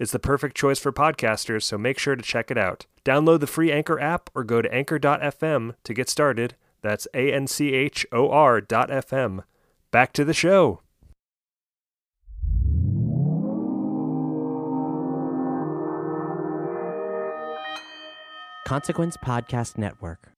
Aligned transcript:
It's 0.00 0.12
the 0.12 0.18
perfect 0.18 0.56
choice 0.56 0.78
for 0.78 0.92
podcasters, 0.92 1.64
so 1.64 1.76
make 1.76 1.98
sure 1.98 2.16
to 2.16 2.22
check 2.22 2.50
it 2.50 2.56
out. 2.56 2.86
Download 3.04 3.38
the 3.38 3.46
free 3.46 3.70
Anchor 3.70 4.00
app 4.00 4.30
or 4.34 4.44
go 4.44 4.62
to 4.62 4.74
anchor.fm 4.74 5.74
to 5.84 5.94
get 5.94 6.08
started. 6.08 6.56
That's 6.80 7.06
A 7.12 7.30
N 7.30 7.46
C 7.46 7.74
H 7.74 8.06
O 8.10 8.30
R 8.30 8.62
dot 8.62 8.88
FM. 8.88 9.44
Back 9.90 10.14
to 10.14 10.24
the 10.24 10.32
show. 10.32 10.80
Consequence 18.66 19.18
Podcast 19.18 19.76
Network. 19.76 20.32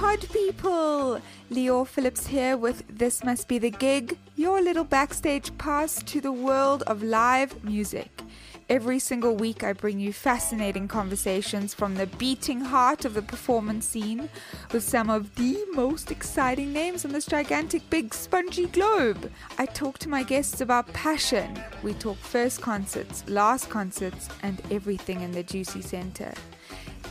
Pod 0.00 0.26
people! 0.30 1.20
Leo 1.50 1.84
Phillips 1.84 2.26
here 2.26 2.56
with 2.56 2.82
This 2.88 3.22
Must 3.22 3.46
Be 3.46 3.58
the 3.58 3.68
Gig, 3.70 4.16
your 4.34 4.62
little 4.62 4.82
backstage 4.82 5.56
pass 5.58 6.02
to 6.04 6.22
the 6.22 6.32
world 6.32 6.82
of 6.86 7.02
live 7.02 7.62
music. 7.62 8.22
Every 8.70 8.98
single 8.98 9.36
week, 9.36 9.62
I 9.62 9.74
bring 9.74 10.00
you 10.00 10.14
fascinating 10.14 10.88
conversations 10.88 11.74
from 11.74 11.96
the 11.96 12.06
beating 12.06 12.62
heart 12.62 13.04
of 13.04 13.12
the 13.12 13.20
performance 13.20 13.84
scene 13.84 14.30
with 14.72 14.84
some 14.84 15.10
of 15.10 15.34
the 15.34 15.66
most 15.74 16.10
exciting 16.10 16.72
names 16.72 17.04
on 17.04 17.12
this 17.12 17.26
gigantic, 17.26 17.82
big, 17.90 18.14
spongy 18.14 18.68
globe. 18.68 19.30
I 19.58 19.66
talk 19.66 19.98
to 19.98 20.08
my 20.08 20.22
guests 20.22 20.62
about 20.62 20.90
passion. 20.94 21.62
We 21.82 21.92
talk 21.92 22.16
first 22.16 22.62
concerts, 22.62 23.22
last 23.28 23.68
concerts, 23.68 24.30
and 24.42 24.62
everything 24.70 25.20
in 25.20 25.32
the 25.32 25.42
juicy 25.42 25.82
center. 25.82 26.32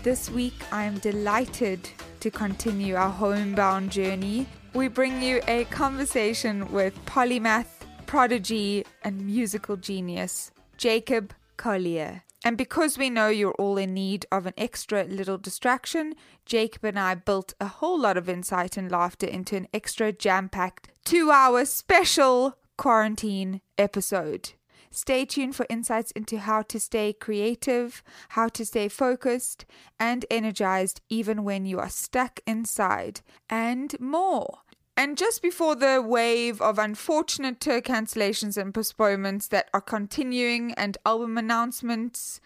This 0.02 0.30
week, 0.30 0.54
I 0.72 0.86
am 0.86 0.98
delighted 1.00 1.90
to 2.22 2.32
continue 2.32 2.96
our 2.96 3.10
homebound 3.10 3.92
journey. 3.92 4.48
We 4.74 4.88
bring 4.88 5.22
you 5.22 5.42
a 5.46 5.66
conversation 5.66 6.72
with 6.72 6.94
polymath, 7.06 7.68
prodigy, 8.06 8.86
and 9.04 9.26
musical 9.26 9.76
genius, 9.76 10.52
Jacob 10.78 11.34
Collier. 11.58 12.24
And 12.46 12.58
because 12.58 12.98
we 12.98 13.10
know 13.10 13.28
you're 13.28 13.52
all 13.60 13.78
in 13.78 13.94
need 13.94 14.26
of 14.32 14.46
an 14.46 14.54
extra 14.58 15.04
little 15.04 15.38
distraction, 15.38 16.16
Jacob 16.46 16.86
and 16.86 16.98
I 16.98 17.16
built 17.16 17.54
a 17.60 17.68
whole 17.68 18.00
lot 18.00 18.16
of 18.16 18.30
insight 18.30 18.78
and 18.78 18.90
laughter 18.90 19.28
into 19.28 19.58
an 19.58 19.68
extra 19.74 20.14
jam 20.14 20.48
packed 20.48 20.88
two 21.04 21.30
hour 21.30 21.66
special 21.66 22.56
quarantine 22.78 23.60
episode. 23.78 24.52
Stay 24.92 25.26
tuned 25.26 25.56
for 25.56 25.66
insights 25.70 26.12
into 26.12 26.40
how 26.40 26.62
to 26.64 26.80
stay 26.80 27.14
creative, 27.14 28.04
how 28.30 28.48
to 28.50 28.66
stay 28.66 28.88
focused 28.88 29.66
and 30.00 30.26
energized 30.32 31.02
even 31.10 31.44
when 31.44 31.66
you 31.66 31.80
are 31.80 31.90
stuck 31.90 32.40
inside, 32.48 33.22
and 33.50 34.00
more. 34.00 34.60
And 34.98 35.18
just 35.18 35.42
before 35.42 35.76
the 35.76 36.04
wave 36.06 36.62
of 36.62 36.78
unfortunate 36.78 37.62
tour 37.62 37.82
cancellations 37.82 38.58
and 38.58 38.74
postponements 38.74 39.48
that 39.48 39.70
are 39.74 39.80
continuing 39.80 40.74
and 40.74 40.98
album 41.06 41.38
announcements, 41.38 42.42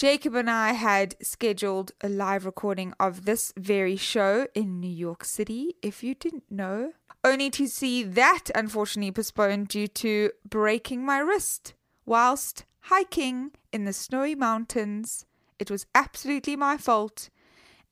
Jacob 0.00 0.34
and 0.34 0.48
I 0.48 0.72
had 0.72 1.14
scheduled 1.20 1.92
a 2.00 2.08
live 2.08 2.46
recording 2.46 2.94
of 2.98 3.26
this 3.26 3.52
very 3.54 3.96
show 3.96 4.46
in 4.54 4.80
New 4.80 4.88
York 4.88 5.26
City, 5.26 5.76
if 5.82 6.02
you 6.02 6.14
didn't 6.14 6.50
know, 6.50 6.94
only 7.22 7.50
to 7.50 7.66
see 7.66 8.02
that 8.02 8.44
unfortunately 8.54 9.12
postponed 9.12 9.68
due 9.68 9.88
to 9.88 10.30
breaking 10.48 11.04
my 11.04 11.18
wrist 11.18 11.74
whilst 12.06 12.64
hiking 12.84 13.50
in 13.74 13.84
the 13.84 13.92
snowy 13.92 14.34
mountains. 14.34 15.26
It 15.58 15.70
was 15.70 15.84
absolutely 15.94 16.56
my 16.56 16.78
fault, 16.78 17.28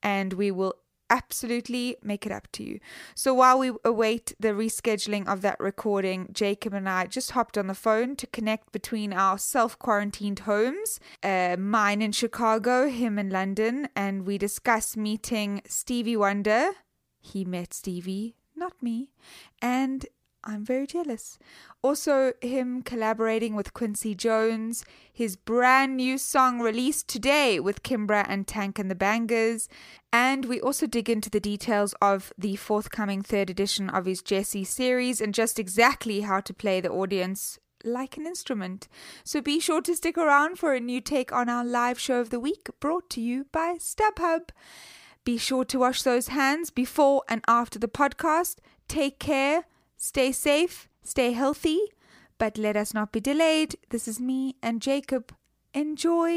and 0.02 0.32
we 0.32 0.50
will 0.50 0.76
absolutely 1.10 1.96
make 2.02 2.26
it 2.26 2.32
up 2.32 2.50
to 2.52 2.62
you. 2.62 2.80
So 3.14 3.34
while 3.34 3.58
we 3.58 3.72
await 3.84 4.34
the 4.38 4.48
rescheduling 4.48 5.26
of 5.26 5.40
that 5.42 5.58
recording, 5.60 6.28
Jacob 6.32 6.74
and 6.74 6.88
I 6.88 7.06
just 7.06 7.32
hopped 7.32 7.58
on 7.58 7.66
the 7.66 7.74
phone 7.74 8.16
to 8.16 8.26
connect 8.26 8.72
between 8.72 9.12
our 9.12 9.38
self 9.38 9.78
quarantined 9.78 10.40
homes, 10.40 11.00
uh, 11.22 11.56
mine 11.58 12.02
in 12.02 12.12
Chicago, 12.12 12.88
him 12.88 13.18
in 13.18 13.30
London, 13.30 13.88
and 13.94 14.26
we 14.26 14.38
discussed 14.38 14.96
meeting 14.96 15.62
Stevie 15.66 16.16
Wonder. 16.16 16.70
He 17.20 17.44
met 17.44 17.74
Stevie, 17.74 18.36
not 18.56 18.82
me, 18.82 19.10
and 19.60 20.06
I'm 20.44 20.64
very 20.64 20.86
jealous. 20.86 21.38
Also, 21.82 22.32
him 22.40 22.82
collaborating 22.82 23.54
with 23.54 23.74
Quincy 23.74 24.14
Jones, 24.14 24.84
his 25.12 25.36
brand 25.36 25.96
new 25.96 26.16
song 26.16 26.60
released 26.60 27.08
today 27.08 27.58
with 27.58 27.82
Kimbra 27.82 28.24
and 28.28 28.46
Tank 28.46 28.78
and 28.78 28.90
the 28.90 28.94
Bangas, 28.94 29.68
and 30.12 30.44
we 30.44 30.60
also 30.60 30.86
dig 30.86 31.10
into 31.10 31.28
the 31.28 31.40
details 31.40 31.94
of 32.00 32.32
the 32.38 32.56
forthcoming 32.56 33.22
third 33.22 33.50
edition 33.50 33.90
of 33.90 34.06
his 34.06 34.22
Djesse 34.22 34.66
series 34.66 35.20
and 35.20 35.34
just 35.34 35.58
exactly 35.58 36.20
how 36.20 36.40
to 36.40 36.54
play 36.54 36.80
the 36.80 36.90
audience 36.90 37.58
like 37.84 38.16
an 38.16 38.26
instrument. 38.26 38.88
So 39.24 39.40
be 39.40 39.60
sure 39.60 39.80
to 39.82 39.96
stick 39.96 40.16
around 40.16 40.58
for 40.58 40.72
a 40.72 40.80
new 40.80 41.00
take 41.00 41.32
on 41.32 41.48
our 41.48 41.64
live 41.64 41.98
show 41.98 42.20
of 42.20 42.30
the 42.30 42.40
week 42.40 42.68
brought 42.80 43.10
to 43.10 43.20
you 43.20 43.46
by 43.52 43.76
StubHub. 43.78 44.50
Be 45.24 45.36
sure 45.36 45.64
to 45.66 45.80
wash 45.80 46.02
those 46.02 46.28
hands 46.28 46.70
before 46.70 47.22
and 47.28 47.42
after 47.46 47.78
the 47.78 47.88
podcast. 47.88 48.56
Take 48.88 49.18
care. 49.18 49.64
Stay 50.00 50.30
safe, 50.30 50.88
stay 51.02 51.32
healthy, 51.32 51.80
but 52.38 52.56
let 52.56 52.76
us 52.76 52.94
not 52.94 53.10
be 53.10 53.18
delayed. 53.18 53.76
This 53.90 54.06
is 54.06 54.20
me 54.20 54.54
and 54.62 54.80
Jacob. 54.80 55.34
Enjoy! 55.74 56.30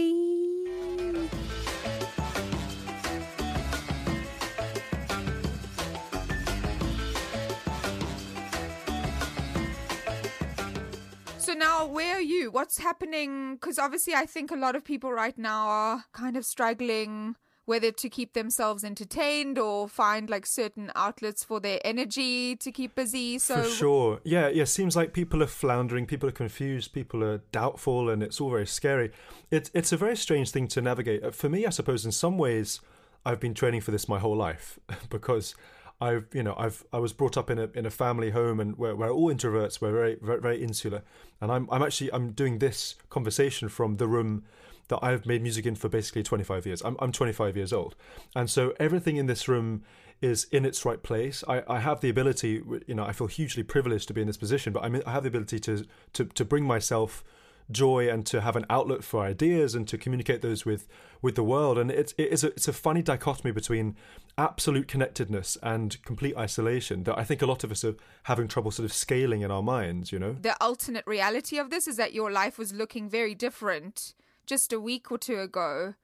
So 11.37 11.53
now, 11.53 11.85
where 11.85 12.15
are 12.15 12.19
you? 12.19 12.49
What's 12.49 12.79
happening? 12.79 13.57
Because 13.57 13.77
obviously, 13.77 14.15
I 14.15 14.25
think 14.25 14.49
a 14.49 14.55
lot 14.55 14.75
of 14.75 14.83
people 14.83 15.11
right 15.11 15.37
now 15.37 15.67
are 15.67 16.05
kind 16.13 16.35
of 16.35 16.45
struggling 16.45 17.35
whether 17.65 17.91
to 17.91 18.09
keep 18.09 18.33
themselves 18.33 18.83
entertained 18.83 19.57
or 19.57 19.87
find 19.87 20.29
like 20.29 20.45
certain 20.45 20.91
outlets 20.95 21.43
for 21.43 21.59
their 21.59 21.79
energy 21.85 22.55
to 22.55 22.71
keep 22.71 22.95
busy. 22.95 23.37
So 23.37 23.63
For 23.63 23.69
sure. 23.69 24.19
Yeah, 24.23 24.49
yeah. 24.49 24.65
Seems 24.65 24.95
like 24.95 25.13
people 25.13 25.43
are 25.43 25.47
floundering, 25.47 26.05
people 26.05 26.27
are 26.27 26.33
confused, 26.33 26.93
people 26.93 27.23
are 27.23 27.39
doubtful, 27.51 28.09
and 28.09 28.23
it's 28.23 28.41
all 28.41 28.49
very 28.49 28.67
scary. 28.67 29.11
It's 29.51 29.69
it's 29.73 29.91
a 29.91 29.97
very 29.97 30.17
strange 30.17 30.51
thing 30.51 30.67
to 30.69 30.81
navigate. 30.81 31.35
For 31.35 31.49
me, 31.49 31.65
I 31.65 31.69
suppose, 31.69 32.05
in 32.05 32.11
some 32.11 32.37
ways, 32.37 32.81
I've 33.25 33.39
been 33.39 33.53
training 33.53 33.81
for 33.81 33.91
this 33.91 34.09
my 34.09 34.19
whole 34.19 34.35
life 34.35 34.79
because 35.09 35.55
I've 36.01 36.25
you 36.33 36.41
know 36.41 36.55
I've 36.57 36.83
I 36.91 36.97
was 36.97 37.13
brought 37.13 37.37
up 37.37 37.51
in 37.51 37.59
a 37.59 37.69
in 37.75 37.85
a 37.85 37.91
family 37.91 38.31
home 38.31 38.59
and 38.59 38.77
where 38.77 38.95
we're 38.95 39.11
all 39.11 39.31
introverts, 39.31 39.79
we're 39.79 39.91
very 39.91 40.17
very, 40.19 40.41
very 40.41 40.63
insular, 40.63 41.03
and 41.39 41.51
I'm 41.51 41.69
I'm 41.71 41.83
actually 41.83 42.11
I'm 42.11 42.31
doing 42.31 42.57
this 42.57 42.95
conversation 43.09 43.69
from 43.69 43.97
the 43.97 44.07
room 44.07 44.43
that 44.91 44.99
I've 45.01 45.25
made 45.25 45.41
music 45.41 45.65
in 45.65 45.75
for 45.75 45.87
basically 45.89 46.21
25 46.21 46.65
years. 46.65 46.81
I'm, 46.83 46.97
I'm 46.99 47.13
25 47.13 47.55
years 47.55 47.71
old. 47.71 47.95
And 48.35 48.49
so 48.49 48.73
everything 48.77 49.15
in 49.15 49.25
this 49.25 49.47
room 49.47 49.83
is 50.21 50.43
in 50.51 50.65
its 50.65 50.85
right 50.85 51.01
place. 51.01 51.43
I, 51.47 51.63
I 51.67 51.79
have 51.79 52.01
the 52.01 52.09
ability, 52.09 52.61
you 52.85 52.93
know, 52.93 53.05
I 53.05 53.13
feel 53.13 53.27
hugely 53.27 53.63
privileged 53.63 54.09
to 54.09 54.13
be 54.13 54.21
in 54.21 54.27
this 54.27 54.37
position, 54.37 54.73
but 54.73 54.83
I, 54.83 54.89
mean, 54.89 55.01
I 55.07 55.11
have 55.11 55.23
the 55.23 55.29
ability 55.29 55.59
to, 55.61 55.85
to, 56.13 56.25
to 56.25 56.45
bring 56.45 56.65
myself 56.65 57.23
joy 57.71 58.09
and 58.09 58.25
to 58.25 58.41
have 58.41 58.57
an 58.57 58.65
outlet 58.69 59.01
for 59.01 59.23
ideas 59.23 59.75
and 59.75 59.87
to 59.87 59.97
communicate 59.97 60.41
those 60.41 60.65
with, 60.65 60.89
with 61.21 61.35
the 61.35 61.43
world. 61.43 61.77
And 61.77 61.89
it's, 61.89 62.13
it 62.17 62.33
is 62.33 62.43
a, 62.43 62.47
it's 62.47 62.67
a 62.67 62.73
funny 62.73 63.01
dichotomy 63.01 63.51
between 63.51 63.95
absolute 64.37 64.89
connectedness 64.89 65.57
and 65.63 66.03
complete 66.03 66.35
isolation 66.35 67.03
that 67.05 67.17
I 67.17 67.23
think 67.23 67.41
a 67.41 67.45
lot 67.45 67.63
of 67.63 67.71
us 67.71 67.85
are 67.85 67.95
having 68.23 68.49
trouble 68.49 68.71
sort 68.71 68.85
of 68.85 68.91
scaling 68.91 69.41
in 69.41 69.51
our 69.51 69.63
minds, 69.63 70.11
you 70.11 70.19
know? 70.19 70.33
the 70.33 70.61
alternate 70.61 71.07
reality 71.07 71.57
of 71.57 71.69
this 71.69 71.87
is 71.87 71.95
that 71.95 72.13
your 72.13 72.29
life 72.29 72.57
was 72.57 72.73
looking 72.73 73.09
very 73.09 73.33
different 73.33 74.13
just 74.45 74.73
a 74.73 74.79
week 74.79 75.11
or 75.11 75.17
two 75.17 75.39
ago. 75.39 75.95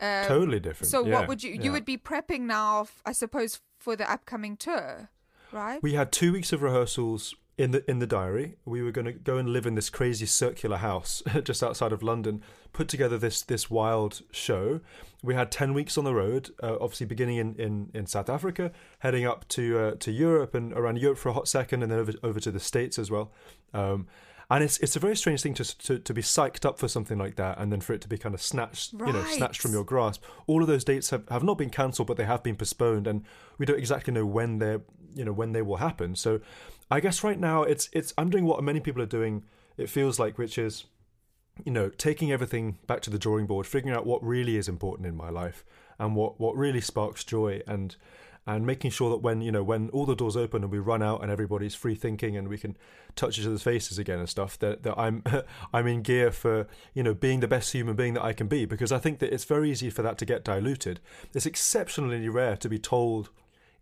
Um, 0.00 0.24
Totally 0.26 0.60
different. 0.60 0.90
So 0.90 1.06
Yeah, 1.06 1.14
what 1.20 1.28
would 1.28 1.42
you 1.42 1.52
yeah. 1.54 1.62
you 1.62 1.72
would 1.72 1.84
be 1.84 1.96
prepping 1.96 2.40
now, 2.42 2.82
f- 2.82 3.02
I 3.06 3.12
suppose, 3.12 3.60
for 3.78 3.96
the 3.96 4.10
upcoming 4.10 4.56
tour, 4.56 5.10
right? 5.52 5.82
We 5.82 5.94
had 5.94 6.12
two 6.12 6.32
weeks 6.32 6.52
of 6.52 6.62
rehearsals 6.62 7.34
in 7.56 7.70
the 7.70 7.90
in 7.90 7.98
the 7.98 8.06
diary. 8.06 8.56
We 8.66 8.82
were 8.82 8.90
going 8.90 9.06
to 9.06 9.12
go 9.12 9.38
and 9.38 9.48
live 9.48 9.64
in 9.64 9.74
this 9.74 9.88
crazy 9.88 10.26
circular 10.26 10.76
house 10.76 11.22
just 11.44 11.62
outside 11.62 11.92
of 11.92 12.02
London. 12.02 12.42
Put 12.74 12.88
together 12.88 13.16
this 13.16 13.40
this 13.40 13.70
wild 13.70 14.20
show. 14.30 14.80
We 15.22 15.34
had 15.34 15.50
ten 15.50 15.72
weeks 15.72 15.96
on 15.96 16.04
the 16.04 16.12
road. 16.14 16.50
Uh, 16.62 16.76
obviously, 16.78 17.06
beginning 17.06 17.38
in, 17.38 17.54
in, 17.54 17.90
in 17.94 18.06
South 18.06 18.28
Africa, 18.28 18.72
heading 18.98 19.24
up 19.24 19.48
to 19.48 19.78
uh, 19.78 19.94
to 20.00 20.12
Europe 20.12 20.54
and 20.54 20.74
around 20.74 20.98
Europe 20.98 21.16
for 21.16 21.30
a 21.30 21.32
hot 21.32 21.48
second, 21.48 21.82
and 21.82 21.90
then 21.90 21.98
over 21.98 22.12
over 22.22 22.38
to 22.40 22.50
the 22.50 22.60
States 22.60 22.98
as 22.98 23.10
well. 23.10 23.32
Um, 23.72 24.06
and 24.48 24.62
it's 24.62 24.78
it's 24.78 24.94
a 24.94 25.00
very 25.00 25.16
strange 25.16 25.42
thing 25.42 25.54
to, 25.54 25.78
to 25.78 25.98
to 25.98 26.14
be 26.14 26.22
psyched 26.22 26.64
up 26.64 26.78
for 26.78 26.88
something 26.88 27.18
like 27.18 27.36
that, 27.36 27.58
and 27.58 27.72
then 27.72 27.80
for 27.80 27.94
it 27.94 28.00
to 28.02 28.08
be 28.08 28.16
kind 28.16 28.34
of 28.34 28.40
snatched, 28.40 28.92
you 28.92 29.12
know, 29.12 29.24
snatched 29.24 29.60
from 29.60 29.72
your 29.72 29.84
grasp. 29.84 30.22
All 30.46 30.62
of 30.62 30.68
those 30.68 30.84
dates 30.84 31.10
have, 31.10 31.28
have 31.28 31.42
not 31.42 31.58
been 31.58 31.70
cancelled, 31.70 32.06
but 32.06 32.16
they 32.16 32.24
have 32.24 32.42
been 32.42 32.56
postponed, 32.56 33.06
and 33.06 33.24
we 33.58 33.66
don't 33.66 33.78
exactly 33.78 34.12
know 34.12 34.24
when 34.24 34.58
they're 34.58 34.82
you 35.14 35.24
know 35.24 35.32
when 35.32 35.52
they 35.52 35.62
will 35.62 35.78
happen. 35.78 36.14
So, 36.14 36.40
I 36.90 37.00
guess 37.00 37.24
right 37.24 37.38
now 37.38 37.64
it's 37.64 37.88
it's 37.92 38.14
I'm 38.16 38.30
doing 38.30 38.44
what 38.44 38.62
many 38.62 38.78
people 38.78 39.02
are 39.02 39.06
doing. 39.06 39.44
It 39.76 39.90
feels 39.90 40.18
like, 40.18 40.38
which 40.38 40.58
is 40.58 40.84
you 41.64 41.72
know 41.72 41.88
taking 41.88 42.30
everything 42.30 42.78
back 42.86 43.00
to 43.02 43.10
the 43.10 43.18
drawing 43.18 43.46
board, 43.46 43.66
figuring 43.66 43.96
out 43.96 44.06
what 44.06 44.22
really 44.22 44.56
is 44.56 44.68
important 44.68 45.08
in 45.08 45.16
my 45.16 45.30
life 45.30 45.64
and 45.98 46.14
what 46.14 46.38
what 46.38 46.54
really 46.54 46.80
sparks 46.80 47.24
joy 47.24 47.62
and 47.66 47.96
and 48.46 48.64
making 48.64 48.90
sure 48.90 49.10
that 49.10 49.18
when 49.18 49.40
you 49.40 49.50
know 49.50 49.62
when 49.62 49.88
all 49.90 50.06
the 50.06 50.14
doors 50.14 50.36
open 50.36 50.62
and 50.62 50.70
we 50.70 50.78
run 50.78 51.02
out 51.02 51.22
and 51.22 51.30
everybody's 51.30 51.74
free 51.74 51.94
thinking 51.94 52.36
and 52.36 52.48
we 52.48 52.56
can 52.56 52.76
touch 53.16 53.38
each 53.38 53.46
other's 53.46 53.62
faces 53.62 53.98
again 53.98 54.18
and 54.18 54.28
stuff 54.28 54.58
that, 54.58 54.82
that 54.84 54.96
I'm 54.96 55.22
I'm 55.72 55.86
in 55.86 56.02
gear 56.02 56.30
for 56.30 56.66
you 56.94 57.02
know 57.02 57.14
being 57.14 57.40
the 57.40 57.48
best 57.48 57.72
human 57.72 57.96
being 57.96 58.14
that 58.14 58.24
I 58.24 58.32
can 58.32 58.46
be 58.46 58.64
because 58.64 58.92
I 58.92 58.98
think 58.98 59.18
that 59.18 59.32
it's 59.32 59.44
very 59.44 59.70
easy 59.70 59.90
for 59.90 60.02
that 60.02 60.18
to 60.18 60.24
get 60.24 60.44
diluted. 60.44 61.00
It's 61.34 61.46
exceptionally 61.46 62.28
rare 62.28 62.56
to 62.56 62.68
be 62.68 62.78
told 62.78 63.30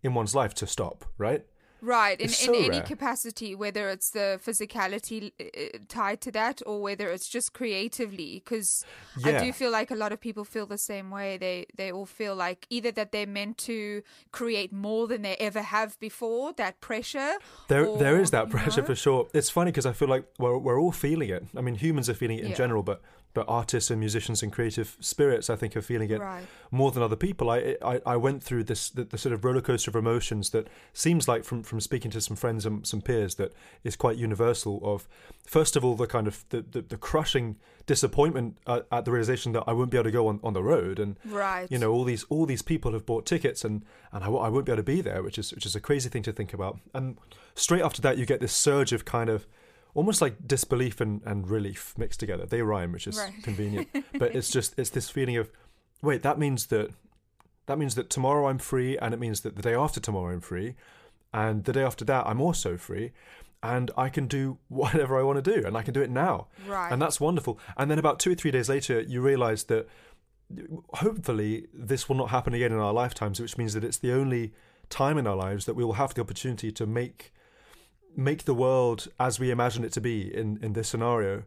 in 0.01 0.13
one's 0.13 0.35
life 0.35 0.53
to 0.55 0.67
stop, 0.67 1.05
right? 1.17 1.45
Right, 1.85 2.19
in, 2.19 2.25
It's 2.29 2.47
in 2.47 2.55
any 2.55 2.69
rare. 2.69 2.81
capacity, 2.81 3.53
whether 3.53 3.89
it's 3.89 4.09
the 4.09 4.39
physicality 4.45 5.31
uh, 5.39 5.77
tied 5.87 6.19
to 6.21 6.31
that 6.31 6.61
or 6.65 6.81
whether 6.81 7.09
it's 7.11 7.27
just 7.27 7.53
creatively, 7.53 8.41
because 8.43 8.83
I 9.23 9.37
do 9.43 9.53
feel 9.53 9.71
like 9.71 9.91
a 9.91 9.95
lot 9.95 10.11
of 10.11 10.19
people 10.19 10.45
feel 10.45 10.65
the 10.65 10.79
same 10.79 11.11
way. 11.11 11.37
They 11.37 11.67
they 11.77 11.91
all 11.91 12.07
feel 12.07 12.35
like 12.35 12.65
either 12.69 12.91
that 12.93 13.11
they're 13.11 13.27
meant 13.27 13.57
to 13.69 14.01
create 14.31 14.71
more 14.73 15.07
than 15.07 15.21
they 15.21 15.35
ever 15.35 15.61
have 15.61 15.99
before, 15.99 16.53
that 16.53 16.81
pressure. 16.81 17.33
There, 17.67 17.85
or, 17.85 17.97
there 17.99 18.19
is 18.19 18.31
that 18.31 18.45
you 18.47 18.51
pressure 18.51 18.81
know? 18.81 18.87
for 18.87 18.95
sure. 18.95 19.27
It's 19.33 19.49
funny 19.51 19.71
because 19.71 19.85
I 19.85 19.93
feel 19.93 20.07
like 20.07 20.25
we're, 20.39 20.57
we're 20.57 20.79
all 20.81 20.91
feeling 20.91 21.29
it. 21.29 21.43
I 21.55 21.61
mean, 21.61 21.75
humans 21.75 22.09
are 22.09 22.15
feeling 22.15 22.39
it 22.39 22.45
in 22.45 22.49
Yeah. 22.51 22.55
general, 22.63 22.81
but 22.83 23.01
but 23.35 23.45
artists 23.47 23.91
and 23.91 23.99
musicians 23.99 24.41
and 24.41 24.51
creative 24.51 24.97
spirits, 24.99 25.49
I 25.51 25.55
think, 25.55 25.75
are 25.75 25.81
feeling 25.83 26.09
it 26.09 26.19
Right. 26.19 26.45
more 26.71 26.91
than 26.91 27.03
other 27.03 27.15
people. 27.15 27.51
I, 27.51 27.77
I, 27.83 28.01
I 28.05 28.15
went 28.17 28.41
through 28.41 28.63
this 28.63 28.89
the, 28.89 29.03
the 29.03 29.17
sort 29.19 29.33
of 29.33 29.45
roller 29.45 29.61
coaster 29.61 29.91
of 29.91 29.95
emotions 29.95 30.49
that 30.49 30.67
seems 30.93 31.27
like 31.27 31.43
from 31.43 31.61
from 31.61 31.79
speaking 31.79 32.09
to 32.11 32.21
some 32.21 32.35
friends 32.35 32.65
and 32.65 32.87
some 32.87 33.01
peers 33.01 33.35
that 33.35 33.53
is 33.83 33.95
quite 33.95 34.17
universal. 34.17 34.79
Of 34.83 35.07
first 35.45 35.75
of 35.75 35.85
all, 35.85 35.95
the 35.95 36.07
kind 36.07 36.25
of 36.27 36.43
the 36.49 36.61
the, 36.71 36.81
the 36.81 36.97
crushing 36.97 37.57
disappointment 37.85 38.57
at, 38.65 38.87
at 38.91 39.05
the 39.05 39.11
realization 39.11 39.51
that 39.51 39.63
I 39.67 39.71
won't 39.73 39.91
be 39.91 39.97
able 39.97 40.05
to 40.05 40.11
go 40.11 40.27
on, 40.27 40.39
on 40.43 40.53
the 40.53 40.63
road 40.63 40.97
and 40.99 41.17
Right. 41.23 41.71
you 41.71 41.77
know 41.77 41.91
all 41.91 42.03
these 42.03 42.23
all 42.29 42.45
these 42.47 42.63
people 42.63 42.93
have 42.93 43.05
bought 43.05 43.25
tickets 43.27 43.63
and 43.63 43.85
and 44.11 44.23
I, 44.23 44.27
I 44.27 44.49
won't 44.49 44.65
be 44.65 44.71
able 44.71 44.77
to 44.81 44.83
be 44.83 45.01
there 45.01 45.21
which 45.21 45.37
is 45.37 45.53
which 45.53 45.65
is 45.67 45.75
a 45.75 45.79
crazy 45.79 46.09
thing 46.09 46.23
to 46.23 46.31
think 46.33 46.51
about 46.53 46.79
and 46.95 47.17
straight 47.53 47.83
after 47.83 48.01
that 48.01 48.17
you 48.17 48.25
get 48.25 48.39
this 48.39 48.53
surge 48.53 48.91
of 48.91 49.05
kind 49.05 49.29
of 49.29 49.45
almost 49.95 50.21
like 50.21 50.35
disbelief 50.45 51.01
and, 51.01 51.21
and 51.25 51.49
relief 51.49 51.93
mixed 51.97 52.19
together 52.19 52.45
they 52.45 52.61
rhyme 52.61 52.91
which 52.91 53.07
is 53.07 53.17
Right. 53.17 53.33
convenient 53.41 53.87
but 54.19 54.35
it's 54.35 54.51
just 54.51 54.77
it's 54.77 54.91
this 54.91 55.09
feeling 55.09 55.37
of 55.37 55.49
wait 56.03 56.21
that 56.21 56.37
means 56.37 56.67
that 56.67 56.91
that 57.65 57.79
means 57.79 57.95
that 57.95 58.11
tomorrow 58.11 58.47
I'm 58.47 58.59
free 58.59 58.95
and 58.99 59.13
it 59.13 59.19
means 59.19 59.41
that 59.41 59.55
the 59.55 59.61
day 59.63 59.73
after 59.73 59.99
tomorrow 59.99 60.31
I'm 60.33 60.41
free 60.41 60.75
and 61.33 61.63
the 61.63 61.73
day 61.73 61.81
after 61.83 62.05
that 62.05 62.27
I'm 62.27 62.39
also 62.39 62.77
free 62.77 63.11
and 63.63 63.89
I 63.97 64.09
can 64.09 64.27
do 64.27 64.59
whatever 64.67 65.17
I 65.19 65.23
want 65.23 65.43
to 65.43 65.51
do 65.55 65.65
and 65.65 65.75
I 65.75 65.81
can 65.81 65.93
do 65.93 66.01
it 66.01 66.11
now 66.11 66.47
Right. 66.67 66.91
and 66.91 67.01
that's 67.01 67.19
wonderful 67.19 67.57
and 67.77 67.89
then 67.89 67.97
about 67.97 68.19
two 68.19 68.31
or 68.33 68.35
three 68.35 68.51
days 68.51 68.69
later 68.69 68.99
you 69.01 69.21
realize 69.21 69.63
that 69.65 69.87
hopefully 70.95 71.67
this 71.73 72.07
will 72.07 72.15
not 72.15 72.29
happen 72.29 72.53
again 72.53 72.71
in 72.71 72.77
our 72.79 72.93
lifetimes 72.93 73.39
which 73.39 73.57
means 73.57 73.73
that 73.73 73.83
it's 73.83 73.97
the 73.97 74.11
only 74.11 74.53
time 74.89 75.17
in 75.17 75.25
our 75.25 75.35
lives 75.35 75.65
that 75.65 75.75
we 75.75 75.83
will 75.83 75.93
have 75.93 76.13
the 76.13 76.21
opportunity 76.21 76.71
to 76.71 76.85
make 76.85 77.33
make 78.15 78.43
the 78.43 78.53
world 78.53 79.07
as 79.19 79.39
we 79.39 79.51
imagine 79.51 79.83
it 79.83 79.91
to 79.93 80.01
be 80.01 80.33
in 80.33 80.59
in 80.61 80.73
this 80.73 80.89
scenario. 80.89 81.43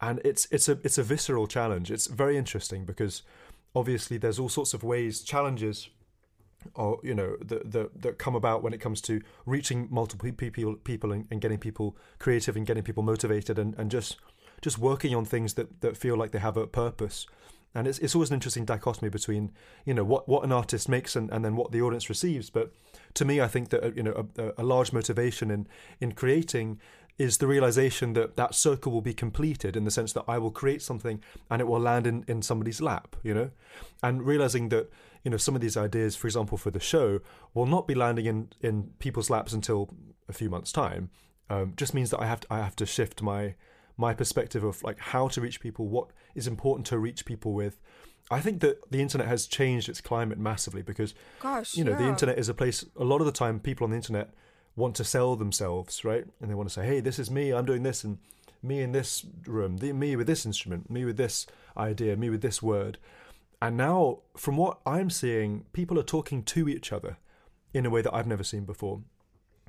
And 0.00 0.20
it's 0.24 0.46
it's 0.50 0.68
a 0.68 0.78
it's 0.84 0.98
a 0.98 1.02
visceral 1.02 1.46
challenge. 1.46 1.90
It's 1.90 2.06
very 2.06 2.36
interesting 2.36 2.84
because 2.84 3.22
obviously 3.74 4.18
there's 4.18 4.38
all 4.38 4.48
sorts 4.48 4.74
of 4.74 4.82
ways 4.82 5.22
challenges 5.22 5.88
or 6.74 6.98
you 7.02 7.14
know 7.14 7.36
that 7.44 7.70
that 7.72 8.02
that 8.02 8.18
come 8.18 8.34
about 8.34 8.62
when 8.62 8.72
it 8.72 8.80
comes 8.80 9.00
to 9.02 9.20
reaching 9.44 9.88
multiple 9.90 10.30
people 10.32 10.74
people 10.76 11.12
and, 11.12 11.26
and 11.30 11.40
getting 11.40 11.58
people 11.58 11.96
creative 12.18 12.56
and 12.56 12.66
getting 12.66 12.82
people 12.82 13.02
motivated 13.02 13.58
and, 13.58 13.74
and 13.78 13.90
just 13.90 14.16
just 14.62 14.78
working 14.78 15.14
on 15.14 15.24
things 15.24 15.54
that 15.54 15.80
that 15.80 15.96
feel 15.96 16.16
like 16.16 16.32
they 16.32 16.38
have 16.38 16.56
a 16.56 16.66
purpose 16.66 17.26
and 17.74 17.86
it's 17.86 17.98
it's 17.98 18.14
always 18.14 18.30
an 18.30 18.34
interesting 18.34 18.64
dichotomy 18.64 19.08
between 19.08 19.52
you 19.84 19.94
know 19.94 20.04
what 20.04 20.28
what 20.28 20.44
an 20.44 20.52
artist 20.52 20.88
makes 20.88 21.16
and, 21.16 21.30
and 21.30 21.44
then 21.44 21.56
what 21.56 21.72
the 21.72 21.82
audience 21.82 22.08
receives 22.08 22.50
but 22.50 22.72
to 23.14 23.24
me 23.24 23.40
I 23.40 23.48
think 23.48 23.70
that 23.70 23.84
uh, 23.84 23.90
you 23.94 24.02
know 24.02 24.28
a, 24.38 24.52
a 24.58 24.64
large 24.64 24.92
motivation 24.92 25.50
in 25.50 25.66
in 26.00 26.12
creating 26.12 26.80
is 27.18 27.38
the 27.38 27.46
realization 27.46 28.12
that 28.12 28.36
that 28.36 28.54
circle 28.54 28.92
will 28.92 29.00
be 29.00 29.14
completed 29.14 29.76
in 29.76 29.84
the 29.84 29.90
sense 29.90 30.12
that 30.12 30.24
I 30.28 30.38
will 30.38 30.50
create 30.50 30.82
something 30.82 31.22
and 31.50 31.60
it 31.60 31.66
will 31.66 31.80
land 31.80 32.06
in, 32.06 32.24
in 32.28 32.42
somebody's 32.42 32.80
lap, 32.80 33.16
you 33.22 33.32
know, 33.32 33.50
and 34.02 34.26
realizing 34.26 34.68
that 34.68 34.90
you 35.24 35.30
know 35.30 35.36
some 35.36 35.54
of 35.54 35.60
these 35.60 35.76
ideas, 35.76 36.14
for 36.14 36.26
example, 36.26 36.58
for 36.58 36.70
the 36.70 36.80
show, 36.80 37.20
will 37.54 37.66
not 37.66 37.86
be 37.86 37.94
landing 37.94 38.26
in, 38.26 38.48
in 38.60 38.90
people's 38.98 39.30
laps 39.30 39.52
until 39.52 39.90
a 40.28 40.32
few 40.32 40.50
months' 40.50 40.72
time. 40.72 41.10
Um, 41.48 41.74
just 41.76 41.94
means 41.94 42.10
that 42.10 42.20
I 42.20 42.26
have 42.26 42.40
to, 42.40 42.46
I 42.52 42.58
have 42.58 42.76
to 42.76 42.86
shift 42.86 43.22
my 43.22 43.54
my 43.96 44.14
perspective 44.14 44.64
of 44.64 44.82
like 44.82 44.98
how 44.98 45.28
to 45.28 45.40
reach 45.40 45.60
people, 45.60 45.88
what 45.88 46.08
is 46.34 46.46
important 46.46 46.86
to 46.86 46.98
reach 46.98 47.24
people 47.24 47.52
with. 47.52 47.80
I 48.30 48.40
think 48.40 48.60
that 48.60 48.90
the 48.90 49.00
internet 49.00 49.28
has 49.28 49.46
changed 49.46 49.88
its 49.88 50.00
climate 50.00 50.38
massively 50.38 50.82
because 50.82 51.14
Gosh, 51.40 51.76
you 51.76 51.84
know 51.84 51.94
the 51.94 52.08
internet 52.08 52.38
is 52.38 52.48
a 52.48 52.54
place. 52.54 52.84
A 52.96 53.04
lot 53.04 53.20
of 53.20 53.26
the 53.26 53.32
time, 53.32 53.60
people 53.60 53.84
on 53.84 53.90
the 53.90 53.96
internet 53.96 54.30
want 54.74 54.94
to 54.96 55.04
sell 55.04 55.36
themselves, 55.36 56.04
right? 56.04 56.26
And 56.40 56.50
they 56.50 56.54
want 56.54 56.68
to 56.68 56.72
say, 56.72 56.86
"Hey, 56.86 57.00
this 57.00 57.18
is 57.18 57.30
me. 57.30 57.52
I'm 57.52 57.64
doing 57.64 57.84
this, 57.84 58.02
and 58.02 58.18
me 58.62 58.82
in 58.82 58.92
this 58.92 59.24
room, 59.46 59.76
the, 59.76 59.92
me 59.92 60.16
with 60.16 60.26
this 60.26 60.44
instrument, 60.44 60.90
me 60.90 61.04
with 61.04 61.16
this 61.16 61.46
idea, 61.76 62.16
me 62.16 62.28
with 62.28 62.42
this 62.42 62.60
word." 62.60 62.98
And 63.62 63.76
now, 63.76 64.20
from 64.36 64.56
what 64.56 64.80
I'm 64.84 65.08
seeing, 65.08 65.64
people 65.72 65.98
are 65.98 66.04
talking 66.04 66.42
to 66.42 66.68
each 66.68 66.92
other 66.92 67.16
in 67.72 67.86
a 67.86 67.90
way 67.90 68.02
that 68.02 68.14
I've 68.14 68.26
never 68.26 68.44
seen 68.44 68.64
before. 68.64 69.02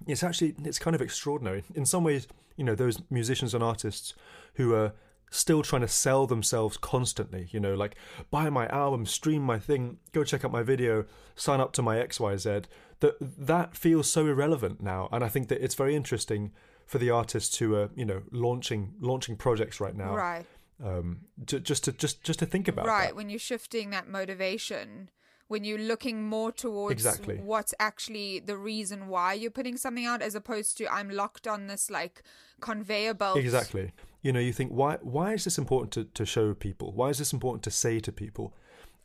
It's 0.08 0.24
actually 0.24 0.56
it's 0.64 0.80
kind 0.80 0.96
of 0.96 1.02
extraordinary. 1.02 1.64
In 1.76 1.86
some 1.86 2.04
ways, 2.04 2.28
you 2.58 2.64
know, 2.64 2.76
those 2.76 3.02
musicians 3.10 3.54
and 3.54 3.64
artists 3.64 4.14
who 4.56 4.74
are 4.76 4.94
still 5.30 5.62
trying 5.62 5.82
to 5.82 5.88
sell 5.88 6.26
themselves 6.26 6.78
constantly, 6.78 7.48
you 7.52 7.60
know, 7.60 7.76
like 7.76 7.96
buy 8.32 8.50
my 8.50 8.68
album, 8.68 9.06
stream 9.06 9.42
my 9.42 9.60
thing, 9.60 9.98
go 10.12 10.24
check 10.24 10.44
out 10.44 10.52
my 10.52 10.64
video, 10.64 11.06
sign 11.36 11.60
up 11.60 11.74
to 11.74 11.82
my 11.82 11.98
XYZ, 11.98 12.66
that 13.00 13.16
that 13.22 13.76
feels 13.76 14.10
so 14.10 14.26
irrelevant 14.26 14.82
now. 14.82 15.10
And 15.12 15.24
I 15.24 15.30
think 15.30 15.50
that 15.50 15.64
it's 15.64 15.76
very 15.76 15.96
interesting 15.96 16.52
for 16.86 16.98
the 16.98 17.10
artists 17.10 17.58
who 17.58 17.76
are, 17.76 17.90
you 17.96 18.06
know, 18.06 18.24
launching 18.32 18.94
launching 19.00 19.36
projects 19.36 19.80
right 19.80 19.96
now. 19.96 20.16
Right. 20.16 20.46
Um 20.84 21.22
to, 21.48 21.60
just 21.60 21.84
to 21.86 21.92
just 21.92 22.24
just 22.24 22.40
to 22.40 22.46
think 22.46 22.68
about 22.68 22.86
right 22.86 23.08
that. 23.08 23.16
when 23.16 23.30
you're 23.30 23.40
shifting 23.40 23.90
that 23.92 24.08
motivation 24.08 25.10
when 25.48 25.64
you're 25.64 25.80
looking 25.80 26.24
more 26.24 26.52
towards 26.52 26.94
Exactly. 27.06 27.38
what's 27.38 27.74
actually 27.80 28.40
the 28.40 28.58
reason 28.58 29.08
why 29.08 29.34
you're 29.34 29.52
putting 29.52 29.78
something 29.78 30.06
out 30.06 30.22
as 30.22 30.36
opposed 30.36 30.78
to 30.78 30.92
I'm 30.92 31.10
locked 31.10 31.48
on 31.48 31.68
this 31.68 31.90
like 31.90 32.22
conveyor 32.60 33.14
belt. 33.14 33.38
Exactly. 33.38 33.92
You 34.22 34.34
know, 34.34 34.40
you 34.40 34.52
think 34.54 34.72
why 34.72 34.98
why 35.02 35.34
is 35.34 35.44
this 35.46 35.58
important 35.58 35.92
to, 35.94 36.04
to 36.06 36.26
show 36.26 36.54
people? 36.54 36.92
Why 36.92 37.10
is 37.10 37.18
this 37.18 37.32
important 37.34 37.64
to 37.64 37.72
say 37.72 38.00
to 38.02 38.12
people? 38.12 38.54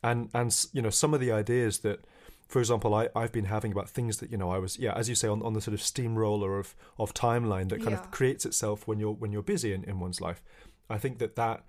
And 0.03 0.31
and 0.35 0.67
you 0.73 0.83
know, 0.83 0.91
some 0.91 1.15
of 1.15 1.21
the 1.21 1.31
ideas 1.31 1.79
that 1.81 2.01
for 2.49 2.59
example, 2.59 2.93
I, 2.95 3.09
I've 3.17 3.33
been 3.33 3.47
having 3.47 3.73
about 3.73 3.89
things 3.89 4.19
that, 4.19 4.31
you 4.31 4.37
know, 4.37 4.51
I 4.51 4.59
was 4.59 4.79
yeah, 4.79 4.93
as 4.95 5.09
you 5.09 5.15
say, 5.15 5.27
on, 5.29 5.41
on 5.43 5.55
the 5.55 5.61
sort 5.63 5.73
of 5.73 5.81
steamroller 5.81 6.59
of, 6.59 6.75
of 6.99 7.15
timeline 7.15 7.69
that 7.71 7.79
kind 7.79 7.93
Yeah. 7.93 8.01
of 8.01 8.11
creates 8.11 8.45
itself 8.45 8.87
when 8.87 8.99
you're 8.99 9.13
when 9.15 9.33
you're 9.33 9.43
busy 9.43 9.73
in, 9.73 9.85
in 9.85 10.01
one's 10.01 10.21
life. 10.21 10.43
I 10.91 10.99
think 10.99 11.19
that 11.19 11.37
that 11.37 11.65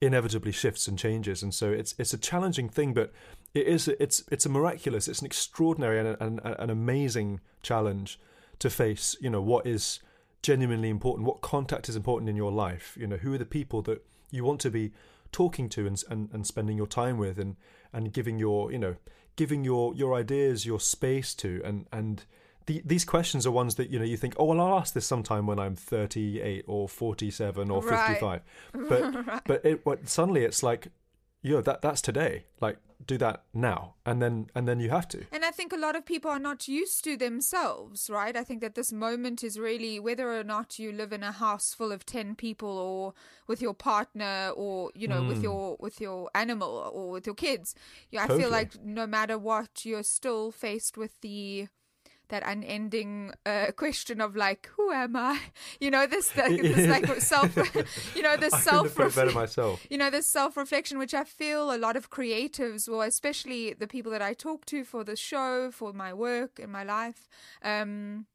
inevitably 0.00 0.52
shifts 0.52 0.86
and 0.86 0.96
changes 0.96 1.42
and 1.42 1.52
so 1.52 1.72
it's 1.72 1.92
it's 1.98 2.14
a 2.14 2.18
challenging 2.18 2.68
thing 2.68 2.94
but 2.94 3.12
it 3.54 3.66
is 3.66 3.88
it's 3.88 4.22
it's 4.30 4.46
a 4.46 4.48
miraculous 4.48 5.08
it's 5.08 5.20
an 5.20 5.26
extraordinary 5.26 5.98
and 5.98 6.16
an, 6.20 6.40
an 6.44 6.70
amazing 6.70 7.40
challenge 7.62 8.18
to 8.58 8.68
face 8.68 9.16
you 9.20 9.30
know 9.30 9.40
what 9.40 9.66
is 9.66 10.00
genuinely 10.42 10.88
important 10.88 11.26
what 11.26 11.40
contact 11.40 11.88
is 11.88 11.96
important 11.96 12.28
in 12.28 12.36
your 12.36 12.52
life. 12.52 12.96
You 12.98 13.06
know 13.06 13.16
who 13.16 13.34
are 13.34 13.38
the 13.38 13.44
people 13.44 13.82
that 13.82 14.04
you 14.30 14.44
want 14.44 14.60
to 14.60 14.70
be 14.70 14.92
talking 15.32 15.68
to 15.70 15.86
and 15.86 16.02
and, 16.08 16.28
and 16.32 16.46
spending 16.46 16.76
your 16.76 16.86
time 16.86 17.18
with 17.18 17.38
and 17.38 17.56
and 17.92 18.12
giving 18.12 18.38
your 18.38 18.70
you 18.72 18.78
know 18.78 18.96
giving 19.36 19.64
your 19.64 19.94
your 19.94 20.14
ideas 20.14 20.66
your 20.66 20.80
space 20.80 21.34
to. 21.36 21.60
And 21.64 21.86
and 21.92 22.24
the, 22.66 22.82
these 22.84 23.04
questions 23.04 23.46
are 23.46 23.50
ones 23.50 23.76
that 23.76 23.90
you 23.90 23.98
know 23.98 24.04
you 24.04 24.16
think 24.16 24.34
oh 24.38 24.46
well 24.46 24.60
I'll 24.60 24.78
ask 24.78 24.94
this 24.94 25.06
sometime 25.06 25.46
when 25.46 25.58
I'm 25.58 25.74
38 25.74 26.64
or 26.66 26.88
47 26.88 27.70
or 27.70 27.82
Right. 27.82 28.08
55 28.08 28.42
but 28.88 29.44
but 29.46 29.64
it 29.64 29.84
but 29.84 30.08
suddenly 30.08 30.44
it's 30.44 30.62
like 30.62 30.88
yo 31.42 31.60
that 31.60 31.82
that's 31.82 32.00
today 32.02 32.44
like 32.60 32.78
do 33.06 33.16
that 33.16 33.44
now 33.54 33.94
and 34.04 34.20
then 34.20 34.48
and 34.56 34.66
then 34.66 34.80
you 34.80 34.90
have 34.90 35.06
to 35.06 35.18
And 35.32 35.44
I 35.44 35.52
think 35.52 35.72
a 35.72 35.76
lot 35.76 35.94
of 35.94 36.04
people 36.04 36.30
are 36.32 36.40
not 36.40 36.66
used 36.66 37.04
to 37.04 37.16
themselves, 37.16 38.10
right? 38.10 38.36
I 38.36 38.42
think 38.42 38.60
that 38.60 38.74
this 38.74 38.92
moment 38.92 39.44
is 39.44 39.56
really 39.56 40.00
whether 40.00 40.32
or 40.36 40.42
not 40.42 40.78
you 40.80 40.90
live 40.90 41.12
in 41.12 41.22
a 41.22 41.30
house 41.30 41.74
full 41.74 41.92
of 41.92 42.04
10 42.04 42.34
people 42.34 42.76
or 42.76 43.14
with 43.46 43.62
your 43.62 43.74
partner 43.74 44.50
or, 44.56 44.90
you 44.96 45.06
know, 45.06 45.20
Hmm. 45.22 45.28
with 45.28 45.42
your 45.44 45.76
with 45.78 46.00
your 46.00 46.28
animal 46.34 46.90
or 46.92 47.10
with 47.12 47.24
your 47.26 47.36
kids. 47.36 47.74
Yeah, 48.10 48.24
I 48.24 48.26
Totally. 48.26 48.42
feel 48.42 48.50
like 48.50 48.70
no 48.82 49.06
matter 49.06 49.38
what, 49.38 49.84
you're 49.84 50.02
still 50.02 50.50
faced 50.50 50.98
with 50.98 51.20
the 51.20 51.68
that 52.28 52.42
unending 52.44 53.32
uh, 53.46 53.66
question 53.76 54.20
of 54.20 54.36
like, 54.36 54.70
who 54.76 54.90
am 54.92 55.16
I? 55.16 55.40
You 55.80 55.90
know, 55.90 56.06
this, 56.06 56.36
like, 56.36 56.60
this 56.62 56.86
like 56.88 57.06
self, 57.20 57.56
you 58.16 58.22
know, 58.22 58.36
this 58.36 58.52
I 58.52 58.60
self. 58.60 58.94
better 58.96 59.30
myself. 59.30 59.86
You 59.90 59.98
know, 59.98 60.10
this 60.10 60.26
self 60.26 60.56
reflection, 60.56 60.98
which 60.98 61.14
I 61.14 61.24
feel 61.24 61.72
a 61.72 61.78
lot 61.78 61.96
of 61.96 62.10
creatives, 62.10 62.88
or 62.88 63.04
especially 63.04 63.74
the 63.74 63.86
people 63.86 64.10
that 64.12 64.22
I 64.22 64.34
talk 64.34 64.66
to 64.66 64.84
for 64.84 65.04
the 65.04 65.16
show, 65.16 65.70
for 65.70 65.92
my 65.92 66.12
work 66.12 66.58
and 66.58 66.72
my 66.72 66.84
life, 66.84 67.28
um, 67.62 68.26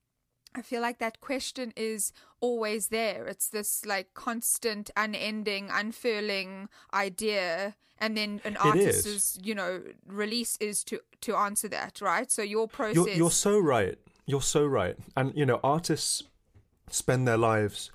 I 0.55 0.61
feel 0.61 0.81
like 0.81 0.99
that 0.99 1.19
question 1.21 1.73
is 1.75 2.13
always 2.39 2.87
there. 2.87 3.25
It's 3.27 3.47
this 3.47 3.85
like 3.85 4.13
constant, 4.13 4.91
unending, 4.95 5.69
unfurling 5.71 6.69
idea, 6.93 7.75
and 7.99 8.17
then 8.17 8.41
an 8.43 8.57
artist's, 8.57 9.05
is. 9.05 9.39
you 9.43 9.55
know, 9.55 9.81
release 10.05 10.57
is 10.57 10.83
to 10.85 10.99
to 11.21 11.35
answer 11.35 11.67
that, 11.69 12.01
right? 12.01 12.29
So 12.31 12.41
your 12.41 12.67
process, 12.67 12.95
You're, 12.95 13.09
you're 13.09 13.31
so 13.31 13.57
right. 13.59 13.97
You're 14.25 14.41
so 14.41 14.65
right. 14.65 14.97
And 15.15 15.35
you 15.35 15.45
know, 15.45 15.59
artists 15.63 16.23
spend 16.89 17.27
their 17.27 17.37
lives 17.37 17.91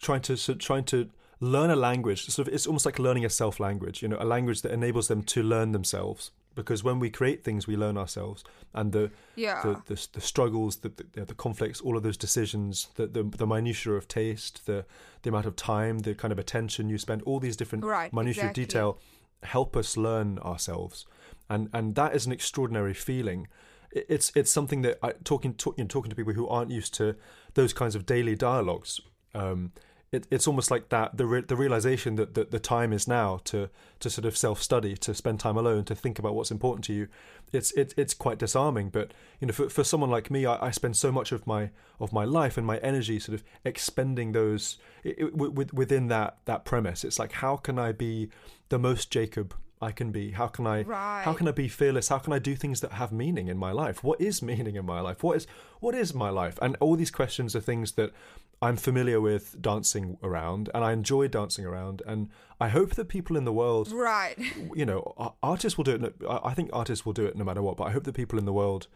trying 0.00 0.22
to 0.22 0.36
so, 0.36 0.54
trying 0.54 0.84
to 0.84 1.10
learn 1.40 1.70
a 1.70 1.76
language. 1.76 2.26
Sort 2.26 2.48
of, 2.48 2.54
it's 2.54 2.66
almost 2.66 2.86
like 2.86 2.98
learning 2.98 3.24
a 3.24 3.30
self 3.30 3.60
language. 3.60 4.02
You 4.02 4.08
know, 4.08 4.18
a 4.20 4.24
language 4.24 4.62
that 4.62 4.72
enables 4.72 5.08
them 5.08 5.22
to 5.24 5.42
learn 5.42 5.72
themselves. 5.72 6.30
Because 6.58 6.82
when 6.82 6.98
we 6.98 7.08
create 7.08 7.44
things, 7.44 7.68
we 7.68 7.76
learn 7.76 7.96
ourselves, 7.96 8.42
and 8.74 8.90
the 8.92 9.10
yeah, 9.36 9.62
the, 9.62 9.80
the 9.86 10.08
the 10.14 10.20
struggles, 10.20 10.78
the, 10.78 10.90
the 11.12 11.24
the 11.24 11.34
conflicts, 11.34 11.80
all 11.80 11.96
of 11.96 12.02
those 12.02 12.16
decisions, 12.16 12.88
the 12.96 13.06
the, 13.06 13.22
the 13.22 13.46
minutiae 13.46 13.94
of 13.94 14.08
taste, 14.08 14.66
the 14.66 14.84
the 15.22 15.30
amount 15.30 15.46
of 15.46 15.54
time, 15.54 16.00
the 16.00 16.14
kind 16.14 16.32
of 16.32 16.38
attention 16.38 16.88
you 16.88 16.98
spend, 16.98 17.22
all 17.22 17.38
these 17.38 17.56
different 17.56 17.84
Right, 17.84 18.12
minutiae 18.12 18.46
exactly. 18.46 18.62
of 18.62 18.68
detail 18.68 18.98
help 19.44 19.76
us 19.76 19.96
learn 19.96 20.38
ourselves, 20.40 21.06
and 21.48 21.68
and 21.72 21.94
that 21.94 22.12
is 22.16 22.26
an 22.26 22.32
extraordinary 22.32 22.94
feeling. 22.94 23.46
It's 23.92 24.32
it's 24.34 24.50
something 24.50 24.82
that 24.82 24.98
I, 25.00 25.12
talking 25.22 25.54
talk, 25.54 25.78
you 25.78 25.84
know, 25.84 25.88
talking 25.88 26.10
to 26.10 26.16
people 26.16 26.34
who 26.34 26.48
aren't 26.48 26.72
used 26.72 26.92
to 26.94 27.14
those 27.54 27.72
kinds 27.72 27.94
of 27.94 28.04
daily 28.04 28.34
dialogues. 28.34 29.00
Um, 29.32 29.70
it, 30.10 30.26
it's 30.30 30.46
almost 30.46 30.70
like 30.70 30.88
that 30.88 31.16
the 31.16 31.26
re- 31.26 31.42
the 31.42 31.56
realization 31.56 32.16
that, 32.16 32.34
that 32.34 32.50
the 32.50 32.58
time 32.58 32.92
is 32.92 33.06
now 33.06 33.40
to 33.44 33.68
to 34.00 34.08
sort 34.10 34.24
of 34.24 34.36
self 34.36 34.62
study, 34.62 34.96
to 34.96 35.14
spend 35.14 35.40
time 35.40 35.56
alone, 35.56 35.84
to 35.84 35.94
think 35.94 36.18
about 36.18 36.34
what's 36.34 36.50
important 36.50 36.84
to 36.86 36.94
you. 36.94 37.08
It's 37.52 37.72
it, 37.72 37.92
it's 37.96 38.14
quite 38.14 38.38
disarming. 38.38 38.88
But 38.88 39.12
you 39.40 39.46
know, 39.46 39.52
for 39.52 39.68
for 39.68 39.84
someone 39.84 40.10
like 40.10 40.30
me, 40.30 40.46
I, 40.46 40.66
I 40.66 40.70
spend 40.70 40.96
so 40.96 41.12
much 41.12 41.30
of 41.32 41.46
my 41.46 41.70
of 42.00 42.12
my 42.12 42.24
life 42.24 42.56
and 42.56 42.66
my 42.66 42.78
energy 42.78 43.18
sort 43.18 43.34
of 43.34 43.44
expending 43.64 44.32
those 44.32 44.78
i 45.04 45.10
i- 45.10 45.22
wi- 45.24 45.50
with, 45.50 45.74
within 45.74 46.08
that 46.08 46.38
that 46.46 46.64
premise. 46.64 47.04
It's 47.04 47.18
like 47.18 47.32
how 47.32 47.56
can 47.56 47.78
I 47.78 47.92
be 47.92 48.30
the 48.70 48.78
most 48.78 49.10
Jacob 49.10 49.54
I 49.80 49.92
can 49.92 50.10
be? 50.10 50.32
How 50.32 50.48
can 50.48 50.66
I 50.66 50.82
how 51.22 51.32
can 51.32 51.48
I 51.48 51.52
be 51.52 51.68
fearless? 51.68 52.08
How 52.08 52.18
can 52.18 52.32
I 52.32 52.38
do 52.38 52.54
things 52.54 52.80
that 52.80 52.92
have 52.92 53.12
meaning 53.12 53.48
in 53.48 53.56
my 53.56 53.72
life? 53.72 54.02
What 54.02 54.20
is 54.20 54.42
meaning 54.42 54.76
in 54.76 54.86
my 54.86 55.00
life? 55.00 55.22
What 55.22 55.36
is 55.36 55.46
what 55.80 55.94
is 55.94 56.14
my 56.14 56.30
life? 56.30 56.58
And 56.60 56.76
all 56.80 56.96
these 56.96 57.10
questions 57.10 57.54
are 57.54 57.60
things 57.60 57.92
that 57.92 58.12
I'm 58.60 58.76
familiar 58.76 59.20
with 59.20 59.60
dancing 59.62 60.18
around, 60.22 60.68
and 60.74 60.84
I 60.84 60.92
enjoy 60.92 61.28
dancing 61.28 61.64
around, 61.64 62.02
and 62.06 62.28
I 62.60 62.68
hope 62.68 62.96
that 62.96 63.08
people 63.08 63.36
in 63.36 63.44
the 63.44 63.52
world, 63.52 63.92
right. 63.92 64.36
you 64.74 64.84
know, 64.84 65.36
artists 65.42 65.76
will 65.78 65.84
do 65.84 65.94
it. 65.94 66.14
I 66.28 66.40
I 66.50 66.54
think 66.54 66.70
artists 66.72 67.06
will 67.06 67.12
do 67.12 67.26
it 67.26 67.36
no 67.36 67.44
matter 67.44 67.62
what. 67.62 67.76
But 67.76 67.84
I 67.84 67.90
hope 67.92 68.04
that 68.04 68.14
people 68.14 68.38
in 68.38 68.44
the 68.46 68.52
world 68.52 68.88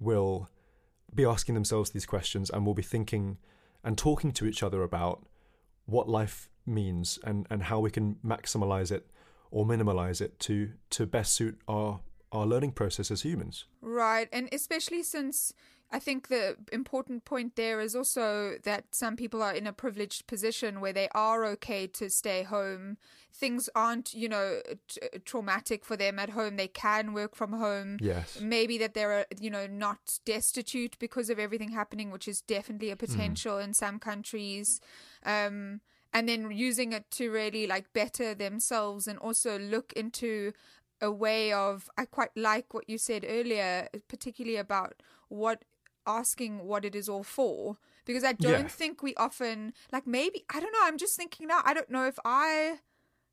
will 0.00 0.48
be 1.14 1.24
asking 1.24 1.54
themselves 1.54 1.90
these 1.90 2.06
questions 2.06 2.50
and 2.50 2.66
will 2.66 2.74
be 2.74 2.82
thinking 2.82 3.38
and 3.84 3.96
talking 3.96 4.32
to 4.32 4.46
each 4.46 4.62
other 4.62 4.82
about 4.82 5.24
what 5.86 6.08
life 6.08 6.50
means 6.66 7.18
and, 7.24 7.46
and 7.48 7.64
how 7.64 7.78
we 7.78 7.90
can 7.90 8.16
maximize 8.24 8.90
it 8.90 9.06
or 9.50 9.64
minimalize 9.66 10.20
it 10.20 10.38
to 10.40 10.72
to 10.90 11.06
best 11.06 11.34
suit 11.34 11.58
our 11.68 12.00
our 12.32 12.46
learning 12.46 12.72
process 12.72 13.10
as 13.10 13.22
humans. 13.22 13.66
Right, 13.80 14.28
and 14.32 14.48
especially 14.52 15.02
since 15.02 15.52
I 15.92 16.00
think 16.00 16.28
the 16.28 16.56
important 16.72 17.24
point 17.24 17.54
there 17.54 17.80
is 17.80 17.94
also 17.94 18.56
that 18.64 18.86
some 18.90 19.14
people 19.14 19.42
are 19.42 19.54
in 19.54 19.66
a 19.66 19.72
privileged 19.72 20.26
position 20.26 20.80
where 20.80 20.92
they 20.92 21.08
are 21.14 21.44
okay 21.44 21.86
to 21.88 22.10
stay 22.10 22.42
home. 22.42 22.96
Things 23.32 23.68
aren't, 23.74 24.12
you 24.12 24.28
know, 24.28 24.60
t- 24.88 25.00
traumatic 25.24 25.84
for 25.84 25.96
them 25.96 26.18
at 26.18 26.30
home. 26.30 26.56
They 26.56 26.68
can 26.68 27.12
work 27.12 27.36
from 27.36 27.52
home. 27.52 27.98
Yes. 28.00 28.40
Maybe 28.40 28.78
that 28.78 28.94
they're, 28.94 29.20
uh, 29.20 29.24
you 29.40 29.50
know, 29.50 29.66
not 29.68 30.18
destitute 30.24 30.98
because 30.98 31.30
of 31.30 31.38
everything 31.38 31.70
happening, 31.70 32.10
which 32.10 32.26
is 32.26 32.40
definitely 32.40 32.90
a 32.90 32.96
potential 32.96 33.58
in 33.58 33.72
some 33.72 34.00
countries. 34.00 34.80
Um, 35.24 35.80
and 36.16 36.26
then 36.26 36.50
using 36.50 36.94
it 36.94 37.04
to 37.10 37.30
really 37.30 37.66
like 37.66 37.92
better 37.92 38.34
themselves 38.34 39.06
and 39.06 39.18
also 39.18 39.58
look 39.58 39.92
into 39.92 40.52
a 41.02 41.12
way 41.12 41.52
of 41.52 41.90
I 41.98 42.06
quite 42.06 42.30
like 42.34 42.72
what 42.72 42.88
you 42.88 42.96
said 42.96 43.26
earlier, 43.28 43.88
particularly 44.08 44.56
about 44.56 45.02
what 45.28 45.64
asking 46.06 46.60
what 46.64 46.86
it 46.86 46.94
is 46.94 47.06
all 47.06 47.22
for. 47.22 47.76
Because 48.06 48.24
I 48.24 48.32
don't 48.32 48.62
Yeah. 48.62 48.68
think 48.68 49.02
we 49.02 49.14
often 49.16 49.74
like 49.92 50.06
maybe 50.06 50.46
I 50.48 50.58
don't 50.58 50.72
know, 50.72 50.84
I'm 50.84 50.96
just 50.96 51.16
thinking 51.16 51.48
now, 51.48 51.60
I 51.64 51.74
don't 51.74 51.90
know 51.90 52.06
if 52.06 52.18
I 52.24 52.78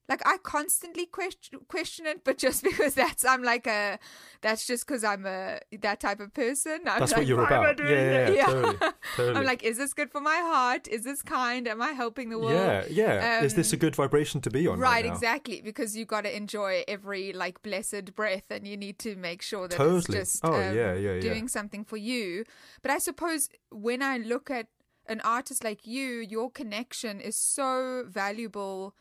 like 0.10 0.22
I 0.25 0.38
constantly 0.43 1.05
question 1.05 1.60
question 1.69 2.05
it, 2.05 2.24
but 2.24 2.38
just 2.38 2.62
because 2.69 2.93
that's 2.95 3.24
I'm 3.25 3.41
like 3.43 3.67
a 3.67 4.00
that's 4.41 4.67
just 4.67 4.86
because 4.86 5.03
I'm 5.03 5.25
a 5.25 5.60
that 5.81 6.00
type 6.01 6.19
of 6.19 6.33
person. 6.33 6.79
I'm 6.86 7.00
That's 7.00 7.12
like, 7.13 7.19
what 7.19 7.27
you're 7.27 7.43
about. 7.45 7.79
Yeah, 7.79 7.88
it? 8.27 8.36
yeah, 8.36 8.45
totally, 8.45 8.77
totally. 9.15 9.38
I'm 9.38 9.45
like, 9.45 9.63
is 9.63 9.77
this 9.77 9.93
good 9.93 10.12
for 10.12 10.19
my 10.19 10.36
heart? 10.38 10.88
Is 10.89 11.03
this 11.05 11.22
kind? 11.22 11.67
Am 11.67 11.81
I 11.81 11.91
helping 11.91 12.29
the 12.29 12.38
world? 12.38 12.53
yeah, 12.53 12.83
yeah. 12.89 13.43
is 13.43 13.53
this 13.55 13.72
a 13.72 13.75
Um, 13.75 13.79
good 13.79 13.95
vibration 13.95 14.41
to 14.41 14.50
be 14.50 14.67
on? 14.67 14.79
Right, 14.79 15.03
Right, 15.03 15.05
exactly, 15.05 15.62
because 15.62 15.95
you 15.95 16.03
got 16.05 16.22
to 16.25 16.36
enjoy 16.36 16.83
every 16.88 17.31
like 17.31 17.63
blessed 17.63 18.13
breath, 18.15 18.51
and 18.51 18.67
you 18.67 18.75
need 18.75 19.00
to 19.00 19.15
make 19.15 19.41
sure 19.41 19.67
that 19.69 19.77
Totally. 19.77 19.98
it's 20.00 20.33
just 20.33 20.39
Oh, 20.45 20.53
um, 20.53 20.75
yeah, 20.75 20.93
yeah, 20.93 21.13
yeah. 21.13 21.22
doing 21.22 21.48
something 21.48 21.86
for 21.86 21.98
you. 21.98 22.43
But 22.81 22.91
I 22.91 22.98
suppose 22.98 23.48
when 23.72 24.01
I 24.03 24.17
look 24.17 24.51
at 24.51 24.67
an 25.07 25.22
artist 25.22 25.63
like 25.63 25.88
you, 25.88 26.07
your 26.19 26.51
connection 26.51 27.19
is 27.22 27.36
so 27.38 28.03
valuable 28.07 28.95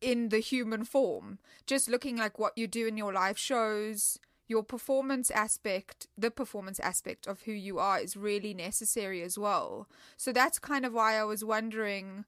in 0.00 0.28
the 0.28 0.40
human 0.40 0.84
form. 0.84 1.38
Just 1.66 1.88
looking 1.88 2.16
like 2.16 2.38
what 2.38 2.56
you 2.56 2.66
do 2.66 2.86
in 2.86 2.96
your 2.96 3.12
live 3.12 3.38
shows, 3.38 4.18
your 4.48 4.62
performance 4.62 5.30
aspect, 5.30 6.06
the 6.16 6.30
performance 6.30 6.78
aspect 6.80 7.26
of 7.26 7.42
who 7.42 7.52
you 7.52 7.78
are 7.78 7.98
is 7.98 8.16
really 8.16 8.54
necessary 8.54 9.22
as 9.22 9.38
well. 9.38 9.88
So 10.16 10.32
that's 10.32 10.58
kind 10.58 10.86
of 10.86 10.92
why 10.92 11.18
I 11.18 11.24
was 11.24 11.44
wondering 11.44 12.24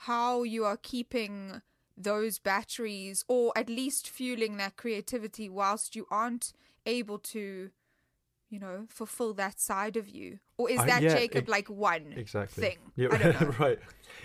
how 0.00 0.42
you 0.42 0.64
are 0.64 0.76
keeping 0.76 1.62
those 1.96 2.38
batteries 2.38 3.24
or 3.26 3.52
at 3.56 3.70
least 3.70 4.08
fueling 4.08 4.58
that 4.58 4.76
creativity 4.76 5.48
whilst 5.48 5.96
you 5.96 6.06
aren't 6.10 6.52
able 6.84 7.18
to 7.18 7.70
you 8.48 8.58
know, 8.58 8.86
fulfill 8.88 9.34
that 9.34 9.58
side 9.60 9.96
of 9.96 10.08
you? 10.08 10.38
Or 10.58 10.70
is 10.70 10.78
that 10.84 11.02
yeah, 11.02 11.14
Jacob 11.14 11.44
it- 11.44 11.48
like 11.48 11.68
one 11.68 12.12
exactly 12.16 12.62
thing? 12.62 12.78
Yeah, 12.96 13.08
I 13.12 13.18
don't 13.18 13.40
know. 13.40 13.54
right. 13.58 13.78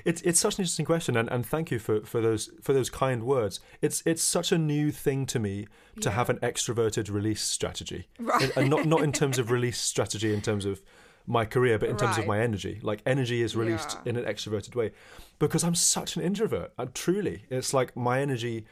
It's 0.06 0.22
it's 0.22 0.40
such 0.40 0.56
an 0.58 0.62
interesting 0.64 0.86
question, 0.86 1.18
and, 1.18 1.30
and 1.30 1.46
thank 1.46 1.72
you 1.72 1.80
for, 1.80 2.02
for 2.06 2.22
those 2.22 2.50
for 2.62 2.74
those 2.74 2.90
kind 2.90 3.24
words. 3.24 3.60
It's 3.82 4.02
it's 4.06 4.24
such 4.24 4.52
a 4.52 4.58
new 4.58 4.92
thing 4.92 5.26
to 5.28 5.40
me 5.40 5.68
to 6.02 6.10
Yeah. 6.10 6.16
have 6.16 6.30
an 6.30 6.38
extroverted 6.38 7.12
release 7.12 7.42
strategy, 7.42 8.08
Right. 8.20 8.42
and, 8.44 8.54
and 8.56 8.70
not 8.70 8.86
not 8.86 9.02
in 9.02 9.12
terms 9.12 9.38
of 9.40 9.52
release 9.52 9.80
strategy 9.80 10.34
in 10.34 10.42
terms 10.42 10.66
of 10.66 10.82
my 11.28 11.46
career, 11.46 11.78
but 11.78 11.88
in 11.90 11.98
terms 11.98 12.18
of 12.18 12.26
my 12.26 12.40
energy. 12.40 12.80
Like 12.82 13.02
energy 13.06 13.42
is 13.42 13.56
released 13.56 13.98
Yeah. 14.06 14.10
in 14.12 14.16
an 14.18 14.26
extroverted 14.26 14.76
way, 14.76 14.92
because 15.40 15.64
I'm 15.64 15.76
such 15.76 16.16
an 16.16 16.22
introvert. 16.24 16.74
And 16.78 16.94
truly, 16.96 17.46
it's 17.50 17.74
like 17.74 17.96
my 17.96 18.20
energy 18.22 18.66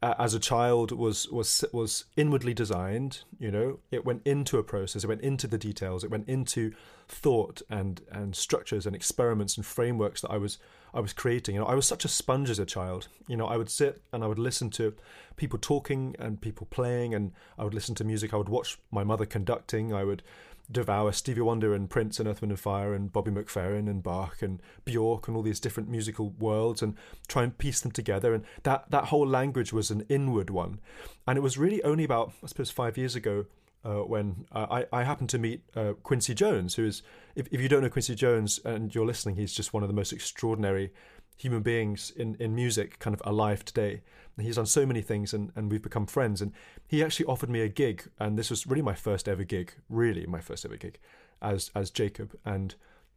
uh, 0.00 0.14
as 0.18 0.34
a 0.34 0.38
child 0.38 0.92
was 0.92 1.28
was 1.28 1.64
was 1.72 2.04
inwardly 2.16 2.54
designed 2.54 3.22
you 3.38 3.50
know 3.50 3.78
it 3.90 4.04
went 4.04 4.22
into 4.24 4.58
a 4.58 4.62
process 4.62 5.02
it 5.02 5.08
went 5.08 5.20
into 5.20 5.46
the 5.46 5.58
details 5.58 6.04
it 6.04 6.10
went 6.10 6.28
into 6.28 6.72
thought 7.08 7.62
and 7.68 8.02
and 8.12 8.36
structures 8.36 8.86
and 8.86 8.94
experiments 8.94 9.56
and 9.56 9.66
frameworks 9.66 10.20
that 10.20 10.30
I 10.30 10.36
was 10.36 10.58
I 10.94 11.00
was 11.00 11.12
creating. 11.12 11.54
You 11.54 11.62
know 11.62 11.66
I 11.66 11.74
was 11.74 11.86
such 11.86 12.04
a 12.04 12.08
sponge 12.08 12.50
as 12.50 12.58
a 12.58 12.66
child. 12.66 13.08
You 13.26 13.36
know 13.36 13.46
I 13.46 13.56
would 13.56 13.70
sit 13.70 14.02
and 14.12 14.22
I 14.22 14.26
would 14.26 14.38
listen 14.38 14.70
to 14.70 14.94
people 15.36 15.58
talking 15.58 16.14
and 16.18 16.40
people 16.40 16.66
playing 16.70 17.14
and 17.14 17.32
I 17.58 17.64
would 17.64 17.74
listen 17.74 17.94
to 17.96 18.04
music. 18.04 18.32
I 18.32 18.36
would 18.36 18.48
watch 18.48 18.78
my 18.90 19.04
mother 19.04 19.26
conducting. 19.26 19.92
I 19.92 20.04
would 20.04 20.22
devour 20.70 21.12
Stevie 21.12 21.40
Wonder 21.40 21.74
and 21.74 21.88
Prince 21.88 22.18
and 22.18 22.28
Earth, 22.28 22.40
Wind 22.40 22.52
and 22.52 22.60
Fire 22.60 22.92
and 22.92 23.12
Bobby 23.12 23.30
McFerrin 23.30 23.88
and 23.88 24.02
Bach 24.02 24.42
and 24.42 24.60
Bjork 24.84 25.28
and 25.28 25.36
all 25.36 25.42
these 25.42 25.60
different 25.60 25.88
musical 25.88 26.30
worlds 26.38 26.82
and 26.82 26.94
try 27.26 27.42
and 27.42 27.56
piece 27.56 27.80
them 27.80 27.92
together. 27.92 28.34
And 28.34 28.44
that, 28.64 28.90
that 28.90 29.06
whole 29.06 29.26
language 29.26 29.72
was 29.72 29.90
an 29.90 30.04
inward 30.08 30.50
one. 30.50 30.80
And 31.26 31.38
it 31.38 31.42
was 31.42 31.58
really 31.58 31.82
only 31.82 32.04
about, 32.04 32.32
I 32.42 32.46
suppose, 32.46 32.70
five 32.70 32.98
years 32.98 33.16
ago 33.16 33.46
uh, 33.84 34.00
when 34.00 34.44
uh, 34.52 34.82
I, 34.92 35.00
I 35.00 35.04
happened 35.04 35.30
to 35.30 35.38
meet 35.38 35.62
uh, 35.74 35.92
Quincy 36.02 36.34
Jones, 36.34 36.74
who 36.74 36.84
is, 36.84 37.02
if, 37.34 37.48
if 37.50 37.60
you 37.60 37.68
don't 37.68 37.82
know 37.82 37.88
Quincy 37.88 38.14
Jones 38.14 38.60
and 38.64 38.94
you're 38.94 39.06
listening, 39.06 39.36
he's 39.36 39.54
just 39.54 39.72
one 39.72 39.82
of 39.82 39.88
the 39.88 39.94
most 39.94 40.12
extraordinary 40.12 40.92
human 41.38 41.62
beings 41.62 42.12
in, 42.14 42.36
in 42.38 42.54
music 42.54 42.98
kind 42.98 43.14
of 43.14 43.22
alive 43.24 43.64
today. 43.64 44.02
And 44.36 44.44
he's 44.44 44.56
done 44.56 44.66
so 44.66 44.84
many 44.84 45.00
things 45.00 45.32
and, 45.32 45.50
and 45.56 45.70
we've 45.70 45.82
become 45.82 46.06
friends. 46.06 46.42
And 46.42 46.52
he 46.86 47.02
actually 47.02 47.26
offered 47.26 47.48
me 47.48 47.60
a 47.60 47.68
gig. 47.68 48.10
And 48.18 48.38
this 48.38 48.50
was 48.50 48.66
really 48.66 48.82
my 48.82 48.94
first 48.94 49.28
ever 49.28 49.44
gig, 49.44 49.72
really 49.88 50.26
my 50.26 50.40
first 50.40 50.66
ever 50.66 50.76
gig 50.76 50.98
as, 51.40 51.70
as 51.74 51.90
Jacob. 51.90 52.36
And 52.44 52.74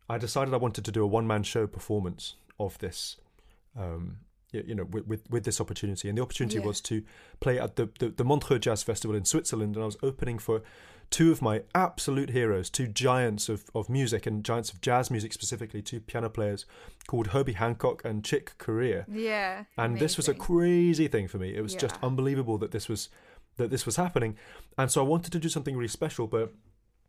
I 0.07 0.17
decided 0.17 0.53
I 0.53 0.57
wanted 0.57 0.85
to 0.85 0.91
do 0.91 1.03
a 1.03 1.07
one 1.07 1.27
man 1.27 1.43
show 1.43 1.67
performance 1.67 2.35
of 2.59 2.77
this, 2.77 3.17
um, 3.77 4.19
you 4.51 4.75
know, 4.75 4.83
with, 4.85 5.07
with, 5.07 5.29
with 5.29 5.43
this 5.43 5.59
opportunity. 5.61 6.09
And 6.09 6.17
the 6.17 6.21
opportunity 6.21 6.57
Yeah. 6.59 6.65
was 6.65 6.81
to 6.81 7.03
play 7.39 7.59
at 7.59 7.75
the, 7.75 7.89
the, 7.99 8.09
the 8.09 8.23
Montreux 8.23 8.59
Jazz 8.59 8.83
Festival 8.83 9.15
in 9.15 9.25
Switzerland. 9.25 9.75
And 9.75 9.83
I 9.83 9.85
was 9.85 9.97
opening 10.03 10.39
for 10.39 10.61
two 11.09 11.31
of 11.31 11.41
my 11.41 11.61
absolute 11.75 12.29
heroes, 12.29 12.69
two 12.69 12.87
giants 12.87 13.49
of, 13.49 13.65
of 13.75 13.89
music 13.89 14.25
and 14.25 14.43
giants 14.45 14.71
of 14.71 14.79
jazz 14.81 15.11
music 15.11 15.33
specifically, 15.33 15.81
two 15.81 15.99
piano 15.99 16.29
players 16.29 16.65
called 17.07 17.27
Herbie 17.27 17.53
Hancock 17.53 18.01
and 18.05 18.23
Chick 18.23 18.53
Corea. 18.57 19.05
Yeah. 19.11 19.65
And 19.77 19.99
this 19.99 20.15
was 20.15 20.29
a 20.29 20.33
crazy 20.33 21.07
thing 21.09 21.27
for 21.27 21.37
me. 21.37 21.53
It 21.55 21.61
was 21.61 21.75
just 21.75 21.95
unbelievable 22.01 22.57
that 22.59 22.71
this 22.71 22.87
was 22.87 23.09
that 23.57 23.69
this 23.69 23.85
was 23.85 23.97
happening. 23.97 24.37
And 24.77 24.89
so 24.89 25.03
I 25.03 25.07
wanted 25.07 25.33
to 25.33 25.39
do 25.39 25.49
something 25.49 25.75
really 25.75 25.89
special, 25.89 26.27
but 26.27 26.53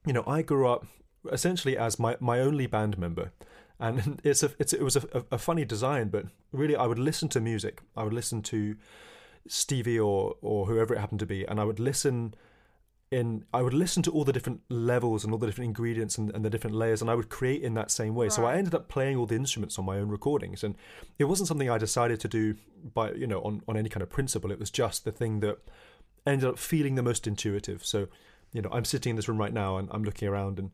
you 0.04 0.12
know, 0.12 0.24
I 0.26 0.42
grew 0.42 0.66
up 0.68 0.84
essentially 1.30 1.78
as 1.78 2.00
my, 2.00 2.16
my 2.18 2.40
only 2.40 2.66
band 2.66 2.98
member. 2.98 3.30
And 3.78 4.20
it's 4.24 4.42
a, 4.42 4.50
it's, 4.58 4.72
it 4.72 4.82
was 4.82 4.96
a, 4.96 5.24
a, 5.30 5.38
funny 5.38 5.64
design, 5.64 6.08
but 6.08 6.26
really 6.52 6.76
I 6.76 6.86
would 6.86 6.98
listen 6.98 7.28
to 7.30 7.40
music. 7.40 7.80
I 7.96 8.04
would 8.04 8.12
listen 8.12 8.42
to 8.42 8.76
Stevie 9.46 9.98
or, 9.98 10.36
or 10.40 10.66
whoever 10.66 10.94
it 10.94 11.00
happened 11.00 11.20
to 11.20 11.26
be, 11.26 11.44
and 11.44 11.60
I 11.60 11.64
would 11.64 11.80
listen 11.80 12.34
in 13.12 13.44
I 13.52 13.60
would 13.60 13.74
listen 13.74 14.02
to 14.04 14.10
all 14.10 14.24
the 14.24 14.32
different 14.32 14.62
levels 14.70 15.22
and 15.22 15.32
all 15.32 15.38
the 15.38 15.46
different 15.46 15.68
ingredients 15.68 16.16
and, 16.16 16.34
and 16.34 16.42
the 16.42 16.48
different 16.48 16.74
layers 16.74 17.02
and 17.02 17.10
I 17.10 17.14
would 17.14 17.28
create 17.28 17.62
in 17.62 17.74
that 17.74 17.90
same 17.90 18.14
way. 18.14 18.30
So 18.30 18.46
I 18.46 18.56
ended 18.56 18.74
up 18.74 18.88
playing 18.88 19.18
all 19.18 19.26
the 19.26 19.36
instruments 19.36 19.78
on 19.78 19.84
my 19.84 19.98
own 19.98 20.08
recordings 20.08 20.64
and 20.64 20.74
it 21.18 21.24
wasn't 21.24 21.48
something 21.48 21.68
I 21.68 21.76
decided 21.76 22.20
to 22.20 22.28
do 22.28 22.54
by 22.94 23.12
you 23.12 23.26
know 23.26 23.40
on, 23.42 23.62
on 23.68 23.76
any 23.76 23.90
kind 23.90 24.02
of 24.02 24.08
principle. 24.08 24.50
It 24.50 24.58
was 24.58 24.70
just 24.70 25.04
the 25.04 25.12
thing 25.12 25.40
that 25.40 25.58
ended 26.26 26.48
up 26.48 26.58
feeling 26.58 26.94
the 26.94 27.02
most 27.02 27.26
intuitive. 27.26 27.84
So, 27.84 28.08
you 28.52 28.62
know, 28.62 28.70
I'm 28.72 28.84
sitting 28.84 29.10
in 29.10 29.16
this 29.16 29.28
room 29.28 29.38
right 29.38 29.52
now 29.52 29.76
and 29.76 29.88
I'm 29.92 30.04
looking 30.04 30.28
around 30.28 30.58
and 30.58 30.70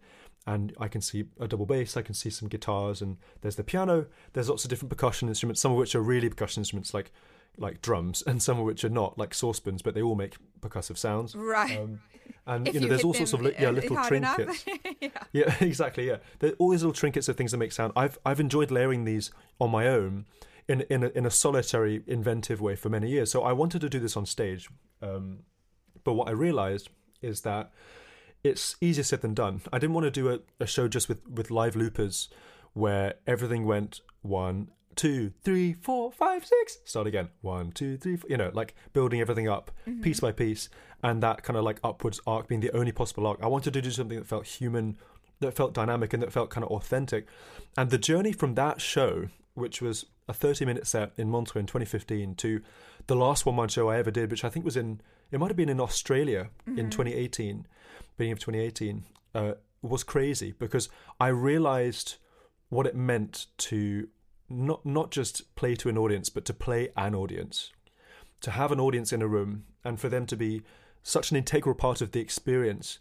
and 0.49 0.73
I 0.81 0.88
can 0.88 1.02
see 1.02 1.26
a 1.38 1.47
double 1.47 1.67
bass, 1.67 1.95
I 1.95 2.00
can 2.00 2.14
see 2.14 2.31
some 2.31 2.49
guitars 2.49 3.02
and 3.02 3.19
there's 3.43 3.57
the 3.57 3.62
piano, 3.62 4.07
there's 4.33 4.49
lots 4.49 4.64
of 4.64 4.71
different 4.71 4.88
percussion 4.88 5.28
instruments, 5.28 5.61
some 5.61 5.73
of 5.73 5.76
which 5.78 5.95
are 5.95 6.00
really 6.00 6.31
percussion 6.31 6.62
instruments 6.62 6.95
like 6.95 7.12
like 7.59 7.83
drums 7.83 8.23
and 8.26 8.40
some 8.40 8.59
of 8.59 8.64
which 8.64 8.85
are 8.85 8.88
not 8.88 9.19
like 9.19 9.35
saucepans 9.35 9.83
but 9.83 9.93
they 9.93 10.00
all 10.00 10.14
make 10.14 10.37
percussive 10.61 10.97
sounds. 10.97 11.35
Right. 11.35 11.78
um, 11.78 12.00
and 12.47 12.67
you 12.67 12.75
know 12.75 12.81
you 12.81 12.88
there's 12.88 13.05
all 13.05 13.12
sorts 13.12 13.34
of 13.34 13.43
li- 13.43 13.54
yeah 13.61 13.69
uh, 13.69 13.73
little 13.73 14.02
trinkets. 14.04 14.65
Yeah. 15.00 15.08
yeah 15.32 15.54
exactly 15.61 16.06
yeah. 16.06 16.17
There 16.39 16.52
all 16.52 16.71
these 16.71 16.82
little 16.82 16.95
trinkets 16.95 17.28
of 17.28 17.37
things 17.37 17.50
that 17.50 17.58
make 17.58 17.73
sound. 17.73 17.93
I've 17.95 18.19
i've 18.25 18.41
enjoyed 18.41 18.71
layering 18.71 19.04
these 19.04 19.30
on 19.61 19.71
my 19.71 19.87
own 19.87 20.25
in 20.67 20.80
in 20.89 21.04
a, 21.04 21.08
in 21.08 21.26
a 21.26 21.30
solitary 21.30 22.02
inventive 22.06 22.63
way 22.63 22.75
for 22.75 22.89
many 22.89 23.11
years. 23.11 23.30
So 23.30 23.43
i 23.43 23.52
wanted 23.52 23.82
to 23.82 23.91
do 23.91 24.00
this 24.00 24.17
on 24.17 24.25
stage 24.25 24.71
um, 25.02 25.41
but 26.04 26.15
what 26.15 26.26
i 26.28 26.30
realized 26.30 26.89
is 27.21 27.43
that 27.43 27.71
it's 28.44 28.76
easier 28.80 29.04
said 29.04 29.20
than 29.20 29.34
done. 29.34 29.60
I 29.72 29.78
didn't 29.78 29.94
want 29.94 30.04
to 30.04 30.10
do 30.10 30.30
a, 30.30 30.38
a 30.60 30.66
show 30.66 30.88
just 30.88 31.08
with 31.08 31.26
with 31.28 31.50
live 31.50 31.76
loopers 31.76 32.28
where 32.72 33.14
everything 33.26 33.66
went 33.66 34.00
one 34.22 34.70
two 34.94 35.32
three 35.42 35.74
four 35.74 36.10
five 36.10 36.44
six 36.44 36.78
start 36.84 37.06
again 37.06 37.28
one 37.40 37.70
two 37.70 37.96
three 37.96 38.16
four, 38.16 38.28
you 38.28 38.36
know 38.36 38.50
like 38.52 38.74
building 38.92 39.20
everything 39.20 39.48
up 39.48 39.70
mm-hmm. 39.86 40.00
piece 40.00 40.20
by 40.20 40.32
piece. 40.32 40.68
And 41.02 41.22
that 41.22 41.44
kind 41.44 41.56
of 41.56 41.64
like 41.64 41.78
upwards 41.84 42.20
arc 42.26 42.48
being 42.48 42.60
the 42.60 42.72
only 42.76 42.92
possible 42.92 43.26
arc. 43.26 43.40
I 43.42 43.46
wanted 43.46 43.72
to 43.74 43.82
do 43.82 43.90
something 43.90 44.18
that 44.18 44.26
felt 44.26 44.46
human 44.46 44.98
that 45.40 45.54
felt 45.54 45.72
dynamic 45.72 46.12
and 46.12 46.22
that 46.22 46.32
felt 46.32 46.50
kind 46.50 46.64
of 46.64 46.70
authentic. 46.72 47.28
And 47.76 47.90
the 47.90 47.98
journey 47.98 48.32
from 48.32 48.54
that 48.56 48.80
show 48.80 49.28
which 49.58 49.82
was 49.82 50.06
a 50.28 50.32
30 50.32 50.64
minute 50.64 50.86
set 50.86 51.12
in 51.16 51.28
montreux 51.28 51.60
in 51.60 51.66
2015 51.66 52.34
to 52.36 52.60
the 53.06 53.16
last 53.16 53.44
one 53.44 53.56
man 53.56 53.68
show 53.68 53.88
i 53.88 53.98
ever 53.98 54.10
did 54.10 54.30
which 54.30 54.44
i 54.44 54.48
think 54.48 54.64
was 54.64 54.76
in 54.76 55.00
it 55.30 55.40
might 55.40 55.48
have 55.48 55.56
been 55.56 55.68
in 55.68 55.80
australia 55.80 56.48
in 56.66 56.74
mm-hmm. 56.74 56.90
2018 56.90 57.66
beginning 58.19 58.33
of 58.33 58.39
2018 58.41 59.04
uh, 59.35 59.52
was 59.81 60.04
crazy 60.04 60.52
because 60.59 60.89
i 61.21 61.28
realized 61.28 62.17
what 62.69 62.87
it 62.87 62.95
meant 62.95 63.47
to 63.57 64.09
not 64.49 64.85
not 64.85 65.11
just 65.11 65.54
play 65.57 65.75
to 65.76 65.89
an 65.89 65.99
audience, 65.99 66.28
but 66.28 66.45
to 66.47 66.54
play 66.54 66.89
an 66.97 67.15
audience, 67.15 67.73
to 68.41 68.50
have 68.52 68.73
an 68.73 68.81
audience 68.81 69.13
in 69.13 69.23
a 69.23 69.28
room, 69.28 69.65
and 69.85 70.00
for 70.00 70.09
them 70.09 70.26
to 70.26 70.37
be 70.37 70.63
such 71.02 71.31
an 71.31 71.37
integral 71.37 71.75
part 71.75 72.00
of 72.00 72.13
the 72.13 72.21
experience. 72.21 72.99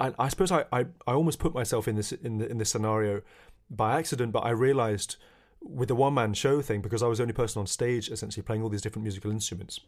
And 0.00 0.14
I 0.18 0.28
suppose 0.28 0.50
I, 0.50 0.64
I, 0.72 0.86
I 1.06 1.12
almost 1.12 1.38
put 1.38 1.54
myself 1.54 1.88
in 1.88 1.96
this 1.96 2.12
in 2.12 2.38
the, 2.38 2.50
in 2.50 2.58
this 2.58 2.70
scenario 2.70 3.22
by 3.70 3.98
accident, 3.98 4.32
but 4.32 4.40
I 4.40 4.50
realized 4.50 5.16
with 5.60 5.88
the 5.88 5.94
one 5.94 6.14
man 6.14 6.34
show 6.34 6.60
thing 6.60 6.82
because 6.82 7.02
I 7.02 7.06
was 7.06 7.18
the 7.18 7.24
only 7.24 7.34
person 7.34 7.60
on 7.60 7.66
stage 7.66 8.10
essentially 8.10 8.42
playing 8.42 8.62
all 8.62 8.68
these 8.68 8.82
different 8.82 9.04
musical 9.04 9.30
instruments 9.30 9.80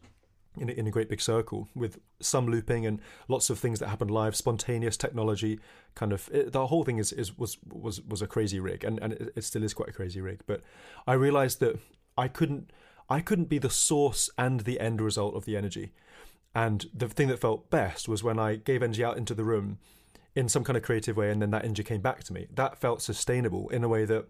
in 0.58 0.68
a, 0.68 0.72
in 0.72 0.86
a 0.86 0.90
great 0.90 1.08
big 1.08 1.20
circle 1.20 1.68
with 1.74 1.98
some 2.20 2.46
looping 2.46 2.86
and 2.86 3.00
lots 3.28 3.50
of 3.50 3.58
things 3.58 3.78
that 3.78 3.88
happened 3.88 4.10
live, 4.10 4.36
spontaneous 4.36 4.96
technology, 4.96 5.60
kind 5.94 6.12
of 6.12 6.28
it, 6.32 6.52
the 6.52 6.66
whole 6.66 6.84
thing 6.84 6.98
is, 6.98 7.12
is 7.12 7.36
was 7.38 7.58
was 7.68 8.00
was 8.02 8.22
a 8.22 8.26
crazy 8.26 8.60
rig, 8.60 8.84
and 8.84 8.98
and 9.00 9.12
it, 9.12 9.32
it 9.36 9.44
still 9.44 9.62
is 9.62 9.74
quite 9.74 9.88
a 9.88 9.92
crazy 9.92 10.20
rig. 10.20 10.40
But 10.46 10.62
I 11.06 11.14
realized 11.14 11.60
that 11.60 11.78
I 12.16 12.28
couldn't 12.28 12.70
I 13.08 13.20
couldn't 13.20 13.48
be 13.48 13.58
the 13.58 13.70
source 13.70 14.30
and 14.36 14.60
the 14.60 14.80
end 14.80 15.00
result 15.00 15.34
of 15.34 15.44
the 15.44 15.56
energy, 15.56 15.92
and 16.54 16.86
the 16.92 17.08
thing 17.08 17.28
that 17.28 17.40
felt 17.40 17.70
best 17.70 18.08
was 18.08 18.22
when 18.22 18.38
I 18.38 18.56
gave 18.56 18.82
energy 18.82 19.04
out 19.04 19.18
into 19.18 19.34
the 19.34 19.44
room 19.44 19.78
in 20.34 20.48
some 20.48 20.64
kind 20.64 20.76
of 20.76 20.82
creative 20.82 21.16
way, 21.16 21.30
and 21.30 21.40
then 21.40 21.50
that 21.50 21.64
energy 21.64 21.82
came 21.82 22.00
back 22.00 22.22
to 22.24 22.32
me. 22.32 22.46
That 22.54 22.78
felt 22.78 23.02
sustainable 23.02 23.68
in 23.70 23.82
a 23.84 23.88
way 23.88 24.04
that 24.04 24.26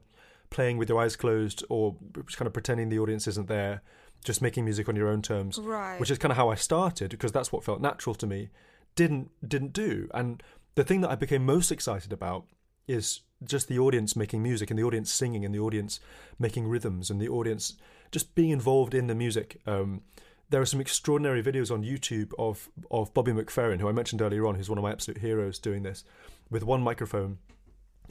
playing 0.50 0.78
with 0.78 0.88
your 0.88 1.00
eyes 1.00 1.16
closed 1.16 1.64
or 1.68 1.96
kind 2.36 2.46
of 2.46 2.52
pretending 2.52 2.88
the 2.88 2.98
audience 2.98 3.26
isn't 3.26 3.48
there 3.48 3.82
just 4.26 4.42
making 4.42 4.64
music 4.64 4.88
on 4.88 4.96
your 4.96 5.08
own 5.08 5.22
terms, 5.22 5.58
Right. 5.58 5.98
which 5.98 6.10
is 6.10 6.18
kind 6.18 6.32
of 6.32 6.36
how 6.36 6.48
I 6.50 6.56
started 6.56 7.10
because 7.10 7.32
that's 7.32 7.50
what 7.52 7.64
felt 7.64 7.80
natural 7.80 8.14
to 8.16 8.26
me. 8.26 8.50
Didn't 8.96 9.30
didn't 9.46 9.72
do, 9.72 10.08
and 10.12 10.42
the 10.74 10.84
thing 10.84 11.00
that 11.02 11.10
I 11.10 11.14
became 11.14 11.44
most 11.46 11.70
excited 11.72 12.12
about 12.12 12.44
is 12.88 13.20
just 13.44 13.68
the 13.68 13.78
audience 13.78 14.16
making 14.16 14.42
music 14.42 14.70
and 14.70 14.78
the 14.78 14.82
audience 14.84 15.12
singing 15.12 15.44
and 15.44 15.54
the 15.54 15.58
audience 15.58 16.00
making 16.38 16.66
rhythms 16.68 17.10
and 17.10 17.20
the 17.20 17.28
audience 17.28 17.74
just 18.10 18.34
being 18.34 18.50
involved 18.50 18.94
in 18.94 19.06
the 19.06 19.14
music. 19.14 19.60
Um, 19.66 20.02
there 20.48 20.60
are 20.60 20.66
some 20.66 20.80
extraordinary 20.80 21.42
videos 21.42 21.70
on 21.70 21.82
YouTube 21.82 22.32
of 22.38 22.68
of 22.90 23.12
Bobby 23.14 23.32
McFerrin, 23.32 23.80
who 23.80 23.88
I 23.88 23.92
mentioned 23.92 24.22
earlier 24.22 24.46
on, 24.46 24.54
who's 24.54 24.68
one 24.70 24.78
of 24.78 24.82
my 24.84 24.92
absolute 24.92 25.18
heroes, 25.20 25.58
doing 25.58 25.82
this 25.82 26.04
with 26.50 26.62
one 26.64 26.80
microphone 26.82 27.38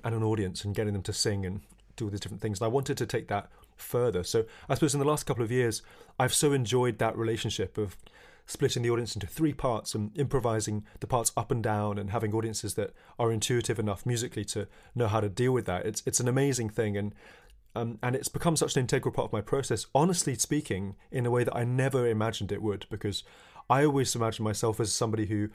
and 0.03 0.13
an 0.13 0.23
audience 0.23 0.63
and 0.65 0.75
getting 0.75 0.93
them 0.93 1.03
to 1.03 1.13
sing 1.13 1.45
and 1.45 1.61
do 1.95 2.05
all 2.05 2.11
these 2.11 2.19
different 2.19 2.41
things. 2.41 2.59
And 2.59 2.65
I 2.65 2.69
wanted 2.69 2.97
to 2.97 3.05
take 3.05 3.27
that 3.29 3.49
further. 3.75 4.23
So 4.23 4.45
I 4.69 4.75
suppose 4.75 4.93
in 4.93 4.99
the 4.99 5.05
last 5.05 5.25
couple 5.25 5.43
of 5.43 5.51
years, 5.51 5.81
I've 6.19 6.33
so 6.33 6.53
enjoyed 6.53 6.97
that 6.99 7.17
relationship 7.17 7.77
of 7.77 7.95
splitting 8.45 8.83
the 8.83 8.89
audience 8.89 9.15
into 9.15 9.27
three 9.27 9.53
parts 9.53 9.95
and 9.95 10.15
improvising 10.17 10.85
the 10.99 11.07
parts 11.07 11.31
up 11.35 11.51
and 11.51 11.63
down 11.63 11.97
and 11.97 12.11
having 12.11 12.33
audiences 12.33 12.75
that 12.75 12.93
are 13.17 13.31
intuitive 13.31 13.79
enough 13.79 14.05
musically 14.05 14.45
to 14.45 14.67
know 14.93 15.07
how 15.07 15.19
to 15.19 15.29
deal 15.29 15.51
with 15.51 15.65
that. 15.65 15.85
It's 15.85 16.03
it's 16.05 16.19
an 16.19 16.27
amazing 16.27 16.69
thing 16.69 16.95
and 16.97 17.13
um, 17.75 17.99
and 18.01 18.15
it's 18.15 18.29
become 18.29 18.55
such 18.55 18.75
an 18.75 18.81
integral 18.81 19.13
part 19.13 19.29
of 19.29 19.33
my 19.33 19.41
process. 19.41 19.87
Honestly 19.93 20.35
speaking, 20.35 20.95
in 21.11 21.25
a 21.25 21.31
way 21.31 21.43
that 21.43 21.55
I 21.55 21.65
never 21.65 22.07
imagined 22.07 22.51
it 22.51 22.61
would, 22.61 22.85
because 22.89 23.23
I 23.69 23.83
always 23.83 24.15
imagined 24.15 24.45
myself 24.45 24.79
as 24.79 24.93
somebody 24.93 25.25
who 25.25 25.49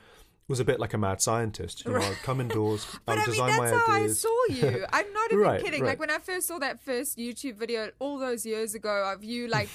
was 0.51 0.61
a 0.61 0.65
bit 0.65 0.79
like 0.81 0.93
a 0.93 0.99
mad 0.99 1.23
scientist. 1.23 1.85
You 1.87 1.93
know, 1.93 1.99
I'd 2.01 2.17
come 2.23 2.41
indoors, 2.41 2.87
I 2.95 2.99
But 3.07 3.13
would 3.17 3.19
I 3.19 3.23
mean, 3.23 3.31
design 3.31 3.49
that's 3.49 3.59
my 3.73 3.79
how 3.79 3.97
ideas. 3.97 4.27
I 4.27 4.29
saw 4.29 4.69
you. 4.69 4.87
I'm 4.93 5.13
not 5.15 5.33
even 5.33 5.39
Right, 5.45 5.63
kidding. 5.65 5.81
right. 5.83 5.89
Like 5.91 6.01
when 6.01 6.11
I 6.11 6.19
first 6.19 6.47
saw 6.49 6.59
that 6.59 6.83
first 6.83 7.17
YouTube 7.17 7.55
video 7.55 7.91
all 8.01 8.19
those 8.19 8.45
years 8.45 8.75
ago 8.75 9.11
of 9.13 9.25
you, 9.25 9.49
like 9.59 9.69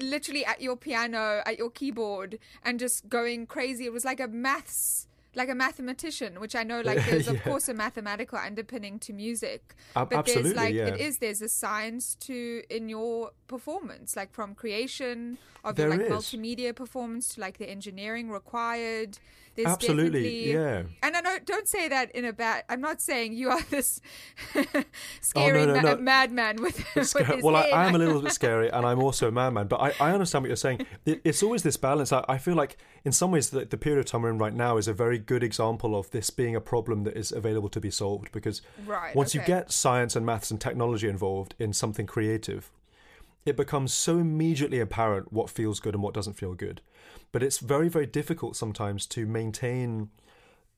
literally 0.00 0.44
at 0.46 0.62
your 0.62 0.76
piano, 0.76 1.42
at 1.44 1.58
your 1.58 1.70
keyboard, 1.70 2.38
and 2.64 2.78
just 2.78 3.08
going 3.08 3.46
crazy. 3.46 3.84
It 3.84 3.92
was 3.92 4.04
like 4.04 4.20
a 4.20 4.28
maths, 4.28 5.08
like 5.34 5.48
a 5.48 5.54
mathematician, 5.54 6.38
which 6.40 6.54
I 6.54 6.62
know, 6.62 6.80
like 6.82 7.04
there's 7.06 7.26
of 7.28 7.42
course 7.42 7.68
a 7.68 7.74
mathematical 7.74 8.38
underpinning 8.38 8.98
to 9.00 9.12
music, 9.12 9.74
Ab- 9.96 10.10
but 10.10 10.26
there's 10.26 10.54
like 10.54 10.74
yeah. 10.74 10.86
it 10.88 11.00
is 11.00 11.18
there's 11.18 11.42
a 11.42 11.48
science 11.48 12.14
to 12.20 12.62
in 12.70 12.88
your 12.88 13.32
performance, 13.48 14.14
like 14.16 14.32
from 14.32 14.54
creation 14.54 15.38
of 15.64 15.76
There 15.76 15.88
your 15.88 15.96
like 15.96 16.06
is. 16.06 16.12
multimedia 16.12 16.74
performance 16.74 17.34
to 17.34 17.40
like 17.40 17.58
the 17.58 17.68
engineering 17.68 18.30
required. 18.30 19.18
There's 19.54 19.68
Absolutely, 19.68 20.50
yeah. 20.50 20.84
and 21.02 21.14
I 21.14 21.20
don't 21.20 21.44
don't 21.44 21.68
say 21.68 21.86
that 21.88 22.10
in 22.12 22.24
a 22.24 22.32
bad. 22.32 22.64
I'm 22.70 22.80
not 22.80 23.02
saying 23.02 23.34
you 23.34 23.50
are 23.50 23.60
this 23.70 24.00
oh, 24.54 24.64
scary 25.20 25.66
no, 25.66 25.74
ma- 25.74 25.80
no. 25.82 25.96
madman 25.98 26.62
with, 26.62 26.82
with 26.94 27.42
well, 27.42 27.56
I. 27.56 27.68
I 27.68 27.86
am 27.86 27.94
a 27.94 27.98
little 27.98 28.22
bit 28.22 28.32
scary, 28.40 28.70
and 28.70 28.86
I'm 28.86 29.02
also 29.02 29.28
a 29.28 29.30
madman. 29.30 29.66
But 29.66 29.80
I, 29.80 30.08
I 30.08 30.12
understand 30.12 30.44
what 30.44 30.48
you're 30.48 30.56
saying. 30.56 30.86
It, 31.04 31.20
it's 31.22 31.42
always 31.42 31.62
this 31.62 31.76
balance. 31.76 32.12
I, 32.12 32.24
I 32.28 32.38
feel 32.38 32.54
like, 32.54 32.78
in 33.04 33.12
some 33.12 33.30
ways, 33.30 33.50
the, 33.50 33.66
the 33.66 33.76
period 33.76 33.98
of 34.00 34.06
time 34.06 34.22
we're 34.22 34.30
in 34.30 34.38
right 34.38 34.54
now 34.54 34.78
is 34.78 34.88
a 34.88 34.94
very 34.94 35.18
good 35.18 35.42
example 35.42 35.98
of 35.98 36.10
this 36.12 36.30
being 36.30 36.56
a 36.56 36.60
problem 36.60 37.04
that 37.04 37.16
is 37.16 37.30
available 37.30 37.68
to 37.70 37.80
be 37.80 37.90
solved. 37.90 38.32
Because 38.32 38.62
Right, 38.86 39.14
once 39.14 39.34
you 39.34 39.42
get 39.42 39.70
science 39.70 40.16
and 40.16 40.24
maths 40.24 40.50
and 40.50 40.60
technology 40.60 41.08
involved 41.08 41.54
in 41.58 41.74
something 41.74 42.06
creative, 42.06 42.70
it 43.44 43.56
becomes 43.56 43.92
so 43.92 44.18
immediately 44.18 44.80
apparent 44.80 45.32
what 45.32 45.50
feels 45.50 45.80
good 45.80 45.94
and 45.94 46.02
what 46.02 46.14
doesn't 46.14 46.34
feel 46.34 46.54
good. 46.54 46.80
But 47.32 47.42
it's 47.42 47.58
very, 47.58 47.88
very 47.88 48.06
difficult 48.06 48.56
sometimes 48.56 49.06
to 49.08 49.26
maintain 49.26 50.10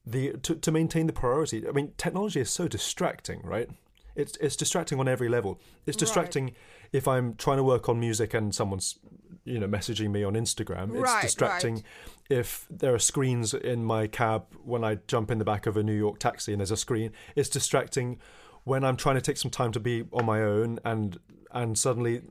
the 0.06 0.32
to, 0.42 0.54
to 0.54 0.70
maintain 0.70 1.06
the 1.06 1.12
priority. 1.12 1.66
I 1.68 1.72
mean, 1.72 1.92
technology 1.96 2.40
is 2.40 2.50
so 2.50 2.68
distracting, 2.68 3.42
right? 3.42 3.68
It's 4.14 4.36
it's 4.40 4.56
distracting 4.56 5.00
on 5.00 5.08
every 5.08 5.28
level. 5.28 5.60
It's 5.86 5.96
distracting 5.96 6.54
if 6.92 7.08
I'm 7.08 7.34
trying 7.34 7.56
to 7.56 7.64
work 7.64 7.88
on 7.88 7.98
music 7.98 8.32
and 8.34 8.54
someone's 8.54 8.98
you 9.44 9.58
know 9.58 9.66
messaging 9.66 10.10
me 10.10 10.22
on 10.22 10.34
Instagram. 10.34 10.90
It's 10.90 11.00
Right, 11.00 11.22
distracting 11.22 11.74
right. 11.74 11.84
if 12.30 12.66
there 12.70 12.94
are 12.94 12.98
screens 12.98 13.54
in 13.54 13.84
my 13.84 14.06
cab 14.06 14.44
when 14.62 14.84
I 14.84 14.98
jump 15.08 15.30
in 15.30 15.38
the 15.38 15.44
back 15.44 15.66
of 15.66 15.76
a 15.76 15.82
New 15.82 15.96
York 15.96 16.18
taxi 16.18 16.52
and 16.52 16.60
there's 16.60 16.70
a 16.70 16.76
screen. 16.76 17.10
It's 17.34 17.48
distracting 17.48 18.18
when 18.62 18.84
I'm 18.84 18.96
trying 18.96 19.16
to 19.16 19.20
take 19.20 19.36
some 19.36 19.50
time 19.50 19.72
to 19.72 19.80
be 19.80 20.04
on 20.12 20.24
my 20.24 20.42
own 20.42 20.78
and 20.84 21.18
and 21.50 21.76
suddenly 21.76 22.22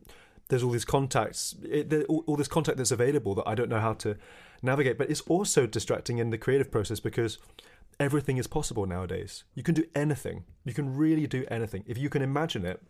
there's 0.53 0.61
all 0.61 0.69
these 0.69 0.85
contacts, 0.85 1.55
it, 1.63 1.91
all, 2.07 2.23
all 2.27 2.35
this 2.35 2.47
contact 2.47 2.77
that's 2.77 2.91
available 2.91 3.33
that 3.33 3.47
I 3.47 3.55
don't 3.55 3.69
know 3.69 3.79
how 3.79 3.93
to 3.93 4.15
navigate. 4.61 4.99
But 4.99 5.09
it's 5.09 5.21
also 5.21 5.65
distracting 5.65 6.19
in 6.19 6.29
the 6.29 6.37
creative 6.37 6.69
process 6.69 6.99
because 6.99 7.39
everything 7.99 8.37
is 8.37 8.45
possible 8.45 8.85
nowadays. 8.85 9.45
You 9.55 9.63
can 9.63 9.73
do 9.73 9.85
anything. 9.95 10.43
You 10.63 10.75
can 10.75 10.95
really 10.95 11.25
do 11.25 11.43
anything 11.49 11.83
if 11.87 11.97
you 11.97 12.07
can 12.07 12.21
imagine 12.21 12.65
it 12.65 12.83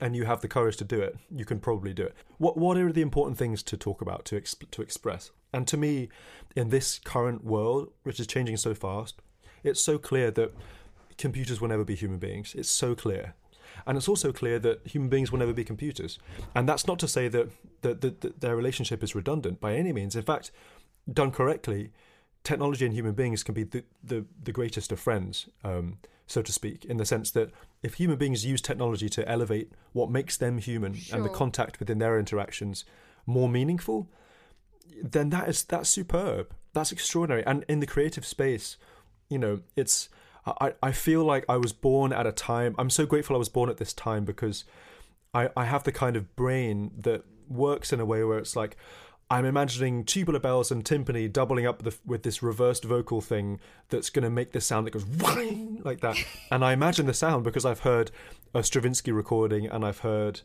and 0.00 0.16
you 0.16 0.24
have 0.24 0.40
the 0.40 0.48
courage 0.48 0.78
to 0.78 0.84
do 0.84 1.00
it, 1.00 1.16
you 1.30 1.44
can 1.44 1.60
probably 1.60 1.92
do 1.92 2.02
it. 2.02 2.14
What 2.38 2.56
what 2.56 2.76
are 2.76 2.90
the 2.90 3.02
important 3.02 3.38
things 3.38 3.62
to 3.64 3.76
talk 3.76 4.00
about 4.00 4.24
to 4.26 4.40
exp- 4.40 4.70
to 4.72 4.82
express? 4.82 5.30
And 5.52 5.68
to 5.68 5.76
me, 5.76 6.08
in 6.56 6.70
this 6.70 6.98
current 6.98 7.44
world, 7.44 7.92
which 8.02 8.18
is 8.18 8.26
changing 8.26 8.56
so 8.56 8.74
fast, 8.74 9.22
it's 9.62 9.80
so 9.80 9.96
clear 9.96 10.32
that 10.32 10.52
computers 11.18 11.60
will 11.60 11.68
never 11.68 11.84
be 11.84 11.94
human 11.94 12.18
beings. 12.18 12.54
It's 12.56 12.68
so 12.68 12.96
clear. 12.96 13.34
And 13.86 13.96
it's 13.96 14.08
also 14.08 14.32
clear 14.32 14.58
that 14.60 14.86
human 14.86 15.08
beings 15.08 15.30
will 15.30 15.38
never 15.38 15.52
be 15.52 15.64
computers. 15.64 16.18
And 16.54 16.68
that's 16.68 16.86
not 16.86 16.98
to 17.00 17.08
say 17.08 17.28
that, 17.28 17.50
that, 17.82 18.00
that, 18.00 18.20
that 18.20 18.40
their 18.40 18.56
relationship 18.56 19.02
is 19.02 19.14
redundant 19.14 19.60
by 19.60 19.74
any 19.74 19.92
means. 19.92 20.16
In 20.16 20.22
fact, 20.22 20.50
done 21.12 21.30
correctly, 21.30 21.92
technology 22.44 22.84
and 22.84 22.94
human 22.94 23.14
beings 23.14 23.42
can 23.42 23.54
be 23.54 23.64
the, 23.64 23.84
the, 24.02 24.24
the 24.42 24.52
greatest 24.52 24.92
of 24.92 25.00
friends, 25.00 25.48
um, 25.64 25.98
so 26.26 26.42
to 26.42 26.52
speak, 26.52 26.84
in 26.84 26.96
the 26.96 27.04
sense 27.04 27.30
that 27.32 27.50
if 27.82 27.94
human 27.94 28.16
beings 28.16 28.46
use 28.46 28.60
technology 28.60 29.08
to 29.08 29.28
elevate 29.28 29.72
what 29.92 30.10
makes 30.10 30.36
them 30.36 30.58
human 30.58 30.96
and 31.12 31.24
the 31.24 31.28
contact 31.28 31.80
within 31.80 31.98
their 31.98 32.18
interactions 32.18 32.84
more 33.26 33.48
meaningful, 33.48 34.08
then 35.02 35.30
that 35.30 35.48
is 35.48 35.64
that's 35.64 35.88
superb. 35.88 36.52
That's 36.72 36.92
extraordinary. 36.92 37.44
And 37.46 37.64
in 37.68 37.80
the 37.80 37.86
creative 37.86 38.24
space, 38.24 38.76
you 39.28 39.38
know, 39.38 39.60
it's 39.76 40.08
I, 40.46 40.74
I 40.82 40.92
feel 40.92 41.24
like 41.24 41.44
I 41.48 41.56
was 41.56 41.72
born 41.72 42.12
at 42.12 42.26
a 42.26 42.32
time 42.32 42.74
I'm 42.78 42.90
so 42.90 43.06
grateful 43.06 43.36
I 43.36 43.38
was 43.38 43.48
born 43.48 43.68
at 43.70 43.76
this 43.76 43.92
time 43.92 44.24
because 44.24 44.64
I, 45.34 45.48
I 45.56 45.64
have 45.66 45.84
the 45.84 45.92
kind 45.92 46.16
of 46.16 46.34
brain 46.36 46.90
that 46.98 47.24
works 47.48 47.92
in 47.92 48.00
a 48.00 48.04
way 48.04 48.24
where 48.24 48.38
it's 48.38 48.56
like 48.56 48.76
I'm 49.32 49.44
imagining 49.44 50.04
tubular 50.04 50.40
bells 50.40 50.72
and 50.72 50.84
timpani 50.84 51.32
doubling 51.32 51.64
up 51.64 51.82
the, 51.82 51.96
with 52.04 52.24
this 52.24 52.42
reversed 52.42 52.84
vocal 52.84 53.20
thing 53.20 53.60
that's 53.88 54.10
going 54.10 54.24
to 54.24 54.30
make 54.30 54.50
this 54.50 54.66
sound 54.66 54.86
that 54.86 54.90
goes 54.92 55.04
whing 55.06 55.80
like 55.84 56.00
that. 56.00 56.16
And 56.50 56.64
I 56.64 56.72
imagine 56.72 57.06
the 57.06 57.14
sound 57.14 57.44
because 57.44 57.64
I've 57.64 57.80
heard 57.80 58.10
a 58.54 58.64
Stravinsky 58.64 59.12
recording 59.12 59.66
and 59.66 59.84
I've 59.84 60.00
heard, 60.00 60.40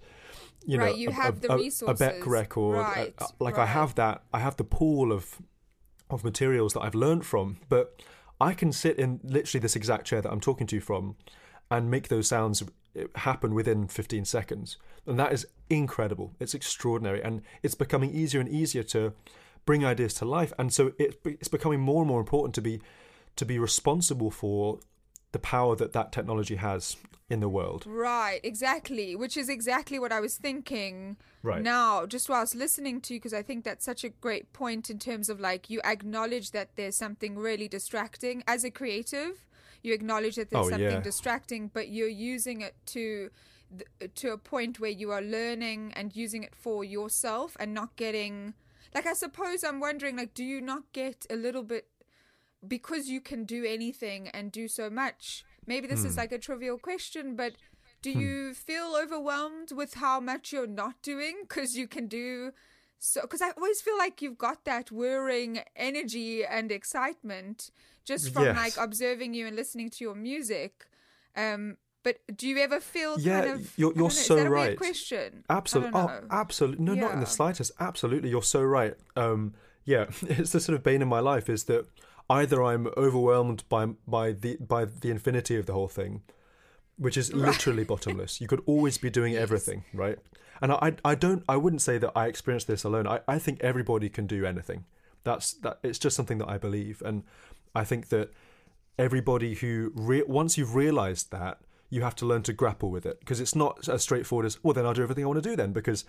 you 0.67 0.77
Right, 0.77 0.91
know, 0.91 0.97
you 0.97 1.09
a, 1.09 1.13
have 1.13 1.37
a, 1.43 1.47
the 1.47 1.83
a-. 1.87 1.93
Beck 1.95 2.27
record. 2.27 2.77
Right, 2.77 3.15
Uh, 3.17 3.25
like 3.39 3.57
I 3.57 3.65
have 3.65 3.95
that. 3.95 4.21
I 4.31 4.39
have 4.39 4.57
the 4.57 4.63
pool 4.63 5.11
of 5.11 5.41
of 6.11 6.23
materials 6.23 6.73
that 6.73 6.81
I've 6.81 6.93
learned 6.93 7.25
from, 7.25 7.57
but 7.67 7.99
I 8.39 8.53
can 8.53 8.71
sit 8.71 8.97
in 8.97 9.19
literally 9.23 9.61
this 9.61 9.75
exact 9.75 10.05
chair 10.05 10.21
that 10.21 10.31
I'm 10.31 10.41
talking 10.41 10.67
to 10.67 10.75
you 10.75 10.81
from 10.81 11.15
and 11.71 11.89
make 11.89 12.09
those 12.09 12.27
sounds 12.27 12.63
eh, 12.95 13.05
happen 13.15 13.53
within 13.53 13.87
15 13.87 14.25
seconds. 14.25 14.77
And 15.05 15.19
that 15.19 15.33
is 15.33 15.45
incredible. 15.69 16.33
It's 16.39 16.53
extraordinary. 16.53 17.23
And 17.23 17.41
it's 17.63 17.75
becoming 17.75 18.11
easier 18.11 18.41
and 18.41 18.49
easier 18.49 18.83
to 18.83 19.13
bring 19.65 19.85
ideas 19.85 20.13
to 20.15 20.25
life. 20.25 20.53
And 20.59 20.73
so 20.73 20.93
it, 20.99 21.19
it's 21.25 21.47
becoming 21.47 21.79
more 21.79 22.01
and 22.01 22.07
more 22.07 22.19
important 22.19 22.55
to 22.55 22.61
be 22.61 22.81
to 23.35 23.45
be 23.45 23.59
responsible 23.59 24.31
for 24.31 24.79
the 25.35 25.39
power 25.55 25.75
that 25.75 25.91
that 25.91 26.11
technology 26.17 26.55
has 26.55 26.95
in 27.29 27.39
the 27.41 27.49
world. 27.49 27.83
Right, 27.85 28.39
exactly. 28.43 29.15
Which 29.17 29.35
is 29.35 29.49
exactly 29.49 29.97
what 29.99 30.11
I 30.13 30.21
was 30.21 30.37
thinking 30.37 31.17
Right. 31.43 31.61
now, 31.61 32.05
just 32.05 32.29
whilst 32.29 32.55
listening 32.55 33.01
to 33.01 33.13
you, 33.13 33.19
because 33.19 33.33
I 33.33 33.41
think 33.41 33.65
that's 33.65 33.83
such 33.91 34.03
a 34.05 34.09
great 34.25 34.53
point 34.53 34.89
in 34.89 34.97
terms 34.97 35.27
of 35.29 35.39
like 35.49 35.69
you 35.69 35.81
acknowledge 35.83 36.51
that 36.51 36.69
there's 36.77 36.95
something 36.95 37.37
really 37.37 37.67
distracting 37.67 38.43
as 38.47 38.63
a 38.63 38.71
creative. 38.71 39.45
You 39.83 39.93
acknowledge 39.93 40.35
that 40.37 40.49
there's 40.51 40.67
Oh, 40.67 40.69
something 40.69 40.99
yeah. 41.03 41.11
distracting, 41.11 41.63
but 41.73 41.89
you're 41.89 42.17
using 42.35 42.61
it 42.61 42.75
to 42.95 43.29
to 44.21 44.31
a 44.31 44.37
point 44.37 44.79
where 44.79 44.95
you 45.01 45.11
are 45.11 45.21
learning 45.37 45.91
and 45.97 46.15
using 46.15 46.43
it 46.43 46.55
for 46.55 46.83
yourself 46.85 47.57
and 47.59 47.73
not 47.73 47.89
getting 47.97 48.53
like 48.93 49.07
I 49.07 49.13
suppose 49.13 49.63
I'm 49.63 49.79
wondering 49.87 50.15
like 50.21 50.33
do 50.35 50.43
you 50.45 50.61
not 50.61 50.83
get 50.93 51.25
a 51.29 51.35
little 51.35 51.63
bit 51.63 51.85
because 52.67 53.07
you 53.07 53.21
can 53.21 53.45
do 53.45 53.63
anything 53.65 54.27
and 54.29 54.51
do 54.51 54.67
so 54.67 54.89
much. 54.89 55.43
Maybe 55.65 55.87
this 55.87 56.01
Hmm. 56.01 56.07
is 56.07 56.17
like 56.17 56.31
a 56.31 56.37
trivial 56.39 56.77
question, 56.77 57.35
but 57.35 57.53
do 58.01 58.11
you 58.11 58.53
feel 58.53 58.95
overwhelmed 58.95 59.71
with 59.71 59.95
how 59.95 60.19
much 60.19 60.53
you're 60.53 60.67
not 60.67 61.01
doing 61.01 61.37
because 61.41 61.75
you 61.75 61.87
can 61.87 62.07
do 62.07 62.51
so? 62.99 63.21
Because 63.21 63.41
I 63.41 63.51
always 63.51 63.81
feel 63.81 63.97
like 63.97 64.21
you've 64.21 64.37
got 64.37 64.63
that 64.65 64.91
whirring 64.91 65.61
energy 65.75 66.45
and 66.45 66.71
excitement 66.71 67.71
just 68.03 68.31
from 68.31 68.43
Yes. 68.43 68.55
like 68.55 68.77
observing 68.77 69.33
you 69.33 69.47
and 69.47 69.55
listening 69.55 69.89
to 69.89 70.03
your 70.03 70.13
music. 70.15 70.85
Um, 71.35 71.77
but 72.03 72.19
do 72.37 72.47
you 72.47 72.59
ever 72.59 72.79
feel 72.79 73.19
Yeah, 73.19 73.41
kind 73.41 73.51
of? 73.55 73.73
you're- 73.79 73.95
you're 73.95 74.03
know, 74.05 74.09
so 74.09 74.35
is 74.35 74.41
that 74.43 74.47
a 74.47 74.49
right. 74.51 74.77
Question. 74.77 75.43
Absolutely. 75.49 75.99
Oh, 75.99 76.21
absolutely. 76.29 76.85
No, 76.85 76.93
not 76.93 77.13
in 77.15 77.19
the 77.19 77.25
slightest. 77.25 77.71
Absolutely. 77.79 78.29
You're 78.29 78.43
so 78.43 78.61
right. 78.61 78.93
Um, 79.15 79.55
yeah, 79.85 80.05
it's 80.21 80.51
the 80.51 80.59
sort 80.59 80.75
of 80.77 80.83
bane 80.83 81.01
in 81.01 81.07
my 81.07 81.19
life 81.19 81.49
is 81.49 81.63
that 81.63 81.87
either 82.29 82.63
I'm 82.63 82.87
overwhelmed 82.97 83.63
by 83.69 83.85
by 84.07 84.31
the 84.31 84.57
by 84.57 84.85
the 84.85 85.11
infinity 85.11 85.57
of 85.57 85.65
the 85.65 85.73
whole 85.73 85.87
thing, 85.87 86.21
which 86.97 87.17
is 87.17 87.33
literally 87.33 87.83
bottomless. 87.83 88.41
You 88.41 88.47
could 88.47 88.63
always 88.65 88.97
be 88.97 89.09
doing 89.09 89.35
everything, 89.45 89.83
right? 89.93 90.17
And 90.61 90.71
I, 90.71 90.95
I 91.03 91.15
don't 91.15 91.43
I 91.47 91.57
wouldn't 91.57 91.81
say 91.81 91.97
that 91.97 92.11
I 92.15 92.27
experienced 92.27 92.67
this 92.67 92.83
alone. 92.83 93.07
I, 93.07 93.19
I 93.27 93.39
think 93.39 93.59
everybody 93.61 94.09
can 94.09 94.25
do 94.27 94.45
anything. 94.45 94.85
That's 95.23 95.53
that 95.55 95.79
it's 95.83 95.99
just 95.99 96.15
something 96.15 96.37
that 96.39 96.49
I 96.49 96.57
believe 96.57 97.01
and 97.05 97.23
I 97.73 97.83
think 97.83 98.09
that 98.09 98.31
everybody 98.97 99.55
who 99.55 99.91
re- 99.95 100.23
once 100.23 100.57
you've 100.57 100.75
realized 100.75 101.31
that 101.31 101.59
you 101.89 102.01
have 102.01 102.15
to 102.15 102.25
learn 102.25 102.41
to 102.43 102.53
grapple 102.53 102.89
with 102.89 103.05
it 103.05 103.19
because 103.19 103.39
it's 103.39 103.55
not 103.55 103.87
as 103.89 104.01
straightforward 104.01 104.45
as 104.45 104.63
well 104.63 104.73
then 104.73 104.85
I'll 104.85 104.93
do 104.93 105.03
everything 105.03 105.23
I 105.23 105.27
want 105.27 105.43
to 105.43 105.49
do 105.49 105.55
then 105.55 105.73
because 105.73 106.05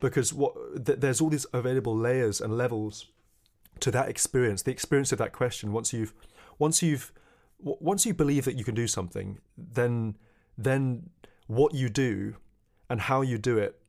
because 0.00 0.32
what 0.32 0.54
th- 0.84 0.98
there's 1.00 1.20
all 1.20 1.30
these 1.30 1.46
available 1.52 1.96
layers 1.96 2.40
and 2.40 2.56
levels 2.56 3.06
to 3.80 3.90
that 3.90 4.08
experience 4.08 4.62
the 4.62 4.70
experience 4.70 5.12
of 5.12 5.18
that 5.18 5.32
question 5.32 5.72
once 5.72 5.92
you've 5.92 6.14
once 6.58 6.82
you've 6.82 7.12
once 7.58 8.04
you 8.06 8.14
believe 8.14 8.44
that 8.44 8.56
you 8.56 8.64
can 8.64 8.74
do 8.74 8.86
something 8.86 9.38
then 9.56 10.16
then 10.56 11.10
what 11.46 11.74
you 11.74 11.88
do 11.88 12.36
and 12.88 13.00
how 13.02 13.20
you 13.22 13.38
do 13.38 13.58
it 13.58 13.80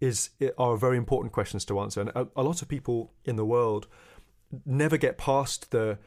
is 0.00 0.30
are 0.56 0.76
very 0.76 0.96
important 0.96 1.32
questions 1.32 1.64
to 1.66 1.78
answer. 1.78 2.00
And 2.00 2.10
a, 2.10 2.26
a 2.36 2.42
lot 2.42 2.62
of 2.62 2.68
people 2.68 3.12
in 3.24 3.36
the 3.36 3.44
world 3.44 3.86
never 4.64 4.96
get 4.96 5.18
past 5.18 5.70
the 5.70 5.98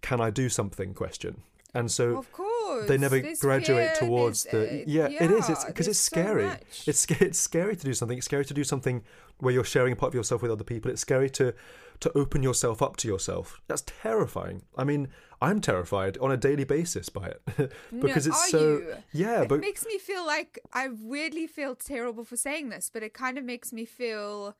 can 0.00 0.20
I 0.20 0.30
do 0.30 0.48
something? 0.48 0.94
question 0.94 1.42
and 1.74 1.90
so 1.90 2.16
Of 2.18 2.30
course. 2.32 2.86
they 2.88 2.98
never 2.98 3.20
graduate 3.40 3.94
towards 3.96 4.44
there's, 4.44 4.70
the 4.70 4.82
uh, 4.82 4.84
yeah, 4.86 5.24
it 5.24 5.30
is. 5.30 5.48
It's 5.48 5.64
because 5.64 5.88
it's 5.88 5.98
scary. 5.98 6.44
much. 6.46 6.84
it's 6.86 7.06
it's 7.10 7.38
scary 7.38 7.76
to 7.76 7.84
do 7.84 7.94
something. 7.94 8.18
It's 8.18 8.26
scary 8.26 8.44
to 8.44 8.54
do 8.54 8.64
something 8.64 9.02
where 9.38 9.52
you're 9.54 9.64
sharing 9.64 9.92
a 9.92 9.96
part 9.96 10.10
of 10.10 10.14
yourself 10.14 10.42
with 10.42 10.50
other 10.50 10.64
people. 10.64 10.90
It's 10.90 11.00
scary 11.00 11.30
to 11.30 11.54
to 12.00 12.12
open 12.18 12.42
yourself 12.42 12.82
up 12.82 12.96
to 12.98 13.08
yourself. 13.08 13.60
That's 13.68 13.82
terrifying. 13.82 14.62
I 14.76 14.84
mean 14.84 15.08
i'm 15.40 15.60
terrified 15.60 16.16
on 16.18 16.30
a 16.30 16.36
daily 16.36 16.62
basis 16.64 17.08
by 17.08 17.26
it. 17.34 17.42
Because 18.00 18.26
No, 18.28 18.32
it's 18.32 18.50
so 18.50 18.60
you? 18.60 18.94
yeah 19.12 19.42
it 19.42 19.48
but 19.48 19.60
makes 19.60 19.84
me 19.84 19.98
feel 19.98 20.24
like 20.24 20.60
I 20.72 20.88
weirdly 20.88 21.46
feel 21.48 21.74
terrible 21.74 22.24
for 22.24 22.36
saying 22.36 22.68
this, 22.68 22.90
but 22.92 23.02
it 23.02 23.12
kind 23.12 23.36
of 23.38 23.44
makes 23.44 23.72
me 23.72 23.84
feel 23.84 24.56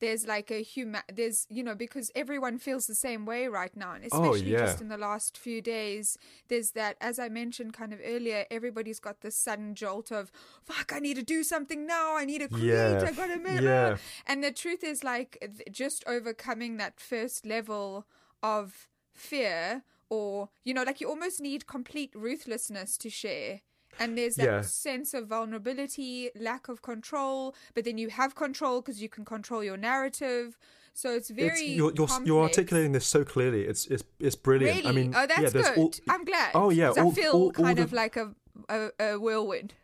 there's 0.00 0.26
like 0.26 0.50
a 0.50 0.62
human 0.62 1.00
there's 1.12 1.46
you 1.48 1.62
know 1.62 1.74
because 1.74 2.10
everyone 2.14 2.58
feels 2.58 2.86
the 2.86 2.94
same 2.94 3.24
way 3.24 3.46
right 3.46 3.76
now 3.76 3.92
and 3.92 4.04
Oh, 4.12 4.32
especially 4.32 4.50
yeah. 4.52 4.58
just 4.66 4.80
in 4.80 4.88
the 4.88 4.98
last 4.98 5.38
few 5.38 5.62
days 5.62 6.18
there's 6.48 6.72
that 6.72 6.96
as 7.00 7.18
i 7.18 7.28
mentioned 7.28 7.72
kind 7.72 7.92
of 7.92 8.00
earlier 8.04 8.44
everybody's 8.50 9.00
got 9.00 9.20
this 9.20 9.36
sudden 9.36 9.74
jolt 9.74 10.10
of 10.10 10.30
fuck 10.62 10.92
i 10.94 10.98
need 10.98 11.16
to 11.16 11.22
do 11.22 11.42
something 11.44 11.86
now 11.86 12.16
i 12.16 12.24
need 12.24 12.40
to 12.40 12.48
create 12.48 12.66
Yeah. 12.66 13.04
i 13.06 13.12
gotta 13.12 13.38
make 13.38 13.60
Yeah. 13.62 13.96
and 14.26 14.42
the 14.42 14.52
truth 14.52 14.82
is 14.84 15.04
like 15.04 15.38
th- 15.40 15.68
just 15.70 16.04
overcoming 16.06 16.76
that 16.78 17.00
first 17.00 17.46
level 17.46 18.06
of 18.42 18.88
fear 19.12 19.82
or 20.10 20.50
you 20.64 20.74
know 20.74 20.82
like 20.82 21.00
you 21.00 21.08
almost 21.08 21.40
need 21.40 21.66
complete 21.66 22.10
ruthlessness 22.14 22.98
to 22.98 23.08
share 23.08 23.60
and 23.98 24.16
there's 24.18 24.36
that 24.36 24.44
Yeah. 24.44 24.60
sense 24.62 25.14
of 25.14 25.28
vulnerability 25.28 26.30
lack 26.38 26.68
of 26.68 26.82
control 26.82 27.54
but 27.74 27.84
then 27.84 27.98
you 27.98 28.08
have 28.10 28.34
control 28.34 28.80
because 28.80 29.00
you 29.02 29.08
can 29.08 29.24
control 29.24 29.62
your 29.64 29.76
narrative. 29.76 30.56
So 30.96 31.12
it's 31.12 31.30
very 31.30 31.48
it's, 31.50 31.76
you're, 31.78 31.92
you're, 31.94 32.08
you're 32.24 32.42
articulating 32.42 32.92
this 32.92 33.04
so 33.06 33.24
clearly. 33.24 33.62
It's 33.64 33.86
it's 33.86 34.04
it's 34.20 34.36
brilliant. 34.36 34.78
Really? 34.78 34.88
i 34.88 34.92
mean 34.92 35.12
oh 35.16 35.26
that's 35.26 35.42
yeah 35.42 35.50
good. 35.50 35.78
all, 35.78 35.92
i'm 36.08 36.24
glad. 36.24 36.50
Oh 36.54 36.70
yeah 36.70 36.90
all, 36.90 37.10
i 37.10 37.14
feel 37.14 37.32
all, 37.32 37.50
kind 37.52 37.78
the, 37.78 37.82
of 37.82 37.92
like 37.92 38.16
a, 38.16 38.32
a, 38.68 38.90
a 39.00 39.18
whirlwind. 39.18 39.74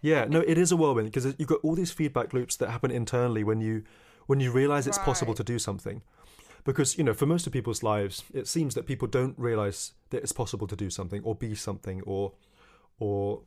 Yeah, 0.00 0.26
no, 0.26 0.40
it 0.46 0.58
is 0.58 0.70
a 0.70 0.76
whirlwind 0.76 1.10
because 1.10 1.34
you've 1.38 1.48
got 1.48 1.60
all 1.62 1.74
these 1.74 1.90
feedback 1.90 2.32
loops 2.32 2.54
that 2.56 2.70
happen 2.70 2.90
internally 2.90 3.42
when 3.42 3.60
you 3.60 3.82
when 4.26 4.40
you 4.40 4.52
realize 4.52 4.86
it's 4.86 4.98
possible 4.98 5.34
to 5.34 5.42
do 5.42 5.58
something. 5.58 6.02
Because 6.64 6.98
you 6.98 7.04
know, 7.04 7.14
for 7.14 7.26
most 7.26 7.46
of 7.46 7.52
people's 7.52 7.82
lives, 7.82 8.22
it 8.34 8.46
seems 8.46 8.74
that 8.74 8.84
people 8.86 9.08
don't 9.08 9.36
realize 9.38 9.92
that 10.10 10.22
it's 10.22 10.32
possible 10.32 10.66
to 10.66 10.76
do 10.76 10.90
something 10.90 11.22
or 11.24 11.34
be 11.34 11.54
something 11.54 12.02
or 12.02 12.32
or 13.00 13.40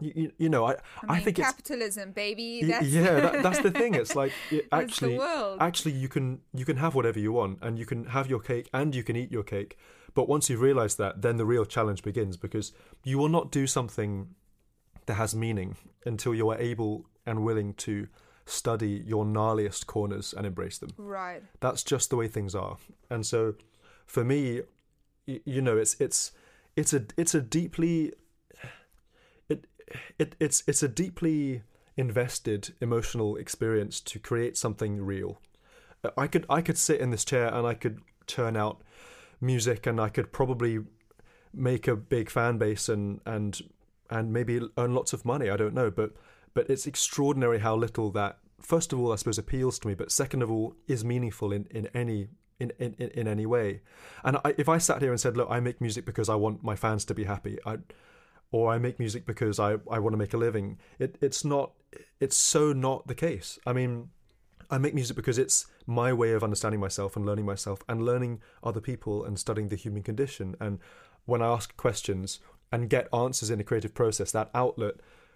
you, 0.00 0.32
you 0.38 0.48
know, 0.48 0.64
I 0.64 0.72
i, 0.72 0.76
I, 1.08 1.14
mean 1.14 1.24
think 1.24 1.38
it's 1.38 1.48
capitalism 1.48 2.12
baby. 2.12 2.62
That's 2.64 2.86
yeah 2.86 3.20
that, 3.20 3.42
that's 3.42 3.60
the 3.60 3.70
thing. 3.70 3.94
It's 3.94 4.14
like 4.22 4.32
it 4.50 4.66
actually 4.72 5.18
world. 5.18 5.58
actually 5.60 5.92
you 5.92 6.08
can 6.08 6.40
you 6.52 6.64
can 6.64 6.76
have 6.76 6.94
whatever 6.94 7.18
you 7.18 7.32
want 7.32 7.58
and 7.62 7.78
you 7.78 7.86
can 7.86 8.06
have 8.06 8.28
your 8.28 8.40
cake 8.40 8.68
and 8.72 8.94
you 8.94 9.02
can 9.02 9.16
eat 9.16 9.30
your 9.30 9.42
cake. 9.42 9.78
But 10.14 10.28
once 10.28 10.48
you 10.48 10.58
realize 10.58 10.96
that 10.96 11.22
then 11.22 11.36
the 11.36 11.46
real 11.46 11.64
challenge 11.64 12.02
begins 12.02 12.36
because 12.36 12.72
you 13.02 13.18
will 13.18 13.28
not 13.28 13.50
do 13.50 13.66
something 13.66 14.28
that 15.06 15.14
has 15.14 15.34
meaning 15.34 15.76
until 16.06 16.34
you 16.34 16.48
are 16.50 16.58
able 16.58 17.06
and 17.26 17.44
willing 17.44 17.74
to 17.74 18.08
study 18.46 19.02
your 19.06 19.24
gnarliest 19.24 19.86
corners 19.86 20.34
and 20.36 20.46
embrace 20.46 20.78
them. 20.78 20.90
Right. 20.96 21.42
That's 21.60 21.82
just 21.82 22.10
the 22.10 22.16
way 22.16 22.28
things 22.28 22.54
are. 22.54 22.76
And 23.10 23.24
so 23.24 23.54
for 24.06 24.24
me 24.24 24.62
you 25.26 25.62
know 25.62 25.76
it's 25.76 25.96
it's 26.00 26.32
it's 26.76 26.92
a 26.92 27.04
it's 27.16 27.34
a 27.34 27.40
deeply 27.40 28.12
it, 29.86 29.96
it 30.18 30.36
it's 30.40 30.62
it's 30.66 30.82
a 30.82 30.88
deeply 30.88 31.62
invested 31.96 32.74
emotional 32.80 33.36
experience 33.36 34.00
to 34.00 34.18
create 34.18 34.56
something 34.56 35.04
real. 35.04 35.40
Uh, 36.04 36.10
i 36.16 36.26
could 36.26 36.44
i 36.50 36.60
could 36.60 36.78
sit 36.78 37.00
in 37.00 37.10
this 37.10 37.24
chair 37.24 37.52
and 37.52 37.66
i 37.66 37.74
could 37.74 38.00
churn 38.26 38.56
out 38.56 38.82
music 39.40 39.86
and 39.86 40.00
i 40.00 40.08
could 40.08 40.32
probably 40.32 40.80
make 41.52 41.86
a 41.86 41.96
big 41.96 42.30
fan 42.30 42.58
base 42.58 42.88
and 42.88 43.20
and 43.26 43.62
and 44.10 44.32
maybe 44.32 44.60
earn 44.76 44.94
lots 44.94 45.12
of 45.12 45.24
money 45.24 45.48
i 45.48 45.56
don't 45.56 45.74
know 45.74 45.90
but 45.90 46.12
but 46.52 46.68
it's 46.68 46.86
extraordinary 46.86 47.60
how 47.60 47.76
little 47.76 48.10
that 48.10 48.38
first 48.60 48.92
of 48.92 48.98
all 48.98 49.12
i 49.12 49.16
suppose 49.16 49.38
appeals 49.38 49.78
to 49.78 49.88
me 49.88 49.94
but 49.94 50.10
second 50.10 50.42
of 50.42 50.50
all 50.50 50.74
is 50.88 51.04
meaningful 51.04 51.52
in 51.52 51.66
in 51.70 51.88
any 51.94 52.28
in, 52.60 52.72
in 52.78 52.94
in 52.94 53.28
any 53.28 53.46
way. 53.46 53.80
And 54.22 54.38
I, 54.44 54.54
if 54.56 54.68
i 54.68 54.78
sat 54.78 55.02
here 55.02 55.10
and 55.10 55.20
said 55.20 55.36
look 55.36 55.48
i 55.50 55.60
make 55.60 55.80
music 55.80 56.04
because 56.04 56.28
i 56.28 56.34
want 56.34 56.62
my 56.62 56.76
fans 56.76 57.04
to 57.06 57.14
be 57.14 57.24
happy 57.24 57.58
i 57.66 57.78
or 58.54 58.72
i 58.72 58.78
make 58.78 58.98
music 58.98 59.26
because 59.26 59.58
i 59.58 59.72
i 59.90 59.98
want 59.98 60.12
to 60.12 60.16
make 60.16 60.34
a 60.34 60.36
living 60.36 60.78
it 60.98 61.16
it's 61.20 61.44
not 61.44 61.72
it's 62.20 62.36
so 62.36 62.72
not 62.72 63.06
the 63.06 63.14
case 63.14 63.58
i 63.66 63.72
mean 63.72 64.08
I 64.70 64.78
make 64.78 64.94
music 64.94 65.16
because 65.16 65.38
it's 65.38 65.66
my 65.86 66.12
way 66.12 66.32
of 66.32 66.42
understanding 66.42 66.80
myself 66.80 67.16
and 67.16 67.26
learning 67.26 67.44
myself 67.44 67.82
and 67.88 68.04
learning 68.04 68.40
other 68.62 68.80
people 68.80 69.24
and 69.24 69.38
studying 69.38 69.68
the 69.68 69.76
human 69.76 70.02
condition. 70.02 70.56
And 70.60 70.78
when 71.26 71.42
I 71.42 71.46
ask 71.46 71.76
questions 71.76 72.40
and 72.72 72.88
get 72.88 73.08
answers 73.12 73.50
in 73.50 73.60
a 73.60 73.64
creative 73.64 73.94
process, 73.94 74.32
that 74.32 74.50
outlet 74.54 74.94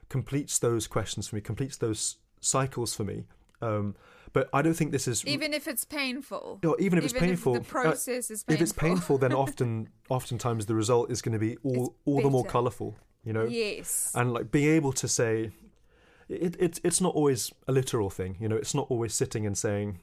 completes 0.09 0.59
those 0.59 0.87
questions 0.87 1.29
for 1.29 1.37
me, 1.37 1.41
completes 1.41 1.77
those 1.77 2.17
cycles 2.41 2.95
for 2.95 3.05
me. 3.05 3.25
Um, 3.61 3.97
but 4.33 4.49
I 4.53 4.63
don't 4.63 4.75
think 4.75 4.93
this 4.93 5.09
is 5.09 5.25
even 5.27 5.55
if 5.55 5.67
it's 5.67 5.85
painful 5.85 6.61
or 6.65 6.79
even 6.79 6.99
if 6.99 7.05
it's 7.05 7.13
painful. 7.13 7.55
the 7.55 7.61
uh, 7.61 7.93
is 7.93 8.45
painful 8.45 8.55
if 8.55 8.61
it's 8.61 8.73
painful, 8.73 9.19
then 9.19 9.33
often, 9.45 9.89
oftentimes 10.09 10.67
the 10.67 10.75
result 10.75 11.11
is 11.11 11.23
going 11.23 11.33
to 11.33 11.39
be 11.39 11.57
all 11.63 11.87
It's 11.87 11.95
all 12.05 12.21
the 12.21 12.31
more 12.31 12.45
colourful. 12.45 12.97
You 13.29 13.35
know, 13.35 13.45
yes. 13.45 14.11
And 14.15 14.33
like 14.33 14.51
being 14.51 14.71
able 14.71 14.95
to 14.95 15.07
say 15.07 15.51
it, 16.31 16.57
it 16.59 16.81
it's 16.83 16.99
not 17.03 17.15
always 17.15 17.53
a 17.67 17.73
literal 17.73 18.09
thing 18.09 18.37
you 18.41 18.49
know? 18.49 18.57
It's 18.57 18.75
not 18.75 18.87
always 18.89 19.13
sitting 19.13 19.45
and 19.45 19.57
saying 19.57 19.99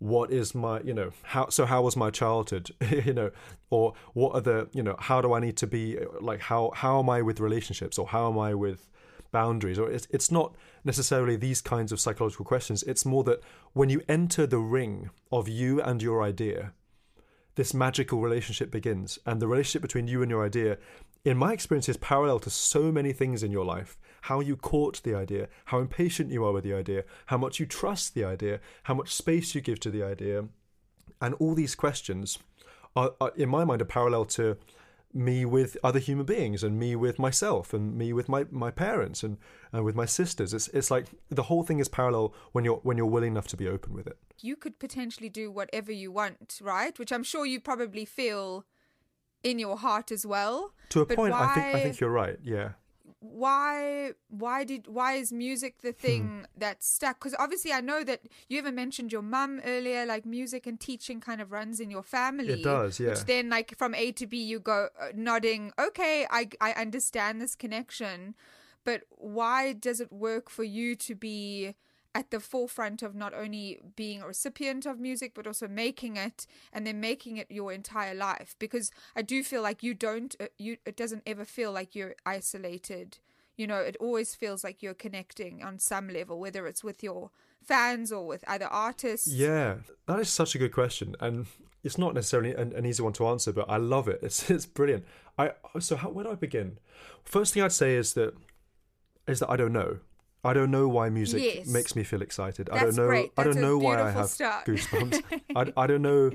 what 0.00 0.32
is 0.32 0.52
my 0.52 0.80
you 0.80 0.92
know 0.92 1.12
how 1.22 1.48
so 1.48 1.64
how 1.64 1.82
was 1.82 1.96
my 1.96 2.10
childhood? 2.10 2.72
you 3.06 3.12
know? 3.12 3.30
Or 3.70 3.94
what 4.14 4.34
are 4.34 4.40
the 4.40 4.68
you 4.72 4.82
know 4.82 4.96
how 4.98 5.20
do 5.20 5.32
i 5.32 5.38
need 5.38 5.56
to 5.58 5.68
be 5.68 5.96
like 6.20 6.40
how 6.40 6.72
how 6.74 6.98
am 6.98 7.08
i 7.08 7.22
with 7.22 7.38
relationships? 7.38 7.98
or 7.98 8.08
how 8.08 8.28
am 8.28 8.36
i 8.36 8.52
with 8.52 8.88
boundaries? 9.30 9.78
or 9.78 9.88
it's, 9.88 10.08
it's 10.10 10.32
not 10.32 10.56
necessarily 10.82 11.36
these 11.36 11.60
kinds 11.60 11.92
of 11.92 12.00
psychological 12.00 12.44
questions. 12.44 12.82
It's 12.82 13.06
more 13.06 13.22
that 13.24 13.44
when 13.74 13.90
you 13.90 14.02
enter 14.08 14.44
the 14.44 14.58
ring 14.58 15.10
of 15.30 15.48
you 15.48 15.80
and 15.80 16.02
your 16.02 16.20
idea 16.20 16.72
this 17.54 17.72
magical 17.72 18.20
relationship 18.20 18.70
begins. 18.70 19.18
And 19.26 19.40
the 19.40 19.46
relationship 19.46 19.82
between 19.82 20.08
you 20.08 20.22
and 20.22 20.30
your 20.30 20.44
idea, 20.44 20.78
in 21.24 21.36
my 21.36 21.52
experience, 21.52 21.88
is 21.88 21.96
parallel 21.96 22.38
to 22.40 22.50
so 22.50 22.92
many 22.92 23.12
things 23.12 23.42
in 23.42 23.50
your 23.50 23.64
life. 23.64 23.96
How 24.22 24.40
you 24.40 24.56
court 24.56 25.00
the 25.04 25.14
idea, 25.14 25.48
how 25.66 25.78
impatient 25.80 26.30
you 26.30 26.44
are 26.44 26.52
with 26.52 26.64
the 26.64 26.74
idea, 26.74 27.04
how 27.26 27.38
much 27.38 27.60
you 27.60 27.66
trust 27.66 28.14
the 28.14 28.24
idea, 28.24 28.60
how 28.84 28.94
much 28.94 29.14
space 29.14 29.54
you 29.54 29.60
give 29.60 29.80
to 29.80 29.90
the 29.90 30.02
idea. 30.02 30.46
And 31.20 31.34
all 31.34 31.54
these 31.54 31.74
questions 31.74 32.38
are, 32.94 33.12
are 33.20 33.32
in 33.36 33.48
my 33.48 33.64
mind, 33.64 33.82
are 33.82 33.86
parallel 33.86 34.24
to 34.26 34.56
me 35.12 35.44
with 35.44 35.76
other 35.84 36.00
human 36.00 36.26
beings 36.26 36.64
and 36.64 36.78
me 36.78 36.96
with 36.96 37.18
myself 37.18 37.72
and 37.72 37.96
me 37.96 38.12
with 38.12 38.28
my, 38.28 38.44
my 38.50 38.70
parents 38.70 39.22
and, 39.22 39.38
and 39.72 39.84
with 39.84 39.94
my 39.94 40.06
sisters. 40.06 40.52
It's 40.52 40.68
it's 40.68 40.90
like 40.90 41.06
the 41.30 41.44
whole 41.44 41.62
thing 41.62 41.78
is 41.78 41.88
parallel 41.88 42.34
when 42.52 42.64
you're 42.64 42.80
when 42.82 42.96
you're 42.96 43.06
willing 43.06 43.32
enough 43.32 43.46
to 43.48 43.56
be 43.56 43.68
open 43.68 43.94
with 43.94 44.06
it. 44.06 44.18
you 44.40 44.56
could 44.56 44.78
potentially 44.78 45.28
do 45.28 45.50
whatever 45.50 45.92
you 45.92 46.10
want, 46.10 46.58
right? 46.60 46.98
Which 46.98 47.12
I'm 47.12 47.22
sure 47.22 47.46
you 47.46 47.60
probably 47.60 48.04
feel 48.04 48.64
in 49.44 49.58
your 49.60 49.76
heart 49.76 50.10
as 50.10 50.26
well. 50.26 50.72
To 50.90 51.00
a 51.02 51.06
But 51.06 51.16
point, 51.16 51.34
I 51.34 51.54
think 51.54 51.66
I 51.76 51.80
think 51.82 52.00
you're 52.00 52.10
right. 52.10 52.38
Yeah. 52.42 52.70
Why 53.20 54.12
why 54.28 54.64
did 54.64 54.86
why 54.86 55.14
is 55.14 55.32
music 55.32 55.80
the 55.80 55.92
Hmm. 55.92 56.06
thing 56.06 56.46
that's 56.56 56.86
stuck? 56.86 57.18
Because 57.18 57.34
obviously 57.38 57.72
I 57.72 57.80
know 57.80 58.04
that 58.04 58.22
you 58.48 58.58
even 58.58 58.74
mentioned 58.74 59.12
your 59.12 59.22
mum 59.22 59.60
earlier. 59.64 60.04
Like 60.04 60.26
music 60.26 60.66
and 60.66 60.78
teaching 60.78 61.20
kind 61.20 61.40
of 61.40 61.52
runs 61.52 61.80
in 61.80 61.90
your 61.90 62.02
family. 62.02 62.52
It 62.60 62.64
does, 62.64 63.00
yeah. 63.00 63.10
Which 63.10 63.24
then 63.24 63.48
like 63.48 63.76
from 63.78 63.94
A 63.94 64.12
to 64.12 64.26
B 64.26 64.42
you 64.42 64.58
go 64.60 64.88
uh, 65.00 65.08
nodding. 65.14 65.72
Okay, 65.78 66.26
I 66.30 66.48
I 66.60 66.72
understand 66.72 67.40
this 67.40 67.54
connection, 67.54 68.34
but 68.84 69.02
why 69.10 69.72
does 69.72 70.00
it 70.00 70.12
work 70.12 70.50
for 70.50 70.64
you 70.64 70.94
to 70.96 71.14
be 71.14 71.74
at 72.14 72.30
the 72.30 72.40
forefront 72.40 73.02
of 73.02 73.14
not 73.14 73.34
only 73.34 73.80
being 73.96 74.22
a 74.22 74.26
recipient 74.26 74.86
of 74.86 75.00
music 75.00 75.32
but 75.34 75.46
also 75.46 75.66
making 75.66 76.16
it 76.16 76.46
and 76.72 76.86
then 76.86 77.00
making 77.00 77.36
it 77.36 77.50
your 77.50 77.72
entire 77.72 78.14
life 78.14 78.54
because 78.58 78.90
i 79.16 79.22
do 79.22 79.42
feel 79.42 79.62
like 79.62 79.82
you 79.82 79.94
don't 79.94 80.36
uh, 80.40 80.46
you 80.58 80.76
it 80.86 80.96
doesn't 80.96 81.22
ever 81.26 81.44
feel 81.44 81.72
like 81.72 81.94
you're 81.94 82.14
isolated 82.24 83.18
you 83.56 83.66
know 83.66 83.78
it 83.78 83.96
always 84.00 84.34
feels 84.34 84.62
like 84.62 84.82
you're 84.82 84.94
connecting 84.94 85.62
on 85.62 85.78
some 85.78 86.08
level 86.08 86.38
whether 86.38 86.66
it's 86.66 86.84
with 86.84 87.02
your 87.02 87.30
fans 87.64 88.12
or 88.12 88.26
with 88.26 88.44
other 88.46 88.66
artists 88.66 89.26
Yeah, 89.26 89.76
that 90.06 90.20
is 90.20 90.28
such 90.28 90.54
a 90.54 90.58
good 90.58 90.72
question, 90.72 91.16
and 91.20 91.46
it's 91.82 91.98
not 91.98 92.14
necessarily 92.14 92.54
an, 92.54 92.72
an 92.74 92.86
easy 92.86 93.02
one 93.02 93.12
to 93.14 93.26
answer, 93.26 93.52
but 93.52 93.66
I 93.68 93.78
love 93.78 94.08
it. 94.08 94.20
It's 94.22 94.50
it's 94.50 94.66
brilliant. 94.66 95.04
I 95.38 95.52
so 95.80 95.96
how 95.96 96.10
where 96.10 96.24
do 96.24 96.30
I 96.30 96.34
begin? 96.34 96.78
First 97.24 97.54
thing 97.54 97.62
I'd 97.62 97.72
say 97.72 97.96
is 97.96 98.14
that 98.14 98.34
is 99.26 99.40
that 99.40 99.50
I 99.50 99.56
don't 99.56 99.72
know. 99.72 99.98
I 100.44 100.52
don't 100.52 100.70
know 100.70 100.88
why 100.88 101.08
music 101.10 101.42
Yes. 101.42 101.66
makes 101.66 101.96
me 101.96 102.04
feel 102.04 102.22
excited. 102.22 102.66
That's 102.66 102.76
I 102.80 102.84
That's 102.84 102.96
don't 102.96 103.04
know. 103.06 103.10
great. 103.10 103.32
I 103.36 103.44
don't 103.44 103.56
know 103.60 103.78
why 103.78 104.00
I 104.02 104.10
have 104.10 104.28
start. 104.28 104.66
goosebumps. 104.66 105.22
I, 105.56 105.72
I 105.82 105.86
don't 105.86 106.02
know. 106.02 106.30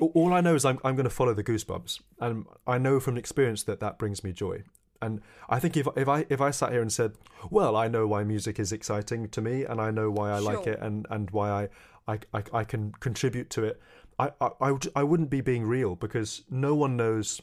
All 0.00 0.32
I 0.32 0.40
know 0.40 0.54
is 0.54 0.64
I'm 0.64 0.78
I'm 0.84 0.96
going 0.96 1.04
to 1.04 1.10
follow 1.10 1.34
the 1.34 1.44
goosebumps, 1.44 2.00
and 2.20 2.46
I 2.66 2.78
know 2.78 2.98
from 2.98 3.16
experience 3.18 3.62
that 3.64 3.80
that 3.80 3.98
brings 3.98 4.24
me 4.24 4.32
joy. 4.32 4.62
And 5.02 5.20
I 5.48 5.58
think 5.60 5.76
if 5.76 5.86
if 5.96 6.08
I 6.08 6.24
if 6.30 6.40
I 6.40 6.50
sat 6.50 6.72
here 6.72 6.80
and 6.80 6.92
said, 6.92 7.12
well, 7.50 7.76
I 7.76 7.88
know 7.88 8.06
why 8.06 8.24
music 8.24 8.58
is 8.58 8.72
exciting 8.72 9.28
to 9.28 9.40
me, 9.42 9.64
and 9.64 9.80
I 9.80 9.90
know 9.90 10.10
why 10.10 10.30
I 10.30 10.38
like 10.38 10.66
it, 10.66 10.78
and 10.80 11.06
and 11.10 11.30
why 11.30 11.50
I 11.50 11.68
I, 12.08 12.18
I, 12.32 12.42
I 12.60 12.64
can 12.64 12.92
contribute 13.00 13.50
to 13.50 13.64
it, 13.64 13.80
I, 14.18 14.30
I 14.40 14.50
I 14.60 14.76
I 14.96 15.02
wouldn't 15.02 15.28
be 15.30 15.40
being 15.40 15.64
real 15.66 15.94
because 15.94 16.42
no 16.50 16.74
one 16.74 16.96
knows 16.96 17.40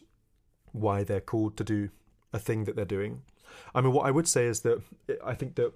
why 0.71 1.03
they're 1.03 1.21
called 1.21 1.55
to 1.57 1.63
do 1.63 1.89
a 2.33 2.39
thing 2.39 2.63
that 2.65 2.75
they're 2.75 2.85
doing. 2.85 3.21
I 3.75 3.81
mean, 3.81 3.93
what 3.93 4.05
I 4.05 4.11
would 4.11 4.27
say 4.27 4.45
is 4.47 4.61
that 4.61 4.81
I 5.23 5.33
think 5.33 5.55
that 5.55 5.73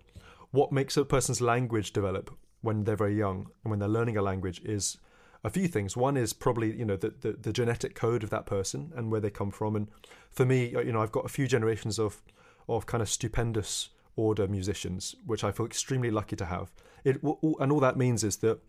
what 0.54 0.72
makes 0.72 0.96
a 0.96 1.04
person's 1.04 1.42
language 1.42 1.94
develop 1.94 2.30
when 2.62 2.84
they're 2.84 2.96
very 2.96 3.18
young 3.18 3.50
and 3.64 3.72
when 3.72 3.80
they're 3.80 3.90
learning 3.90 4.18
a 4.18 4.22
language 4.22 4.62
is 4.64 4.98
a 5.44 5.50
few 5.50 5.68
things. 5.68 5.98
One 5.98 6.16
is 6.16 6.32
probably 6.32 6.78
you 6.78 6.86
know 6.86 6.96
the, 6.96 7.10
the, 7.10 7.34
the 7.34 7.52
genetic 7.52 7.96
code 7.96 8.24
of 8.24 8.30
that 8.30 8.46
person 8.46 8.94
and 8.96 9.12
where 9.12 9.20
they 9.20 9.32
come 9.32 9.50
from. 9.50 9.76
And 9.76 9.88
for 10.32 10.46
me, 10.46 10.70
you 10.70 10.92
know, 10.92 11.02
I've 11.02 11.12
got 11.12 11.26
a 11.26 11.30
few 11.30 11.48
generations 11.48 12.00
of 12.00 12.22
of 12.70 12.86
kind 12.86 13.02
of 13.02 13.10
stupendous 13.10 13.90
order 14.16 14.48
musicians, 14.48 15.16
which 15.26 15.44
I 15.44 15.52
feel 15.52 15.66
extremely 15.66 16.12
lucky 16.12 16.36
to 16.36 16.46
have. 16.46 16.72
It 17.04 17.22
and 17.24 17.72
all 17.72 17.80
that 17.80 17.98
means 17.98 18.24
is 18.24 18.38
that 18.38 18.60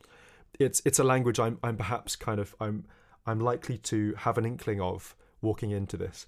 it's 0.58 0.80
it's 0.86 0.98
a 0.98 1.04
language 1.04 1.38
I'm 1.38 1.58
I'm 1.62 1.76
perhaps 1.76 2.16
kind 2.16 2.40
of 2.40 2.56
I'm 2.58 2.86
I'm 3.26 3.40
likely 3.40 3.76
to 3.78 4.14
have 4.16 4.38
an 4.38 4.46
inkling 4.46 4.80
of 4.80 5.14
walking 5.42 5.70
into 5.70 5.98
this. 5.98 6.26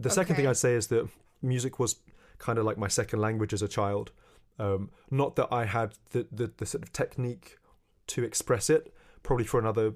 The 0.00 0.08
okay. 0.08 0.14
second 0.16 0.34
thing 0.34 0.48
I'd 0.48 0.56
say 0.56 0.74
is 0.74 0.88
that 0.88 1.08
music 1.42 1.78
was 1.78 1.96
kind 2.38 2.58
of 2.58 2.64
like 2.64 2.76
my 2.76 2.88
second 2.88 3.20
language 3.20 3.52
as 3.52 3.62
a 3.62 3.68
child. 3.68 4.10
Um, 4.58 4.90
not 5.10 5.36
that 5.36 5.48
I 5.50 5.66
had 5.66 5.94
the, 6.10 6.26
the, 6.32 6.52
the 6.56 6.66
sort 6.66 6.82
of 6.82 6.92
technique 6.92 7.58
to 8.08 8.24
express 8.24 8.70
it, 8.70 8.94
probably 9.22 9.44
for 9.44 9.58
another 9.60 9.92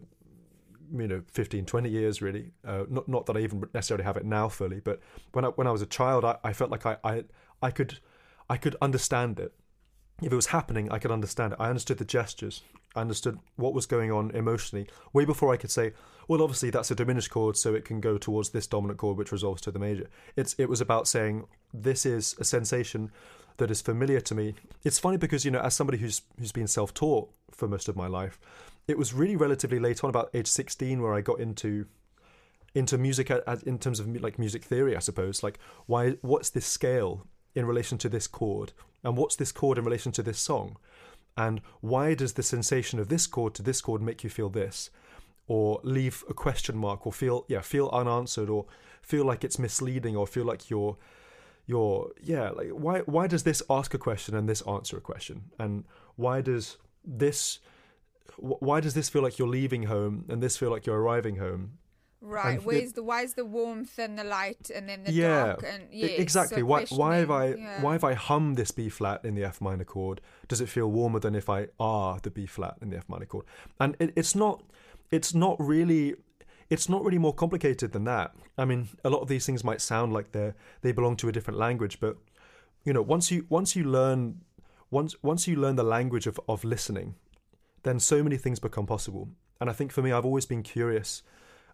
you 0.92 1.06
know 1.06 1.22
15 1.32 1.64
20 1.64 1.88
years 1.88 2.22
really. 2.22 2.52
Uh, 2.64 2.84
not 2.88 3.08
not 3.08 3.26
that 3.26 3.36
I 3.36 3.40
even 3.40 3.64
necessarily 3.72 4.04
have 4.04 4.16
it 4.16 4.24
now 4.24 4.48
fully 4.48 4.80
but 4.80 5.00
when 5.32 5.44
I 5.44 5.48
when 5.48 5.66
I 5.66 5.70
was 5.70 5.82
a 5.82 5.86
child 5.86 6.24
I, 6.24 6.36
I 6.42 6.52
felt 6.52 6.70
like 6.70 6.86
I, 6.86 6.96
I 7.04 7.24
I 7.62 7.70
could 7.70 7.98
I 8.48 8.56
could 8.56 8.76
understand 8.82 9.38
it. 9.38 9.52
If 10.22 10.32
it 10.32 10.36
was 10.36 10.46
happening 10.46 10.90
I 10.90 10.98
could 10.98 11.10
understand 11.10 11.52
it. 11.52 11.60
I 11.60 11.68
understood 11.68 11.98
the 11.98 12.04
gestures. 12.04 12.62
I 12.94 13.02
understood 13.02 13.38
what 13.56 13.72
was 13.72 13.86
going 13.86 14.10
on 14.10 14.32
emotionally 14.32 14.88
way 15.12 15.24
before 15.24 15.52
I 15.52 15.56
could 15.56 15.70
say 15.70 15.92
well 16.26 16.42
obviously 16.42 16.70
that's 16.70 16.90
a 16.90 16.94
diminished 16.94 17.30
chord 17.30 17.56
so 17.56 17.74
it 17.74 17.84
can 17.84 18.00
go 18.00 18.18
towards 18.18 18.50
this 18.50 18.66
dominant 18.66 18.98
chord 18.98 19.16
which 19.16 19.32
resolves 19.32 19.62
to 19.62 19.70
the 19.70 19.78
major. 19.78 20.08
It's 20.36 20.54
it 20.58 20.68
was 20.68 20.80
about 20.80 21.06
saying 21.06 21.46
this 21.72 22.04
is 22.04 22.34
a 22.38 22.44
sensation 22.44 23.12
that 23.60 23.70
is 23.70 23.80
familiar 23.80 24.20
to 24.20 24.34
me 24.34 24.54
it's 24.82 24.98
funny 24.98 25.16
because 25.16 25.44
you 25.44 25.50
know 25.50 25.60
as 25.60 25.74
somebody 25.74 25.98
who's 25.98 26.22
who's 26.38 26.52
been 26.52 26.66
self-taught 26.66 27.30
for 27.52 27.68
most 27.68 27.88
of 27.88 27.94
my 27.94 28.08
life 28.08 28.40
it 28.90 28.98
was 28.98 29.14
really 29.14 29.36
relatively 29.36 29.78
late 29.78 30.02
on, 30.02 30.10
about 30.10 30.30
age 30.34 30.48
16, 30.48 31.00
where 31.00 31.14
I 31.14 31.20
got 31.20 31.40
into 31.40 31.86
into 32.72 32.96
music 32.96 33.30
as, 33.30 33.62
in 33.64 33.78
terms 33.78 33.98
of 33.98 34.20
like 34.20 34.38
music 34.38 34.62
theory, 34.64 34.94
I 34.94 35.00
suppose. 35.00 35.42
Like, 35.42 35.58
why? 35.86 36.16
What's 36.22 36.50
this 36.50 36.66
scale 36.66 37.26
in 37.54 37.66
relation 37.66 37.98
to 37.98 38.08
this 38.08 38.26
chord, 38.26 38.72
and 39.02 39.16
what's 39.16 39.36
this 39.36 39.52
chord 39.52 39.78
in 39.78 39.84
relation 39.84 40.12
to 40.12 40.22
this 40.22 40.38
song, 40.38 40.76
and 41.36 41.60
why 41.80 42.14
does 42.14 42.34
the 42.34 42.42
sensation 42.42 42.98
of 42.98 43.08
this 43.08 43.26
chord 43.26 43.54
to 43.54 43.62
this 43.62 43.80
chord 43.80 44.02
make 44.02 44.22
you 44.24 44.30
feel 44.30 44.48
this, 44.48 44.90
or 45.46 45.80
leave 45.82 46.24
a 46.28 46.34
question 46.34 46.76
mark, 46.76 47.06
or 47.06 47.12
feel 47.12 47.44
yeah 47.48 47.60
feel 47.60 47.88
unanswered, 47.92 48.50
or 48.50 48.66
feel 49.02 49.24
like 49.24 49.44
it's 49.44 49.58
misleading, 49.58 50.16
or 50.16 50.26
feel 50.26 50.44
like 50.44 50.70
you're 50.70 50.96
you're 51.70 52.10
yeah 52.20 52.50
like 52.50 52.70
why 52.70 53.00
why 53.00 53.26
does 53.26 53.44
this 53.44 53.62
ask 53.70 53.94
a 53.94 53.98
question 53.98 54.34
and 54.34 54.48
this 54.48 54.62
answer 54.62 54.96
a 54.96 55.00
question, 55.00 55.36
and 55.58 55.84
why 56.16 56.40
does 56.40 56.76
this 57.04 57.60
why 58.36 58.80
does 58.80 58.94
this 58.94 59.08
feel 59.08 59.22
like 59.22 59.38
you're 59.38 59.54
leaving 59.60 59.84
home 59.84 60.24
and 60.28 60.42
this 60.42 60.56
feel 60.56 60.70
like 60.70 60.84
you're 60.86 61.00
arriving 61.00 61.36
home? 61.36 61.78
Right. 62.22 62.62
Where's 62.62 62.92
the 62.92 63.02
why 63.02 63.22
is 63.22 63.34
the 63.34 63.46
warmth 63.46 63.98
and 63.98 64.18
the 64.18 64.24
light 64.24 64.70
and 64.74 64.88
then 64.88 65.04
the 65.04 65.12
yeah, 65.12 65.44
dark 65.46 65.64
and 65.66 65.84
yes, 65.90 66.18
exactly. 66.18 66.60
So 66.60 66.66
why 66.66 66.84
why 66.90 67.16
have 67.16 67.30
I 67.30 67.46
yeah. 67.54 67.82
why 67.82 67.92
have 67.92 68.04
I 68.04 68.14
hummed 68.14 68.56
this 68.56 68.72
B 68.72 68.88
flat 68.88 69.24
in 69.24 69.34
the 69.36 69.44
F 69.44 69.60
minor 69.60 69.84
chord? 69.84 70.20
Does 70.48 70.60
it 70.60 70.68
feel 70.68 70.90
warmer 70.90 71.20
than 71.20 71.34
if 71.34 71.48
I 71.48 71.68
are 71.78 72.18
the 72.20 72.30
B 72.30 72.46
flat 72.46 72.76
in 72.82 72.90
the 72.90 72.96
F 72.96 73.08
minor 73.08 73.26
chord? 73.26 73.46
And 73.78 73.96
it, 74.00 74.12
it's 74.16 74.34
not 74.34 74.62
it's 75.10 75.32
not 75.34 75.56
really 75.60 76.16
it's 76.70 76.88
not 76.88 77.04
really 77.04 77.18
more 77.18 77.34
complicated 77.34 77.92
than 77.92 78.04
that. 78.04 78.34
I 78.56 78.64
mean, 78.64 78.88
a 79.04 79.10
lot 79.10 79.20
of 79.20 79.28
these 79.28 79.44
things 79.44 79.62
might 79.64 79.80
sound 79.80 80.12
like 80.12 80.32
they 80.32 80.54
they 80.82 80.92
belong 80.92 81.16
to 81.16 81.28
a 81.28 81.32
different 81.32 81.58
language, 81.58 82.00
but 82.00 82.16
you 82.84 82.92
know, 82.92 83.02
once 83.02 83.30
you 83.30 83.46
once 83.48 83.76
you 83.76 83.84
learn 83.84 84.40
once 84.90 85.14
once 85.22 85.46
you 85.46 85.56
learn 85.56 85.76
the 85.76 85.82
language 85.82 86.26
of, 86.26 86.40
of 86.48 86.64
listening 86.64 87.16
then 87.82 87.98
so 87.98 88.22
many 88.22 88.36
things 88.36 88.58
become 88.58 88.86
possible. 88.86 89.28
And 89.60 89.68
I 89.70 89.72
think 89.72 89.92
for 89.92 90.02
me, 90.02 90.12
I've 90.12 90.24
always 90.24 90.46
been 90.46 90.62
curious 90.62 91.22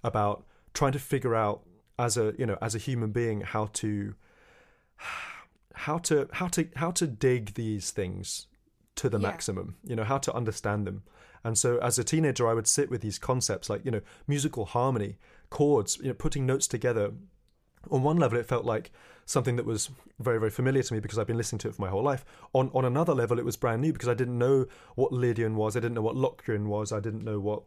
about 0.02 0.44
trying 0.74 0.92
to 0.92 0.98
figure 0.98 1.34
out 1.34 1.62
as 1.98 2.16
a 2.16 2.34
you 2.38 2.44
know 2.44 2.58
as 2.60 2.74
a 2.74 2.78
human 2.78 3.10
being 3.10 3.40
how 3.40 3.66
to 3.72 4.14
how 5.74 5.98
to 5.98 6.28
how 6.32 6.46
to 6.48 6.68
how 6.76 6.90
to 6.90 7.06
dig 7.06 7.54
these 7.54 7.90
things 7.90 8.46
to 8.96 9.08
the 9.08 9.18
yeah. 9.18 9.28
maximum 9.28 9.76
you 9.82 9.96
know 9.96 10.04
how 10.04 10.18
to 10.18 10.32
understand 10.34 10.86
them 10.86 11.02
and 11.46 11.56
so 11.56 11.78
as 11.78 11.98
a 11.98 12.04
teenager 12.04 12.48
i 12.48 12.54
would 12.54 12.66
sit 12.66 12.90
with 12.90 13.00
these 13.00 13.18
concepts 13.18 13.70
like 13.70 13.84
you 13.84 13.90
know 13.90 14.00
musical 14.26 14.64
harmony 14.64 15.16
chords 15.50 15.98
you 15.98 16.08
know 16.08 16.14
putting 16.14 16.44
notes 16.44 16.66
together 16.66 17.12
on 17.90 18.02
one 18.02 18.16
level, 18.16 18.38
it 18.38 18.46
felt 18.46 18.64
like 18.64 18.90
something 19.24 19.56
that 19.56 19.66
was 19.66 19.90
very, 20.18 20.38
very 20.38 20.50
familiar 20.50 20.82
to 20.82 20.94
me 20.94 21.00
because 21.00 21.18
I've 21.18 21.26
been 21.26 21.36
listening 21.36 21.58
to 21.60 21.68
it 21.68 21.74
for 21.74 21.82
my 21.82 21.88
whole 21.88 22.02
life. 22.02 22.24
On 22.52 22.70
on 22.74 22.84
another 22.84 23.14
level, 23.14 23.38
it 23.38 23.44
was 23.44 23.56
brand 23.56 23.82
new 23.82 23.92
because 23.92 24.08
I 24.08 24.14
didn't 24.14 24.38
know 24.38 24.66
what 24.94 25.12
Lydian 25.12 25.56
was. 25.56 25.76
I 25.76 25.80
didn't 25.80 25.94
know 25.94 26.02
what 26.02 26.16
Locrian 26.16 26.68
was. 26.68 26.92
I 26.92 27.00
didn't 27.00 27.24
know 27.24 27.40
what 27.40 27.62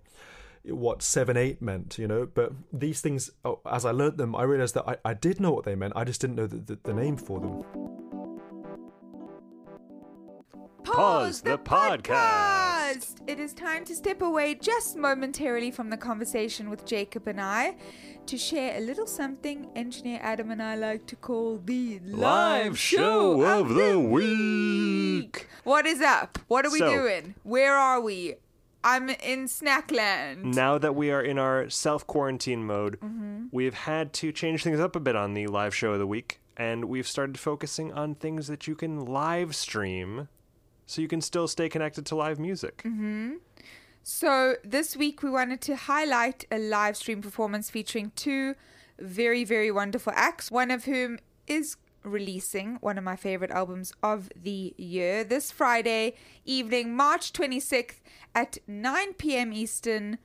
what 0.64 1.02
seven 1.02 1.38
eight 1.38 1.62
meant. 1.62 1.98
You 1.98 2.08
know, 2.08 2.26
but 2.26 2.54
these 2.72 3.02
things, 3.02 3.32
oh, 3.46 3.60
as 3.70 3.86
I 3.86 3.92
learned 3.92 4.18
them, 4.18 4.36
I 4.36 4.44
realized 4.44 4.76
that 4.76 4.88
I, 4.88 4.98
I 5.06 5.14
did 5.14 5.40
know 5.40 5.52
what 5.52 5.66
they 5.66 5.76
meant. 5.76 5.94
I 5.96 6.04
just 6.04 6.22
didn't 6.22 6.36
know 6.36 6.48
the, 6.48 6.58
the, 6.58 6.80
the 6.84 6.94
name 6.94 7.18
for 7.18 7.40
them. 7.40 8.09
Pause 10.84 11.42
the 11.42 11.58
podcast. 11.58 13.18
It 13.28 13.40
is 13.40 13.54
time 13.54 13.86
to 13.86 13.96
step 13.96 14.22
away 14.22 14.56
just 14.56 14.96
momentarily 14.96 15.72
from 15.72 15.90
the 15.90 15.98
conversation 15.98 16.70
with 16.70 16.86
Jacob 16.86 17.28
and 17.28 17.40
I 17.40 17.76
to 18.26 18.38
share 18.38 18.78
a 18.78 18.80
little 18.80 19.06
something 19.06 19.70
engineer 19.76 20.20
Adam 20.22 20.52
and 20.52 20.64
I 20.64 20.76
like 20.76 21.06
to 21.08 21.16
call 21.16 21.62
the 21.64 22.00
live, 22.06 22.78
show, 22.80 23.42
of, 23.42 23.70
the 23.70 24.00
week. 24.00 25.48
What 25.64 25.86
is 25.86 26.02
up? 26.02 26.40
What 26.48 26.66
are 26.66 26.72
we 26.72 26.80
so, 26.80 26.90
doing? 26.90 27.36
Where 27.44 27.76
are 27.76 28.00
we? 28.00 28.36
I'm 28.84 29.10
in 29.10 29.46
Snackland. 29.46 30.44
Now 30.56 30.78
that 30.78 30.96
we 30.96 31.12
are 31.12 31.22
in 31.22 31.38
our 31.38 31.70
self 31.70 32.08
quarantine 32.08 32.66
mode, 32.66 33.00
mm-hmm. 33.02 33.48
we've 33.52 33.74
had 33.74 34.14
to 34.14 34.32
change 34.32 34.64
things 34.64 34.80
up 34.80 34.96
a 34.96 35.00
bit 35.00 35.16
on 35.16 35.34
the 35.34 35.48
live 35.48 35.76
show 35.76 35.92
of 35.94 36.00
the 36.00 36.08
week, 36.08 36.40
and 36.56 36.86
we've 36.86 37.08
started 37.08 37.38
focusing 37.38 37.92
on 37.92 38.16
things 38.16 38.48
that 38.48 38.68
you 38.68 38.76
can 38.76 39.06
live 39.06 39.56
stream 39.56 40.30
so 40.90 41.04
you 41.04 41.08
can 41.08 41.22
still 41.22 41.48
stay 41.48 41.70
connected 41.70 42.04
to 42.08 42.16
live 42.16 42.40
music. 42.40 42.78
Mm-hmm. 42.78 43.34
So 44.02 44.56
this 44.64 44.98
week 44.98 45.22
we 45.22 45.30
wanted 45.30 45.62
to 45.62 45.76
highlight 45.76 46.46
a 46.52 46.58
live 46.58 46.98
stream 46.98 47.22
performance 47.22 47.70
featuring 47.70 48.12
two 48.16 48.56
very, 48.98 49.44
very 49.44 49.70
wonderful 49.70 50.14
acts, 50.16 50.50
one 50.50 50.72
of 50.72 50.86
whom 50.86 51.20
is 51.46 51.78
releasing 52.04 52.78
one 52.78 52.98
of 52.98 53.04
my 53.04 53.16
favorite 53.16 53.52
albums 53.52 53.94
of 54.02 54.30
the 54.36 54.74
year 54.78 55.24
this 55.24 55.52
Friday 55.52 56.16
evening, 56.44 56.96
March 56.96 57.34
26th 57.34 58.00
at 58.34 58.58
9 58.68 59.14
p.m. 59.14 59.54
Eastern. 59.54 60.18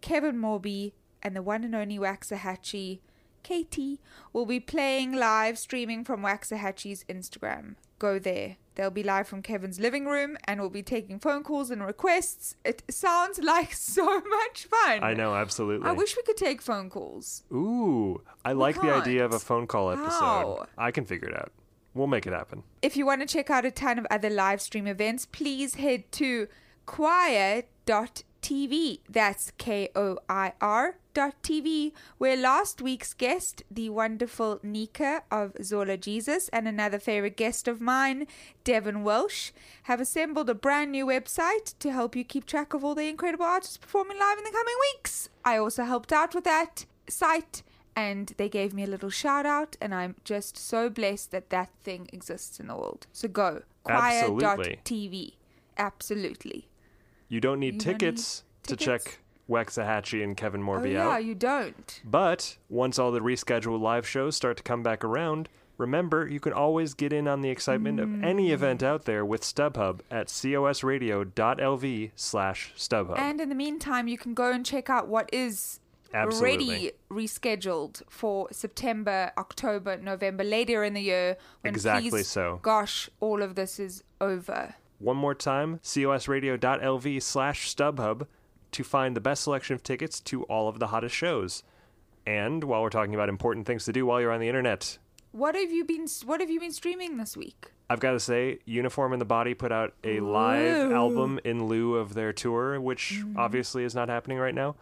Kevin 0.00 0.36
Morby 0.38 0.92
and 1.22 1.36
the 1.36 1.42
one 1.42 1.62
and 1.62 1.74
only 1.74 1.98
Waxahatchee, 1.98 2.98
Katie, 3.44 4.00
will 4.32 4.46
be 4.46 4.58
playing 4.58 5.12
live 5.12 5.56
streaming 5.56 6.04
from 6.04 6.22
Waxahatchee's 6.22 7.04
Instagram. 7.04 7.76
Go 8.00 8.18
there. 8.18 8.56
They'll 8.80 8.90
be 8.90 9.02
live 9.02 9.28
from 9.28 9.42
Kevin's 9.42 9.78
living 9.78 10.06
room 10.06 10.38
and 10.44 10.58
we'll 10.58 10.70
be 10.70 10.82
taking 10.82 11.18
phone 11.18 11.42
calls 11.42 11.70
and 11.70 11.84
requests. 11.84 12.56
It 12.64 12.82
sounds 12.88 13.38
like 13.42 13.74
so 13.74 14.22
much 14.22 14.64
fun. 14.64 15.04
I 15.04 15.12
know, 15.12 15.34
absolutely. 15.34 15.86
I 15.86 15.92
wish 15.92 16.16
we 16.16 16.22
could 16.22 16.38
take 16.38 16.62
phone 16.62 16.88
calls. 16.88 17.42
Ooh, 17.52 18.22
I 18.42 18.54
we 18.54 18.60
like 18.60 18.76
can't. 18.76 18.86
the 18.86 18.94
idea 18.94 19.26
of 19.26 19.34
a 19.34 19.38
phone 19.38 19.66
call 19.66 19.90
episode. 19.90 20.08
How? 20.08 20.66
I 20.78 20.92
can 20.92 21.04
figure 21.04 21.28
it 21.28 21.36
out. 21.36 21.52
We'll 21.92 22.06
make 22.06 22.26
it 22.26 22.32
happen. 22.32 22.62
If 22.80 22.96
you 22.96 23.04
want 23.04 23.20
to 23.20 23.26
check 23.26 23.50
out 23.50 23.66
a 23.66 23.70
ton 23.70 23.98
of 23.98 24.06
other 24.10 24.30
live 24.30 24.62
stream 24.62 24.86
events, 24.86 25.26
please 25.26 25.74
head 25.74 26.10
to 26.12 26.48
koir.tv. 28.40 29.00
That's 29.08 29.52
K 29.58 29.88
O 29.94 30.18
I 30.28 30.52
R 30.60 30.96
dot 31.12 31.34
TV, 31.42 31.92
where 32.18 32.36
last 32.36 32.80
week's 32.80 33.14
guest, 33.14 33.62
the 33.70 33.90
wonderful 33.90 34.60
Nika 34.62 35.22
of 35.30 35.52
Zola 35.62 35.96
Jesus, 35.96 36.48
and 36.50 36.68
another 36.68 36.98
favorite 36.98 37.36
guest 37.36 37.66
of 37.66 37.80
mine, 37.80 38.26
Devon 38.64 39.02
Welsh, 39.02 39.50
have 39.84 40.00
assembled 40.00 40.48
a 40.48 40.54
brand 40.54 40.92
new 40.92 41.06
website 41.06 41.74
to 41.80 41.90
help 41.90 42.14
you 42.14 42.24
keep 42.24 42.46
track 42.46 42.74
of 42.74 42.84
all 42.84 42.94
the 42.94 43.08
incredible 43.08 43.44
artists 43.44 43.76
performing 43.76 44.18
live 44.18 44.38
in 44.38 44.44
the 44.44 44.50
coming 44.50 44.74
weeks. 44.94 45.28
I 45.44 45.56
also 45.56 45.84
helped 45.84 46.12
out 46.12 46.34
with 46.34 46.44
that 46.44 46.86
site 47.08 47.62
and 47.96 48.32
they 48.36 48.48
gave 48.48 48.72
me 48.72 48.84
a 48.84 48.86
little 48.86 49.10
shout 49.10 49.44
out 49.44 49.76
and 49.80 49.92
i'm 49.92 50.14
just 50.22 50.56
so 50.56 50.88
blessed 50.88 51.32
that 51.32 51.50
that 51.50 51.70
thing 51.82 52.08
exists 52.12 52.60
in 52.60 52.68
the 52.68 52.76
world. 52.76 53.08
So 53.12 53.26
go 53.26 53.62
koir.tv 53.84 55.32
absolutely 55.76 56.69
you 57.30 57.40
don't 57.40 57.58
need, 57.58 57.74
you 57.74 57.80
tickets, 57.80 58.44
don't 58.64 58.72
need 58.72 58.78
to 58.78 58.84
check 58.84 59.18
Waxahatchee 59.48 60.22
and 60.22 60.36
Kevin 60.36 60.62
Morby 60.62 60.88
oh, 60.88 60.90
yeah, 60.90 61.08
out. 61.08 61.24
you 61.24 61.34
don't. 61.34 62.00
But 62.04 62.58
once 62.68 62.98
all 62.98 63.10
the 63.10 63.20
rescheduled 63.20 63.80
live 63.80 64.06
shows 64.06 64.36
start 64.36 64.58
to 64.58 64.62
come 64.62 64.82
back 64.82 65.02
around, 65.02 65.48
remember 65.78 66.28
you 66.28 66.40
can 66.40 66.52
always 66.52 66.92
get 66.92 67.12
in 67.12 67.26
on 67.26 67.40
the 67.40 67.48
excitement 67.48 67.98
mm. 67.98 68.02
of 68.02 68.24
any 68.24 68.48
mm. 68.48 68.52
event 68.52 68.82
out 68.82 69.06
there 69.06 69.24
with 69.24 69.42
StubHub 69.42 70.00
at 70.10 70.26
cosradio.lv 70.26 72.10
slash 72.14 72.72
StubHub. 72.76 73.18
And 73.18 73.40
in 73.40 73.48
the 73.48 73.54
meantime, 73.54 74.06
you 74.06 74.18
can 74.18 74.34
go 74.34 74.52
and 74.52 74.66
check 74.66 74.90
out 74.90 75.08
what 75.08 75.30
is 75.32 75.80
Absolutely. 76.12 76.66
already 76.66 76.92
rescheduled 77.10 78.02
for 78.08 78.48
September, 78.52 79.32
October, 79.38 79.96
November, 79.96 80.44
later 80.44 80.84
in 80.84 80.94
the 80.94 81.02
year. 81.02 81.36
When 81.62 81.72
Exactly 81.72 82.10
please, 82.10 82.28
so. 82.28 82.58
Gosh, 82.62 83.08
all 83.20 83.42
of 83.42 83.54
this 83.54 83.78
is 83.78 84.02
over. 84.20 84.74
One 85.00 85.16
more 85.16 85.34
time, 85.34 85.80
cosradio.lv 85.82 87.22
slash 87.22 87.74
StubHub 87.74 88.26
to 88.72 88.84
find 88.84 89.16
the 89.16 89.20
best 89.20 89.42
selection 89.42 89.74
of 89.74 89.82
tickets 89.82 90.20
to 90.20 90.42
all 90.44 90.68
of 90.68 90.78
the 90.78 90.88
hottest 90.88 91.14
shows. 91.14 91.62
And 92.26 92.62
while 92.64 92.82
we're 92.82 92.90
talking 92.90 93.14
about 93.14 93.30
important 93.30 93.66
things 93.66 93.86
to 93.86 93.92
do 93.92 94.04
while 94.04 94.20
you're 94.20 94.30
on 94.30 94.40
the 94.40 94.48
internet, 94.48 94.98
What 95.32 95.54
have 95.54 95.72
you 95.72 95.86
been? 95.86 96.06
What 96.26 96.40
have 96.40 96.50
you 96.50 96.60
been 96.60 96.72
streaming 96.72 97.16
this 97.16 97.34
week? 97.34 97.72
I've 97.88 97.98
got 97.98 98.12
to 98.12 98.20
say, 98.20 98.58
Uniform 98.66 99.12
and 99.12 99.20
the 99.20 99.26
Body 99.26 99.54
put 99.54 99.72
out 99.72 99.94
a 100.04 100.20
live 100.20 100.92
album 100.92 101.40
in 101.44 101.64
lieu 101.66 101.96
of 101.96 102.12
their 102.12 102.34
tour, 102.34 102.78
which 102.78 103.14
mm-hmm. 103.16 103.38
obviously 103.38 103.84
is 103.84 103.94
not 103.94 104.10
happening 104.10 104.38
right 104.38 104.54
now. 104.54 104.76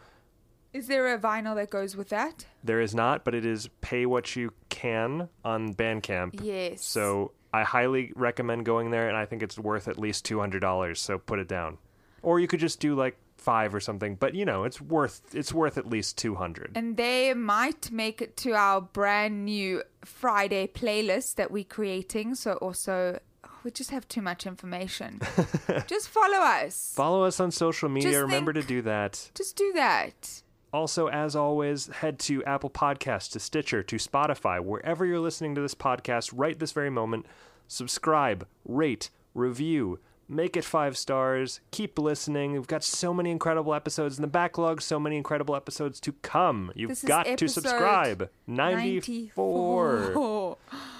Is 0.72 0.88
there 0.88 1.14
a 1.14 1.18
vinyl 1.18 1.54
that 1.54 1.70
goes 1.70 1.96
with 1.96 2.08
that? 2.10 2.44
There 2.62 2.80
is 2.80 2.94
not, 2.94 3.24
but 3.24 3.34
it 3.34 3.46
is 3.46 3.70
pay 3.80 4.04
what 4.04 4.36
you 4.36 4.52
can 4.68 5.28
on 5.44 5.74
Bandcamp. 5.74 6.40
Yes. 6.42 6.84
So 6.84 7.32
I 7.52 7.62
highly 7.64 8.12
recommend 8.14 8.64
going 8.66 8.90
there, 8.90 9.08
and 9.08 9.16
I 9.16 9.24
think 9.26 9.42
it's 9.42 9.58
worth 9.58 9.88
at 9.88 9.98
least 9.98 10.24
two 10.24 10.38
hundred 10.40 10.60
dollars. 10.60 11.00
So 11.00 11.18
put 11.18 11.38
it 11.38 11.48
down, 11.48 11.78
or 12.22 12.40
you 12.40 12.46
could 12.46 12.60
just 12.60 12.80
do 12.80 12.94
like 12.94 13.16
five 13.36 13.74
or 13.74 13.80
something. 13.80 14.16
But 14.16 14.34
you 14.34 14.44
know, 14.44 14.64
it's 14.64 14.80
worth 14.80 15.34
it's 15.34 15.52
worth 15.52 15.78
at 15.78 15.88
least 15.88 16.18
two 16.18 16.34
hundred. 16.34 16.72
And 16.74 16.96
they 16.96 17.32
might 17.34 17.90
make 17.90 18.20
it 18.20 18.36
to 18.38 18.52
our 18.52 18.80
brand 18.80 19.44
new 19.44 19.82
Friday 20.04 20.66
playlist 20.66 21.36
that 21.36 21.50
we're 21.50 21.64
creating. 21.64 22.34
So 22.34 22.54
also, 22.54 23.18
oh, 23.44 23.50
we 23.64 23.70
just 23.70 23.90
have 23.90 24.06
too 24.08 24.20
much 24.22 24.46
information. 24.46 25.20
just 25.86 26.08
follow 26.08 26.38
us. 26.38 26.92
Follow 26.94 27.24
us 27.24 27.40
on 27.40 27.50
social 27.50 27.88
media. 27.88 28.10
Just 28.10 28.22
Remember 28.22 28.52
think- 28.52 28.66
to 28.66 28.68
do 28.74 28.82
that. 28.82 29.30
just 29.34 29.56
do 29.56 29.72
that. 29.74 30.42
Also, 30.78 31.08
as 31.08 31.34
always, 31.34 31.88
head 31.88 32.20
to 32.20 32.44
Apple 32.44 32.70
Podcasts, 32.70 33.32
to 33.32 33.40
Stitcher, 33.40 33.82
to 33.82 33.96
Spotify, 33.96 34.62
wherever 34.62 35.04
you're 35.04 35.18
listening 35.18 35.56
to 35.56 35.60
this 35.60 35.74
podcast 35.74 36.30
right 36.32 36.56
this 36.56 36.70
very 36.70 36.88
moment. 36.88 37.26
Subscribe, 37.66 38.46
rate, 38.64 39.10
review, 39.34 39.98
make 40.28 40.56
it 40.56 40.64
five 40.64 40.96
stars, 40.96 41.58
keep 41.72 41.98
listening. 41.98 42.52
We've 42.52 42.68
got 42.68 42.84
so 42.84 43.12
many 43.12 43.32
incredible 43.32 43.74
episodes 43.74 44.18
in 44.18 44.22
the 44.22 44.28
backlog, 44.28 44.80
so 44.80 45.00
many 45.00 45.16
incredible 45.16 45.56
episodes 45.56 45.98
to 45.98 46.12
come. 46.22 46.70
You've 46.76 47.04
got 47.04 47.26
to 47.38 47.48
subscribe. 47.48 48.30
94. 48.46 49.96
94. 49.96 50.58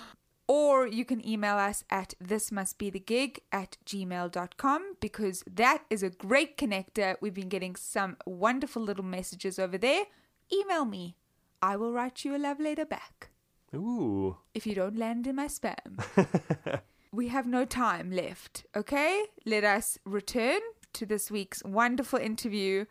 Or 0.48 0.86
you 0.86 1.04
can 1.04 1.26
email 1.28 1.56
us 1.56 1.84
at 1.90 2.14
thismustbethegig 2.24 3.40
at 3.52 3.76
gmail.com 3.84 4.96
because 4.98 5.44
that 5.46 5.84
is 5.90 6.02
a 6.02 6.08
great 6.08 6.56
connector. 6.56 7.16
We've 7.20 7.34
been 7.34 7.50
getting 7.50 7.76
some 7.76 8.16
wonderful 8.24 8.82
little 8.82 9.04
messages 9.04 9.58
over 9.58 9.76
there. 9.76 10.04
Email 10.50 10.86
me. 10.86 11.16
I 11.60 11.76
will 11.76 11.92
write 11.92 12.24
you 12.24 12.34
a 12.34 12.38
love 12.38 12.60
letter 12.60 12.86
back 12.86 13.30
Ooh. 13.74 14.38
if 14.54 14.66
you 14.66 14.74
don't 14.74 14.96
land 14.96 15.26
in 15.26 15.36
my 15.36 15.48
spam. 15.48 16.02
we 17.12 17.28
have 17.28 17.46
no 17.46 17.64
time 17.64 18.10
left, 18.10 18.64
okay? 18.74 19.24
Let 19.44 19.64
us 19.64 19.98
return 20.04 20.60
to 20.94 21.04
this 21.04 21.30
week's 21.30 21.62
wonderful 21.64 22.18
interview. 22.18 22.86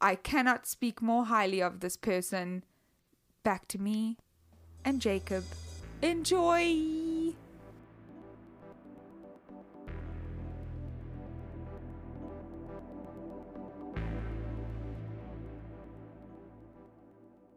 I 0.00 0.14
cannot 0.14 0.66
speak 0.66 1.00
more 1.00 1.26
highly 1.26 1.62
of 1.62 1.80
this 1.80 1.96
person. 1.96 2.64
Back 3.44 3.66
to 3.68 3.78
me 3.78 4.18
and 4.84 5.00
Jacob. 5.00 5.44
Enjoy! 6.00 7.34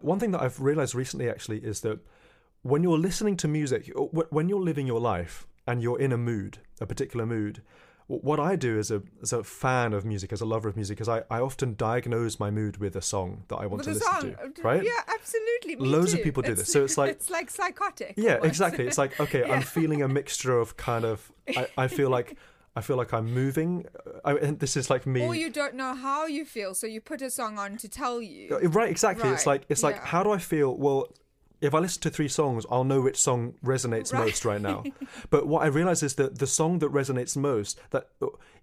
One 0.01 0.17
thing 0.17 0.31
that 0.31 0.41
I've 0.41 0.59
realized 0.59 0.95
recently 0.95 1.29
actually 1.29 1.59
is 1.59 1.81
that 1.81 1.99
when 2.63 2.81
you're 2.81 2.97
listening 2.97 3.37
to 3.37 3.47
music, 3.47 3.91
when 3.95 4.49
you're 4.49 4.59
living 4.59 4.87
your 4.87 4.99
life 4.99 5.47
and 5.67 5.81
you're 5.83 5.99
in 5.99 6.11
a 6.11 6.17
mood, 6.17 6.57
a 6.79 6.87
particular 6.87 7.25
mood, 7.27 7.61
what 8.20 8.39
I 8.39 8.55
do 8.55 8.78
as 8.80 8.91
a 8.91 9.01
as 9.22 9.32
a 9.34 9.43
fan 9.43 9.93
of 9.93 10.03
music, 10.05 10.32
as 10.34 10.41
a 10.41 10.45
lover 10.45 10.68
of 10.70 10.76
music, 10.76 10.99
is 11.01 11.07
I, 11.09 11.24
I 11.30 11.39
often 11.39 11.76
diagnose 11.76 12.39
my 12.39 12.51
mood 12.51 12.78
with 12.78 12.95
a 12.95 13.01
song 13.01 13.43
that 13.47 13.57
I 13.57 13.66
want 13.68 13.86
With 13.86 13.99
to 13.99 14.05
listen 14.05 14.36
song. 14.38 14.51
to. 14.55 14.62
Right? 14.62 14.84
Yeah, 14.84 14.91
absolutely. 15.07 15.76
Me 15.78 15.88
Loads 15.88 16.14
of 16.14 16.22
people 16.24 16.43
do 16.43 16.51
It's- 16.51 16.66
this. 16.68 16.74
So 16.74 16.84
it's 16.84 16.97
like- 17.01 17.12
it's 17.12 17.30
like 17.30 17.49
psychotic. 17.49 18.14
Yeah, 18.18 18.34
almost. 18.36 18.47
exactly. 18.47 18.88
It's 18.88 18.97
like 18.97 19.20
okay, 19.20 19.43
I'm 19.49 19.62
feeling 19.78 20.01
a 20.01 20.07
mixture 20.07 20.57
of 20.59 20.76
kind 20.78 21.05
of. 21.05 21.32
I, 21.55 21.68
I 21.78 21.88
feel 21.88 22.09
like 22.09 22.38
I 22.76 22.82
feel 22.82 22.95
like 22.97 23.14
I'm 23.14 23.34
moving. 23.34 23.86
I, 24.24 24.34
and 24.36 24.59
this 24.59 24.78
is 24.78 24.89
like 24.89 25.05
me. 25.05 25.22
Or 25.26 25.36
you 25.36 25.49
don't 25.49 25.76
know 25.76 25.93
how 25.93 26.26
you 26.26 26.45
feel, 26.45 26.74
so 26.74 26.88
you 26.88 27.01
put 27.01 27.22
a 27.22 27.30
song 27.30 27.57
on 27.59 27.78
to 27.78 27.88
tell 27.89 28.22
you. 28.22 28.55
Uh, 28.55 28.70
Right, 28.70 28.89
exactly. 28.89 29.30
It's 29.30 29.45
like 29.45 29.64
it's 29.70 29.84
like 29.84 29.95
yeah. 29.97 30.05
how 30.05 30.24
do 30.24 30.32
I 30.32 30.38
feel? 30.38 30.76
Well, 30.78 31.07
if 31.62 31.74
I 31.74 31.80
listen 31.80 32.01
to 32.01 32.09
three 32.09 32.28
songs, 32.28 32.66
I'll 32.72 32.84
know 32.84 33.01
which 33.01 33.18
song 33.18 33.53
resonates 33.64 34.12
Right. 34.12 34.26
most 34.26 34.45
right 34.45 34.62
now. 34.62 34.84
but 35.30 35.47
what 35.47 35.62
I 35.64 35.68
realize 35.68 36.01
is 36.03 36.16
that 36.16 36.39
the 36.39 36.47
song 36.47 36.80
that 36.80 36.91
resonates 36.91 37.38
most 37.38 37.80
that 37.91 38.07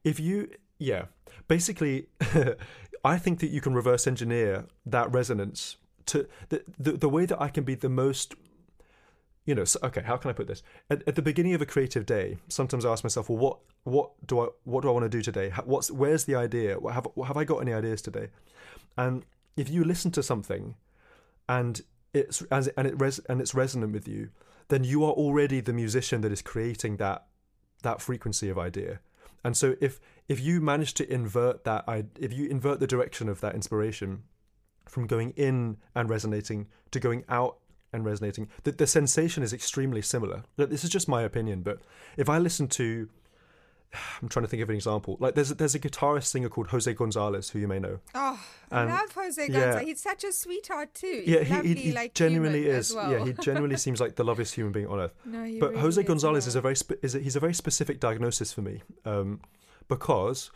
if 0.04 0.18
you 0.20 0.50
yeah, 0.78 1.04
basically 1.48 2.08
I 3.04 3.18
think 3.18 3.38
that 3.40 3.48
you 3.50 3.60
can 3.60 3.74
reverse 3.74 4.06
engineer 4.06 4.66
that 4.86 5.10
resonance 5.12 5.76
to 6.06 6.26
the 6.48 6.62
the, 6.78 6.92
the 6.92 7.08
way 7.08 7.24
that 7.26 7.40
I 7.40 7.48
can 7.48 7.64
be 7.64 7.74
the 7.74 7.88
most 7.88 8.34
you 9.46 9.54
know, 9.54 9.64
okay, 9.82 10.02
how 10.02 10.18
can 10.18 10.28
I 10.28 10.34
put 10.34 10.46
this? 10.46 10.62
At, 10.90 11.02
at 11.08 11.14
the 11.14 11.22
beginning 11.22 11.54
of 11.54 11.62
a 11.62 11.66
creative 11.66 12.04
day, 12.04 12.36
sometimes 12.48 12.84
I 12.84 12.92
ask 12.92 13.02
myself, 13.02 13.30
well, 13.30 13.38
what, 13.38 13.58
what 13.84 14.10
do 14.26 14.40
I, 14.40 14.48
what 14.64 14.82
do 14.82 14.88
I 14.90 14.92
want 14.92 15.04
to 15.04 15.08
do 15.08 15.22
today? 15.22 15.48
What's, 15.64 15.90
where's 15.90 16.24
the 16.26 16.34
idea? 16.34 16.78
What- 16.78 16.92
Have, 16.92 17.06
have 17.26 17.38
I 17.38 17.44
got 17.44 17.60
any 17.60 17.72
ideas 17.72 18.02
today? 18.02 18.28
And 18.98 19.24
if 19.56 19.70
you 19.70 19.84
listen 19.84 20.10
to 20.10 20.22
something, 20.22 20.74
and 21.48 21.80
it's 22.12 22.42
as 22.50 22.68
and 22.68 22.86
it 22.86 22.94
res, 23.00 23.18
and 23.28 23.40
it's 23.40 23.54
resonant 23.54 23.92
with 23.92 24.08
you, 24.08 24.30
then 24.68 24.84
you 24.84 25.04
are 25.04 25.12
already 25.12 25.60
the 25.60 25.72
musician 25.72 26.20
that 26.22 26.32
is 26.32 26.42
creating 26.42 26.96
that 26.96 27.26
that 27.82 28.00
frequency 28.00 28.48
of 28.48 28.58
idea. 28.58 29.00
And 29.44 29.56
so 29.56 29.76
if 29.80 30.00
if 30.28 30.40
you 30.40 30.60
manage 30.60 30.94
to 30.94 31.12
invert 31.12 31.64
that, 31.64 31.84
if 32.18 32.32
you 32.32 32.46
invert 32.48 32.80
the 32.80 32.86
direction 32.86 33.28
of 33.28 33.40
that 33.40 33.54
inspiration 33.54 34.24
from 34.86 35.06
going 35.06 35.30
in 35.30 35.76
and 35.94 36.10
resonating 36.10 36.66
to 36.90 37.00
going 37.00 37.24
out 37.28 37.58
and 37.92 38.04
resonating, 38.04 38.48
the, 38.64 38.72
the 38.72 38.86
sensation 38.86 39.42
is 39.42 39.52
extremely 39.52 40.02
similar. 40.02 40.42
This 40.56 40.84
is 40.84 40.90
just 40.90 41.08
my 41.08 41.22
opinion, 41.22 41.62
but 41.62 41.80
if 42.16 42.28
I 42.28 42.38
listen 42.38 42.68
to, 42.68 43.08
I'm 44.22 44.28
trying 44.28 44.44
to 44.44 44.48
think 44.48 44.62
of 44.62 44.68
an 44.68 44.74
example. 44.74 45.16
Like 45.20 45.34
there's 45.34 45.50
a, 45.50 45.54
there's 45.54 45.74
a 45.74 45.78
guitarist 45.78 46.24
singer 46.24 46.48
called 46.48 46.68
Jose 46.68 46.92
Gonzalez 46.94 47.50
who 47.50 47.58
you 47.58 47.68
may 47.68 47.78
know. 47.78 48.00
Oh, 48.14 48.40
I 48.70 48.84
love 48.84 49.12
Jose 49.12 49.40
yeah. 49.42 49.48
Gonzalez. 49.48 49.86
He's 49.86 50.02
such 50.02 50.24
a 50.24 50.32
sweetheart 50.32 50.94
too. 50.94 51.22
He's 51.24 51.34
yeah, 51.34 51.42
he, 51.42 51.54
lovely, 51.54 51.74
he, 51.74 51.80
he 51.82 51.92
like 51.92 52.14
genuinely 52.14 52.66
is. 52.66 52.94
Well. 52.94 53.10
Yeah, 53.10 53.24
he 53.24 53.32
genuinely 53.40 53.76
seems 53.76 54.00
like 54.00 54.16
the 54.16 54.24
loveliest 54.24 54.54
human 54.54 54.72
being 54.72 54.86
on 54.86 55.00
earth. 55.00 55.14
no, 55.24 55.44
he 55.44 55.58
but 55.58 55.70
really 55.70 55.82
Jose 55.82 56.00
is 56.02 56.06
Gonzalez 56.06 56.44
well. 56.44 56.48
is 56.48 56.56
a 56.56 56.60
very 56.60 56.76
spe- 56.76 57.02
is 57.02 57.14
a, 57.14 57.20
he's 57.20 57.36
a 57.36 57.40
very 57.40 57.54
specific 57.54 58.00
diagnosis 58.00 58.52
for 58.52 58.62
me 58.62 58.82
um, 59.04 59.40
because 59.88 60.50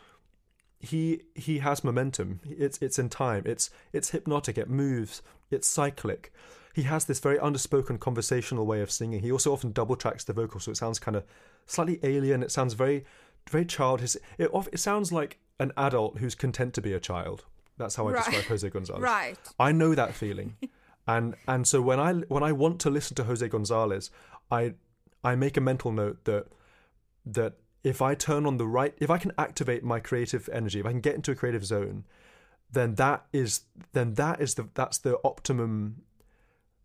he 0.78 1.22
he 1.34 1.58
has 1.58 1.84
momentum. 1.84 2.40
It's 2.44 2.78
it's 2.82 2.98
in 2.98 3.08
time. 3.08 3.44
It's 3.46 3.70
it's 3.92 4.10
hypnotic. 4.10 4.58
It 4.58 4.68
moves. 4.68 5.22
It's 5.50 5.68
cyclic. 5.68 6.32
He 6.74 6.82
has 6.82 7.04
this 7.04 7.20
very 7.20 7.38
underspoken 7.38 8.00
conversational 8.00 8.66
way 8.66 8.80
of 8.80 8.90
singing. 8.90 9.20
He 9.22 9.30
also 9.32 9.52
often 9.52 9.72
double 9.72 9.96
tracks 9.96 10.24
the 10.24 10.32
vocal, 10.32 10.60
so 10.60 10.70
it 10.70 10.76
sounds 10.76 10.98
kind 10.98 11.16
of 11.16 11.24
slightly 11.66 12.00
alien. 12.02 12.42
It 12.42 12.50
sounds 12.50 12.74
very 12.74 13.04
very 13.50 13.64
childish. 13.64 14.16
It 14.38 14.50
it 14.72 14.78
sounds 14.78 15.12
like 15.12 15.38
an 15.58 15.72
adult 15.76 16.18
who's 16.18 16.34
content 16.34 16.74
to 16.74 16.80
be 16.80 16.92
a 16.92 17.00
child. 17.00 17.44
That's 17.76 17.96
how 17.96 18.06
I 18.08 18.12
Right. 18.12 18.24
describe 18.24 18.44
Jose 18.44 18.70
Gonzalez. 18.70 19.02
Right. 19.02 19.38
I 19.58 19.72
know 19.72 19.94
that 19.94 20.14
feeling, 20.14 20.56
and 21.06 21.34
and 21.48 21.66
so 21.66 21.82
when 21.82 21.98
I 21.98 22.12
when 22.28 22.42
I 22.42 22.52
want 22.52 22.80
to 22.82 22.90
listen 22.90 23.14
to 23.16 23.24
Jose 23.24 23.46
Gonzalez, 23.48 24.10
I 24.50 24.74
I 25.24 25.34
make 25.34 25.56
a 25.56 25.60
mental 25.60 25.92
note 25.92 26.24
that 26.24 26.46
that 27.26 27.54
if 27.84 28.00
I 28.00 28.14
turn 28.14 28.46
on 28.46 28.58
the 28.58 28.66
right, 28.66 28.94
if 28.98 29.10
I 29.10 29.18
can 29.18 29.32
activate 29.36 29.82
my 29.82 29.98
creative 29.98 30.48
energy, 30.52 30.78
if 30.80 30.86
I 30.86 30.90
can 30.90 31.00
get 31.00 31.16
into 31.16 31.32
a 31.32 31.34
creative 31.34 31.64
zone, 31.64 32.04
then 32.70 32.94
that 32.94 33.26
is 33.32 33.62
then 33.92 34.14
that 34.14 34.40
is 34.40 34.54
the 34.54 34.68
that's 34.74 34.98
the 34.98 35.18
optimum 35.24 36.02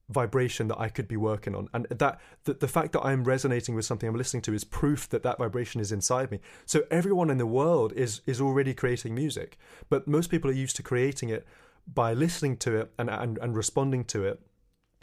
vibration 0.10 0.70
that 0.70 0.80
I 0.80 0.90
could 0.90 1.08
be 1.08 1.18
working 1.18 1.54
on, 1.56 1.68
and 1.74 1.86
that 1.90 2.20
the, 2.46 2.54
the 2.54 2.68
fact 2.68 2.94
that 2.94 3.02
I'm 3.02 3.24
resonating 3.24 3.76
with 3.76 3.86
something 3.86 4.08
I'm 4.08 4.16
listening 4.16 4.42
to 4.44 4.54
is 4.54 4.64
proof 4.64 5.10
that 5.10 5.24
that 5.24 5.38
vibration 5.38 5.82
is 5.82 5.92
inside 5.92 6.32
me. 6.32 6.40
So 6.66 6.84
everyone 6.90 7.30
in 7.30 7.38
the 7.38 7.46
world 7.46 7.94
is 7.94 8.22
is 8.26 8.40
already 8.40 8.74
creating 8.74 9.14
music, 9.14 9.58
but 9.90 10.08
most 10.08 10.30
people 10.30 10.50
are 10.50 10.54
used 10.54 10.76
to 10.78 10.84
creating 10.84 11.30
it 11.30 11.46
by 11.94 12.14
listening 12.14 12.58
to 12.58 12.78
it 12.78 12.92
and 12.98 13.10
and, 13.10 13.38
and 13.38 13.56
responding 13.56 14.06
to 14.06 14.24
it 14.24 14.40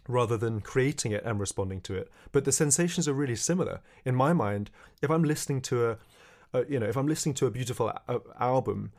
rather 0.08 0.36
than 0.36 0.60
creating 0.60 1.12
it 1.12 1.24
and 1.24 1.40
responding 1.40 1.80
to 1.80 1.94
it. 1.94 2.10
But 2.32 2.44
the 2.44 2.52
sensations 2.52 3.08
are 3.08 3.14
really 3.14 3.36
similar. 3.36 3.80
In 4.04 4.14
my 4.14 4.32
mind, 4.32 4.70
if 5.02 5.10
I'm 5.10 5.24
listening 5.24 5.60
to 5.62 5.90
a, 5.90 5.98
a 6.52 6.64
you 6.66 6.78
know, 6.78 6.86
if 6.86 6.96
I'm 6.96 7.08
listening 7.08 7.34
to 7.36 7.46
a 7.46 7.50
beautiful 7.50 7.88
a- 7.88 8.20
album 8.38 8.92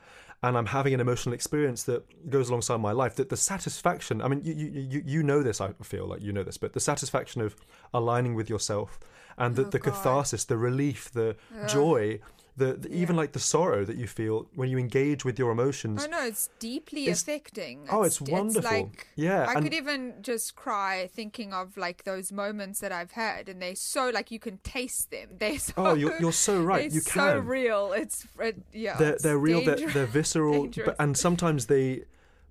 and 0.44 0.58
I'm 0.58 0.68
having 0.68 0.94
an 0.94 1.00
emotional 1.00 1.34
experience 1.34 1.84
that 1.84 2.30
goes 2.30 2.50
alongside 2.50 2.78
my 2.78 2.92
life, 2.92 3.16
that 3.16 3.30
the 3.30 3.38
satisfaction, 3.38 4.22
I 4.22 4.28
mean, 4.28 4.42
you, 4.44 4.54
you, 4.54 4.70
you, 4.90 5.04
you 5.06 5.24
know 5.24 5.42
this, 5.42 5.60
I 5.62 5.72
feel 5.82 6.06
like 6.08 6.22
you 6.22 6.32
know 6.32 6.44
this, 6.44 6.58
but 6.58 6.74
the 6.74 6.80
satisfaction 6.80 7.42
of 7.42 7.56
aligning 7.94 8.36
with 8.36 8.50
yourself 8.50 9.00
and 9.38 9.56
the, 9.56 9.64
Oh, 9.66 9.70
the 9.70 9.80
God. 9.80 9.94
catharsis, 9.94 10.46
the 10.46 10.58
relief, 10.58 11.12
the 11.12 11.36
joy 11.68 12.20
the, 12.58 12.74
the 12.74 12.94
even 12.94 13.16
like 13.18 13.34
the 13.34 13.40
sorrow 13.40 13.84
that 13.84 13.98
you 13.98 14.08
feel 14.08 14.48
when 14.56 14.70
you 14.70 14.78
engage 14.78 15.26
with 15.26 15.38
your 15.38 15.52
emotions. 15.52 16.04
I 16.04 16.08
know 16.08 16.26
it's 16.26 16.50
deeply 16.60 17.04
It's- 17.04 17.22
affecting. 17.22 17.86
oh, 17.92 18.04
it's 18.04 18.22
wonderful. 18.22 18.72
like, 18.72 19.08
Yeah, 19.16 19.46
I 19.50 19.54
and- 19.56 19.64
could 19.64 19.74
even 19.74 20.16
just 20.22 20.56
cry 20.56 21.10
thinking 21.14 21.54
of 21.54 21.76
like 21.76 22.06
those 22.06 22.32
moments 22.32 22.80
that 22.80 22.92
I've 22.94 23.12
had, 23.12 23.50
and 23.50 23.62
they're 23.62 23.76
so 23.76 24.10
like 24.10 24.32
you 24.32 24.40
can 24.40 24.60
taste 24.60 25.12
them. 25.12 25.30
They're 25.40 25.60
so. 25.60 25.74
Oh, 25.78 25.94
you're- 25.96 26.16
you're 26.20 26.32
so 26.32 26.62
right, 26.62 26.90
you 26.92 27.02
so 27.02 27.40
real. 27.40 27.92
It's 27.94 28.26
it, 28.40 28.56
yeah. 28.72 28.96
they're 28.98 29.18
they're 29.22 29.38
real. 29.38 29.64
They're, 29.66 29.76
they're 29.90 30.06
visceral. 30.20 30.68
But, 30.86 30.96
and 31.00 31.18
sometimes 31.18 31.66
they, 31.66 32.04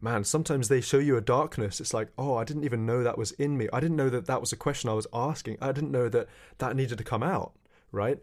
man, 0.03 0.25
sometimes 0.25 0.69
they 0.69 0.81
show 0.83 0.99
you 0.99 1.17
a 1.17 1.21
darkness. 1.23 1.81
It's 1.81 1.95
like, 1.95 2.09
oh, 2.19 2.37
I 2.37 2.45
didn't 2.45 2.65
even 2.65 2.85
know 2.85 3.03
that 3.03 3.17
was 3.17 3.33
in 3.33 3.57
me. 3.57 3.69
I 3.73 3.81
didn't 3.81 3.97
know 3.97 4.11
that 4.11 4.27
that 4.27 4.41
was 4.41 4.53
a 4.53 4.57
question 4.57 4.91
I 4.91 4.95
was 4.95 5.07
asking. 5.15 5.57
I 5.63 5.73
didn't 5.73 5.93
know 5.93 6.09
that 6.11 6.29
that 6.59 6.77
needed 6.77 6.99
to 6.99 7.05
come 7.05 7.23
out, 7.23 7.53
right? 7.91 8.19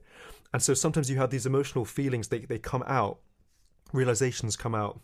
And 0.53 0.61
so 0.61 0.73
sometimes 0.73 1.09
you 1.09 1.17
have 1.17 1.29
these 1.29 1.45
emotional 1.45 1.85
feelings. 1.85 2.27
They 2.27 2.39
they 2.39 2.59
come 2.59 2.83
out, 2.87 3.19
realizations 3.93 4.55
come 4.55 4.75
out, 4.75 4.99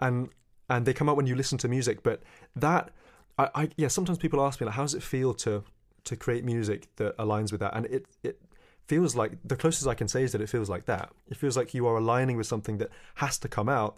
and 0.00 0.28
and 0.68 0.86
they 0.86 0.92
come 0.92 1.08
out 1.08 1.16
when 1.16 1.26
you 1.26 1.34
listen 1.34 1.58
to 1.58 1.68
music. 1.68 2.02
But 2.02 2.22
that, 2.56 2.90
I, 3.38 3.48
I 3.54 3.68
yeah. 3.76 3.88
Sometimes 3.88 4.18
people 4.18 4.40
ask 4.40 4.60
me 4.60 4.66
like, 4.66 4.74
how 4.74 4.82
does 4.82 4.94
it 4.94 5.02
feel 5.02 5.34
to 5.34 5.64
to 6.04 6.16
create 6.16 6.44
music 6.44 6.88
that 6.96 7.16
aligns 7.18 7.50
with 7.50 7.60
that? 7.60 7.74
And 7.74 7.86
it 7.86 8.06
it 8.22 8.40
feels 8.86 9.14
like 9.14 9.32
the 9.44 9.56
closest 9.56 9.86
I 9.86 9.94
can 9.94 10.08
say 10.08 10.24
is 10.24 10.32
that 10.32 10.40
it 10.40 10.48
feels 10.48 10.68
like 10.68 10.86
that. 10.86 11.12
It 11.28 11.36
feels 11.36 11.56
like 11.56 11.74
you 11.74 11.86
are 11.86 11.96
aligning 11.96 12.36
with 12.36 12.46
something 12.46 12.78
that 12.78 12.90
has 13.16 13.38
to 13.38 13.48
come 13.48 13.68
out, 13.68 13.96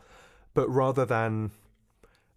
but 0.54 0.68
rather 0.68 1.04
than 1.04 1.50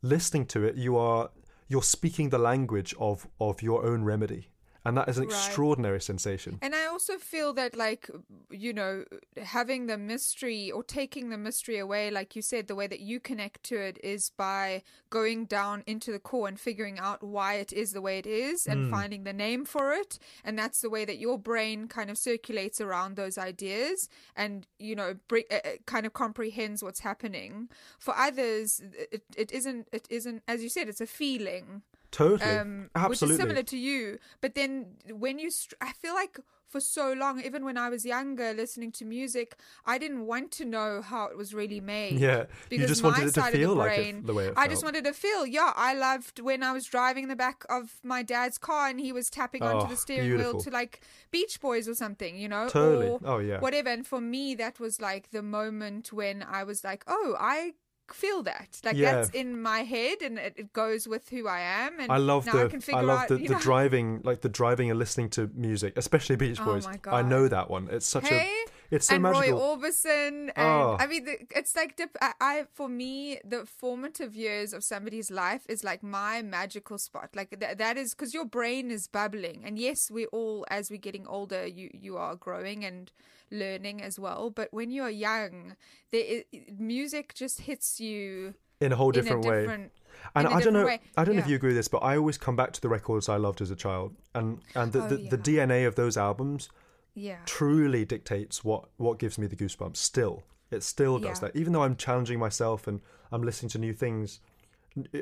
listening 0.01 0.45
to 0.47 0.63
it, 0.63 0.75
you 0.75 0.97
are 0.97 1.29
you're 1.67 1.83
speaking 1.83 2.29
the 2.29 2.37
language 2.37 2.95
of 2.99 3.27
of 3.39 3.61
your 3.61 3.85
own 3.85 4.03
remedy, 4.03 4.49
and 4.85 4.95
that 4.97 5.09
is 5.09 5.17
an 5.17 5.25
Right. 5.27 5.33
extraordinary 5.33 5.99
sensation. 5.99 6.59
And 6.61 6.75
I 6.75 6.85
also 6.85 7.17
feel 7.17 7.53
that, 7.53 7.75
like, 7.75 8.09
you 8.49 8.73
know, 8.73 9.05
having 9.41 9.87
the 9.87 9.97
mystery 9.97 10.71
or 10.71 10.83
taking 10.83 11.29
the 11.29 11.37
mystery 11.37 11.77
away, 11.77 12.11
like 12.11 12.35
you 12.35 12.41
said, 12.41 12.67
the 12.67 12.75
way 12.75 12.87
that 12.87 12.99
you 12.99 13.19
connect 13.19 13.63
to 13.63 13.75
it 13.77 13.99
is 14.03 14.29
by 14.29 14.83
going 15.09 15.45
down 15.45 15.83
into 15.87 16.11
the 16.11 16.19
core 16.19 16.47
and 16.47 16.59
figuring 16.59 16.99
out 16.99 17.23
why 17.23 17.55
it 17.55 17.73
is 17.73 17.91
the 17.93 18.01
way 18.01 18.19
it 18.19 18.27
is 18.27 18.67
and 18.67 18.89
finding 18.91 19.23
the 19.23 19.33
name 19.33 19.65
for 19.65 19.93
it. 19.93 20.19
And 20.43 20.57
that's 20.57 20.81
the 20.81 20.89
way 20.89 21.05
that 21.05 21.17
your 21.17 21.37
brain 21.39 21.87
kind 21.87 22.09
of 22.09 22.17
circulates 22.17 22.79
around 22.79 23.15
those 23.15 23.37
ideas 23.37 24.09
and, 24.35 24.67
you 24.79 24.95
know, 24.95 25.15
bring, 25.27 25.43
uh, 25.51 25.55
uh, 25.65 25.69
kind 25.85 26.05
of 26.05 26.13
comprehends 26.13 26.83
what's 26.83 26.99
happening. 26.99 27.69
For 27.99 28.15
others, 28.15 28.81
it, 29.11 29.23
it 29.35 29.51
isn't, 29.51 29.87
it 29.91 30.07
isn't, 30.09 30.43
as 30.47 30.61
you 30.61 30.69
said, 30.69 30.87
it's 30.87 31.01
a 31.01 31.07
feeling 31.07 31.81
Totally, 32.15 32.49
um, 32.57 32.89
which 33.07 33.21
is 33.21 33.35
similar 33.35 33.63
to 33.63 33.77
you. 33.77 34.19
But 34.41 34.55
then 34.55 34.71
when 35.11 35.37
you, 35.37 35.51
str- 35.51 35.75
I 35.81 35.91
feel 35.91 36.13
like 36.13 36.39
for 36.67 36.79
so 36.79 37.13
long, 37.13 37.41
even 37.41 37.63
when 37.65 37.77
I 37.77 37.89
was 37.89 38.05
younger, 38.05 38.53
listening 38.53 38.91
to 38.93 39.05
music, 39.05 39.55
I 39.85 39.97
didn't 39.97 40.25
want 40.25 40.51
to 40.59 40.65
know 40.65 41.01
how 41.01 41.25
it 41.27 41.37
was 41.37 41.53
really 41.53 41.81
made. 41.81 42.13
Yeah, 42.19 42.39
you 42.39 42.45
because 42.69 42.87
just 42.87 43.03
my 43.03 43.09
wanted 43.09 43.23
it 43.27 43.33
to 43.33 43.39
side 43.41 43.53
of 43.53 43.59
the 43.59 43.65
feel 43.65 43.75
like 43.75 43.91
it- 43.91 44.01
brain, 44.01 44.25
the 44.25 44.33
way 44.33 44.45
it 44.47 44.53
I 44.55 44.67
just 44.69 44.83
wanted 44.83 45.03
to 45.03 45.13
feel. 45.13 45.45
Yeah, 45.45 45.73
I 45.75 45.93
loved 45.93 46.39
when 46.39 46.63
I 46.63 46.71
was 46.71 46.85
driving 46.85 47.23
in 47.23 47.29
the 47.29 47.35
back 47.35 47.65
of 47.69 47.99
my 48.03 48.23
dad's 48.23 48.57
car 48.57 48.87
and 48.89 48.99
he 48.99 49.11
was 49.11 49.29
tapping 49.29 49.61
onto 49.63 49.85
Oh, 49.85 49.89
the 49.89 49.97
steering 49.97 50.29
beautiful. 50.29 50.53
wheel 50.53 50.61
to 50.61 50.69
like 50.71 51.01
Beach 51.31 51.59
Boys 51.59 51.87
or 51.89 51.95
something, 51.95 52.37
you 52.37 52.47
know, 52.47 52.67
Totally. 52.69 53.07
or 53.09 53.19
Oh, 53.25 53.37
yeah. 53.39 53.59
whatever. 53.59 53.89
And 53.89 54.07
for 54.07 54.21
me, 54.21 54.55
that 54.55 54.79
was 54.79 55.01
like 55.01 55.31
the 55.31 55.43
moment 55.43 56.13
when 56.13 56.43
I 56.43 56.63
was 56.63 56.83
like, 56.83 57.03
oh, 57.07 57.35
I 57.39 57.73
feel 58.13 58.43
that 58.43 58.79
like 58.83 58.95
Yeah. 58.95 59.15
that's 59.15 59.29
in 59.31 59.61
my 59.61 59.79
head 59.83 60.21
and 60.21 60.37
it, 60.37 60.53
it 60.57 60.73
goes 60.73 61.07
with 61.07 61.29
who 61.29 61.47
I 61.47 61.59
am 61.61 61.99
and 61.99 62.11
I 62.11 62.17
love 62.17 62.45
now 62.45 62.53
the 62.53 62.65
I 62.65 62.67
can 62.67 62.81
figure 62.81 63.03
love 63.03 63.19
out, 63.21 63.27
the, 63.29 63.37
the 63.47 63.55
driving 63.55 64.21
like 64.23 64.41
the 64.41 64.49
driving 64.49 64.89
and 64.89 64.99
listening 64.99 65.29
to 65.31 65.49
music, 65.55 65.93
especially 65.97 66.35
Beach 66.35 66.59
Oh 66.61 66.65
Boys. 66.65 66.85
my 66.85 66.99
I 67.11 67.21
know 67.21 67.47
that 67.47 67.69
one. 67.69 67.87
It's 67.91 68.05
such 68.05 68.27
Hey, 68.27 68.51
a 68.91 68.95
it's 68.95 69.07
so 69.07 69.15
and 69.15 69.23
magical. 69.23 69.57
Roy 69.57 69.75
Orbison, 69.75 70.51
and 70.55 70.57
Oh. 70.57 70.97
I 70.99 71.07
mean, 71.07 71.25
the, 71.25 71.37
it's 71.55 71.75
like 71.75 71.95
dip, 71.95 72.15
I, 72.21 72.33
I, 72.39 72.63
for 72.73 72.87
me, 72.87 73.39
the 73.43 73.65
formative 73.65 74.35
years 74.35 74.73
of 74.73 74.83
somebody's 74.83 75.31
life 75.31 75.63
is 75.67 75.83
like 75.83 76.03
my 76.03 76.41
magical 76.43 76.97
spot. 76.99 77.29
Like 77.35 77.59
th- 77.59 77.77
that 77.77 77.97
is 77.97 78.13
because 78.13 78.33
your 78.35 78.45
brain 78.45 78.91
is 78.91 79.07
bubbling, 79.07 79.63
and 79.65 79.79
yes, 79.79 80.11
we 80.11 80.27
all, 80.27 80.65
as 80.69 80.91
we're 80.91 80.97
getting 80.99 81.25
older, 81.25 81.65
you 81.65 81.89
you 81.93 82.17
are 82.17 82.35
growing 82.35 82.85
and 82.85 83.11
learning 83.51 84.01
as 84.01 84.17
well. 84.19 84.49
But 84.49 84.69
when 84.73 84.89
you're 84.91 85.09
young, 85.09 85.75
there 86.11 86.43
music 86.77 87.33
just 87.33 87.61
hits 87.61 87.99
you 87.99 88.53
in 88.81 88.91
a 88.91 88.95
whole 88.95 89.11
in 89.11 89.19
a 89.19 89.21
different, 89.21 89.45
way. 89.45 89.61
different. 89.61 89.91
And 90.35 90.47
I 90.47 90.61
don't 90.61 90.73
know. 90.73 90.85
way. 90.85 91.01
I 91.17 91.23
don't 91.25 91.35
know 91.35 91.41
if 91.41 91.47
you 91.47 91.55
agree 91.55 91.69
with 91.69 91.77
this, 91.77 91.87
but 91.87 91.99
I 91.99 92.17
always 92.17 92.37
come 92.37 92.55
back 92.55 92.71
to 92.73 92.81
the 92.81 92.89
records 92.89 93.29
I 93.29 93.35
loved 93.37 93.61
as 93.61 93.69
a 93.71 93.75
child, 93.75 94.15
and 94.33 94.59
and 94.75 94.91
the, 94.91 95.03
Oh, 95.03 95.07
the, 95.07 95.17
the. 95.17 95.37
DNA 95.37 95.85
of 95.87 95.95
those 95.95 96.17
albums 96.17 96.69
Yeah. 97.13 97.39
truly 97.45 98.05
dictates 98.05 98.63
what 98.63 98.89
what 98.97 99.19
gives 99.19 99.37
me 99.37 99.47
the 99.47 99.55
goosebumps. 99.55 99.97
Still, 99.97 100.43
it 100.71 100.83
still 100.83 101.19
does 101.19 101.41
Yeah. 101.41 101.47
that. 101.49 101.55
Even 101.55 101.73
though 101.73 101.83
I'm 101.83 101.95
challenging 101.95 102.39
myself 102.39 102.87
and 102.87 103.01
I'm 103.31 103.43
listening 103.43 103.69
to 103.71 103.77
new 103.77 103.93
things, 103.93 104.39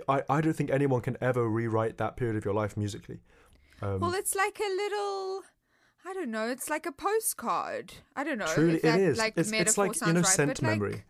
I 0.08 0.22
I 0.30 0.42
don't 0.42 0.54
think 0.54 0.70
anyone 0.70 1.02
can 1.02 1.18
ever 1.22 1.50
rewrite 1.50 1.98
that 1.98 2.16
period 2.16 2.36
of 2.38 2.46
your 2.46 2.54
life 2.54 2.78
musically. 2.78 3.20
Um, 3.82 4.00
Well, 4.00 4.14
it's 4.14 4.36
like 4.36 4.60
a 4.60 4.70
little. 4.84 5.44
I 6.06 6.14
don't 6.14 6.32
know. 6.32 6.48
It's 6.50 6.70
like 6.70 6.86
a 6.86 6.92
postcard. 6.92 7.94
I 8.16 8.24
don't 8.24 8.38
know. 8.38 8.48
truly, 8.48 8.80
that, 8.80 9.00
it 9.00 9.04
is. 9.04 9.18
Like 9.18 9.34
it's, 9.38 9.52
it's 9.52 9.78
like 9.78 10.00
you 10.02 10.14
know 10.14 10.20
right, 10.22 10.26
scent 10.26 10.62
like, 10.62 10.72
memory. 10.80 11.04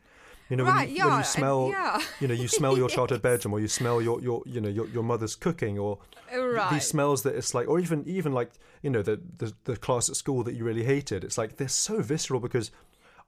You 0.49 0.57
know, 0.57 0.65
Right, 0.65 0.87
when, 0.87 0.89
you, 0.89 0.95
yeah, 0.97 1.03
when 1.05 1.11
you 1.13 1.17
and- 1.17 1.25
smell, 1.25 1.69
yeah. 1.71 2.01
you 2.19 2.27
know, 2.27 2.33
you 2.33 2.47
smell 2.47 2.77
your 2.77 2.89
childhood 2.89 3.21
bedroom, 3.29 3.53
or 3.53 3.59
you 3.59 3.67
smell 3.67 4.01
your, 4.01 4.21
your 4.21 4.43
you 4.45 4.61
know, 4.61 4.69
your, 4.69 4.87
your 4.89 5.01
mother's 5.03 5.35
cooking, 5.35 5.79
or 5.79 5.99
oh, 6.33 6.45
Right. 6.45 6.73
these 6.73 6.85
smells 6.85 7.23
that 7.23 7.33
it's 7.35 7.53
like, 7.55 7.67
or 7.67 7.79
even 7.79 8.03
even 8.07 8.33
like 8.33 8.51
you 8.81 8.89
know 8.89 9.01
the, 9.01 9.19
the 9.37 9.53
the 9.63 9.77
class 9.77 10.09
at 10.09 10.15
school 10.15 10.43
that 10.43 10.53
you 10.53 10.63
really 10.63 10.83
hated. 10.83 11.23
It's 11.23 11.37
like 11.37 11.57
they're 11.57 11.67
so 11.69 12.01
visceral 12.01 12.39
because, 12.39 12.71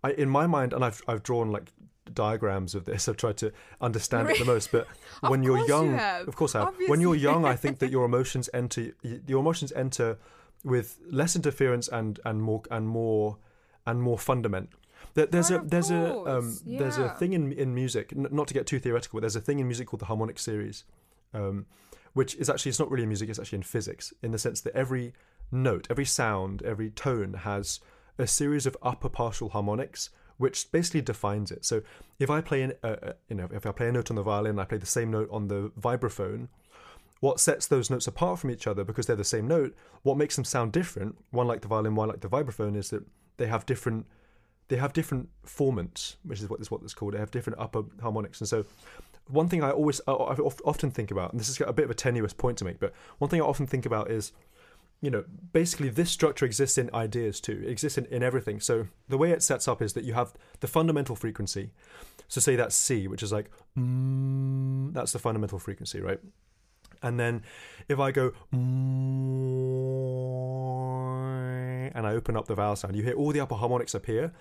I 0.03 0.11
in 0.11 0.29
my 0.29 0.45
mind, 0.45 0.73
and 0.73 0.83
I've 0.85 1.01
I've 1.07 1.23
drawn 1.23 1.51
like 1.51 1.71
diagrams 2.13 2.75
of 2.75 2.85
this. 2.85 3.07
I've 3.09 3.17
tried 3.17 3.37
to 3.37 3.51
understand 3.81 4.29
it 4.29 4.37
the 4.37 4.45
most. 4.45 4.71
But 4.71 4.87
when 5.21 5.41
you're 5.41 5.57
you 5.59 5.67
young, 5.67 5.97
have. 5.97 6.27
of 6.27 6.35
course 6.35 6.53
I 6.53 6.65
have. 6.65 6.75
When 6.87 7.01
you're 7.01 7.15
young, 7.15 7.45
I 7.45 7.55
think 7.63 7.79
that 7.79 7.89
your 7.89 8.05
emotions 8.05 8.49
enter 8.53 8.91
your 9.01 9.39
emotions 9.39 9.71
enter 9.75 10.17
with 10.63 10.99
less 11.09 11.35
interference 11.35 11.87
and 11.87 12.19
and 12.25 12.41
more 12.41 12.61
and 12.71 12.87
more 12.87 13.37
and 13.85 14.01
more 14.01 14.17
fundament. 14.17 14.69
There- 15.13 15.27
There's 15.27 15.51
Oh, 15.51 15.57
a 15.59 15.63
there's 15.65 15.91
a 15.91 16.09
um, 16.09 16.23
course, 16.25 16.63
there's 16.65 16.97
a 16.97 17.09
thing 17.19 17.33
in 17.33 17.51
in 17.51 17.73
music, 17.75 18.13
n- 18.15 18.27
not 18.31 18.47
to 18.47 18.53
get 18.53 18.65
too 18.65 18.79
theoretical, 18.79 19.17
but 19.17 19.21
there's 19.21 19.35
a 19.35 19.41
thing 19.41 19.59
in 19.59 19.67
music 19.67 19.87
called 19.87 20.01
the 20.01 20.05
harmonic 20.05 20.39
series, 20.39 20.83
um, 21.33 21.65
which 22.13 22.35
is 22.35 22.49
actually 22.49 22.69
it's 22.71 22.79
not 22.79 22.89
really 22.89 23.03
in 23.03 23.09
music, 23.09 23.29
it's 23.29 23.39
actually 23.39 23.57
in 23.57 23.63
physics, 23.63 24.13
in 24.23 24.31
the 24.31 24.37
sense 24.39 24.61
that 24.61 24.73
every 24.75 25.13
note, 25.51 25.87
every 25.89 26.05
sound, 26.05 26.63
every 26.63 26.89
tone 26.89 27.33
has 27.33 27.79
a 28.17 28.25
series 28.27 28.65
of 28.65 28.75
upper 28.81 29.09
partial 29.09 29.49
harmonics, 29.49 30.09
which 30.37 30.71
basically 30.71 31.01
defines 31.01 31.51
it. 31.51 31.63
So 31.65 31.81
if 32.19 32.29
I 32.29 32.41
play, 32.41 32.61
an, 32.63 32.73
uh, 32.83 32.87
uh, 32.87 33.13
you 33.29 33.35
know, 33.35 33.47
if 33.53 33.65
I 33.65 33.71
play 33.71 33.89
a 33.89 33.91
note 33.91 34.09
on 34.09 34.15
the 34.15 34.23
violin, 34.23 34.57
I 34.59 34.65
play 34.65 34.77
the 34.79 34.85
same 34.85 35.11
note 35.11 35.29
on 35.31 35.47
the 35.49 35.71
vibraphone. 35.79 36.47
What 37.21 37.39
sets 37.39 37.67
those 37.67 37.89
notes 37.89 38.07
apart 38.07 38.39
from 38.39 38.51
each 38.51 38.67
other, 38.67 38.83
because 38.83 39.07
they're 39.07 39.15
the 39.15 39.23
same 39.23 39.47
note, 39.47 39.75
what 40.03 40.17
makes 40.17 40.35
them 40.35 40.45
sound 40.45 40.73
different, 40.73 41.17
one 41.31 41.47
like 41.47 41.61
the 41.61 41.67
violin, 41.67 41.95
one 41.95 42.09
like 42.09 42.21
the 42.21 42.29
vibraphone, 42.29 42.75
is 42.75 42.89
that 42.89 43.03
they 43.37 43.47
have 43.47 43.65
different 43.65 44.05
they 44.67 44.77
have 44.77 44.93
different 44.93 45.29
formants, 45.45 46.15
which 46.23 46.41
is 46.41 46.49
what 46.49 46.59
is 46.59 46.71
what 46.71 46.81
it's 46.81 46.93
called. 46.93 47.13
They 47.13 47.19
have 47.19 47.31
different 47.31 47.59
upper 47.59 47.83
harmonics, 48.01 48.41
and 48.41 48.47
so 48.47 48.65
one 49.27 49.47
thing 49.47 49.63
I 49.63 49.71
always 49.71 50.01
I 50.07 50.11
often 50.11 50.91
think 50.91 51.11
about, 51.11 51.31
and 51.31 51.39
this 51.39 51.49
is 51.49 51.59
a 51.61 51.73
bit 51.73 51.85
of 51.85 51.91
a 51.91 51.95
tenuous 51.95 52.33
point 52.33 52.57
to 52.59 52.65
make, 52.65 52.79
but 52.79 52.93
one 53.17 53.29
thing 53.29 53.41
I 53.41 53.45
often 53.45 53.67
think 53.67 53.85
about 53.85 54.11
is, 54.11 54.33
you 55.01 55.09
know, 55.09 55.23
basically 55.53 55.89
this 55.89 56.11
structure 56.11 56.45
exists 56.45 56.77
in 56.77 56.89
ideas 56.93 57.39
too. 57.39 57.63
It 57.65 57.69
exists 57.69 57.97
in, 57.97 58.05
in 58.05 58.23
everything. 58.23 58.59
So 58.59 58.87
the 59.07 59.17
way 59.17 59.31
it 59.31 59.43
sets 59.43 59.67
up 59.67 59.81
is 59.81 59.93
that 59.93 60.03
you 60.03 60.13
have 60.13 60.33
the 60.59 60.67
fundamental 60.67 61.15
frequency. 61.15 61.71
So 62.27 62.41
say 62.41 62.55
that's 62.55 62.75
C, 62.75 63.07
which 63.07 63.23
is 63.23 63.31
like 63.31 63.49
mm, 63.77 64.93
that's 64.93 65.11
the 65.11 65.19
fundamental 65.19 65.59
frequency, 65.59 66.01
right? 66.01 66.19
And 67.05 67.19
then 67.19 67.43
if 67.87 67.99
I 67.99 68.11
go 68.11 68.33
and 71.95 72.05
I 72.07 72.11
open 72.11 72.35
up 72.35 72.47
the 72.47 72.55
vowel 72.55 72.75
sound, 72.75 72.95
you 72.95 73.03
hear 73.03 73.13
all 73.13 73.31
the 73.31 73.39
upper 73.39 73.55
harmonics 73.55 73.93
appear. 73.93 74.33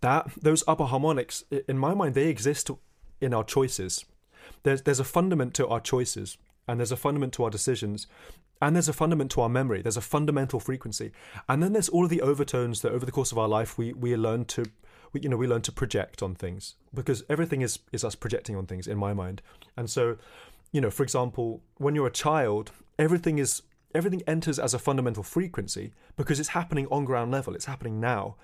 That 0.00 0.30
those 0.42 0.64
upper 0.66 0.84
harmonics, 0.84 1.44
in 1.68 1.78
my 1.78 1.94
mind, 1.94 2.14
they 2.14 2.28
exist 2.28 2.70
in 3.20 3.32
our 3.32 3.44
choices. 3.44 4.04
There's 4.64 4.82
there's 4.82 5.00
a 5.00 5.04
fundament 5.04 5.54
to 5.54 5.68
our 5.68 5.80
choices, 5.80 6.36
and 6.66 6.80
there's 6.80 6.92
a 6.92 6.96
fundament 6.96 7.32
to 7.34 7.44
our 7.44 7.50
decisions, 7.50 8.08
and 8.60 8.74
there's 8.74 8.88
a 8.88 8.92
fundament 8.92 9.30
to 9.32 9.40
our 9.40 9.48
memory. 9.48 9.80
There's 9.80 9.96
a 9.96 10.02
fundamental 10.02 10.58
frequency, 10.58 11.12
and 11.48 11.62
then 11.62 11.72
there's 11.72 11.88
all 11.88 12.04
of 12.04 12.10
the 12.10 12.22
overtones 12.22 12.82
that 12.82 12.92
over 12.92 13.06
the 13.06 13.12
course 13.12 13.30
of 13.30 13.38
our 13.38 13.48
life 13.48 13.78
we 13.78 13.92
we 13.92 14.16
learn 14.16 14.44
to. 14.46 14.64
We, 15.12 15.22
you 15.22 15.30
know, 15.30 15.38
we 15.38 15.46
learn 15.46 15.62
to 15.62 15.72
project 15.72 16.22
on 16.22 16.34
things 16.34 16.74
because 16.92 17.24
everything 17.30 17.62
is 17.62 17.78
is 17.92 18.04
us 18.04 18.14
projecting 18.14 18.56
on 18.56 18.66
things 18.66 18.86
in 18.86 18.98
my 18.98 19.14
mind, 19.14 19.40
and 19.76 19.88
so, 19.88 20.18
you 20.72 20.80
know, 20.80 20.90
for 20.90 21.02
example, 21.02 21.62
when 21.76 21.94
you're 21.94 22.06
a 22.06 22.12
child, 22.12 22.72
everything 22.98 23.38
is 23.38 23.62
everything 23.94 24.22
enters 24.26 24.58
as 24.58 24.74
a 24.74 24.78
fundamental 24.78 25.22
frequency 25.22 25.92
because 26.16 26.38
it's 26.38 26.50
happening 26.50 26.86
on 26.90 27.04
ground 27.04 27.30
level. 27.32 27.54
It's 27.54 27.64
happening 27.64 28.00
now. 28.00 28.36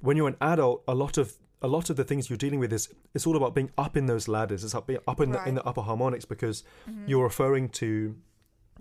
When 0.00 0.16
you're 0.16 0.28
an 0.28 0.36
adult, 0.40 0.82
a 0.88 0.94
lot 0.94 1.16
of 1.16 1.34
a 1.62 1.68
lot 1.68 1.90
of 1.90 1.96
the 1.96 2.04
things 2.04 2.30
you're 2.30 2.38
dealing 2.38 2.58
with 2.58 2.72
is 2.72 2.88
it's 3.14 3.26
all 3.26 3.36
about 3.36 3.54
being 3.54 3.70
up 3.76 3.96
in 3.96 4.06
those 4.06 4.28
ladders. 4.28 4.64
It's 4.64 4.74
up 4.74 4.86
being 4.86 5.00
up 5.06 5.20
in 5.20 5.30
the, 5.30 5.44
in 5.44 5.54
the 5.54 5.64
upper 5.64 5.82
harmonics 5.82 6.24
because 6.24 6.64
mm-hmm. 6.88 7.04
you're 7.06 7.24
referring 7.24 7.68
to 7.70 8.16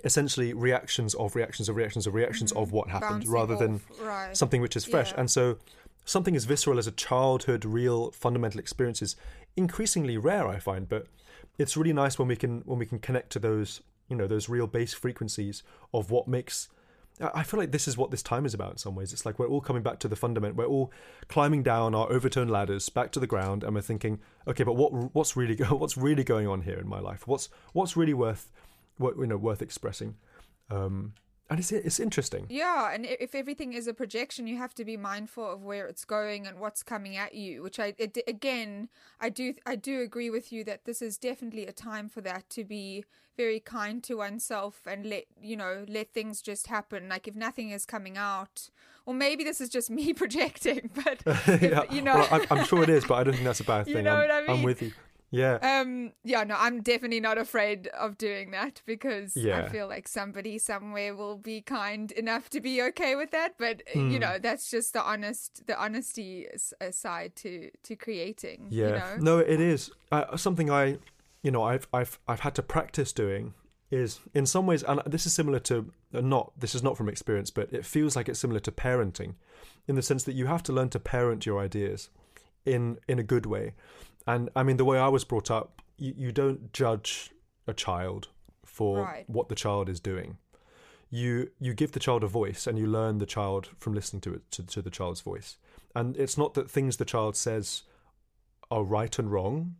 essentially 0.05 0.53
reactions 0.53 1.13
of 1.15 1.35
reactions 1.35 1.67
of 1.67 1.75
reactions 1.75 2.07
of 2.07 2.13
reactions 2.13 2.53
of 2.53 2.67
mm-hmm. 2.67 2.77
what 2.77 2.89
happened 2.89 3.25
Bouncing 3.25 3.31
rather 3.31 3.57
than 3.57 3.81
right. 4.01 4.35
something 4.35 4.61
which 4.61 4.77
is 4.77 4.85
fresh. 4.85 5.11
Yeah. 5.11 5.19
And 5.21 5.31
so 5.31 5.57
something 6.05 6.35
as 6.37 6.45
visceral 6.45 6.79
as 6.79 6.87
a 6.87 6.91
childhood, 6.91 7.65
real, 7.65 8.11
fundamental 8.11 8.59
experience 8.59 9.01
is 9.01 9.17
increasingly 9.57 10.17
rare. 10.17 10.47
I 10.47 10.59
find, 10.59 10.87
but 10.87 11.07
it's 11.59 11.77
really 11.77 11.93
nice 11.93 12.17
when 12.17 12.27
we 12.27 12.35
can 12.35 12.61
when 12.61 12.79
we 12.79 12.85
can 12.85 12.97
connect 12.97 13.31
to 13.31 13.39
those 13.39 13.81
you 14.07 14.15
know 14.15 14.25
those 14.25 14.49
real 14.49 14.65
base 14.65 14.93
frequencies 14.93 15.61
of 15.93 16.09
what 16.09 16.27
makes 16.27 16.69
I 17.21 17.43
feel 17.43 17.59
like 17.59 17.71
this 17.71 17.87
is 17.87 17.97
what 17.97 18.11
this 18.11 18.23
time 18.23 18.45
is 18.45 18.53
about 18.53 18.71
in 18.71 18.77
some 18.77 18.95
ways. 18.95 19.11
It's 19.11 19.25
like 19.25 19.39
we're 19.39 19.47
all 19.47 19.59
coming 19.59 19.83
back 19.83 19.99
to 19.99 20.07
the 20.07 20.15
fundament. 20.15 20.55
We're 20.55 20.65
all 20.65 20.93
climbing 21.27 21.63
down 21.63 21.93
our 21.93 22.09
overturned 22.09 22.49
ladders 22.49 22.87
back 22.87 23.11
to 23.11 23.19
the 23.19 23.27
ground, 23.27 23.61
and 23.63 23.75
we're 23.75 23.81
thinking, 23.81 24.19
okay, 24.47 24.63
but 24.63 24.77
what 24.77 24.93
what's 25.13 25.35
really 25.35 25.55
what's 25.69 25.97
really 25.97 26.23
going 26.23 26.47
on 26.47 26.61
here 26.61 26.79
in 26.79 26.87
my 26.87 26.99
life? 26.99 27.27
What's 27.27 27.49
what's 27.73 27.97
really 27.97 28.13
worth 28.13 28.49
what 28.97 29.17
you 29.17 29.27
know 29.27 29.35
worth 29.35 29.61
expressing? 29.61 30.15
Um, 30.71 31.13
and 31.49 31.59
it's 31.59 31.71
it's 31.71 31.99
interesting. 31.99 32.45
Yeah, 32.49 32.93
and 32.93 33.05
if 33.05 33.33
everything 33.33 33.73
is 33.73 33.87
a 33.87 33.93
projection, 33.93 34.45
you 34.45 34.57
have 34.57 34.75
to 34.75 34.85
be 34.85 34.97
mindful 34.97 35.51
of 35.51 35.63
where 35.63 35.87
it's 35.87 36.05
going 36.05 36.45
and 36.45 36.59
what's 36.59 36.83
coming 36.83 37.17
at 37.17 37.33
you. 37.33 37.63
Which 37.63 37.79
I 37.79 37.95
it, 37.97 38.17
again, 38.27 38.89
I 39.19 39.29
do 39.29 39.55
I 39.65 39.75
do 39.75 40.01
agree 40.01 40.29
with 40.29 40.51
you 40.51 40.63
that 40.65 40.85
this 40.85 41.01
is 41.01 41.17
definitely 41.17 41.65
a 41.65 41.71
time 41.71 42.07
for 42.07 42.21
that 42.21 42.49
to 42.51 42.63
be 42.63 43.03
very 43.35 43.59
kind 43.59 44.03
to 44.03 44.15
oneself 44.15 44.81
and 44.85 45.05
let 45.05 45.23
you 45.41 45.55
know 45.55 45.85
let 45.87 46.13
things 46.13 46.41
just 46.41 46.67
happen. 46.67 47.09
Like 47.09 47.27
if 47.27 47.35
nothing 47.35 47.71
is 47.71 47.85
coming 47.85 48.15
out, 48.15 48.69
or 49.07 49.15
maybe 49.15 49.43
this 49.43 49.59
is 49.59 49.69
just 49.69 49.89
me 49.89 50.13
projecting, 50.23 50.91
but 50.93 51.23
if, 51.47 51.61
yeah. 51.63 51.83
you 51.89 52.03
know, 52.03 52.15
well, 52.15 52.27
I'm, 52.31 52.45
I'm, 52.51 52.65
sure 52.65 52.83
it 52.83 52.89
is, 52.89 53.05
but 53.05 53.15
I 53.15 53.23
don't 53.23 53.33
think 53.33 53.45
that's 53.45 53.59
a 53.59 53.63
bad 53.63 53.85
thing. 53.85 53.97
You 53.97 54.01
know 54.03 54.15
I'm, 54.15 54.27
what 54.27 54.31
I 54.31 54.41
mean? 54.41 54.49
I'm 54.51 54.63
with 54.63 54.81
you. 54.83 54.91
Yeah. 55.31 55.55
Um. 55.61 56.13
Yeah. 56.23 56.43
No, 56.43 56.55
I'm 56.57 56.81
definitely 56.81 57.19
not 57.19 57.37
afraid 57.37 57.87
of 57.87 58.17
doing 58.17 58.51
that 58.51 58.81
because 58.85 59.35
Yeah. 59.35 59.57
I 59.65 59.69
feel 59.69 59.87
like 59.87 60.07
somebody 60.07 60.57
somewhere 60.57 61.15
will 61.15 61.37
be 61.37 61.61
kind 61.61 62.11
enough 62.13 62.49
to 62.49 62.59
be 62.61 62.81
okay 62.89 63.15
with 63.15 63.31
that. 63.31 63.53
But 63.57 63.83
uh, 63.95 63.99
you 63.99 64.15
Hmm. 64.15 64.19
know, 64.19 64.37
that's 64.39 64.71
just 64.71 64.93
the 64.93 65.03
honest, 65.03 65.67
the 65.67 65.79
honesty 65.79 66.47
side 66.91 67.35
to 67.37 67.69
to 67.83 67.95
creating. 67.95 68.67
Yeah, 68.71 68.87
You 68.87 68.93
know? 68.93 69.15
no, 69.19 69.37
it 69.39 69.59
is 69.59 69.91
uh, 70.11 70.35
something 70.37 70.69
I, 70.71 70.97
you 71.43 71.51
know, 71.51 71.63
I've 71.63 71.87
I've 71.93 72.19
I've 72.27 72.39
had 72.41 72.55
to 72.55 72.63
practice 72.63 73.13
doing 73.13 73.53
is 73.91 74.19
in 74.33 74.45
some 74.45 74.65
ways, 74.67 74.83
and 74.83 75.01
this 75.05 75.25
is 75.25 75.33
similar 75.33 75.59
to 75.59 75.91
uh, 76.13 76.21
not 76.21 76.51
this 76.59 76.73
is 76.75 76.81
not 76.83 76.97
from 76.97 77.09
experience, 77.09 77.51
but 77.51 77.71
it 77.73 77.85
feels 77.85 78.15
like 78.15 78.29
it's 78.29 78.39
similar 78.39 78.59
to 78.61 78.71
parenting, 78.71 79.35
in 79.87 79.95
the 79.95 80.01
sense 80.01 80.23
that 80.23 80.33
you 80.33 80.47
have 80.47 80.63
to 80.63 80.73
learn 80.73 80.89
to 80.89 80.99
parent 80.99 81.45
your 81.45 81.59
ideas, 81.59 82.09
in 82.65 82.97
in 83.07 83.17
a 83.19 83.23
good 83.23 83.45
way, 83.45 83.73
and 84.27 84.49
I 84.55 84.63
mean 84.63 84.77
the 84.77 84.85
way 84.85 84.99
I 84.99 85.07
was 85.07 85.23
brought 85.23 85.49
up, 85.51 85.81
you, 85.97 86.13
you 86.17 86.31
don't 86.31 86.71
judge 86.73 87.31
a 87.67 87.73
child 87.73 88.29
for 88.65 89.03
Right. 89.03 89.25
what 89.27 89.49
the 89.49 89.55
child 89.55 89.89
is 89.89 89.99
doing. 89.99 90.37
You 91.09 91.49
you 91.59 91.73
give 91.73 91.91
the 91.93 91.99
child 91.99 92.23
a 92.23 92.27
voice, 92.27 92.67
and 92.67 92.77
you 92.77 92.85
learn 92.85 93.17
the 93.17 93.25
child 93.25 93.69
from 93.77 93.93
listening 93.93 94.21
to 94.21 94.33
it 94.35 94.51
to, 94.51 94.63
to 94.63 94.81
the 94.81 94.91
child's 94.91 95.21
voice, 95.21 95.57
and 95.95 96.15
it's 96.17 96.37
not 96.37 96.53
that 96.53 96.69
things 96.69 96.97
the 96.97 97.05
child 97.05 97.35
says 97.35 97.83
are 98.69 98.83
right 98.83 99.17
and 99.17 99.31
wrong 99.31 99.75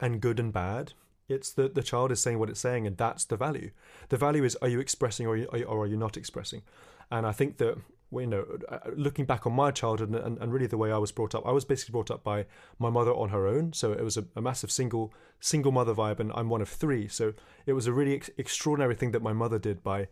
and 0.00 0.20
good 0.20 0.38
and 0.38 0.52
bad. 0.52 0.92
It's 1.28 1.50
that 1.52 1.74
the 1.74 1.82
child 1.82 2.12
is 2.12 2.20
saying 2.20 2.38
what 2.38 2.50
it's 2.50 2.60
saying, 2.60 2.86
and 2.86 2.96
that's 2.96 3.24
the 3.24 3.36
value. 3.36 3.70
The 4.10 4.16
value 4.16 4.44
is: 4.44 4.56
are 4.62 4.68
you 4.68 4.78
expressing, 4.78 5.26
or 5.26 5.32
are 5.32 5.36
you, 5.56 5.64
or 5.64 5.82
are 5.82 5.86
you 5.86 5.96
not 5.96 6.16
expressing? 6.16 6.62
And 7.10 7.26
I 7.26 7.32
think 7.32 7.56
that 7.58 7.76
you 8.20 8.26
know, 8.26 8.46
uh, 8.68 8.78
looking 8.96 9.24
back 9.24 9.46
on 9.46 9.52
my 9.52 9.70
childhood 9.70 10.10
and, 10.10 10.16
and, 10.16 10.38
and 10.38 10.52
really 10.52 10.66
the 10.66 10.78
way 10.78 10.92
I 10.92 10.98
was 10.98 11.12
brought 11.12 11.34
up, 11.34 11.46
I 11.46 11.52
was 11.52 11.64
basically 11.64 11.92
brought 11.92 12.10
up 12.10 12.22
by 12.22 12.46
my 12.78 12.90
mother 12.90 13.12
on 13.12 13.30
her 13.30 13.46
own. 13.46 13.72
So 13.72 13.92
it 13.92 14.02
was 14.02 14.16
a, 14.16 14.24
a 14.36 14.40
massive 14.40 14.70
single 14.70 15.12
single 15.40 15.72
mother 15.72 15.94
vibe, 15.94 16.20
and 16.20 16.32
I'm 16.34 16.48
one 16.48 16.62
of 16.62 16.68
three. 16.68 17.08
So 17.08 17.34
it 17.66 17.72
was 17.74 17.86
a 17.86 17.92
really 17.92 18.14
ex- 18.14 18.30
extraordinary 18.38 18.94
thing 18.94 19.12
that 19.12 19.22
my 19.22 19.32
mother 19.32 19.58
did 19.58 19.82
by 19.82 20.08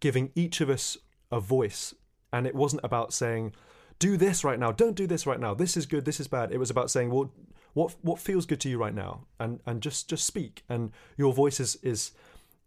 giving 0.00 0.30
each 0.34 0.60
of 0.60 0.70
us 0.70 0.96
a 1.30 1.40
voice, 1.40 1.94
and 2.32 2.46
it 2.46 2.54
wasn't 2.54 2.84
about 2.84 3.12
saying 3.12 3.54
do 3.98 4.16
this 4.16 4.44
right 4.44 4.58
now. 4.58 4.70
Don't 4.70 4.94
do 4.94 5.06
this 5.06 5.26
right 5.26 5.40
now. 5.40 5.54
This 5.54 5.76
is 5.76 5.86
good. 5.86 6.04
This 6.04 6.20
is 6.20 6.28
bad. 6.28 6.52
It 6.52 6.58
was 6.58 6.70
about 6.70 6.90
saying 6.90 7.10
well 7.10 7.32
what 7.74 7.94
what 8.02 8.18
feels 8.18 8.46
good 8.46 8.60
to 8.60 8.68
you 8.68 8.78
right 8.78 8.94
now? 8.94 9.26
And 9.38 9.60
and 9.66 9.80
just 9.82 10.08
just 10.08 10.26
speak. 10.26 10.64
And 10.68 10.92
your 11.16 11.32
voice 11.32 11.60
is 11.60 11.76
is 11.82 12.12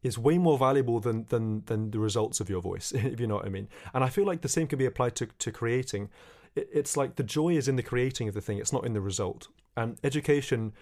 is 0.03 0.17
way 0.17 0.37
more 0.37 0.57
valuable 0.57 0.99
than 0.99 1.25
than 1.29 1.63
than 1.65 1.91
the 1.91 1.99
results 1.99 2.39
of 2.39 2.49
your 2.49 2.61
voice 2.61 2.91
if 2.95 3.19
you 3.19 3.27
know 3.27 3.35
what 3.35 3.45
i 3.45 3.49
mean. 3.49 3.67
And 3.93 4.03
i 4.03 4.09
feel 4.09 4.25
like 4.25 4.41
the 4.41 4.49
same 4.49 4.67
can 4.67 4.79
be 4.79 4.85
applied 4.85 5.15
to 5.15 5.27
to 5.27 5.51
creating. 5.51 6.09
It, 6.55 6.69
it's 6.73 6.97
like 6.97 7.15
the 7.15 7.23
joy 7.23 7.55
is 7.55 7.67
in 7.67 7.75
the 7.75 7.83
creating 7.83 8.27
of 8.27 8.33
the 8.33 8.41
thing 8.41 8.57
it's 8.57 8.73
not 8.73 8.85
in 8.85 8.93
the 8.93 9.01
result. 9.01 9.47
And 9.77 9.97
education 10.03 10.73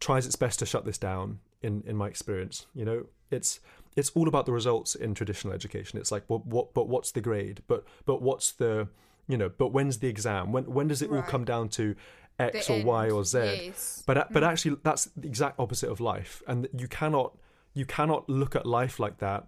tries 0.00 0.26
its 0.26 0.36
best 0.36 0.58
to 0.60 0.66
shut 0.66 0.84
this 0.84 0.98
down 0.98 1.40
in 1.62 1.82
in 1.86 1.96
my 1.96 2.08
experience 2.08 2.66
you 2.74 2.84
know? 2.84 3.06
It's 3.30 3.60
it's 3.96 4.10
all 4.10 4.28
about 4.28 4.46
the 4.46 4.52
results 4.52 4.94
in 4.94 5.14
traditional 5.14 5.52
education. 5.52 5.98
It's 5.98 6.12
like 6.12 6.24
what 6.26 6.46
what 6.46 6.74
but 6.74 6.88
what's 6.88 7.10
the 7.12 7.20
grade? 7.20 7.62
But 7.66 7.84
but 8.06 8.22
what's 8.22 8.52
the 8.52 8.88
you 9.28 9.36
know 9.36 9.48
but 9.48 9.68
when's 9.68 9.98
the 9.98 10.08
exam? 10.08 10.52
When 10.52 10.64
when 10.64 10.88
does 10.88 11.02
it 11.02 11.10
all 11.10 11.22
come 11.22 11.44
down 11.44 11.68
to 11.70 11.94
x 12.38 12.66
The 12.66 12.80
or 12.80 12.84
y 12.84 13.10
or 13.10 13.24
z? 13.24 13.38
Yes. 13.38 14.02
but 14.06 14.32
but 14.32 14.42
mm. 14.42 14.48
actually 14.48 14.76
that's 14.82 15.06
the 15.16 15.28
exact 15.28 15.58
opposite 15.58 15.90
of 15.90 16.00
life. 16.00 16.42
And 16.46 16.68
you 16.76 16.88
cannot 16.88 17.36
you 17.74 17.84
cannot 17.84 18.28
look 18.28 18.54
at 18.54 18.66
life 18.66 19.00
like 19.00 19.18
that 19.18 19.46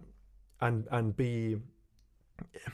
and 0.61 0.87
and 0.91 1.15
be 1.15 1.57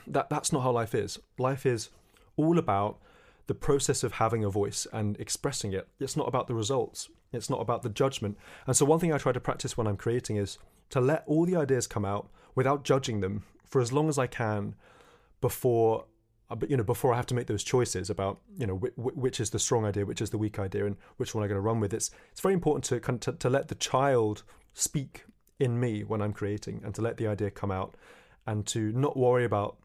that 0.06 0.30
that's 0.30 0.52
not 0.52 0.62
how 0.62 0.70
life 0.72 0.94
is. 0.94 1.18
Life 1.38 1.66
is 1.66 1.90
all 2.36 2.58
about 2.58 2.98
the 3.46 3.54
process 3.54 4.02
of 4.02 4.14
having 4.14 4.44
a 4.44 4.50
voice 4.50 4.86
and 4.92 5.18
expressing 5.20 5.72
it. 5.72 5.88
It's 6.00 6.16
not 6.16 6.28
about 6.28 6.46
the 6.46 6.54
results. 6.54 7.08
It's 7.32 7.50
not 7.50 7.60
about 7.60 7.82
the 7.82 7.88
judgment. 7.88 8.36
And 8.66 8.76
so 8.76 8.84
one 8.84 8.98
thing 8.98 9.12
i 9.12 9.18
try 9.18 9.32
to 9.32 9.40
practice 9.40 9.76
when 9.76 9.86
i'm 9.86 9.96
creating 9.96 10.36
is 10.36 10.58
to 10.90 11.00
let 11.00 11.24
all 11.26 11.44
the 11.46 11.56
ideas 11.56 11.86
come 11.86 12.04
out 12.04 12.28
without 12.54 12.84
judging 12.84 13.20
them 13.20 13.44
for 13.64 13.80
as 13.80 13.92
long 13.92 14.08
as 14.08 14.18
i 14.18 14.26
can 14.26 14.74
before 15.40 16.04
uh, 16.50 16.56
you 16.68 16.76
know 16.76 16.82
before 16.82 17.12
i 17.12 17.16
have 17.16 17.26
to 17.26 17.34
make 17.34 17.46
those 17.46 17.64
choices 17.64 18.10
about 18.10 18.40
you 18.58 18.66
know 18.66 18.76
wh- 18.76 19.00
wh- 19.00 19.16
which 19.16 19.40
is 19.40 19.50
the 19.50 19.58
strong 19.58 19.86
idea 19.86 20.04
which 20.04 20.20
is 20.20 20.30
the 20.30 20.38
weak 20.38 20.58
idea 20.58 20.84
and 20.84 20.96
which 21.16 21.34
one 21.34 21.42
i'm 21.42 21.48
going 21.48 21.56
to 21.56 21.62
run 21.62 21.80
with. 21.80 21.94
It's 21.94 22.10
it's 22.30 22.40
very 22.40 22.54
important 22.54 22.84
to 22.84 23.00
kind 23.00 23.20
to, 23.22 23.32
to 23.32 23.48
let 23.48 23.68
the 23.68 23.74
child 23.74 24.42
speak 24.74 25.24
in 25.58 25.78
me 25.78 26.02
when 26.02 26.20
i'm 26.20 26.32
creating 26.32 26.80
and 26.84 26.94
to 26.94 27.02
let 27.02 27.16
the 27.16 27.26
idea 27.26 27.50
come 27.50 27.70
out 27.70 27.94
and 28.46 28.66
to 28.66 28.92
not 28.92 29.16
worry 29.16 29.44
about 29.44 29.76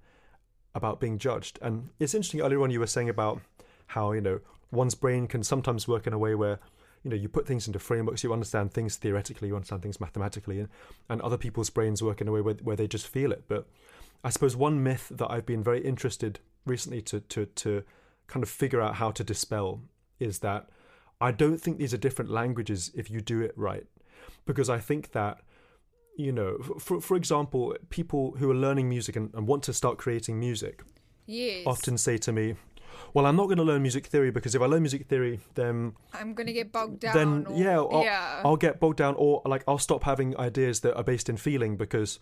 about 0.77 0.99
being 0.99 1.17
judged. 1.17 1.59
And 1.61 1.89
it's 1.99 2.13
interesting 2.13 2.41
earlier 2.41 2.61
on 2.61 2.71
you 2.71 2.79
were 2.79 2.87
saying 2.87 3.09
about 3.09 3.41
how 3.87 4.11
you 4.11 4.21
know 4.21 4.39
one's 4.71 4.95
brain 4.95 5.27
can 5.27 5.43
sometimes 5.43 5.87
work 5.87 6.07
in 6.07 6.13
a 6.13 6.17
way 6.17 6.35
where 6.35 6.59
you 7.03 7.09
know 7.09 7.15
you 7.15 7.29
put 7.29 7.47
things 7.47 7.67
into 7.67 7.79
frameworks 7.79 8.23
you 8.23 8.33
understand 8.33 8.73
things 8.73 8.95
theoretically 8.97 9.47
you 9.47 9.55
understand 9.55 9.81
things 9.81 9.99
mathematically 9.99 10.59
and, 10.59 10.69
and 11.09 11.21
other 11.21 11.37
people's 11.37 11.69
brains 11.69 12.03
work 12.03 12.21
in 12.21 12.27
a 12.27 12.31
way 12.31 12.41
where, 12.41 12.55
where 12.55 12.75
they 12.75 12.87
just 12.87 13.07
feel 13.07 13.31
it. 13.31 13.43
But 13.47 13.67
I 14.23 14.29
suppose 14.29 14.55
one 14.55 14.83
myth 14.83 15.11
that 15.11 15.31
I've 15.31 15.45
been 15.45 15.63
very 15.63 15.81
interested 15.81 16.39
recently 16.65 17.01
to 17.03 17.19
to 17.21 17.45
to 17.45 17.83
kind 18.27 18.43
of 18.43 18.49
figure 18.49 18.81
out 18.81 18.95
how 18.95 19.11
to 19.11 19.23
dispel 19.23 19.81
is 20.19 20.39
that 20.39 20.69
I 21.19 21.31
don't 21.31 21.59
think 21.59 21.77
these 21.77 21.93
are 21.93 21.97
different 21.97 22.29
languages 22.29 22.91
if 22.93 23.09
you 23.09 23.21
do 23.21 23.41
it 23.41 23.53
right, 23.55 23.87
because 24.45 24.69
I 24.69 24.79
think 24.79 25.11
that 25.13 25.39
you 26.17 26.31
know, 26.31 26.57
for 26.79 26.99
for 27.01 27.15
example, 27.15 27.75
people 27.89 28.35
who 28.39 28.49
are 28.51 28.55
learning 28.55 28.89
music 28.89 29.15
and, 29.15 29.33
and 29.35 29.47
want 29.47 29.63
to 29.63 29.73
start 29.73 29.97
creating 29.97 30.39
music 30.39 30.83
Yes. 31.27 31.63
often 31.65 31.97
say 31.97 32.17
to 32.17 32.31
me, 32.31 32.55
"Well, 33.13 33.25
I'm 33.25 33.35
not 33.35 33.45
going 33.45 33.57
to 33.57 33.63
learn 33.63 33.81
music 33.81 34.07
theory 34.07 34.31
because 34.31 34.55
if 34.55 34.61
I 34.61 34.65
learn 34.65 34.81
music 34.81 35.07
theory, 35.07 35.39
then 35.55 35.93
I'm 36.13 36.33
gonna 36.33 36.53
get 36.53 36.71
bogged 36.71 36.99
down. 37.01 37.13
then 37.13 37.45
or- 37.47 37.57
yeah, 37.63 37.77
I'll, 37.79 38.03
yeah. 38.03 38.41
I'll 38.45 38.57
get 38.57 38.79
bogged 38.79 38.97
down, 38.97 39.15
or 39.17 39.41
like 39.45 39.63
I'll 39.67 39.77
stop 39.89 40.03
having 40.03 40.35
ideas 40.37 40.79
that 40.81 40.95
are 40.95 41.03
based 41.03 41.29
in 41.29 41.37
feeling 41.37 41.77
because 41.77 42.19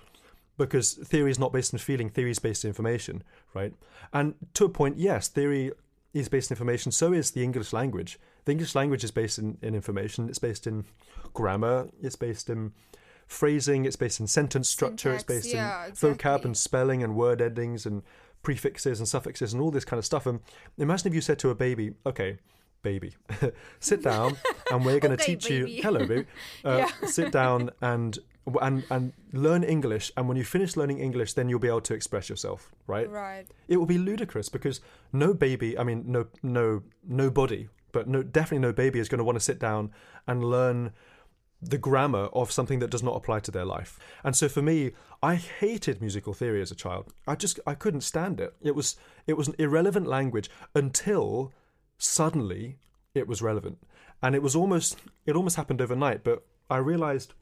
because 0.58 0.94
theory 0.94 1.32
is 1.32 1.40
not 1.40 1.52
based 1.54 1.74
in 1.74 1.80
feeling, 1.80 2.10
theory 2.10 2.32
is 2.32 2.40
based 2.40 2.64
in 2.66 2.70
information, 2.70 3.24
right? 3.54 3.74
And 4.14 4.36
to 4.54 4.66
a 4.66 4.70
point, 4.70 4.98
yes, 4.98 5.28
theory 5.28 5.72
is 6.14 6.30
based 6.30 6.50
in 6.50 6.56
information. 6.56 6.92
So 6.92 7.14
is 7.14 7.32
the 7.32 7.44
English 7.44 7.74
language. 7.74 8.18
The 8.46 8.52
English 8.54 8.74
language 8.76 9.04
is 9.04 9.12
based 9.12 9.38
in, 9.38 9.58
in 9.62 9.76
information. 9.76 10.30
It's 10.30 10.40
based 10.40 10.66
in 10.66 10.86
grammar. 11.34 11.90
It's 12.02 12.16
based 12.16 12.50
in 12.50 12.72
phrasing. 13.28 13.86
It's 13.86 13.96
based 13.96 14.20
in 14.20 14.28
sentence 14.28 14.70
structure. 14.70 15.14
it's 15.14 15.24
based 15.24 15.54
yeah, 15.54 15.88
in 15.88 15.92
vocab 15.94 16.46
and 16.46 16.56
spelling 16.56 17.04
and 17.04 17.16
word 17.16 17.42
endings 17.42 17.86
and 17.86 18.04
prefixes 18.44 19.00
and 19.00 19.08
suffixes 19.08 19.54
and 19.54 19.62
all 19.62 19.72
this 19.72 19.86
kind 19.86 19.98
of 19.98 20.06
stuff. 20.06 20.26
And 20.26 20.40
imagine 20.78 21.08
if 21.08 21.16
you 21.16 21.22
said 21.22 21.40
to 21.40 21.50
a 21.50 21.56
baby, 21.56 21.94
"Okay, 22.06 22.38
baby, 22.84 23.16
sit 23.80 24.04
down, 24.04 24.38
and 24.72 24.86
we're 24.86 25.00
going 25.00 25.18
to 25.18 25.24
Okay, 25.24 25.36
teach 25.36 25.50
baby." 25.50 25.72
you. 25.74 25.82
Hello, 25.84 26.06
baby. 26.06 26.26
Uh, 26.64 26.78
Yeah. 27.02 27.08
Sit 27.08 27.32
down 27.32 27.72
and 27.82 28.20
and 28.62 28.84
and 28.92 29.12
learn 29.34 29.64
English. 29.64 30.12
And 30.16 30.28
when 30.28 30.38
you 30.38 30.44
finish 30.44 30.78
learning 30.78 31.00
English, 31.00 31.34
then 31.34 31.50
you'll 31.50 31.58
be 31.60 31.68
able 31.68 31.82
to 31.82 31.96
express 31.96 32.30
yourself, 32.30 32.72
right? 32.86 33.10
right. 33.10 33.48
It 33.68 33.78
will 33.78 33.88
be 33.88 33.98
ludicrous 33.98 34.50
because 34.50 34.82
no 35.12 35.34
baby, 35.34 35.76
I 35.80 35.84
mean, 35.84 36.04
no 36.06 36.28
no 36.44 36.84
nobody, 37.04 37.70
but 37.92 38.08
no 38.08 38.22
definitely 38.22 38.60
no 38.60 38.72
baby 38.74 39.00
is 39.00 39.10
going 39.10 39.18
to 39.18 39.24
want 39.24 39.38
to 39.38 39.44
sit 39.44 39.58
down 39.60 39.90
and 40.28 40.44
learn 40.44 40.92
the 41.62 41.78
grammar 41.78 42.26
of 42.34 42.52
something 42.52 42.80
that 42.80 42.90
does 42.90 43.04
not 43.04 43.16
apply 43.16 43.40
to 43.40 43.52
their 43.52 43.66
life. 43.66 43.98
And 44.24 44.36
so 44.36 44.48
for 44.48 44.62
me, 44.62 44.92
I 45.24 45.36
hated 45.36 46.02
musical 46.02 46.34
theory 46.34 46.62
as 46.62 46.72
a 46.72 46.76
child. 46.76 47.14
I 47.28 47.36
just 47.36 47.60
I 47.66 47.74
couldn't 47.74 48.02
stand 48.02 48.40
it. 48.40 48.54
It 48.62 48.76
was 48.76 48.96
it 49.26 49.38
was 49.38 49.48
an 49.48 49.56
irrelevant 49.58 50.08
language 50.08 50.50
until 50.74 51.52
suddenly 51.98 52.78
it 53.14 53.28
was 53.28 53.42
relevant. 53.42 53.80
And 54.22 54.36
it 54.36 54.44
was 54.44 54.56
almost 54.56 54.98
it 55.26 55.36
almost 55.36 55.56
happened 55.56 55.82
overnight, 55.82 56.24
but 56.24 56.46
I 56.70 56.78
realized 56.78 57.34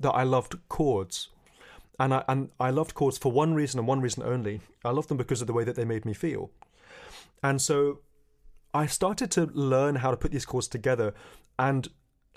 that 0.00 0.12
I 0.12 0.22
loved 0.22 0.56
chords. 0.68 1.28
And 1.98 2.14
I 2.14 2.24
and 2.28 2.50
I 2.60 2.70
loved 2.70 2.94
chords 2.94 3.18
for 3.18 3.32
one 3.32 3.54
reason 3.54 3.78
and 3.78 3.88
one 3.88 4.00
reason 4.00 4.22
only. 4.22 4.60
I 4.84 4.90
loved 4.90 5.08
them 5.08 5.16
because 5.16 5.40
of 5.40 5.46
the 5.46 5.52
way 5.52 5.64
that 5.64 5.76
they 5.76 5.84
made 5.84 6.04
me 6.04 6.14
feel. 6.14 6.50
And 7.42 7.60
so 7.60 8.00
I 8.72 8.86
started 8.86 9.30
to 9.32 9.46
learn 9.46 9.96
how 9.96 10.10
to 10.10 10.16
put 10.16 10.30
these 10.30 10.44
chords 10.44 10.68
together, 10.68 11.14
and 11.58 11.88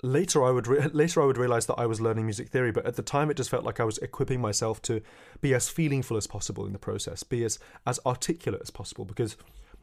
later 0.02 0.44
I 0.44 0.50
would 0.50 0.66
re- 0.66 0.88
later 0.92 1.22
I 1.22 1.26
would 1.26 1.38
realize 1.38 1.66
that 1.66 1.78
I 1.78 1.86
was 1.86 2.00
learning 2.00 2.26
music 2.26 2.48
theory. 2.48 2.72
But 2.72 2.86
at 2.86 2.96
the 2.96 3.02
time, 3.02 3.30
it 3.30 3.36
just 3.36 3.50
felt 3.50 3.64
like 3.64 3.80
I 3.80 3.84
was 3.84 3.98
equipping 3.98 4.40
myself 4.40 4.80
to 4.82 5.00
be 5.40 5.54
as 5.54 5.68
feelingful 5.68 6.16
as 6.16 6.26
possible 6.26 6.66
in 6.66 6.72
the 6.72 6.78
process, 6.78 7.22
be 7.22 7.44
as 7.44 7.58
as 7.86 8.00
articulate 8.06 8.62
as 8.62 8.70
possible. 8.70 9.04
Because 9.04 9.36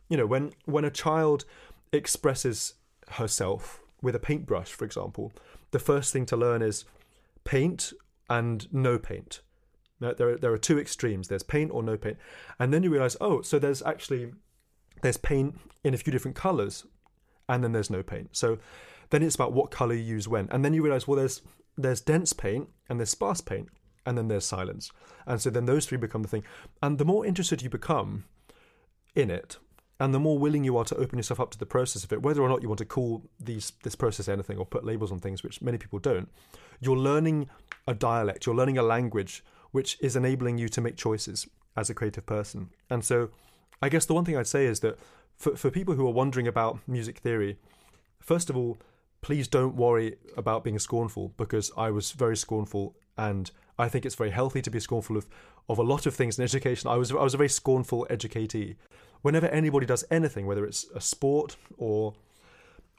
you 0.09 0.17
know, 0.17 0.25
when 0.25 0.53
when 0.65 0.85
a 0.85 0.91
child 0.91 1.45
expresses 1.91 2.73
herself 3.11 3.81
with 4.01 4.15
a 4.15 4.19
paintbrush, 4.19 4.71
for 4.71 4.85
example, 4.85 5.31
the 5.71 5.79
first 5.79 6.13
thing 6.13 6.25
to 6.27 6.37
learn 6.37 6.61
is 6.61 6.85
paint 7.43 7.93
and 8.29 8.71
no 8.73 8.97
paint. 8.97 9.41
There 9.99 10.37
there 10.37 10.53
are 10.53 10.59
two 10.59 10.77
extremes. 10.77 11.27
There's 11.27 11.43
paint 11.43 11.71
or 11.71 11.81
no 11.81 11.97
paint, 11.97 12.17
and 12.59 12.71
then 12.73 12.83
you 12.83 12.91
realize, 12.91 13.17
oh, 13.19 13.41
so 13.41 13.57
there's 13.57 13.81
actually 13.81 14.33
there's 15.01 15.17
paint 15.17 15.59
in 15.83 15.93
a 15.93 15.97
few 15.97 16.11
different 16.11 16.35
colors, 16.37 16.85
and 17.49 17.63
then 17.63 17.71
there's 17.71 17.89
no 17.89 18.03
paint. 18.03 18.29
So 18.35 18.59
then 19.09 19.23
it's 19.23 19.35
about 19.35 19.53
what 19.53 19.71
color 19.71 19.93
you 19.93 20.03
use 20.03 20.27
when, 20.27 20.47
and 20.51 20.63
then 20.63 20.73
you 20.73 20.83
realize, 20.83 21.07
well, 21.07 21.17
there's 21.17 21.41
there's 21.77 22.01
dense 22.01 22.33
paint 22.33 22.69
and 22.89 22.99
there's 22.99 23.11
sparse 23.11 23.41
paint, 23.41 23.69
and 24.05 24.17
then 24.17 24.27
there's 24.27 24.45
silence, 24.45 24.91
and 25.25 25.41
so 25.41 25.49
then 25.49 25.65
those 25.65 25.85
three 25.85 25.97
become 25.97 26.21
the 26.21 26.27
thing. 26.27 26.43
And 26.81 26.97
the 26.97 27.05
more 27.05 27.25
interested 27.25 27.61
you 27.61 27.69
become 27.69 28.25
in 29.15 29.29
it, 29.29 29.57
and 29.99 30.13
the 30.13 30.19
more 30.19 30.37
willing 30.37 30.63
you 30.63 30.77
are 30.77 30.85
to 30.85 30.95
open 30.95 31.17
yourself 31.17 31.39
up 31.39 31.51
to 31.51 31.57
the 31.57 31.65
process 31.65 32.03
of 32.03 32.13
it, 32.13 32.21
whether 32.21 32.41
or 32.41 32.49
not 32.49 32.61
you 32.61 32.67
want 32.67 32.79
to 32.79 32.85
call 32.85 33.23
these 33.39 33.73
this 33.83 33.95
process 33.95 34.27
anything 34.27 34.57
or 34.57 34.65
put 34.65 34.85
labels 34.85 35.11
on 35.11 35.19
things, 35.19 35.43
which 35.43 35.61
many 35.61 35.77
people 35.77 35.99
don't, 35.99 36.29
you're 36.79 36.97
learning 36.97 37.49
a 37.87 37.93
dialect, 37.93 38.45
you're 38.45 38.55
learning 38.55 38.77
a 38.77 38.83
language 38.83 39.43
which 39.71 39.97
is 40.01 40.15
enabling 40.15 40.57
you 40.57 40.69
to 40.69 40.81
make 40.81 40.95
choices 40.95 41.47
as 41.75 41.89
a 41.89 41.93
creative 41.93 42.25
person. 42.25 42.69
And 42.89 43.03
so 43.03 43.29
I 43.81 43.89
guess 43.89 44.05
the 44.05 44.13
one 44.13 44.25
thing 44.25 44.37
I'd 44.37 44.47
say 44.47 44.65
is 44.65 44.79
that 44.79 44.97
for, 45.35 45.55
for 45.55 45.69
people 45.69 45.95
who 45.95 46.07
are 46.07 46.13
wondering 46.13 46.47
about 46.47 46.79
music 46.87 47.19
theory, 47.19 47.57
first 48.19 48.49
of 48.49 48.57
all, 48.57 48.77
please 49.27 49.49
don't 49.49 49.75
worry 49.75 50.15
about 50.37 50.63
being 50.63 50.79
scornful 50.79 51.33
because 51.35 51.69
I 51.75 51.91
was 51.91 52.13
very 52.13 52.37
scornful 52.37 52.95
and 53.17 53.51
I 53.77 53.89
think 53.89 54.05
it's 54.05 54.15
very 54.15 54.29
healthy 54.29 54.61
to 54.61 54.71
be 54.71 54.79
scornful 54.79 55.17
of, 55.17 55.27
of 55.67 55.77
a 55.77 55.83
lot 55.83 56.05
of 56.05 56.15
things 56.15 56.39
in 56.39 56.45
education. 56.45 56.89
I 56.89 56.95
was 56.95 57.11
I 57.11 57.15
was 57.15 57.33
a 57.33 57.37
very 57.37 57.49
scornful 57.49 58.07
educatee. 58.09 58.77
Whenever 59.23 59.47
anybody 59.47 59.85
does 59.85 60.05
anything, 60.09 60.47
whether 60.47 60.65
it's 60.65 60.85
a 60.95 61.01
sport 61.01 61.57
or 61.77 62.13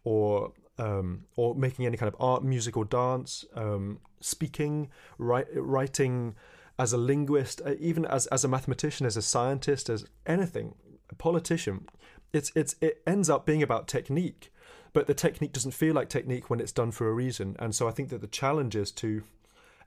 or 0.05 0.53
um, 0.77 1.25
or 1.37 1.55
making 1.55 1.87
any 1.87 1.97
kind 1.97 2.13
of 2.13 2.21
art, 2.21 2.45
music, 2.45 2.77
or 2.77 2.85
dance, 2.85 3.47
um, 3.55 3.99
speaking, 4.21 4.91
write, 5.17 5.47
writing 5.55 6.35
as 6.79 6.93
a 6.93 6.99
linguist, 6.99 7.63
uh, 7.65 7.73
even 7.81 8.05
as, 8.05 8.27
as 8.27 8.45
a 8.45 8.49
mathematician, 8.49 9.07
as 9.07 9.17
a 9.17 9.23
scientist, 9.23 9.89
as 9.89 10.05
anything, 10.27 10.75
a 11.09 11.15
politician, 11.15 11.89
it's 12.35 12.53
it's 12.55 12.75
it 12.83 13.01
ends 13.07 13.31
up 13.31 13.47
being 13.47 13.63
about 13.63 13.89
technique, 13.89 14.53
but 14.93 15.07
the 15.07 15.15
technique 15.15 15.53
doesn't 15.53 15.73
feel 15.73 15.95
like 15.95 16.09
technique 16.09 16.51
when 16.51 16.61
it's 16.61 16.73
done 16.73 16.91
for 16.91 17.09
a 17.09 17.13
reason. 17.13 17.57
And 17.59 17.75
so 17.75 17.89
I 17.89 17.91
think 17.91 18.09
that 18.11 18.21
the 18.21 18.27
challenge 18.27 18.77
is 18.77 18.91
to 18.93 19.23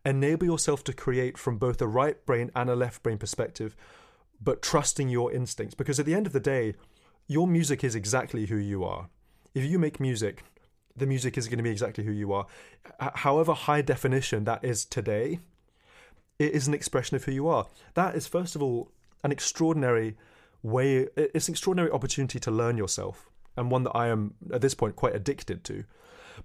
enable 0.05 0.45
yourself 0.45 0.83
to 0.85 0.93
create 0.93 1.37
from 1.37 1.57
both 1.57 1.81
a 1.81 1.87
right 1.87 2.23
brain 2.25 2.51
and 2.55 2.69
a 2.69 2.75
left 2.75 3.03
brain 3.03 3.17
perspective, 3.17 3.75
but 4.41 4.61
trusting 4.61 5.09
your 5.09 5.31
instincts. 5.31 5.75
Because 5.75 5.99
at 5.99 6.05
the 6.05 6.15
end 6.15 6.27
of 6.27 6.33
the 6.33 6.39
day, 6.39 6.75
your 7.27 7.47
music 7.47 7.83
is 7.83 7.95
exactly 7.95 8.45
who 8.47 8.57
you 8.57 8.83
are. 8.83 9.09
If 9.53 9.63
you 9.63 9.79
make 9.79 9.99
music, 9.99 10.43
the 10.95 11.05
music 11.05 11.37
is 11.37 11.47
going 11.47 11.57
to 11.57 11.63
be 11.63 11.69
exactly 11.71 12.03
who 12.03 12.11
you 12.11 12.33
are. 12.33 12.47
However 12.99 13.53
high 13.53 13.81
definition 13.81 14.43
that 14.43 14.63
is 14.63 14.85
today, 14.85 15.39
it 16.39 16.51
is 16.53 16.67
an 16.67 16.73
expression 16.73 17.15
of 17.15 17.23
who 17.23 17.31
you 17.31 17.47
are. 17.47 17.67
That 17.93 18.15
is, 18.15 18.27
first 18.27 18.55
of 18.55 18.63
all, 18.63 18.91
an 19.23 19.31
extraordinary 19.31 20.17
way, 20.63 21.07
it's 21.15 21.47
an 21.47 21.53
extraordinary 21.53 21.91
opportunity 21.91 22.39
to 22.39 22.51
learn 22.51 22.77
yourself, 22.77 23.29
and 23.57 23.71
one 23.71 23.83
that 23.83 23.91
I 23.91 24.07
am, 24.07 24.35
at 24.53 24.61
this 24.61 24.73
point, 24.73 24.95
quite 24.95 25.15
addicted 25.15 25.63
to. 25.65 25.83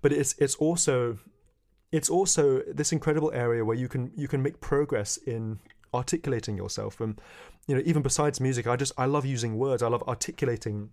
But 0.02 0.12
it's, 0.12 0.34
it's 0.38 0.54
also 0.56 1.18
it's 1.92 2.10
also 2.10 2.60
this 2.66 2.92
incredible 2.92 3.30
area 3.32 3.64
where 3.64 3.76
you 3.76 3.88
can 3.88 4.10
you 4.16 4.28
can 4.28 4.42
make 4.42 4.60
progress 4.60 5.16
in 5.16 5.60
articulating 5.94 6.56
yourself. 6.56 7.00
And 7.00 7.20
you 7.66 7.74
know 7.74 7.82
even 7.84 8.02
besides 8.02 8.40
music 8.40 8.66
i 8.66 8.76
just 8.76 8.92
i 8.96 9.06
love 9.06 9.24
using 9.24 9.56
words. 9.56 9.82
I 9.82 9.88
love 9.88 10.04
articulating 10.06 10.90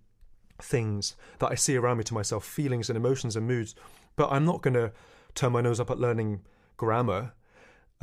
things 0.59 1.16
that 1.39 1.51
i 1.51 1.55
see 1.55 1.76
around 1.76 1.97
me 1.97 2.03
to 2.03 2.14
myself 2.14 2.45
feelings 2.45 2.89
and 2.89 2.97
emotions 2.97 3.36
and 3.36 3.47
moods. 3.47 3.76
But 4.16 4.32
i'm 4.32 4.45
not 4.45 4.61
going 4.61 4.76
to 4.76 4.91
turn 5.36 5.51
my 5.51 5.61
nose 5.61 5.80
up 5.80 5.89
at 5.89 5.99
learning 5.99 6.41
grammar 6.78 7.34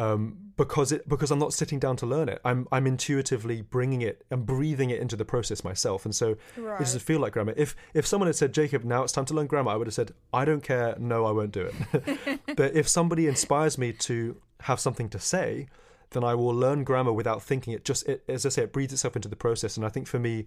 um, 0.00 0.52
because 0.56 0.92
it 0.92 1.08
because 1.08 1.30
I'm 1.30 1.38
not 1.38 1.52
sitting 1.52 1.78
down 1.78 1.96
to 1.96 2.06
learn 2.06 2.28
it. 2.28 2.40
I'm 2.44 2.66
I'm 2.72 2.86
intuitively 2.86 3.60
bringing 3.62 4.02
it 4.02 4.24
and 4.30 4.46
breathing 4.46 4.90
it 4.90 5.00
into 5.00 5.16
the 5.16 5.24
process 5.24 5.62
myself, 5.62 6.04
and 6.04 6.14
so 6.14 6.36
it 6.56 6.78
doesn't 6.78 7.00
feel 7.00 7.20
like 7.20 7.34
grammar. 7.34 7.54
If 7.56 7.76
if 7.92 8.06
someone 8.06 8.26
had 8.26 8.36
said, 8.36 8.54
Jacob, 8.54 8.84
now 8.84 9.02
it's 9.02 9.12
time 9.12 9.26
to 9.26 9.34
learn 9.34 9.46
grammar, 9.46 9.70
I 9.70 9.76
would 9.76 9.86
have 9.86 9.94
said, 9.94 10.12
I 10.32 10.44
don't 10.44 10.62
care. 10.62 10.96
No, 10.98 11.26
I 11.26 11.32
won't 11.32 11.52
do 11.52 11.70
it. 11.70 12.40
but 12.56 12.74
if 12.74 12.88
somebody 12.88 13.26
inspires 13.26 13.76
me 13.76 13.92
to 13.92 14.40
have 14.60 14.80
something 14.80 15.08
to 15.10 15.18
say, 15.18 15.68
then 16.10 16.24
I 16.24 16.34
will 16.34 16.54
learn 16.54 16.84
grammar 16.84 17.12
without 17.12 17.42
thinking. 17.42 17.74
It 17.74 17.84
just 17.84 18.08
it, 18.08 18.22
as 18.26 18.46
I 18.46 18.48
say, 18.48 18.62
it 18.62 18.72
breathes 18.72 18.92
itself 18.92 19.16
into 19.16 19.28
the 19.28 19.36
process. 19.36 19.76
And 19.76 19.84
I 19.84 19.90
think 19.90 20.06
for 20.06 20.18
me, 20.18 20.46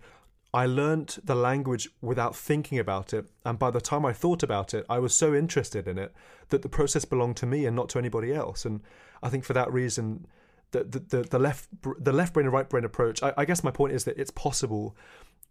I 0.53 0.67
learnt 0.67 1.17
the 1.23 1.35
language 1.35 1.89
without 2.01 2.35
thinking 2.35 2.77
about 2.77 3.11
it, 3.13 3.25
and 3.43 3.57
by 3.57 3.71
the 3.71 3.81
time 3.81 4.05
I 4.05 4.13
thought 4.13 4.43
about 4.43 4.75
it, 4.75 4.85
I 4.87 4.99
was 4.99 5.15
so 5.15 5.33
interested 5.33 5.87
in 5.87 5.97
it 5.97 6.13
that 6.49 6.61
the 6.61 6.69
process 6.69 7.05
belonged 7.05 7.37
to 7.37 7.47
me 7.47 7.65
and 7.65 7.75
not 7.75 7.89
to 7.89 7.97
anybody 7.97 8.31
else. 8.31 8.63
And 8.63 8.81
I 9.23 9.29
think 9.29 9.43
for 9.45 9.53
that 9.53 9.71
reason, 9.71 10.27
the 10.71 10.83
the, 10.83 11.21
the, 11.23 11.39
left 11.39 11.69
the 11.81 12.11
left 12.11 12.33
brain 12.33 12.45
and 12.45 12.53
right 12.53 12.69
brain 12.69 12.83
approach. 12.83 13.23
I, 13.23 13.33
I 13.37 13.45
guess 13.45 13.63
my 13.63 13.71
point 13.71 13.93
is 13.93 14.03
that 14.03 14.17
it's 14.17 14.31
possible 14.31 14.95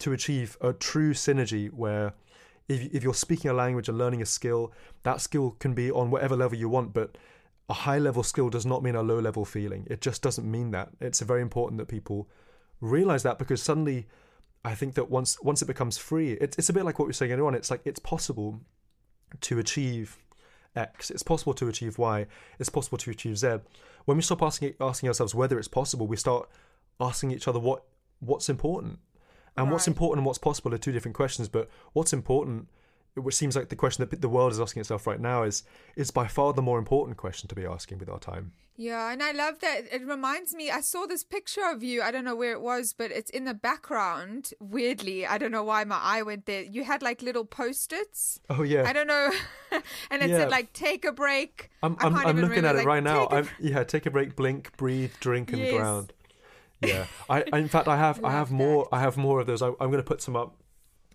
to 0.00 0.12
achieve 0.12 0.56
a 0.60 0.72
true 0.72 1.14
synergy 1.14 1.72
where 1.72 2.12
if 2.68 2.94
if 2.94 3.02
you're 3.02 3.14
speaking 3.14 3.50
a 3.50 3.54
language 3.54 3.88
and 3.88 3.98
learning 3.98 4.22
a 4.22 4.26
skill, 4.26 4.72
that 5.02 5.20
skill 5.20 5.56
can 5.58 5.74
be 5.74 5.90
on 5.90 6.10
whatever 6.10 6.36
level 6.36 6.58
you 6.58 6.68
want, 6.68 6.92
but 6.92 7.16
a 7.68 7.74
high 7.74 7.98
level 7.98 8.22
skill 8.22 8.50
does 8.50 8.66
not 8.66 8.82
mean 8.82 8.94
a 8.94 9.02
low 9.02 9.18
level 9.18 9.44
feeling. 9.44 9.86
It 9.90 10.00
just 10.00 10.22
doesn't 10.22 10.48
mean 10.48 10.72
that. 10.72 10.90
It's 11.00 11.20
very 11.20 11.40
important 11.40 11.78
that 11.78 11.88
people 11.88 12.28
realize 12.80 13.22
that 13.22 13.38
because 13.38 13.62
suddenly 13.62 14.06
I 14.64 14.74
think 14.74 14.94
that 14.94 15.10
once 15.10 15.40
once 15.42 15.62
it 15.62 15.66
becomes 15.66 15.98
free, 15.98 16.32
it's 16.32 16.58
it's 16.58 16.68
a 16.68 16.72
bit 16.72 16.84
like 16.84 16.98
what 16.98 17.06
we 17.06 17.10
were 17.10 17.14
saying 17.14 17.32
earlier 17.32 17.46
on. 17.46 17.54
It's 17.54 17.70
like 17.70 17.82
it's 17.84 18.00
possible 18.00 18.60
to 19.40 19.58
achieve 19.58 20.18
X. 20.74 21.10
It's 21.10 21.22
possible 21.22 21.54
to 21.54 21.68
achieve 21.68 21.98
Y. 21.98 22.26
It's 22.58 22.68
possible 22.68 22.98
to 22.98 23.10
achieve 23.10 23.38
Z. 23.38 23.58
When 24.04 24.16
we 24.16 24.22
stop 24.22 24.42
asking 24.42 24.74
asking 24.80 25.08
ourselves 25.08 25.34
whether 25.34 25.58
it's 25.58 25.68
possible, 25.68 26.06
we 26.06 26.16
start 26.16 26.48
asking 27.00 27.30
each 27.30 27.48
other 27.48 27.58
what 27.58 27.84
what's 28.20 28.48
important. 28.48 28.98
And 29.54 29.70
what's 29.70 29.86
important 29.86 30.20
and 30.20 30.26
what's 30.26 30.38
possible 30.38 30.72
are 30.72 30.78
two 30.78 30.92
different 30.92 31.14
questions. 31.14 31.48
But 31.48 31.68
what's 31.92 32.14
important, 32.14 32.68
which 33.14 33.34
seems 33.34 33.56
like 33.56 33.68
the 33.68 33.76
question 33.76 34.06
that 34.08 34.20
the 34.20 34.28
world 34.28 34.52
is 34.52 34.60
asking 34.60 34.80
itself 34.80 35.06
right 35.06 35.20
now, 35.20 35.42
is 35.42 35.62
is 35.96 36.10
by 36.10 36.26
far 36.26 36.52
the 36.52 36.62
more 36.62 36.78
important 36.78 37.16
question 37.16 37.48
to 37.48 37.54
be 37.54 37.66
asking 37.66 37.98
with 37.98 38.08
our 38.08 38.18
time. 38.18 38.52
Yeah, 38.74 39.12
and 39.12 39.22
I 39.22 39.32
love 39.32 39.60
that. 39.60 39.82
It 39.92 40.04
reminds 40.06 40.54
me, 40.54 40.70
I 40.70 40.80
saw 40.80 41.04
this 41.06 41.22
picture 41.22 41.60
of 41.70 41.82
you. 41.82 42.00
I 42.00 42.10
don't 42.10 42.24
know 42.24 42.34
where 42.34 42.52
it 42.52 42.62
was, 42.62 42.94
but 42.94 43.10
it's 43.10 43.30
in 43.30 43.44
the 43.44 43.52
background. 43.52 44.52
Weirdly, 44.60 45.26
I 45.26 45.36
don't 45.36 45.50
know 45.52 45.62
why 45.62 45.84
my 45.84 45.98
eye 46.02 46.22
went 46.22 46.46
there. 46.46 46.62
You 46.62 46.84
had 46.84 47.02
like 47.02 47.20
little 47.20 47.44
post 47.44 47.92
its. 47.92 48.40
Oh 48.48 48.62
yeah, 48.62 48.84
I 48.88 48.94
don't 48.94 49.06
know. 49.06 49.30
and 50.10 50.22
it 50.22 50.30
Yeah. 50.30 50.38
said 50.38 50.50
like, 50.50 50.72
take 50.72 51.04
a 51.04 51.12
break. 51.12 51.70
I'm 51.82 51.96
I 52.00 52.06
I'm, 52.06 52.16
I'm 52.16 52.36
looking 52.40 52.64
at 52.64 52.74
it 52.74 52.78
like, 52.78 52.86
right 52.86 53.02
now. 53.02 53.28
I'm, 53.30 53.48
yeah, 53.60 53.84
take 53.84 54.06
a 54.06 54.10
break, 54.10 54.36
blink, 54.36 54.74
breathe, 54.78 55.12
drink, 55.20 55.52
and 55.52 55.62
Yes. 55.62 55.70
ground. 55.70 56.12
Yeah, 56.80 57.06
I, 57.28 57.44
I 57.52 57.58
in 57.58 57.68
fact 57.68 57.88
I 57.88 57.96
have 57.98 58.24
I 58.24 58.30
have 58.32 58.50
more 58.50 58.88
I 58.90 59.00
have 59.00 59.16
more 59.18 59.40
of 59.40 59.46
those. 59.46 59.60
I, 59.60 59.68
I'm 59.68 59.90
going 59.92 59.98
to 59.98 60.02
put 60.02 60.22
some 60.22 60.34
up 60.34 60.56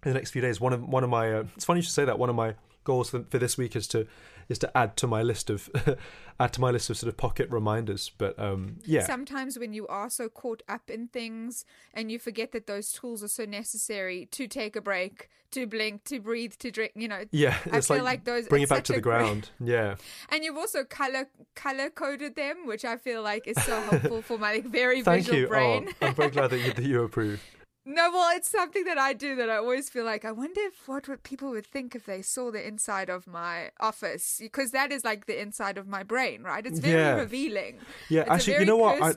in 0.05 0.11
the 0.11 0.13
next 0.13 0.31
few 0.31 0.41
days. 0.41 0.59
One 0.61 0.73
of 0.73 0.83
one 0.87 1.03
of 1.03 1.09
my 1.09 1.33
uh, 1.33 1.43
it's 1.55 1.65
funny 1.65 1.79
you 1.79 1.83
should 1.83 1.93
say 1.93 2.05
that. 2.05 2.19
One 2.19 2.29
of 2.29 2.35
my 2.35 2.55
goals 2.83 3.09
for, 3.09 3.23
for 3.29 3.37
this 3.37 3.57
week 3.57 3.75
is 3.75 3.87
to 3.89 4.07
is 4.49 4.57
to 4.59 4.77
add 4.77 4.95
to 4.95 5.07
my 5.07 5.21
list 5.21 5.49
of 5.49 5.69
add 6.39 6.53
to 6.53 6.61
my 6.61 6.71
list 6.71 6.89
of 6.89 6.97
sort 6.97 7.09
of 7.09 7.17
pocket 7.17 7.49
reminders. 7.49 8.11
But 8.17 8.37
um, 8.39 8.77
yeah, 8.85 9.05
Sometimes 9.05 9.59
when 9.59 9.73
you 9.73 9.85
are 9.87 10.09
so 10.09 10.29
caught 10.29 10.63
up 10.69 10.89
in 10.89 11.07
things 11.09 11.65
and 11.93 12.09
you 12.11 12.17
forget 12.19 12.51
that 12.53 12.65
those 12.67 12.91
tools 12.93 13.23
are 13.23 13.27
so 13.27 13.43
necessary 13.43 14.27
to 14.31 14.47
take 14.47 14.77
a 14.77 14.81
break, 14.81 15.27
to 15.51 15.67
blink, 15.67 16.05
to 16.05 16.21
breathe, 16.21 16.53
to 16.59 16.71
drink, 16.71 16.93
you 16.95 17.09
know. 17.09 17.25
yeah, 17.31 17.57
I 17.73 17.77
it's 17.79 17.87
feel 17.87 17.97
like, 17.97 18.03
like 18.05 18.23
those- 18.23 18.47
bring 18.47 18.63
it 18.63 18.69
back 18.69 18.85
to 18.85 18.93
the 18.93 19.01
great- 19.01 19.17
ground. 19.19 19.49
Yeah, 19.59 19.95
And 20.29 20.45
you've 20.45 20.55
also 20.57 20.85
color 20.85 21.27
color 21.55 21.89
coded 21.89 22.35
them, 22.37 22.65
which 22.67 22.85
I 22.85 22.95
feel 22.95 23.21
like 23.21 23.47
is 23.47 23.61
so 23.65 23.81
helpful 23.81 24.21
for 24.21 24.37
my 24.37 24.53
like, 24.53 24.65
very 24.81 25.01
thank 25.03 25.23
visual 25.25 25.39
you. 25.41 25.47
brain. 25.47 25.89
Oh, 26.01 26.07
I'm 26.07 26.15
very 26.15 26.29
glad 26.29 26.51
that 26.51 26.59
you, 26.59 26.71
that 26.71 26.85
you 26.85 27.03
approve. 27.03 27.41
No, 27.89 28.11
well, 28.11 28.35
it's 28.35 28.49
something 28.49 28.83
that 28.83 28.97
I 28.97 29.13
do 29.13 29.37
that 29.37 29.49
I 29.49 29.55
always 29.55 29.89
feel 29.89 30.03
like 30.03 30.25
I 30.25 30.33
wonder 30.33 30.59
if 30.59 30.89
what 30.89 31.07
would 31.07 31.23
people 31.23 31.51
would 31.51 31.65
think 31.65 31.95
if 31.95 32.05
they 32.05 32.21
saw 32.21 32.51
the 32.51 32.67
inside 32.67 33.09
of 33.09 33.25
my 33.25 33.69
office 33.79 34.39
because 34.41 34.71
that 34.71 34.91
is 34.91 35.05
like 35.05 35.25
the 35.25 35.39
inside 35.41 35.77
of 35.77 35.87
my 35.87 36.03
brain, 36.03 36.43
right? 36.43 36.65
It's 36.65 36.79
very 36.79 37.01
Yeah. 37.01 37.15
revealing. 37.15 37.79
Yeah, 38.09 38.21
It's 38.23 38.29
actually, 38.31 38.59
you 38.59 38.65
know 38.65 38.75
what? 38.75 39.01
I, 39.01 39.13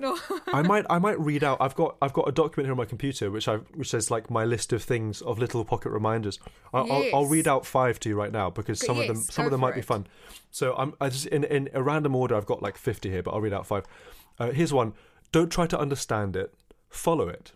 I 0.59 0.63
might, 0.63 0.87
I 0.89 1.01
might 1.01 1.19
read 1.31 1.43
out. 1.43 1.59
I've 1.61 1.75
got, 1.75 1.97
I've 2.01 2.13
got 2.13 2.29
a 2.29 2.33
document 2.33 2.67
here 2.67 2.73
on 2.73 2.79
my 2.79 2.85
computer, 2.85 3.29
which 3.29 3.49
I, 3.49 3.57
which 3.57 3.91
says 3.91 4.09
like 4.09 4.31
my 4.31 4.45
list 4.45 4.73
of 4.73 4.85
things 4.85 5.21
of 5.21 5.41
little 5.41 5.65
pocket 5.65 5.91
reminders. 5.91 6.39
I'll, 6.73 6.91
I'll, 6.93 7.05
I'll 7.13 7.27
read 7.27 7.49
out 7.49 7.67
five 7.67 7.99
to 8.01 8.09
you 8.09 8.15
right 8.15 8.31
now 8.31 8.51
because 8.51 8.79
some 8.79 9.01
of 9.01 9.09
them, 9.09 9.17
some 9.17 9.47
of 9.47 9.51
them 9.51 9.61
might 9.63 9.75
be 9.75 9.83
fun. 9.83 10.07
So 10.53 10.75
I'm, 10.77 10.95
I 11.01 11.09
just 11.09 11.27
in 11.27 11.43
in 11.43 11.71
a 11.75 11.83
random 11.83 12.15
order. 12.15 12.37
I've 12.37 12.47
got 12.47 12.63
like 12.63 12.77
fifty 12.77 13.11
here, 13.11 13.23
but 13.25 13.33
I'll 13.33 13.41
read 13.41 13.53
out 13.53 13.67
five. 13.67 13.85
Uh, 14.39 14.51
here's 14.53 14.73
one. 14.73 14.95
Don't 15.33 15.51
try 15.51 15.67
to 15.67 15.79
understand 15.79 16.37
it. 16.37 16.55
Follow 16.89 17.29
it. 17.29 17.53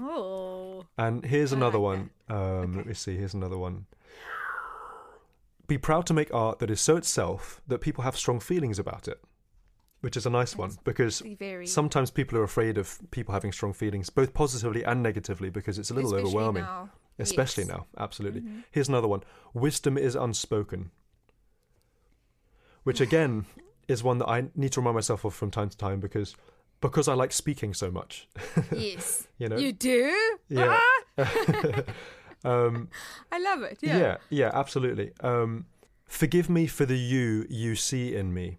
Oh. 0.00 0.86
And 0.96 1.24
here's 1.24 1.52
another 1.52 1.78
like 1.78 1.98
one. 1.98 2.10
Um, 2.28 2.72
Let 2.76 2.86
me 2.86 2.94
see. 2.94 3.16
Here's 3.16 3.34
another 3.34 3.58
one. 3.58 3.86
Be 5.66 5.78
proud 5.78 6.06
to 6.06 6.14
make 6.14 6.32
art 6.32 6.58
that 6.60 6.70
is 6.70 6.80
so 6.80 6.96
itself 6.96 7.60
that 7.68 7.80
people 7.80 8.02
have 8.04 8.16
strong 8.16 8.40
feelings 8.40 8.78
about 8.78 9.06
it, 9.06 9.20
which 10.00 10.16
is 10.16 10.24
a 10.24 10.30
nice 10.30 10.56
one 10.56 10.72
because 10.84 11.20
very 11.38 11.66
sometimes 11.66 12.10
people 12.10 12.38
are 12.38 12.42
afraid 12.42 12.78
of 12.78 12.98
people 13.10 13.34
having 13.34 13.52
strong 13.52 13.74
feelings, 13.74 14.08
both 14.08 14.32
positively 14.32 14.82
and 14.82 15.02
negatively, 15.02 15.50
because 15.50 15.78
it's 15.78 15.90
a 15.90 15.94
little 15.94 16.14
especially 16.14 16.30
overwhelming. 16.30 16.62
now. 16.62 16.90
Especially 17.18 17.64
Yes. 17.64 17.68
now, 17.72 17.86
absolutely. 17.98 18.40
Mhm. 18.42 18.62
Here's 18.70 18.88
another 18.88 19.08
one. 19.08 19.22
Wisdom 19.52 19.98
is 19.98 20.14
unspoken. 20.14 20.90
Which 22.84 23.00
again 23.00 23.44
is 23.88 24.02
one 24.02 24.18
that 24.18 24.28
I 24.28 24.48
need 24.54 24.72
to 24.72 24.80
remind 24.80 24.94
myself 24.94 25.24
of 25.24 25.34
from 25.34 25.50
time 25.50 25.68
to 25.68 25.76
time 25.76 26.00
because 26.00 26.34
because 26.80 27.08
I 27.08 27.14
like 27.14 27.32
speaking 27.32 27.74
so 27.74 27.90
much. 27.90 28.28
Yes. 28.72 29.26
You 29.38 29.48
know? 29.48 29.56
You 29.56 29.72
do? 29.72 30.38
Yeah. 30.48 30.78
Ah, 31.18 31.82
um 32.44 32.88
I 33.32 33.38
love 33.38 33.62
it. 33.62 33.78
yeah. 33.82 33.98
Yeah. 33.98 34.16
yeah, 34.30 34.50
absolutely. 34.52 35.12
Um 35.20 35.66
forgive 36.06 36.48
me 36.50 36.66
for 36.66 36.86
the 36.86 36.96
you 36.98 37.46
you 37.48 37.74
see 37.76 38.14
in 38.14 38.32
me. 38.34 38.58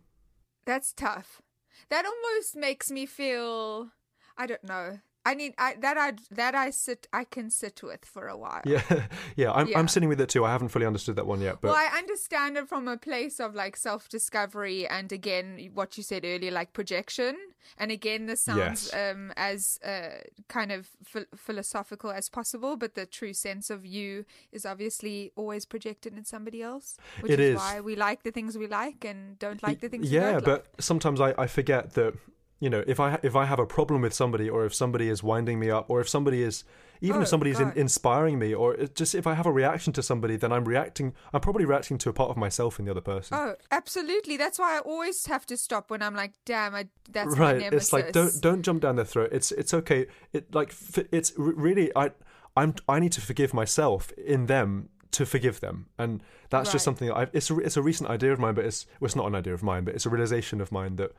That's 0.65 0.93
tough. 0.93 1.41
That 1.89 2.05
almost 2.05 2.55
makes 2.55 2.91
me 2.91 3.05
feel 3.05 3.89
I 4.37 4.45
don't 4.47 4.63
know. 4.63 4.99
I 5.25 5.33
need 5.33 5.53
I 5.57 5.75
that 5.81 5.97
I 5.97 6.13
that 6.31 6.55
I 6.55 6.69
sit 6.71 7.07
I 7.13 7.23
can 7.23 7.49
sit 7.49 7.81
with 7.83 8.05
for 8.05 8.27
a 8.27 8.37
while. 8.37 8.61
Yeah. 8.65 8.81
yeah, 9.35 9.51
I'm 9.51 9.67
Yeah. 9.67 9.77
I'm 9.79 9.87
sitting 9.87 10.09
with 10.09 10.19
it 10.21 10.29
too. 10.29 10.45
I 10.45 10.51
haven't 10.51 10.69
fully 10.69 10.85
understood 10.85 11.15
that 11.17 11.27
one 11.27 11.41
yet, 11.41 11.57
but 11.61 11.69
well, 11.69 11.75
I 11.75 11.97
understand 11.97 12.57
it 12.57 12.67
from 12.69 12.87
a 12.87 12.97
place 12.97 13.39
of 13.39 13.53
like 13.53 13.75
self 13.77 14.07
discovery 14.09 14.87
and 14.87 15.11
again 15.11 15.69
what 15.73 15.97
you 15.97 16.03
said 16.03 16.23
earlier, 16.25 16.51
like 16.51 16.73
projection. 16.73 17.35
And 17.77 17.91
again, 17.91 18.25
this 18.25 18.41
sounds 18.41 18.89
Yes. 18.91 19.11
um, 19.15 19.31
as 19.35 19.79
uh, 19.85 20.21
kind 20.47 20.71
of 20.71 20.89
ph- 21.11 21.27
philosophical 21.35 22.09
as 22.11 22.29
possible, 22.29 22.77
but 22.77 22.95
the 22.95 23.05
true 23.05 23.33
sense 23.33 23.69
of 23.69 23.85
you 23.85 24.25
is 24.51 24.65
obviously 24.65 25.31
always 25.35 25.65
projected 25.65 26.17
in 26.17 26.23
somebody 26.25 26.63
else, 26.63 26.97
which 27.19 27.33
It 27.33 27.39
is, 27.39 27.49
is. 27.51 27.57
why 27.57 27.81
we 27.81 27.95
like 27.95 28.23
the 28.23 28.31
things 28.31 28.57
we 28.57 28.65
like 28.67 29.03
and 29.05 29.37
don't 29.37 29.61
like 29.61 29.81
the 29.81 29.89
things 29.89 30.09
we 30.09 30.15
yeah 30.15 30.39
but 30.39 30.47
like. 30.49 30.81
sometimes 30.81 31.19
I, 31.21 31.35
I 31.37 31.45
forget 31.47 31.93
that 31.93 32.15
you 32.59 32.69
know 32.69 32.83
if 32.87 32.99
i 32.99 33.17
if 33.23 33.35
i 33.35 33.45
have 33.45 33.59
a 33.59 33.65
problem 33.65 34.01
with 34.01 34.13
somebody 34.13 34.49
or 34.49 34.65
if 34.65 34.73
somebody 34.73 35.07
is 35.09 35.23
winding 35.23 35.59
me 35.59 35.69
up 35.69 35.89
or 35.89 36.01
if 36.01 36.09
somebody 36.09 36.41
is 36.43 36.63
even 37.01 37.19
Oh, 37.19 37.21
if 37.21 37.29
somebody's 37.29 37.59
in, 37.61 37.71
inspiring 37.77 38.37
me 38.39 38.53
or 38.53 38.75
just 38.93 39.15
if 39.15 39.25
i 39.25 39.33
have 39.33 39.45
a 39.45 39.51
reaction 39.51 39.93
to 39.93 40.03
somebody 40.03 40.35
then 40.35 40.51
i'm 40.51 40.65
reacting 40.65 41.13
i'm 41.33 41.39
probably 41.39 41.63
reacting 41.65 41.97
to 41.99 42.09
a 42.09 42.13
part 42.13 42.29
of 42.29 42.35
myself 42.37 42.77
in 42.79 42.85
the 42.85 42.91
other 42.91 43.01
person 43.01 43.37
Oh, 43.39 43.55
absolutely. 43.71 44.35
That's 44.37 44.59
why 44.59 44.75
I 44.75 44.79
always 44.79 45.25
have 45.27 45.45
to 45.45 45.55
stop 45.55 45.89
when 45.91 46.01
I'm 46.01 46.15
like, 46.15 46.33
damn, 46.45 46.75
I, 46.75 46.87
that's 47.09 47.35
my 47.37 47.51
right 47.53 47.59
nemesis. 47.59 47.83
it's 47.87 47.93
like 47.93 48.11
don't 48.11 48.41
don't 48.41 48.61
jump 48.63 48.81
down 48.81 48.95
their 48.97 49.05
throat 49.05 49.29
it's 49.31 49.51
it's 49.53 49.73
okay 49.73 50.07
it 50.33 50.53
like 50.53 50.73
it's 51.11 51.31
really 51.37 51.91
i 51.95 52.11
i'm 52.57 52.75
i 52.89 52.99
need 52.99 53.13
to 53.13 53.21
forgive 53.21 53.53
myself 53.53 54.11
in 54.35 54.47
them 54.47 54.89
to 55.11 55.25
forgive 55.25 55.59
them 55.61 55.87
and 55.97 56.21
that's 56.49 56.67
Right. 56.67 56.73
just 56.73 56.83
something 56.85 57.07
that 57.07 57.17
I've, 57.17 57.29
it's 57.33 57.49
a, 57.49 57.57
it's 57.59 57.77
a 57.77 57.81
recent 57.81 58.09
idea 58.09 58.31
of 58.33 58.39
mine 58.39 58.55
but 58.55 58.65
it's 58.65 58.85
well, 58.99 59.05
it's 59.07 59.15
not 59.15 59.27
an 59.27 59.35
idea 59.35 59.53
of 59.53 59.63
mine 59.63 59.83
but 59.85 59.95
it's 59.95 60.05
a 60.05 60.09
realization 60.09 60.59
of 60.61 60.71
mine 60.71 60.97
that 60.97 61.11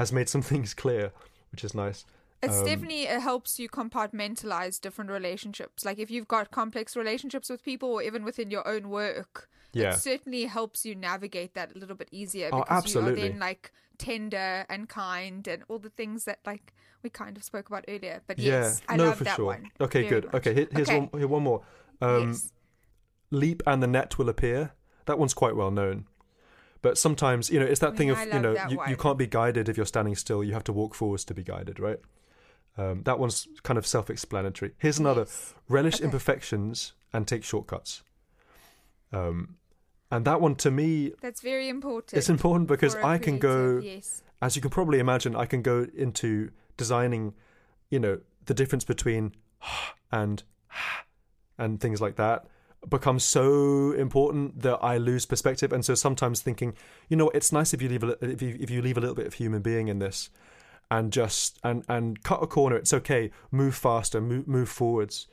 has 0.00 0.12
made 0.12 0.28
some 0.28 0.42
things 0.50 0.74
clear 0.74 1.12
which 1.52 1.62
is 1.64 1.74
nice 1.74 2.04
It's 2.46 2.58
Um, 2.60 2.66
definitely 2.70 3.02
it 3.14 3.20
helps 3.30 3.58
you 3.60 3.68
compartmentalize 3.68 4.80
different 4.80 5.10
relationships. 5.10 5.84
Like 5.88 5.98
if 6.04 6.08
you've 6.14 6.28
got 6.36 6.44
complex 6.60 6.96
relationships 7.02 7.50
with 7.50 7.60
people, 7.70 7.88
or 7.96 8.00
even 8.08 8.22
within 8.24 8.48
your 8.56 8.64
own 8.74 8.84
work, 9.00 9.48
Yeah. 9.72 9.94
it 9.94 9.98
certainly 9.98 10.44
helps 10.58 10.78
you 10.86 10.94
navigate 10.94 11.52
that 11.58 11.68
a 11.74 11.78
little 11.80 11.96
bit 12.02 12.08
easier 12.20 12.48
Oh, 12.52 12.60
because 12.62 12.94
you 12.94 13.00
are 13.00 13.10
then 13.22 13.38
like 13.48 13.72
tender 13.98 14.64
and 14.72 14.88
kind 14.88 15.42
and 15.52 15.60
all 15.68 15.80
the 15.80 15.90
things 16.00 16.18
that 16.28 16.38
like 16.50 16.66
we 17.02 17.10
kind 17.10 17.36
of 17.36 17.42
spoke 17.42 17.66
about 17.70 17.84
earlier. 17.88 18.16
But 18.28 18.38
yes, 18.38 18.80
yeah, 18.84 18.92
I 18.92 18.96
no, 18.96 19.04
love 19.06 19.18
for 19.18 19.24
that 19.24 19.36
sure. 19.36 19.46
one. 19.54 19.64
Okay, 19.80 20.02
good. 20.08 20.24
much. 20.26 20.34
Okay, 20.38 20.54
here, 20.54 20.68
here's 20.70 20.88
Okay, 20.88 20.98
one. 21.00 21.20
Here, 21.20 21.28
one 21.38 21.42
more. 21.42 21.60
Um, 22.00 22.28
yes. 22.28 22.52
Leap 23.30 23.62
and 23.66 23.82
the 23.82 23.86
net 23.98 24.16
will 24.18 24.28
appear. 24.28 24.60
That 25.06 25.18
one's 25.18 25.34
quite 25.34 25.56
well 25.56 25.72
known. 25.80 26.06
But 26.80 26.96
sometimes, 26.96 27.50
you 27.50 27.58
know, 27.58 27.66
it's 27.66 27.80
that 27.80 27.96
thing 27.96 28.08
Yeah, 28.08 28.22
of 28.22 28.34
you 28.34 28.40
know, 28.40 28.66
you, 28.68 28.78
you 28.88 28.96
can't 28.96 29.18
be 29.18 29.26
guided 29.26 29.68
if 29.68 29.76
you're 29.76 29.86
standing 29.86 30.14
still. 30.14 30.44
You 30.44 30.52
have 30.52 30.64
to 30.64 30.72
walk 30.72 30.94
forwards 30.94 31.24
to 31.24 31.34
be 31.34 31.42
guided, 31.42 31.80
right? 31.80 31.98
Um, 32.76 33.02
that 33.02 33.18
one's 33.18 33.48
kind 33.64 33.76
of 33.76 33.86
self-explanatory. 33.86 34.72
Here's 34.78 34.98
another: 35.00 35.22
Yes. 35.22 35.54
relish 35.68 35.96
Okay. 35.96 36.04
imperfections 36.04 36.92
and 37.12 37.26
take 37.26 37.42
shortcuts. 37.42 38.02
Um, 39.12 39.56
and 40.10 40.24
that 40.24 40.40
one 40.40 40.54
to 40.56 40.70
me, 40.70 41.12
That's 41.20 41.40
very 41.40 41.68
important. 41.68 42.16
it's 42.16 42.28
important 42.28 42.68
because 42.68 42.94
I 42.94 43.14
I 43.14 43.18
can 43.18 43.38
go 43.38 43.80
Yes. 43.80 44.22
as 44.40 44.54
you 44.54 44.62
can 44.62 44.70
probably 44.70 45.00
imagine, 45.00 45.34
I 45.34 45.46
can 45.46 45.62
go 45.62 45.86
into 45.94 46.50
designing, 46.76 47.34
you 47.90 47.98
know, 47.98 48.20
the 48.46 48.54
difference 48.54 48.84
between 48.84 49.34
and 50.12 50.42
and 51.58 51.80
things 51.80 52.00
like 52.00 52.16
that 52.16 52.46
becomes 52.88 53.24
so 53.24 53.92
important 53.92 54.62
that 54.62 54.78
I 54.82 54.96
lose 54.96 55.26
perspective. 55.26 55.72
And 55.72 55.84
so 55.84 55.94
sometimes 55.94 56.40
thinking, 56.40 56.74
you 57.08 57.16
know, 57.16 57.28
it's 57.30 57.52
nice 57.52 57.74
if 57.74 57.82
you 57.82 57.88
leave 57.88 58.02
a, 58.04 58.16
if 58.24 58.42
you 58.42 58.56
if 58.60 58.70
you 58.70 58.82
leave 58.82 58.96
a 58.96 59.00
little 59.00 59.16
bit 59.16 59.26
of 59.26 59.34
human 59.34 59.62
being 59.62 59.88
in 59.88 59.98
this, 59.98 60.30
and 60.90 61.12
just 61.12 61.58
and 61.64 61.84
and 61.88 62.22
cut 62.22 62.42
a 62.42 62.46
corner. 62.46 62.76
It's 62.76 62.92
okay. 62.92 63.30
Move 63.50 63.74
faster. 63.74 64.20
Move 64.20 64.48
move 64.48 64.68
forwards. 64.68 65.26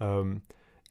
Um, 0.00 0.42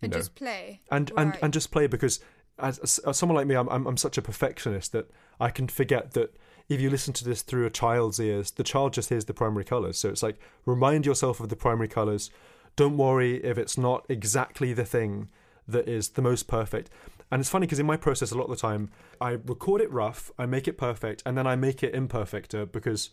And 0.02 0.12
know 0.12 0.18
just 0.20 0.36
play. 0.36 0.82
and 0.92 1.12
and 1.18 1.38
and 1.42 1.54
just 1.54 1.72
play 1.72 1.88
because 1.88 2.20
as, 2.58 3.00
as 3.00 3.18
someone 3.18 3.36
like 3.36 3.48
me, 3.48 3.56
I'm, 3.56 3.70
I'm 3.70 3.88
I'm 3.88 3.98
such 3.98 4.18
a 4.18 4.22
perfectionist 4.22 4.92
that 4.92 5.10
I 5.40 5.50
can 5.50 5.68
forget 5.68 6.12
that 6.12 6.36
if 6.68 6.80
you 6.80 6.90
listen 6.90 7.14
to 7.14 7.26
this 7.26 7.42
through 7.42 7.66
a 7.66 7.70
child's 7.70 8.20
ears, 8.20 8.52
the 8.52 8.64
child 8.64 8.94
just 8.94 9.10
hears 9.10 9.26
the 9.26 9.34
primary 9.34 9.64
colors. 9.66 9.98
So 9.98 10.10
it's 10.10 10.22
like 10.22 10.40
remind 10.66 11.06
yourself 11.06 11.40
of 11.40 11.50
the 11.50 11.56
primary 11.56 11.88
colors. 11.88 12.30
Don't 12.76 12.98
worry 12.98 13.44
if 13.44 13.58
it's 13.58 13.78
not 13.78 14.06
exactly 14.10 14.74
the 14.74 14.86
thing 14.86 15.30
that 15.72 15.88
is 15.88 16.10
the 16.10 16.22
most 16.22 16.48
perfect. 16.48 16.90
And 17.32 17.40
it's 17.40 17.50
funny 17.50 17.66
because 17.68 17.80
in 17.80 17.86
my 17.86 17.98
process, 17.98 18.32
a 18.32 18.38
lot 18.38 18.46
of 18.46 18.50
the 18.50 18.56
time, 18.56 18.90
I 19.22 19.32
record 19.32 19.82
it 19.82 19.92
rough, 19.92 20.32
I 20.38 20.46
make 20.46 20.68
it 20.68 20.78
perfect, 20.78 21.22
and 21.26 21.38
then 21.38 21.46
I 21.46 21.56
make 21.56 21.84
it 21.84 21.94
imperfecter 21.94 22.64
uh, 22.64 22.66
because 22.66 23.12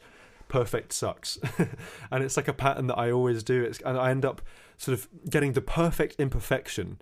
perfect 0.49 0.93
sucks. 0.93 1.39
and 2.11 2.25
it's 2.25 2.37
like 2.37 2.49
a 2.49 2.53
pattern 2.53 2.87
that 2.87 2.99
I 2.99 3.11
always 3.11 3.43
do. 3.43 3.63
It's, 3.63 3.81
and 3.81 3.99
I 3.99 4.11
end 4.11 4.25
up 4.25 4.41
sort 4.79 4.99
of 4.99 5.09
getting 5.29 5.53
the 5.53 5.61
perfect 5.61 6.17
imperfection 6.19 6.99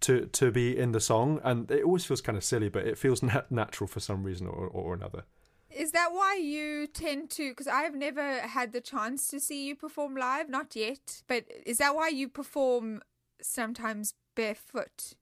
to 0.00 0.26
to 0.26 0.50
be 0.50 0.76
in 0.76 0.92
the 0.92 1.00
song, 1.00 1.40
and 1.42 1.70
it 1.70 1.84
always 1.84 2.04
feels 2.04 2.20
kind 2.20 2.38
of 2.38 2.44
silly, 2.44 2.68
but 2.68 2.86
it 2.86 2.98
feels 2.98 3.22
nat- 3.22 3.50
natural 3.50 3.88
for 3.88 4.00
some 4.00 4.22
reason 4.22 4.46
or, 4.46 4.66
or 4.66 4.94
another. 4.94 5.24
Is 5.70 5.92
that 5.92 6.12
why 6.12 6.36
you 6.36 6.86
tend 6.86 7.30
to? 7.30 7.50
Because 7.50 7.66
I've 7.66 7.94
never 7.94 8.40
had 8.40 8.72
the 8.72 8.80
chance 8.80 9.28
to 9.28 9.38
see 9.38 9.66
you 9.66 9.76
perform 9.76 10.16
live, 10.16 10.48
not 10.48 10.74
yet. 10.74 11.22
But 11.26 11.44
is 11.66 11.78
that 11.78 11.94
why 11.94 12.08
you 12.08 12.28
perform 12.28 13.02
sometimes 13.40 14.14
barefoot? 14.38 15.14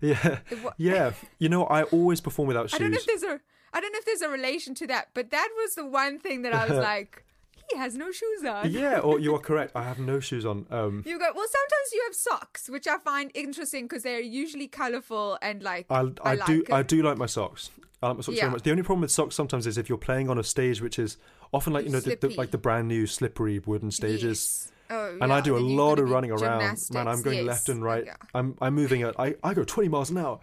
Yeah, 0.00 0.38
yeah. 0.78 1.12
You 1.38 1.48
know, 1.50 1.64
I 1.66 1.82
always 1.84 2.20
perform 2.20 2.48
without 2.48 2.70
shoes. 2.70 2.74
I 2.80 2.82
don't 2.82 2.92
know 2.92 2.96
if 2.98 3.06
there's 3.06 3.22
a. 3.22 3.40
I 3.74 3.80
don't 3.80 3.92
know 3.92 3.98
if 3.98 4.04
there's 4.06 4.22
a 4.22 4.28
relation 4.28 4.74
to 4.76 4.86
that, 4.88 5.08
but 5.14 5.30
that 5.30 5.48
was 5.60 5.74
the 5.74 5.86
one 5.86 6.18
thing 6.18 6.42
that 6.42 6.54
I 6.54 6.66
was 6.66 6.78
like, 6.92 7.24
he 7.70 7.76
has 7.76 7.96
no 7.96 8.10
shoes 8.10 8.44
on. 8.44 8.70
Yeah, 8.70 8.98
or 8.98 9.18
you 9.18 9.34
are 9.34 9.38
correct. 9.50 9.72
I 9.74 9.82
have 9.82 9.98
no 9.98 10.18
shoes 10.20 10.44
on. 10.46 10.66
Um, 10.70 11.02
You 11.06 11.18
go. 11.18 11.26
Well, 11.34 11.46
sometimes 11.58 11.88
you 11.92 12.02
have 12.06 12.14
socks, 12.14 12.68
which 12.70 12.86
I 12.86 12.98
find 12.98 13.30
interesting 13.34 13.84
because 13.84 14.02
they're 14.02 14.20
usually 14.20 14.68
colorful 14.68 15.38
and 15.42 15.62
like. 15.62 15.86
I, 15.90 16.00
I, 16.22 16.34
like 16.34 16.46
do 16.46 16.60
it. 16.62 16.72
I 16.72 16.82
do 16.82 17.02
like 17.02 17.18
my 17.18 17.26
socks. 17.26 17.70
I 18.02 18.08
like 18.08 18.16
my 18.16 18.22
socks 18.22 18.36
Yeah. 18.36 18.44
very 18.44 18.52
much. 18.52 18.62
The 18.62 18.70
only 18.70 18.82
problem 18.82 19.02
with 19.02 19.10
socks 19.10 19.34
sometimes 19.34 19.66
is 19.66 19.76
if 19.78 19.88
you're 19.88 19.98
playing 19.98 20.28
on 20.30 20.38
a 20.38 20.42
stage 20.44 20.80
which 20.80 20.98
is 20.98 21.18
often 21.52 21.72
like 21.72 21.84
you 21.84 21.92
know 21.92 22.00
the, 22.00 22.16
the, 22.16 22.28
like 22.30 22.50
the 22.50 22.58
brand 22.58 22.88
new 22.88 23.06
slippery 23.06 23.58
wooden 23.60 23.90
stages. 23.90 24.22
Yes. 24.24 24.71
Oh, 24.92 25.18
And 25.20 25.32
I 25.32 25.36
yeah, 25.36 25.42
do 25.42 25.56
a 25.56 25.60
lot 25.60 25.98
of 25.98 26.08
running 26.10 26.30
around. 26.30 26.78
Man, 26.92 27.08
I'm 27.08 27.22
going 27.22 27.38
yes. 27.38 27.46
left 27.46 27.68
and 27.68 27.82
right. 27.82 28.04
Yeah. 28.04 28.16
I'm 28.34 28.56
I'm 28.60 28.74
moving 28.74 29.02
at 29.02 29.18
I, 29.18 29.34
I 29.42 29.54
go 29.54 29.64
20 29.64 29.88
miles 29.88 30.10
an 30.10 30.18
hour. 30.18 30.40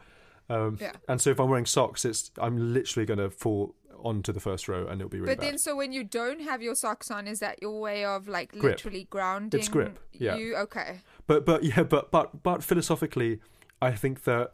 Um, 0.49 0.77
Yeah. 0.81 0.93
And 1.07 1.21
so 1.21 1.29
if 1.29 1.39
I'm 1.39 1.49
wearing 1.49 1.65
socks, 1.67 2.05
it's 2.05 2.31
I'm 2.37 2.73
literally 2.73 3.05
going 3.05 3.19
to 3.19 3.29
fall 3.29 3.75
onto 4.01 4.31
the 4.31 4.39
first 4.39 4.67
row 4.69 4.87
and 4.87 5.01
it'll 5.01 5.09
be 5.09 5.19
really 5.19 5.35
But 5.35 5.41
bad. 5.41 5.47
then, 5.53 5.57
so 5.57 5.75
when 5.75 5.91
you 5.91 6.03
don't 6.05 6.39
have 6.41 6.61
your 6.61 6.73
socks 6.75 7.11
on, 7.11 7.27
is 7.27 7.39
that 7.39 7.61
your 7.61 7.79
way 7.81 8.05
of 8.05 8.27
like 8.27 8.51
Grip. 8.53 8.63
literally 8.63 9.07
grounding? 9.09 9.59
It's 9.59 9.67
grip, 9.69 9.99
yeah. 10.13 10.37
You 10.37 10.55
okay? 10.55 11.01
But 11.27 11.45
but 11.45 11.63
yeah, 11.63 11.83
but 11.83 12.09
but 12.09 12.41
but 12.41 12.63
philosophically, 12.63 13.41
I 13.81 13.91
think 13.91 14.23
that 14.23 14.53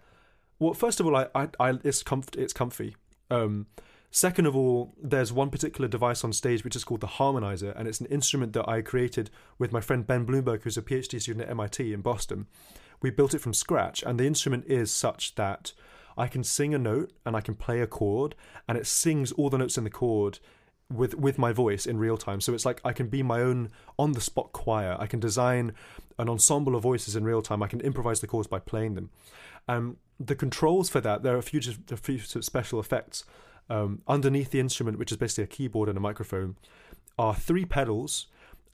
well, 0.59 0.73
first 0.73 0.99
of 0.99 1.05
all, 1.05 1.15
I 1.15 1.27
I, 1.35 1.47
I 1.59 1.69
it's 1.83 2.01
comf- 2.03 2.35
it's 2.37 2.53
comfy. 2.53 2.95
Um, 3.29 3.67
second 4.15 4.45
of 4.45 4.55
all, 4.55 4.95
there's 5.01 5.33
one 5.33 5.49
particular 5.49 5.89
device 5.89 6.23
on 6.23 6.31
stage 6.31 6.63
which 6.63 6.75
is 6.77 6.85
called 6.85 7.01
the 7.01 7.07
harmonizer, 7.07 7.77
and 7.77 7.85
it's 7.85 7.99
an 7.99 8.05
instrument 8.05 8.53
that 8.53 8.67
I 8.67 8.81
created 8.81 9.29
with 9.59 9.73
my 9.73 9.81
friend 9.81 10.07
Ben 10.07 10.25
Bloomberg, 10.25 10.63
who's 10.63 10.77
a 10.77 10.81
PhD 10.81 11.21
student 11.21 11.43
at 11.43 11.51
MIT 11.51 11.91
in 11.91 11.99
Boston. 11.99 12.47
We 13.01 13.09
built 13.09 13.33
it 13.33 13.39
from 13.39 13.53
scratch, 13.53 14.03
and 14.03 14.17
the 14.17 14.25
instrument 14.25 14.67
is 14.67 14.89
such 14.89 15.35
that 15.35 15.73
I 16.17 16.27
can 16.27 16.45
sing 16.45 16.73
a 16.73 16.77
note 16.77 17.11
and 17.25 17.35
I 17.35 17.41
can 17.41 17.55
play 17.55 17.81
a 17.81 17.87
chord, 17.87 18.35
and 18.69 18.77
it 18.77 18.87
sings 18.87 19.33
all 19.33 19.49
the 19.49 19.57
notes 19.57 19.77
in 19.77 19.83
the 19.83 19.89
chord 19.89 20.39
with 20.89 21.15
with 21.15 21.37
my 21.37 21.51
voice 21.51 21.85
in 21.85 21.97
real 21.97 22.15
time. 22.15 22.39
So 22.39 22.53
it's 22.53 22.65
like 22.65 22.79
I 22.85 22.93
can 22.93 23.07
be 23.07 23.21
my 23.21 23.41
own 23.41 23.69
on 23.99 24.13
the 24.13 24.21
spot 24.21 24.53
choir. 24.53 24.95
I 24.97 25.07
can 25.07 25.19
design 25.19 25.73
an 26.17 26.29
ensemble 26.29 26.77
of 26.77 26.83
voices 26.83 27.17
in 27.17 27.25
real 27.25 27.41
time. 27.41 27.61
I 27.61 27.67
can 27.67 27.81
improvise 27.81 28.21
the 28.21 28.27
chords 28.27 28.47
by 28.47 28.59
playing 28.59 28.95
them. 28.95 29.09
Um, 29.67 29.97
the 30.21 30.35
controls 30.35 30.89
for 30.89 31.01
that 31.01 31.23
there 31.23 31.35
are 31.35 31.39
a 31.39 31.43
few 31.43 31.59
a 31.91 31.97
few 31.97 32.19
special 32.19 32.79
effects 32.79 33.25
um, 33.69 34.01
underneath 34.07 34.51
the 34.51 34.59
instrument, 34.59 34.97
which 34.99 35.11
is 35.11 35.17
basically 35.17 35.43
a 35.45 35.47
keyboard 35.47 35.89
and 35.89 35.97
a 35.97 36.01
microphone, 36.01 36.55
are 37.17 37.33
three 37.35 37.65
pedals. 37.65 38.27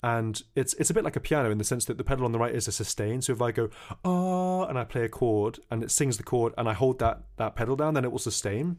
and 0.03 0.41
it's 0.55 0.73
it's 0.75 0.89
a 0.89 0.93
bit 0.93 1.03
like 1.03 1.15
a 1.15 1.19
piano 1.19 1.51
in 1.51 1.57
the 1.59 1.63
sense 1.63 1.85
that 1.85 1.97
the 1.97 2.03
pedal 2.03 2.25
on 2.25 2.31
the 2.31 2.39
right 2.39 2.55
is 2.55 2.67
a 2.67 2.71
sustain. 2.71 3.21
So 3.21 3.33
if 3.33 3.41
I 3.41 3.51
go 3.51 3.69
ah 4.03 4.65
and 4.65 4.77
I 4.77 4.83
play 4.83 5.03
a 5.03 5.09
chord 5.09 5.59
and 5.69 5.83
it 5.83 5.91
sings 5.91 6.17
the 6.17 6.23
chord 6.23 6.53
and 6.57 6.67
I 6.67 6.73
hold 6.73 6.99
that 6.99 7.21
that 7.37 7.55
pedal 7.55 7.75
down, 7.75 7.93
then 7.93 8.03
it 8.03 8.11
will 8.11 8.19
sustain. 8.19 8.77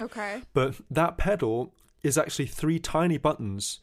Okay. 0.00 0.42
But 0.54 0.76
that 0.90 1.18
pedal 1.18 1.74
is 2.02 2.16
actually 2.16 2.46
three 2.46 2.78
tiny 2.78 3.18
buttons 3.18 3.80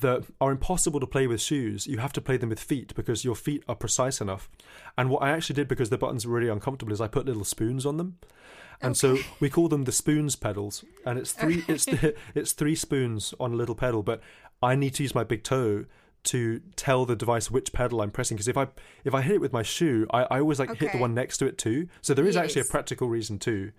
that 0.00 0.24
are 0.40 0.50
impossible 0.50 0.98
to 0.98 1.06
play 1.06 1.26
with 1.26 1.42
shoes. 1.42 1.86
You 1.86 1.98
have 1.98 2.12
to 2.14 2.22
play 2.22 2.38
them 2.38 2.48
with 2.48 2.58
feet 2.58 2.94
because 2.94 3.22
your 3.22 3.34
feet 3.36 3.62
are 3.68 3.74
precise 3.76 4.20
enough. 4.22 4.48
And 4.96 5.10
what 5.10 5.22
I 5.22 5.30
actually 5.30 5.56
did 5.56 5.68
because 5.68 5.90
the 5.90 5.98
buttons 5.98 6.26
were 6.26 6.34
really 6.34 6.48
uncomfortable 6.48 6.92
is 6.92 7.02
I 7.02 7.06
put 7.08 7.26
little 7.26 7.44
spoons 7.44 7.84
on 7.84 7.98
them. 7.98 8.16
And 8.82 8.96
so 8.96 9.18
we 9.40 9.50
call 9.50 9.68
them 9.68 9.84
the 9.84 9.92
spoons 9.92 10.36
pedals, 10.36 10.84
and 11.04 11.18
it's 11.18 11.32
three 11.32 11.64
it's 11.68 11.86
it's 12.34 12.52
three 12.52 12.74
spoons 12.74 13.34
on 13.38 13.52
a 13.52 13.56
little 13.56 13.74
pedal. 13.74 14.02
But 14.02 14.22
I 14.62 14.74
need 14.74 14.94
to 14.94 15.02
use 15.02 15.14
my 15.14 15.24
big 15.24 15.42
toe 15.42 15.84
to 16.22 16.60
tell 16.76 17.06
the 17.06 17.16
device 17.16 17.50
which 17.50 17.72
pedal 17.72 18.02
I'm 18.02 18.10
pressing 18.10 18.36
because 18.36 18.48
if 18.48 18.56
I 18.56 18.68
if 19.04 19.14
I 19.14 19.22
hit 19.22 19.36
it 19.36 19.40
with 19.40 19.52
my 19.52 19.62
shoe, 19.62 20.06
I, 20.10 20.22
I 20.24 20.40
always 20.40 20.58
like 20.58 20.74
hit 20.76 20.92
the 20.92 20.98
one 20.98 21.14
next 21.14 21.38
to 21.38 21.46
it 21.46 21.58
too. 21.58 21.88
So 22.00 22.14
there 22.14 22.26
is 22.26 22.36
actually 22.36 22.62
a 22.62 22.66
practical 22.66 23.08
reason 23.08 23.38
too. 23.38 23.72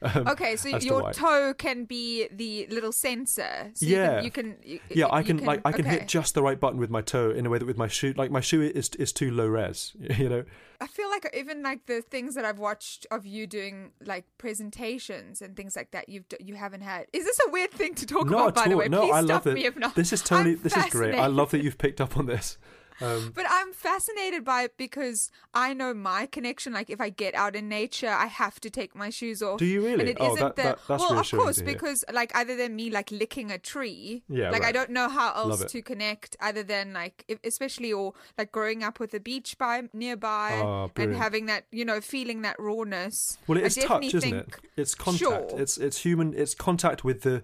Um, 0.00 0.28
Okay, 0.28 0.56
so 0.56 0.78
to 0.78 0.84
your 0.84 1.12
toe 1.12 1.54
can 1.54 1.84
be 1.84 2.28
the 2.30 2.66
little 2.70 2.92
sensor. 2.92 3.70
So 3.74 3.86
Yeah. 3.86 4.20
You 4.20 4.30
can. 4.30 4.56
You 4.64 4.78
can 4.78 4.98
yeah, 4.98 5.06
I 5.06 5.20
you 5.20 5.24
can, 5.24 5.44
like 5.44 5.60
I 5.64 5.72
can 5.72 5.86
okay. 5.86 5.98
hit 6.00 6.08
just 6.08 6.34
the 6.34 6.42
right 6.42 6.58
button 6.58 6.78
with 6.78 6.90
my 6.90 7.00
toe 7.00 7.30
in 7.30 7.46
a 7.46 7.50
way 7.50 7.58
that 7.58 7.66
with 7.66 7.76
my 7.76 7.88
shoe, 7.88 8.14
like 8.16 8.30
my 8.30 8.40
shoe 8.40 8.62
is 8.62 8.90
is 8.90 9.12
too 9.12 9.30
low 9.30 9.46
res. 9.46 9.94
You 10.18 10.28
know, 10.28 10.44
I 10.80 10.86
feel 10.86 11.08
like 11.10 11.30
even 11.34 11.62
like 11.62 11.86
the 11.86 12.02
things 12.02 12.34
that 12.34 12.44
I've 12.44 12.58
watched 12.58 13.06
of 13.10 13.26
you 13.26 13.46
doing 13.46 13.92
like 14.04 14.24
presentations 14.38 15.42
and 15.42 15.56
things 15.56 15.76
like 15.76 15.90
that, 15.92 16.08
you've 16.08 16.24
you 16.40 16.54
haven't 16.54 16.82
had. 16.82 17.06
Is 17.12 17.24
this 17.24 17.38
a 17.46 17.50
weird 17.50 17.70
thing 17.72 17.94
to 17.96 18.06
talk 18.06 18.26
no, 18.26 18.38
about? 18.38 18.54
By 18.54 18.62
all. 18.64 18.70
the 18.70 18.76
way, 18.76 18.88
no, 18.88 19.00
please 19.00 19.14
I 19.14 19.24
stop 19.24 19.46
love 19.46 19.54
me 19.54 19.64
it. 19.64 19.68
if 19.68 19.76
not. 19.76 19.94
This 19.94 20.12
is 20.12 20.22
totally 20.22 20.52
I'm 20.52 20.62
this 20.62 20.76
is 20.76 20.86
great. 20.86 21.14
I 21.14 21.26
love 21.26 21.50
that 21.50 21.62
you've 21.62 21.78
picked 21.78 22.00
up 22.00 22.16
on 22.16 22.26
this. 22.26 22.58
Um, 23.00 23.32
But 23.34 23.46
I'm 23.48 23.72
fascinated 23.72 24.44
by 24.44 24.62
it 24.64 24.76
because 24.76 25.30
I 25.54 25.72
know 25.74 25.94
my 25.94 26.26
connection. 26.26 26.72
Like 26.72 26.90
if 26.90 27.00
I 27.00 27.10
get 27.10 27.34
out 27.34 27.54
in 27.56 27.68
nature, 27.68 28.08
I 28.10 28.26
have 28.26 28.60
to 28.60 28.70
take 28.70 28.94
my 28.94 29.10
shoes 29.10 29.42
off. 29.42 29.58
Do 29.58 29.64
you 29.66 29.84
really? 29.84 30.00
And 30.00 30.08
it 30.08 30.16
Oh, 30.20 30.26
isn't 30.34 30.38
that- 30.40 30.56
the 30.56 30.62
that- 30.62 30.78
that's 30.88 31.02
well, 31.02 31.18
of 31.18 31.30
course, 31.30 31.60
because 31.62 32.04
like 32.12 32.32
other 32.34 32.56
than 32.56 32.74
me 32.76 32.90
like 32.90 33.10
licking 33.10 33.50
a 33.50 33.58
tree, 33.58 34.22
Yeah, 34.28 34.50
like 34.50 34.64
I 34.64 34.72
don't 34.72 34.90
know 34.90 35.08
how 35.08 35.32
else 35.34 35.64
to 35.64 35.82
connect 35.82 36.36
other 36.40 36.62
than 36.62 36.92
like 36.92 37.24
if, 37.28 37.38
especially 37.44 37.92
or 37.92 38.14
like 38.36 38.50
growing 38.52 38.82
up 38.82 38.98
with 39.00 39.14
a 39.14 39.20
beach 39.20 39.56
by 39.58 39.88
nearby 39.92 40.60
Ah, 40.62 40.88
and 40.96 41.14
having 41.14 41.46
that 41.46 41.64
you 41.70 41.84
know 41.84 42.00
feeling 42.00 42.42
that 42.42 42.56
rawness. 42.58 43.38
well, 43.46 43.58
it's 43.58 43.76
touch, 43.76 44.12
isn't 44.14 44.34
it? 44.34 44.48
It's 44.76 44.94
contact. 44.94 45.50
Sure. 45.50 45.60
It's 45.60 45.78
it's 45.78 45.98
human. 45.98 46.34
It's 46.34 46.54
contact 46.54 47.04
with 47.04 47.22
the 47.22 47.42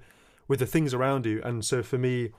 with 0.49 0.59
the 0.59 0.67
things 0.67 0.93
around 0.93 1.27
you. 1.27 1.41
And 1.43 1.65
so 1.65 1.83
for 1.83 1.97
me, 1.99 2.33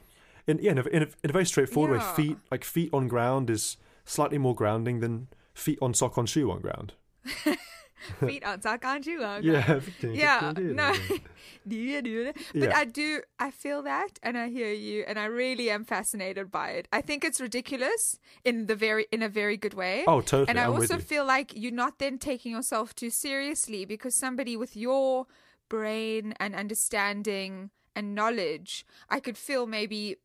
in 0.47 0.59
yeah, 0.61 0.71
in 0.71 0.77
a, 0.77 0.83
in 0.83 1.03
a, 1.03 1.07
in 1.23 1.29
a 1.29 1.33
very 1.33 1.45
straightforward 1.45 2.01
way, 2.01 2.13
feet 2.15 2.37
like 2.51 2.63
feet 2.63 2.89
on 2.93 3.07
ground 3.07 3.49
is 3.49 3.77
slightly 4.05 4.37
more 4.37 4.55
grounding 4.55 4.99
than 4.99 5.27
feet 5.53 5.79
on 5.81 5.93
sock 5.93 6.17
on 6.17 6.25
shoe 6.25 6.51
on 6.51 6.61
ground. 6.61 6.93
feet 8.19 8.43
on 8.45 8.61
sock 8.61 8.85
on 8.85 9.01
shoe 9.01 9.23
on 9.23 9.41
ground. 9.41 9.83
Yeah, 10.03 10.51
yeah 10.53 10.53
no 10.57 10.93
Yeah, 11.67 12.01
yeah. 12.03 12.31
but 12.53 12.69
Yeah. 12.69 12.77
i 12.77 12.85
do 12.85 13.21
i 13.39 13.49
feel 13.49 13.81
that 13.83 14.19
and 14.21 14.37
i 14.37 14.49
hear 14.49 14.71
you 14.71 15.03
and 15.07 15.17
i 15.17 15.25
really 15.25 15.71
am 15.71 15.83
fascinated 15.83 16.51
by 16.51 16.69
it 16.71 16.87
i 16.93 17.01
think 17.01 17.23
it's 17.23 17.41
ridiculous 17.41 18.19
in 18.43 18.67
the 18.67 18.75
very 18.75 19.07
in 19.11 19.23
a 19.23 19.29
very 19.29 19.57
good 19.57 19.73
way 19.73 20.03
Oh, 20.07 20.21
totally. 20.21 20.47
and 20.49 20.59
i 20.59 20.65
I'm 20.65 20.73
also 20.73 20.99
feel 20.99 21.25
like 21.25 21.53
you're 21.55 21.71
not 21.71 21.97
then 21.97 22.19
taking 22.19 22.51
yourself 22.51 22.93
too 22.93 23.09
seriously 23.09 23.85
because 23.85 24.13
somebody 24.15 24.55
with 24.55 24.75
your 24.75 25.25
brain 25.69 26.35
and 26.39 26.53
understanding 26.53 27.71
and 27.95 28.13
knowledge 28.13 28.85
i 29.09 29.19
could 29.19 29.37
feel 29.37 29.65
maybe 29.65 30.17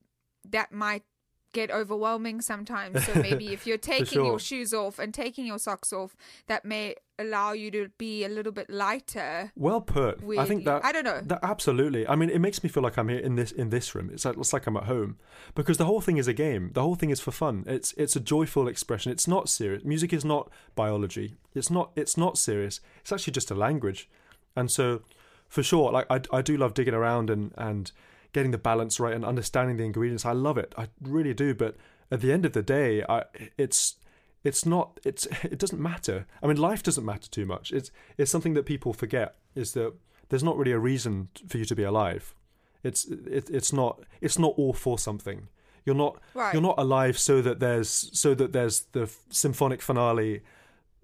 that 0.49 0.72
might 0.72 1.05
get 1.53 1.70
overwhelming 1.70 2.41
sometimes 2.41 3.05
so 3.05 3.14
maybe 3.20 3.49
if 3.49 3.66
you're 3.66 3.76
taking 3.76 4.07
sure. 4.07 4.24
your 4.24 4.38
shoes 4.38 4.72
off 4.72 4.99
and 4.99 5.12
taking 5.12 5.45
your 5.45 5.59
socks 5.59 5.93
off 5.93 6.16
that 6.47 6.64
may 6.64 6.95
allow 7.20 7.53
you 7.53 7.70
to 7.70 7.88
be 7.99 8.24
a 8.24 8.28
little 8.28 8.51
bit 8.51 8.70
lighter 8.70 9.53
Well 9.55 9.80
put. 9.80 10.20
I 10.38 10.47
think 10.47 10.64
that 10.64 10.84
I 10.84 10.93
don't 10.93 11.05
know. 11.05 11.20
That 11.22 11.41
absolutely. 11.43 12.09
I 12.09 12.16
mean, 12.16 12.30
it 12.30 12.38
makes 12.38 12.62
me 12.62 12.68
feel 12.68 12.82
like 12.82 12.97
I'm 12.97 13.09
here 13.09 13.18
in 13.18 13.36
this 13.36 13.53
in 13.53 13.68
this 13.68 13.95
room. 13.95 14.11
It's 14.12 14.24
like 14.24 14.36
it's 14.38 14.53
like 14.53 14.66
I'm 14.66 14.76
at 14.76 14.84
home 14.84 15.18
because 15.55 15.76
the 15.76 15.84
whole 15.84 16.01
thing 16.01 16.16
is 16.16 16.26
a 16.26 16.32
game. 16.32 16.70
The 16.72 16.82
whole 16.82 16.95
thing 16.95 17.11
is 17.11 17.20
for 17.20 17.30
fun. 17.30 17.64
It's 17.66 17.93
it's 17.97 18.16
a 18.16 18.20
joyful 18.20 18.66
expression. 18.66 19.12
It's 19.12 19.28
not 19.28 19.49
serious. 19.49 19.84
Music 19.84 20.12
is 20.12 20.24
not 20.24 20.51
biology. 20.74 21.34
It's 21.55 21.70
not 21.70 21.91
it's 21.95 22.16
not 22.16 22.38
serious. 22.38 22.80
It's 23.03 23.12
actually 23.12 23.34
just 23.34 23.51
a 23.51 23.55
language. 23.55 24.09
And 24.57 24.70
so, 24.70 25.03
for 25.49 25.62
sure, 25.62 25.93
like 25.93 26.07
I 26.11 26.20
I 26.32 26.43
do 26.43 26.57
love 26.57 26.74
digging 26.74 26.95
around 26.95 27.28
and 27.28 27.53
and 27.57 27.93
getting 28.32 28.50
the 28.50 28.58
balance 28.58 28.98
right 29.00 29.14
and 29.14 29.24
understanding 29.24 29.76
the 29.76 29.84
ingredients. 29.84 30.24
I 30.24 30.32
love 30.32 30.58
it. 30.58 30.74
I 30.76 30.88
really 31.02 31.34
do. 31.34 31.54
But 31.54 31.76
at 32.10 32.20
the 32.20 32.32
end 32.32 32.44
of 32.44 32.52
the 32.52 32.62
day, 32.62 33.02
I 33.08 33.24
it's 33.58 33.96
it's 34.42 34.64
not 34.64 34.98
it's 35.04 35.26
it 35.42 35.58
doesn't 35.58 35.80
matter 35.82 36.24
i 36.42 36.46
mean 36.46 36.56
life 36.56 36.82
doesn't 36.82 37.04
matter 37.04 37.28
too 37.30 37.44
much 37.44 37.72
it's 37.72 37.90
it's 38.16 38.30
something 38.30 38.54
that 38.54 38.64
people 38.64 38.94
forget 38.94 39.34
is 39.54 39.72
that 39.72 39.92
there's 40.30 40.42
not 40.42 40.56
really 40.56 40.72
a 40.72 40.78
reason 40.78 41.28
for 41.46 41.58
you 41.58 41.64
to 41.66 41.76
be 41.76 41.82
alive 41.82 42.34
it's 42.82 43.04
it, 43.04 43.50
it's 43.50 43.70
not 43.70 44.00
it's 44.22 44.38
not 44.38 44.54
all 44.56 44.72
for 44.72 44.98
something 44.98 45.48
you're 45.84 45.94
not 45.94 46.16
Right. 46.32 46.54
you're 46.54 46.62
not 46.62 46.76
alive 46.78 47.18
so 47.18 47.42
that 47.42 47.60
there's 47.60 47.90
so 48.18 48.34
that 48.34 48.52
there's 48.54 48.80
the 48.92 49.10
symphonic 49.28 49.82
finale 49.82 50.40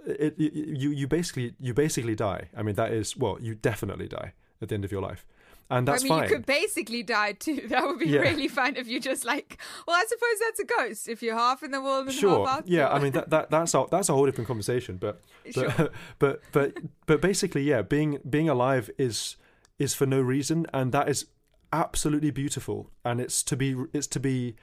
it, 0.07 0.35
you 0.39 0.91
you 0.91 1.07
basically 1.07 1.55
you 1.61 1.75
basically 1.75 2.15
die 2.15 2.49
i 2.57 2.63
mean 2.63 2.77
that 2.77 2.91
is 2.91 3.19
well 3.19 3.37
you 3.39 3.55
definitely 3.55 4.09
die 4.09 4.33
at 4.63 4.69
the 4.71 4.75
end 4.75 4.85
of 4.87 4.91
your 4.93 5.03
life 5.03 5.27
and 5.71 5.87
that's 5.89 6.03
I 6.03 6.05
mean, 6.05 6.09
fine 6.11 6.23
you 6.29 6.37
could 6.37 6.47
basically 6.47 7.03
die 7.03 7.33
too. 7.33 7.63
That 7.69 7.87
would 7.87 7.99
be 7.99 8.07
Yeah. 8.07 8.21
really 8.21 8.49
fun 8.49 8.77
if 8.77 8.87
you 8.89 9.01
just 9.01 9.25
like. 9.25 9.59
Well, 9.87 9.97
I 9.97 10.05
suppose 10.09 10.39
that's 10.41 10.61
a 10.61 10.65
ghost. 10.65 11.09
If 11.09 11.23
you're 11.23 11.35
half 11.37 11.63
in 11.63 11.71
the 11.73 11.81
world 11.83 12.07
and 12.07 12.15
sure 12.15 12.47
half 12.47 12.59
out. 12.59 12.69
yeah 12.69 12.89
i 12.89 12.99
mean 12.99 13.13
that, 13.13 13.31
that 13.31 13.51
that's 13.51 13.75
a, 13.75 13.85
that's 13.91 14.09
a 14.09 14.13
whole 14.13 14.27
different 14.27 14.47
conversation 14.49 14.97
but 14.97 15.21
but, 15.45 15.55
Sure. 15.77 15.89
but 16.19 16.41
but 16.53 16.77
but 17.07 17.21
basically 17.21 17.63
yeah 17.63 17.83
being 17.83 18.19
being 18.29 18.49
alive 18.49 18.91
is 18.99 19.37
is 19.79 19.95
for 19.95 20.07
no 20.07 20.21
reason 20.21 20.67
and 20.73 20.93
that 20.93 21.09
is 21.09 21.27
absolutely 21.73 22.31
beautiful 22.31 22.91
and 23.05 23.21
it's 23.21 23.43
to 23.43 23.57
be 23.57 23.75
it's 23.93 24.07
to 24.07 24.21
be 24.21 24.55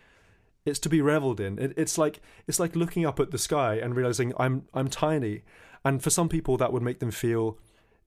it's 0.65 0.79
to 0.79 0.89
be 0.89 1.01
reveled 1.01 1.39
in 1.39 1.59
it, 1.59 1.73
it's 1.77 1.97
like 1.97 2.21
it's 2.47 2.59
like 2.59 2.75
looking 2.75 3.05
up 3.05 3.19
at 3.19 3.31
the 3.31 3.37
sky 3.37 3.75
and 3.75 3.95
realizing 3.95 4.33
i'm 4.39 4.63
i'm 4.73 4.87
tiny 4.87 5.41
and 5.85 6.01
for 6.01 6.09
some 6.09 6.29
people 6.29 6.55
that 6.57 6.71
would 6.71 6.81
make 6.81 6.99
them 6.99 7.11
feel 7.11 7.57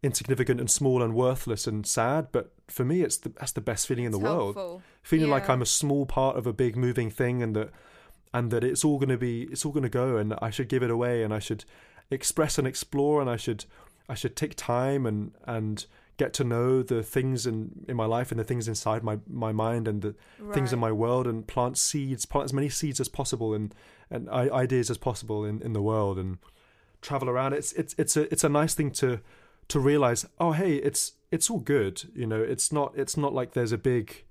insignificant 0.07 0.61
and 0.61 0.71
small 0.71 1.03
and 1.03 1.13
worthless 1.15 1.67
and 1.67 1.87
sad 1.87 2.29
but 2.33 2.53
for 2.69 2.85
me 2.85 3.03
it's 3.03 3.17
the 3.19 3.29
that's 3.31 3.53
the 3.53 3.61
best 3.61 3.87
feeling 3.87 4.05
in 4.05 4.13
the 4.13 4.19
It's 4.19 4.25
world. 4.25 4.55
helpful. 4.55 4.83
feeling 5.03 5.31
like 5.31 5.49
I'm 5.51 5.63
a 5.63 5.67
small 5.67 6.07
part 6.07 6.37
of 6.37 6.47
a 6.47 6.53
big 6.53 6.77
moving 6.77 7.11
thing 7.11 7.43
and 7.43 7.55
that 7.57 7.71
and 8.33 8.51
that 8.51 8.65
it's 8.65 8.85
all 8.85 8.99
going 8.99 9.09
to 9.11 9.19
be 9.19 9.43
it's 9.53 9.65
all 9.67 9.73
going 9.73 9.83
to 9.83 9.99
go 10.05 10.17
and 10.17 10.35
I 10.41 10.51
should 10.51 10.69
give 10.69 10.83
it 10.83 10.91
away 10.91 11.23
and 11.23 11.35
I 11.35 11.39
should 11.39 11.65
express 12.11 12.59
and 12.59 12.67
explore 12.67 13.21
and 13.21 13.29
I 13.29 13.37
should 13.37 13.65
I 14.09 14.15
should 14.15 14.37
take 14.37 14.55
time 14.55 15.07
and 15.07 15.33
and 15.45 15.85
get 16.19 16.33
to 16.35 16.45
know 16.45 16.83
the 16.83 17.03
things 17.03 17.47
in 17.47 17.85
in 17.89 17.97
my 17.97 18.07
life 18.07 18.31
and 18.31 18.39
the 18.41 18.45
things 18.45 18.69
inside 18.69 19.03
my 19.03 19.19
my 19.29 19.53
mind 19.53 19.87
and 19.89 20.01
the 20.03 20.15
things 20.55 20.73
in 20.73 20.79
my 20.79 20.93
world 20.93 21.27
and 21.27 21.47
plant 21.47 21.77
seeds 21.77 22.25
plant 22.27 22.45
as 22.47 22.53
many 22.53 22.69
seeds 22.69 23.01
as 23.01 23.09
possible 23.09 23.53
and 23.55 23.75
and 24.11 24.29
ideas 24.31 24.89
as 24.91 24.99
possible 24.99 25.45
in 25.45 25.61
in 25.63 25.73
the 25.73 25.83
world 25.83 26.19
and 26.19 26.39
travel 27.03 27.29
around. 27.29 27.53
It's 27.53 27.73
it's 27.75 27.95
it's 27.99 28.17
a 28.17 28.23
it's 28.33 28.45
a 28.45 28.49
nice 28.49 28.75
thing 28.75 28.91
to 29.03 29.21
to 29.69 29.81
realize 29.81 30.25
oh 30.39 30.53
hey 30.53 30.77
it's 30.77 31.13
it's 31.31 31.51
all 31.51 31.59
good 31.59 32.03
you 32.15 32.27
know 32.27 32.41
it's 32.43 32.73
not 32.73 32.93
it's 32.97 33.17
not 33.17 33.33
like 33.35 33.53
there's 33.53 33.73
a 33.73 33.79
big 33.79 34.25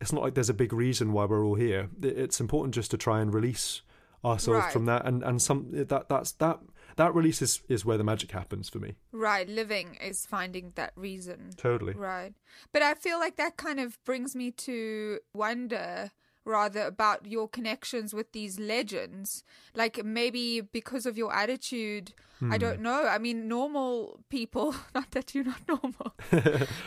it's 0.00 0.12
not 0.12 0.22
like 0.22 0.34
there's 0.34 0.48
a 0.50 0.54
big 0.54 0.72
reason 0.72 1.12
why 1.12 1.24
we're 1.24 1.44
all 1.44 1.56
here 1.56 1.88
it's 2.02 2.40
important 2.40 2.74
just 2.74 2.90
to 2.90 2.96
try 2.96 3.20
and 3.20 3.34
release 3.34 3.82
ourselves 4.24 4.64
Right. 4.64 4.72
from 4.72 4.86
that 4.86 5.04
and 5.06 5.22
and 5.22 5.40
some 5.42 5.66
that 5.72 6.08
that's 6.08 6.32
that 6.32 6.58
that 6.96 7.14
release 7.14 7.40
is 7.42 7.60
is 7.68 7.84
where 7.84 7.96
the 7.98 8.04
magic 8.04 8.30
happens 8.32 8.68
for 8.68 8.78
me 8.78 8.94
Right, 9.12 9.48
living 9.48 9.96
is 10.00 10.26
finding 10.26 10.72
that 10.74 10.92
reason. 10.96 11.50
totally 11.56 11.92
Right. 11.94 12.34
But 12.72 12.82
I 12.82 12.94
feel 12.94 13.18
like 13.20 13.36
that 13.36 13.56
kind 13.56 13.78
of 13.80 13.98
brings 14.04 14.34
me 14.34 14.50
to 14.52 15.18
wonder 15.32 16.10
rather 16.44 16.82
about 16.82 17.26
your 17.26 17.46
connections 17.48 18.14
with 18.14 18.32
these 18.32 18.58
legends. 18.58 19.44
Like 19.74 20.02
maybe 20.04 20.60
because 20.60 21.04
of 21.06 21.16
your 21.18 21.32
attitude, 21.32 22.12
I 22.40 22.44
Hmm. 22.44 22.58
don't 22.58 22.80
know. 22.80 23.06
I 23.06 23.18
mean, 23.18 23.48
normal 23.48 24.20
people, 24.28 24.74
not 24.94 25.10
that 25.10 25.34
you're 25.34 25.44
not 25.44 25.60
normal. 25.66 26.14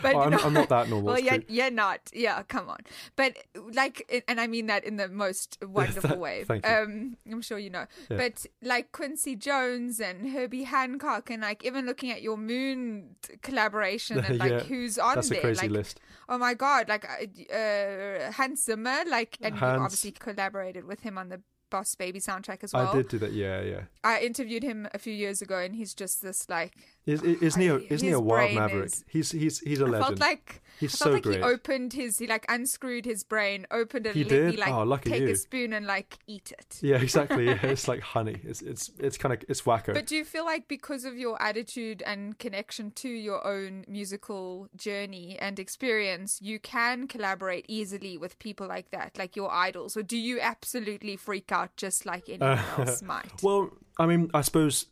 but 0.02 0.16
Oh, 0.16 0.20
I'm- 0.20 0.39
I'm 0.45 0.54
not 0.54 0.70
that 0.70 0.88
normal, 0.89 1.12
Well, 1.14 1.20
yeah, 1.20 1.39
you're 1.49 1.70
not. 1.72 1.99
Yeah, 2.14 2.41
come 2.43 2.70
on. 2.70 2.80
But 3.16 3.38
like, 3.74 4.24
and 4.28 4.39
I 4.39 4.47
mean 4.47 4.68
that 4.68 4.84
in 4.86 4.95
the 4.97 5.10
most 5.10 5.58
wonderful 5.68 6.18
way. 6.18 6.45
Thank 6.45 6.66
you. 6.66 6.72
Um, 6.72 7.18
I'm 7.30 7.41
sure 7.41 7.60
you 7.60 7.70
know. 7.70 7.86
Yeah. 8.10 8.18
But 8.18 8.45
like 8.62 8.91
Quincy 8.93 9.36
Jones 9.36 9.99
and 9.99 10.30
Herbie 10.32 10.64
Hancock, 10.64 11.30
and 11.30 11.41
like 11.41 11.66
even 11.66 11.86
looking 11.86 12.12
at 12.12 12.22
your 12.22 12.38
Moon 12.38 13.16
collaboration 13.41 14.20
and 14.20 14.39
like 14.39 14.52
Yeah, 14.52 14.60
who's 14.62 14.97
on 14.97 15.16
that's 15.16 15.28
a 15.28 15.32
there, 15.34 15.41
crazy 15.41 15.62
like 15.68 15.72
list. 15.72 15.99
oh 16.30 16.38
my 16.38 16.54
god, 16.54 16.88
like 16.88 17.06
uh, 17.06 17.54
uh, 17.54 18.32
Hans 18.32 18.64
Zimmer, 18.64 19.04
like 19.10 19.38
and 19.41 19.56
Hans. 19.56 19.78
you 19.78 19.84
obviously 19.84 20.12
collaborated 20.12 20.86
with 20.86 21.02
him 21.02 21.18
on 21.18 21.30
the 21.30 21.41
Boss 21.72 21.95
Baby 21.95 22.19
soundtrack 22.19 22.63
as 22.63 22.74
well. 22.74 22.89
I 22.89 22.93
did 22.93 23.07
do 23.07 23.17
that. 23.17 23.32
Yeah, 23.32 23.61
yeah. 23.61 23.82
I 24.03 24.19
interviewed 24.19 24.61
him 24.61 24.88
a 24.93 24.99
few 24.99 25.13
years 25.13 25.41
ago, 25.41 25.57
and 25.57 25.76
he's 25.76 25.95
just 25.95 26.22
this 26.22 26.47
like. 26.47 26.74
Is, 27.06 27.24
is, 27.24 27.41
isn't 27.41 27.62
he 27.62 27.68
a, 27.68 27.76
I- 27.78 27.88
isn't 27.89 28.08
he 28.08 28.14
a 28.14 28.20
wild 28.20 28.54
maverick? 28.54 28.86
is- 28.86 29.04
He's 29.08 29.32
he's 29.32 29.60
he's 29.60 29.82
a 29.82 29.86
I 29.86 29.89
legend. 29.89 30.06
felt 30.06 30.20
like 30.20 30.62
He's 30.80 30.99
I 31.02 31.06
so 31.06 31.12
like 31.12 31.24
great. 31.24 31.38
he 31.38 31.43
opened 31.43 31.93
his, 31.93 32.18
he 32.20 32.26
like 32.28 32.45
unscrewed 32.49 33.06
his 33.06 33.24
brain, 33.24 33.68
opened 33.70 34.08
it, 34.08 34.16
He 34.16 34.22
and 34.24 34.32
let 34.32 34.41
me 34.52 34.58
like 34.58 34.74
Oh, 34.74 34.84
lucky 34.84 35.10
take 35.12 35.22
you. 35.22 35.30
a 35.30 35.36
spoon 35.36 35.74
and 35.74 35.86
like 35.86 36.18
eat 36.28 36.52
it. 36.58 36.78
yeah, 36.82 36.95
exactly. 37.02 37.45
Yeah, 37.45 37.60
it's 37.64 37.88
like 37.88 38.02
honey. 38.02 38.38
It's 38.43 38.62
it's 38.62 38.91
it's 38.99 39.18
kind 39.18 39.34
of 39.34 39.43
it's 39.49 39.62
wacko. 39.64 39.93
But 39.93 40.06
do 40.08 40.16
you 40.16 40.24
feel 40.26 40.45
like 40.45 40.68
because 40.68 41.04
of 41.06 41.18
your 41.18 41.41
attitude 41.41 42.02
and 42.06 42.38
connection 42.39 42.91
to 42.91 43.10
your 43.10 43.45
own 43.45 43.84
musical 43.88 44.70
journey 44.76 45.38
and 45.39 45.60
experience, 45.60 46.39
you 46.41 46.60
can 46.60 47.08
collaborate 47.08 47.66
easily 47.68 48.18
with 48.18 48.38
people 48.39 48.68
like 48.68 48.91
that, 48.91 49.18
like 49.18 49.36
your 49.36 49.52
idols? 49.52 49.97
Or 49.97 50.04
do 50.04 50.18
you 50.18 50.39
absolutely 50.39 51.16
freak 51.16 51.52
out 51.52 51.76
just 51.78 52.06
like 52.06 52.30
anyone 52.30 52.60
else 52.78 53.02
might? 53.02 53.41
Well, 53.43 53.72
I 53.99 54.06
mean, 54.06 54.30
I 54.34 54.41
suppose 54.41 54.86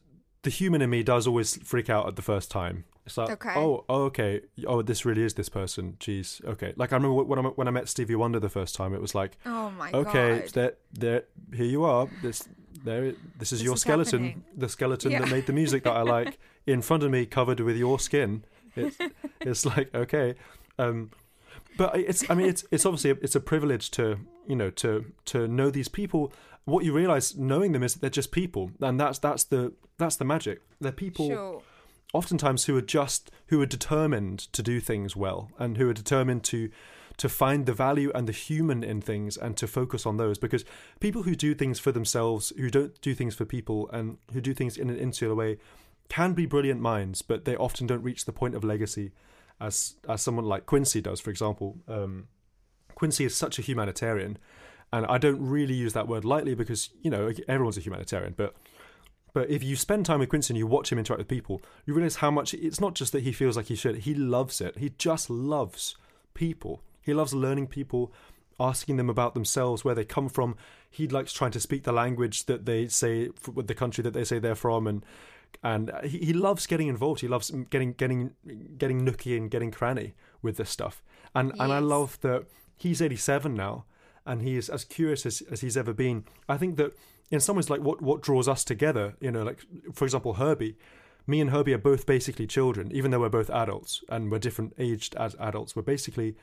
the 0.43 0.49
human 0.49 0.81
in 0.81 0.89
me 0.89 1.03
does 1.03 1.27
always 1.27 1.57
freak 1.63 1.89
out 1.89 2.07
at 2.07 2.15
the 2.15 2.21
first 2.21 2.49
time. 2.51 2.85
It's 3.05 3.17
like, 3.17 3.31
Okay. 3.31 3.53
oh, 3.55 3.85
oh, 3.89 4.03
okay, 4.03 4.41
oh, 4.67 4.81
this 4.83 5.03
really 5.03 5.23
is 5.23 5.33
this 5.33 5.49
person. 5.49 5.97
Jeez, 5.99 6.43
okay. 6.45 6.73
Like 6.75 6.93
I 6.93 6.97
remember 6.97 7.23
when 7.23 7.39
I 7.39 7.41
when 7.49 7.67
I 7.67 7.71
met 7.71 7.89
Stevie 7.89 8.15
Wonder 8.15 8.39
the 8.39 8.49
first 8.49 8.75
time, 8.75 8.93
it 8.93 9.01
was 9.01 9.15
like, 9.15 9.37
oh 9.47 9.71
my 9.71 9.91
god. 9.91 10.07
okay, 10.07 10.39
god. 10.41 10.49
there, 10.53 10.73
there, 10.93 11.23
here 11.53 11.65
you 11.65 11.83
are. 11.85 12.07
This, 12.21 12.47
there, 12.83 13.13
this 13.37 13.51
is 13.51 13.59
This 13.59 13.63
your 13.65 13.73
is 13.73 13.81
skeleton, 13.81 14.23
happening. 14.25 14.43
the 14.55 14.69
skeleton 14.69 15.11
Yeah. 15.11 15.19
that 15.21 15.31
made 15.31 15.47
the 15.47 15.53
music 15.53 15.83
that 15.85 15.93
I 15.95 16.03
like, 16.03 16.37
in 16.67 16.81
front 16.83 17.01
of 17.03 17.09
me, 17.11 17.25
covered 17.25 17.59
with 17.61 17.77
your 17.77 17.99
skin. 17.99 18.43
It's, 18.75 18.97
it's 19.41 19.65
like 19.65 19.93
okay, 19.95 20.35
um, 20.77 21.09
but 21.79 21.95
it's, 21.95 22.29
I 22.29 22.35
mean, 22.35 22.47
it's, 22.47 22.65
it's 22.71 22.85
obviously 22.85 23.11
a, 23.11 23.13
it's 23.21 23.35
a 23.35 23.39
privilege 23.39 23.89
to, 23.91 24.19
you 24.45 24.55
know, 24.55 24.69
to 24.71 25.05
to 25.25 25.47
know 25.47 25.69
these 25.69 25.87
people. 25.87 26.33
What 26.65 26.83
you 26.83 26.93
realize 26.93 27.37
knowing 27.37 27.71
them 27.71 27.83
is 27.83 27.93
that 27.93 28.01
they're 28.01 28.09
just 28.09 28.31
people, 28.31 28.71
and 28.81 28.99
that's 28.99 29.17
that's 29.17 29.45
the 29.45 29.71
that's 29.97 30.17
the 30.17 30.25
magic. 30.25 30.61
They're 30.81 30.91
people 30.91 31.27
Sure. 31.29 31.61
oftentimes 32.13 32.65
who 32.65 32.75
are 32.75 32.81
just 32.81 33.31
who 33.47 33.61
are 33.61 33.65
determined 33.65 34.39
to 34.51 34.61
do 34.61 34.81
things 34.81 35.15
well 35.15 35.51
and 35.57 35.77
who 35.77 35.89
are 35.89 35.93
determined 35.93 36.43
to 36.43 36.69
to 37.15 37.29
find 37.29 37.65
the 37.65 37.73
value 37.73 38.11
and 38.13 38.27
the 38.27 38.33
human 38.33 38.83
in 38.83 38.99
things 39.01 39.37
and 39.37 39.55
to 39.57 39.65
focus 39.67 40.05
on 40.05 40.17
those 40.17 40.37
because 40.37 40.65
people 40.99 41.23
who 41.23 41.35
do 41.35 41.53
things 41.53 41.79
for 41.79 41.91
themselves 41.93 42.51
who 42.57 42.69
don't 42.69 42.99
do 43.01 43.13
things 43.13 43.35
for 43.35 43.45
people 43.45 43.89
and 43.91 44.17
who 44.33 44.41
do 44.41 44.53
things 44.53 44.77
in 44.77 44.89
an 44.89 44.97
insular 44.97 45.35
way 45.35 45.57
can 46.09 46.33
be 46.33 46.45
brilliant 46.45 46.81
minds 46.81 47.21
but 47.21 47.45
they 47.45 47.55
often 47.55 47.87
don't 47.87 48.03
reach 48.03 48.25
the 48.25 48.31
point 48.33 48.55
of 48.55 48.63
legacy 48.63 49.11
as 49.59 49.95
as 50.07 50.21
someone 50.21 50.45
like 50.45 50.65
Quincy 50.65 51.01
does 51.01 51.19
for 51.19 51.29
example 51.29 51.77
um, 51.87 52.27
Quincy 52.95 53.25
is 53.25 53.35
such 53.35 53.59
a 53.59 53.61
humanitarian 53.61 54.37
and 54.91 55.05
I 55.05 55.17
don't 55.17 55.41
really 55.41 55.75
use 55.75 55.93
that 55.93 56.07
word 56.07 56.25
lightly 56.25 56.55
because 56.55 56.89
you 57.01 57.11
know 57.11 57.31
everyone's 57.47 57.77
a 57.77 57.81
humanitarian 57.81 58.33
but 58.35 58.55
but 59.33 59.49
if 59.49 59.63
you 59.63 59.75
spend 59.75 60.05
time 60.05 60.19
with 60.19 60.29
Quincy 60.29 60.53
and 60.53 60.57
you 60.57 60.67
watch 60.67 60.91
him 60.91 60.97
interact 60.97 61.19
with 61.19 61.27
people, 61.27 61.61
you 61.85 61.93
realize 61.93 62.17
how 62.17 62.31
much 62.31 62.53
it's 62.53 62.79
not 62.79 62.95
just 62.95 63.11
that 63.11 63.23
he 63.23 63.31
feels 63.31 63.55
like 63.55 63.67
he 63.67 63.75
should, 63.75 63.99
he 63.99 64.13
loves 64.13 64.59
it. 64.61 64.77
He 64.77 64.91
just 64.97 65.29
loves 65.29 65.95
people. 66.33 66.81
He 67.01 67.13
loves 67.13 67.33
learning 67.33 67.67
people, 67.67 68.11
asking 68.59 68.97
them 68.97 69.09
about 69.09 69.33
themselves, 69.33 69.85
where 69.85 69.95
they 69.95 70.05
come 70.05 70.29
from. 70.29 70.55
He 70.89 71.07
likes 71.07 71.31
trying 71.31 71.51
to 71.51 71.59
speak 71.59 71.83
the 71.83 71.91
language 71.91 72.45
that 72.45 72.65
they 72.65 72.87
say, 72.87 73.29
the 73.55 73.75
country 73.75 74.01
that 74.01 74.13
they 74.13 74.23
say 74.23 74.39
they're 74.39 74.55
from, 74.55 74.87
and 74.87 75.05
and 75.63 75.89
uh, 75.89 76.01
he, 76.01 76.19
he 76.19 76.33
loves 76.33 76.67
getting 76.67 76.87
involved. 76.87 77.21
He 77.21 77.27
loves 77.27 77.51
getting 77.69 77.93
getting 77.93 78.31
getting 78.77 79.05
nooky 79.05 79.35
and 79.37 79.51
getting 79.51 79.71
cranny 79.71 80.13
with 80.41 80.57
this 80.57 80.69
stuff. 80.69 81.03
And 81.35 81.51
and 81.59 81.71
I 81.71 81.79
love 81.79 82.19
that 82.21 82.45
he's 82.75 83.01
87 83.01 83.53
now, 83.53 83.85
and 84.25 84.41
he 84.41 84.55
is 84.55 84.69
as 84.69 84.83
curious 84.85 85.25
as, 85.25 85.41
as 85.51 85.61
he's 85.61 85.77
ever 85.77 85.93
been. 85.93 86.25
I 86.47 86.57
think 86.57 86.77
that 86.77 86.93
in 87.31 87.39
some 87.39 87.55
ways, 87.55 87.69
like 87.69 87.81
what 87.81 88.01
what 88.01 88.21
draws 88.21 88.47
us 88.47 88.63
together, 88.63 89.15
you 89.19 89.31
know, 89.31 89.43
like 89.43 89.63
for 89.93 90.05
example, 90.05 90.35
Herbie. 90.35 90.77
Me 91.27 91.41
and 91.41 91.51
Herbie 91.51 91.75
are 91.75 91.77
both 91.77 92.07
basically 92.07 92.47
children, 92.47 92.91
even 92.91 93.11
though 93.11 93.19
we're 93.19 93.29
both 93.29 93.51
adults 93.51 94.03
and 94.09 94.31
we're 94.31 94.39
different 94.39 94.73
aged 94.79 95.13
as 95.15 95.35
adults. 95.39 95.75
We're 95.75 95.83
basically 95.83 96.35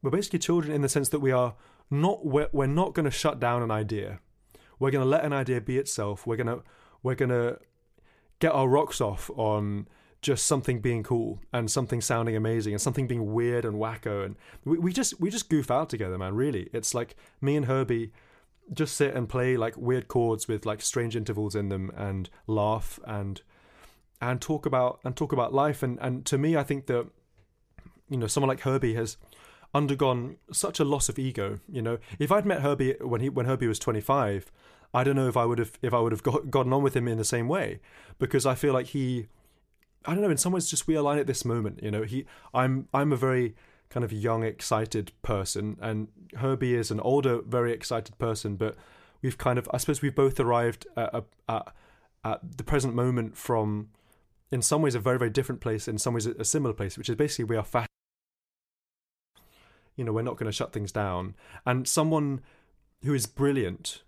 we're 0.00 0.10
basically 0.10 0.38
children 0.38 0.72
in 0.72 0.80
the 0.80 0.88
sense 0.88 1.08
that 1.08 1.18
we 1.18 1.32
are 1.32 1.56
not 1.90 2.24
we're, 2.24 2.48
we're 2.52 2.66
not 2.66 2.94
going 2.94 3.04
to 3.04 3.10
shut 3.10 3.40
down 3.40 3.62
an 3.62 3.72
idea. 3.72 4.20
We're 4.78 4.92
going 4.92 5.04
to 5.04 5.08
let 5.08 5.24
an 5.24 5.32
idea 5.32 5.60
be 5.60 5.76
itself. 5.76 6.24
We're 6.24 6.36
going 6.36 6.46
to 6.46 6.62
we're 7.02 7.16
going 7.16 7.30
to 7.30 7.58
get 8.42 8.52
our 8.52 8.66
rocks 8.66 9.00
off 9.00 9.30
on 9.36 9.86
just 10.20 10.46
something 10.46 10.80
being 10.80 11.04
cool 11.04 11.40
and 11.52 11.70
something 11.70 12.00
sounding 12.00 12.34
amazing 12.34 12.72
and 12.72 12.82
something 12.82 13.06
being 13.06 13.32
weird 13.32 13.64
and 13.64 13.76
wacko. 13.76 14.24
And 14.24 14.36
we, 14.64 14.78
we 14.78 14.92
just 14.92 15.20
we 15.20 15.30
just 15.30 15.48
goof 15.48 15.70
out 15.70 15.88
together 15.88 16.18
man 16.18 16.34
really. 16.34 16.68
It's 16.72 16.92
like 16.92 17.14
me 17.40 17.54
and 17.54 17.66
herbie 17.66 18.12
just 18.72 18.96
sit 18.96 19.14
and 19.14 19.28
play 19.28 19.56
like 19.56 19.76
weird 19.76 20.08
chords 20.08 20.48
with 20.48 20.66
like 20.66 20.82
strange 20.82 21.14
intervals 21.14 21.54
in 21.54 21.68
them 21.68 21.92
and 21.96 22.28
laugh 22.48 22.98
and 23.06 23.42
and 24.20 24.40
talk 24.40 24.66
about 24.66 24.98
and 25.04 25.16
talk 25.16 25.32
about 25.32 25.54
life. 25.54 25.80
And 25.84 25.96
and 26.00 26.26
to 26.26 26.36
me 26.36 26.56
i 26.56 26.64
think 26.64 26.86
that 26.86 27.06
you 28.10 28.16
know 28.16 28.26
someone 28.26 28.48
like 28.48 28.62
herbie 28.62 28.94
has 28.94 29.18
undergone 29.72 30.36
such 30.52 30.80
a 30.80 30.84
loss 30.84 31.08
of 31.08 31.16
ego 31.16 31.60
you 31.70 31.80
know. 31.80 31.98
If 32.18 32.32
i'd 32.32 32.44
met 32.44 32.62
herbie 32.62 32.96
when 33.00 33.20
he 33.20 33.28
when 33.28 33.46
herbie 33.46 33.68
was 33.68 33.78
25 33.78 34.50
i 34.94 35.04
don't 35.04 35.16
know 35.16 35.28
if 35.28 35.36
i 35.36 35.44
would 35.44 35.58
have 35.58 35.78
if 35.82 35.92
i 35.92 36.00
would 36.00 36.12
have 36.12 36.22
got, 36.22 36.50
gotten 36.50 36.72
on 36.72 36.82
with 36.82 36.96
him 36.96 37.08
in 37.08 37.18
the 37.18 37.24
same 37.24 37.48
way 37.48 37.80
because 38.18 38.46
i 38.46 38.54
feel 38.54 38.72
like 38.72 38.88
he 38.88 39.26
i 40.04 40.12
don't 40.12 40.22
know 40.22 40.30
in 40.30 40.36
some 40.36 40.52
ways 40.52 40.68
just 40.68 40.86
we 40.86 40.94
align 40.94 41.18
at 41.18 41.26
this 41.26 41.44
moment 41.44 41.80
you 41.82 41.90
know? 41.90 42.02
He 42.02 42.24
i'm 42.54 42.88
i'm 42.92 43.12
a 43.12 43.16
very 43.16 43.54
kind 43.90 44.04
of 44.04 44.12
young 44.12 44.42
excited 44.42 45.12
person 45.22 45.76
and 45.80 46.08
herbie 46.38 46.74
is 46.74 46.90
an 46.90 47.00
older 47.00 47.42
very 47.42 47.72
excited 47.72 48.16
person 48.18 48.56
but 48.56 48.76
we've 49.20 49.38
kind 49.38 49.58
of 49.58 49.68
i 49.72 49.76
suppose 49.76 50.00
we've 50.00 50.14
both 50.14 50.40
arrived 50.40 50.86
at, 50.96 51.24
at, 51.48 51.74
at 52.24 52.56
the 52.56 52.64
present 52.64 52.94
moment 52.94 53.36
from 53.36 53.88
in 54.50 54.62
some 54.62 54.82
ways 54.82 54.94
a 54.94 55.00
very 55.00 55.18
very 55.18 55.30
different 55.30 55.60
place 55.60 55.88
in 55.88 55.98
some 55.98 56.14
ways 56.14 56.26
a 56.26 56.44
similar 56.44 56.72
place 56.72 56.96
which 56.96 57.08
is 57.08 57.16
basically 57.16 57.44
we 57.44 57.56
are 57.56 57.64
fast 57.64 57.88
you 59.96 60.04
know 60.04 60.12
we're 60.12 60.22
not 60.22 60.36
going 60.36 60.50
to 60.50 60.52
shut 60.52 60.72
things 60.72 60.92
down. 60.92 61.34
And 61.66 61.86
someone 61.86 62.40
who 63.04 63.14
is 63.14 63.26
brilliant 63.26 64.02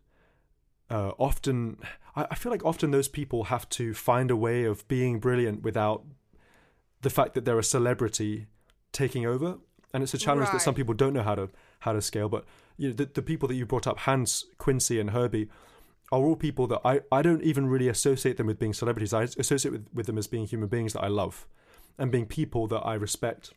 uh, 0.90 1.12
often 1.18 1.78
I, 2.16 2.26
I 2.30 2.34
feel 2.34 2.52
like 2.52 2.64
often 2.64 2.90
those 2.90 3.08
people 3.08 3.44
have 3.44 3.68
to 3.70 3.94
find 3.94 4.30
a 4.30 4.36
way 4.36 4.64
of 4.64 4.86
being 4.88 5.18
brilliant 5.18 5.62
without 5.62 6.04
the 7.02 7.10
fact 7.10 7.34
that 7.34 7.44
they're 7.44 7.58
a 7.58 7.64
celebrity 7.64 8.46
taking 8.92 9.26
over. 9.26 9.58
And 9.92 10.02
it's 10.02 10.14
a 10.14 10.18
challenge 10.18 10.50
that 10.50 10.60
some 10.60 10.74
people 10.74 10.94
don't 10.94 11.12
know 11.12 11.22
how 11.22 11.36
to 11.36 11.50
how 11.80 11.92
to 11.92 12.02
scale 12.02 12.28
but 12.28 12.44
you 12.76 12.88
know 12.88 12.94
the, 12.94 13.04
the 13.04 13.22
people 13.22 13.46
that 13.46 13.54
you 13.54 13.66
brought 13.66 13.86
up 13.86 13.98
hans 14.00 14.46
quincy 14.58 14.98
and 14.98 15.10
herbie 15.10 15.48
are 16.10 16.20
all 16.20 16.34
people 16.34 16.66
that 16.66 16.80
I, 16.84 17.00
I 17.12 17.22
don't 17.22 17.42
even 17.42 17.66
really 17.66 17.88
associate 17.88 18.36
them 18.36 18.46
with 18.46 18.58
being 18.58 18.72
celebrities. 18.72 19.12
I 19.12 19.22
associate 19.22 19.70
with, 19.70 19.86
with 19.92 20.06
them 20.06 20.18
as 20.18 20.26
being 20.26 20.46
human 20.46 20.68
beings 20.68 20.94
that 20.94 21.02
i 21.02 21.08
love 21.08 21.46
and 21.98 22.10
being 22.10 22.26
people 22.26 22.66
that 22.68 22.80
i 22.80 22.94
respect 22.94 23.52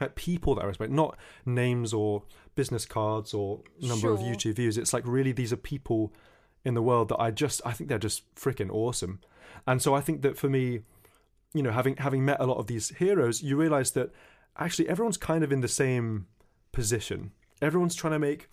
like 0.00 0.14
people 0.14 0.54
that 0.54 0.62
I 0.62 0.66
respect, 0.66 0.90
not 0.92 1.16
names 1.44 1.92
or 1.92 2.22
business 2.54 2.86
cards 2.86 3.34
or 3.34 3.60
number 3.80 4.10
of 4.10 4.20
YouTube 4.20 4.54
views. 4.54 4.78
It's 4.78 4.92
like 4.92 5.06
really 5.06 5.32
these 5.32 5.52
are 5.52 5.56
people 5.58 6.12
in 6.64 6.74
the 6.74 6.82
world 6.82 7.08
that 7.08 7.20
I 7.20 7.30
just 7.30 7.60
I 7.64 7.72
think 7.72 7.88
they're 7.88 7.98
just 7.98 8.22
freaking 8.34 8.70
awesome. 8.70 9.20
And 9.66 9.80
so 9.82 9.94
I 9.94 10.00
think 10.00 10.22
that 10.22 10.36
for 10.38 10.48
me, 10.48 10.80
you 11.54 11.62
know, 11.62 11.70
having 11.72 11.96
having 11.96 12.24
met 12.24 12.40
a 12.40 12.46
lot 12.46 12.58
of 12.58 12.66
these 12.66 12.90
heroes, 12.96 13.42
you 13.42 13.56
realize 13.56 13.92
that 13.92 14.10
actually 14.58 14.88
everyone's 14.88 15.16
kind 15.16 15.42
of 15.44 15.52
in 15.52 15.60
the 15.60 15.68
same 15.68 16.26
position. 16.72 17.32
Everyone's 17.62 17.94
trying 17.94 18.12
to 18.12 18.18
make 18.18 18.48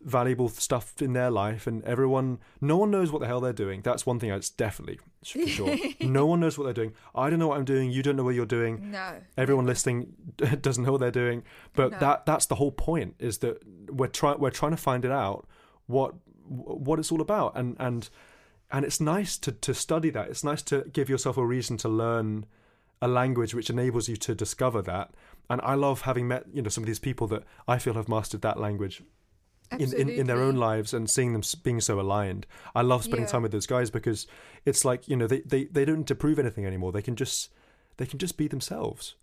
valuable 0.00 0.48
stuff 0.50 1.00
in 1.00 1.14
their 1.14 1.30
life 1.30 1.66
and 1.66 1.82
everyone 1.84 2.38
no 2.60 2.76
one 2.76 2.90
knows 2.90 3.10
what 3.10 3.20
the 3.20 3.26
hell 3.26 3.40
they're 3.40 3.54
doing 3.54 3.80
that's 3.80 4.04
one 4.04 4.20
thing 4.20 4.28
that's 4.28 4.50
definitely 4.50 4.98
for 5.24 5.46
sure 5.46 5.74
no 6.02 6.26
one 6.26 6.40
knows 6.40 6.58
what 6.58 6.64
they're 6.64 6.74
doing 6.74 6.92
i 7.14 7.30
don't 7.30 7.38
know 7.38 7.48
what 7.48 7.56
i'm 7.56 7.64
doing 7.64 7.90
you 7.90 8.02
don't 8.02 8.14
know 8.14 8.22
what 8.22 8.34
you're 8.34 8.44
doing 8.44 8.90
No. 8.90 9.14
everyone 9.38 9.64
listening 9.64 10.12
doesn't 10.60 10.84
know 10.84 10.92
what 10.92 11.00
they're 11.00 11.10
doing 11.10 11.42
but 11.74 11.92
No. 11.92 11.98
that 12.00 12.26
that's 12.26 12.44
the 12.44 12.56
whole 12.56 12.70
point 12.72 13.14
is 13.18 13.38
that 13.38 13.62
we're 13.90 14.08
trying 14.08 14.38
we're 14.40 14.50
trying 14.50 14.72
to 14.72 14.76
find 14.76 15.06
it 15.06 15.10
out 15.10 15.48
what 15.86 16.14
what 16.48 16.98
it's 16.98 17.10
all 17.12 17.20
about 17.20 17.56
and 17.56 17.76
and 17.78 18.08
and 18.70 18.84
it's 18.84 19.00
nice 19.00 19.38
to 19.38 19.52
to 19.52 19.74
study 19.74 20.10
that 20.10 20.28
it's 20.28 20.44
nice 20.44 20.62
to 20.62 20.82
give 20.92 21.08
yourself 21.08 21.36
a 21.36 21.44
reason 21.46 21.76
to 21.78 21.88
learn 21.88 22.46
a 23.02 23.08
language 23.08 23.54
which 23.54 23.70
enables 23.70 24.08
you 24.08 24.16
to 24.16 24.34
discover 24.34 24.80
that 24.82 25.10
and 25.50 25.60
i 25.62 25.74
love 25.74 26.02
having 26.02 26.28
met 26.28 26.44
you 26.52 26.62
know 26.62 26.68
some 26.68 26.84
of 26.84 26.86
these 26.86 26.98
people 26.98 27.26
that 27.26 27.42
i 27.68 27.78
feel 27.78 27.94
have 27.94 28.08
mastered 28.08 28.42
that 28.42 28.58
language 28.58 29.02
in, 29.78 29.92
in, 29.94 30.08
in 30.08 30.26
their 30.26 30.40
own 30.42 30.56
lives 30.56 30.92
and 30.94 31.08
seeing 31.10 31.32
them 31.32 31.42
being 31.64 31.80
so 31.80 31.98
aligned. 31.98 32.46
I 32.74 32.82
love 32.82 33.02
spending 33.02 33.22
Yeah. 33.24 33.30
time 33.32 33.42
with 33.42 33.50
those 33.50 33.66
guys 33.66 33.90
because 33.90 34.26
it's 34.64 34.84
like 34.84 35.08
you 35.08 35.16
know 35.16 35.26
they, 35.26 35.40
they, 35.40 35.64
they 35.64 35.84
don't 35.86 35.96
need 35.98 36.06
to 36.08 36.14
prove 36.14 36.38
anything 36.38 36.66
anymore. 36.66 36.92
They 36.92 37.02
can 37.02 37.16
just 37.16 37.48
they 37.96 38.04
can 38.06 38.18
just 38.18 38.36
be 38.36 38.46
themselves. 38.46 39.16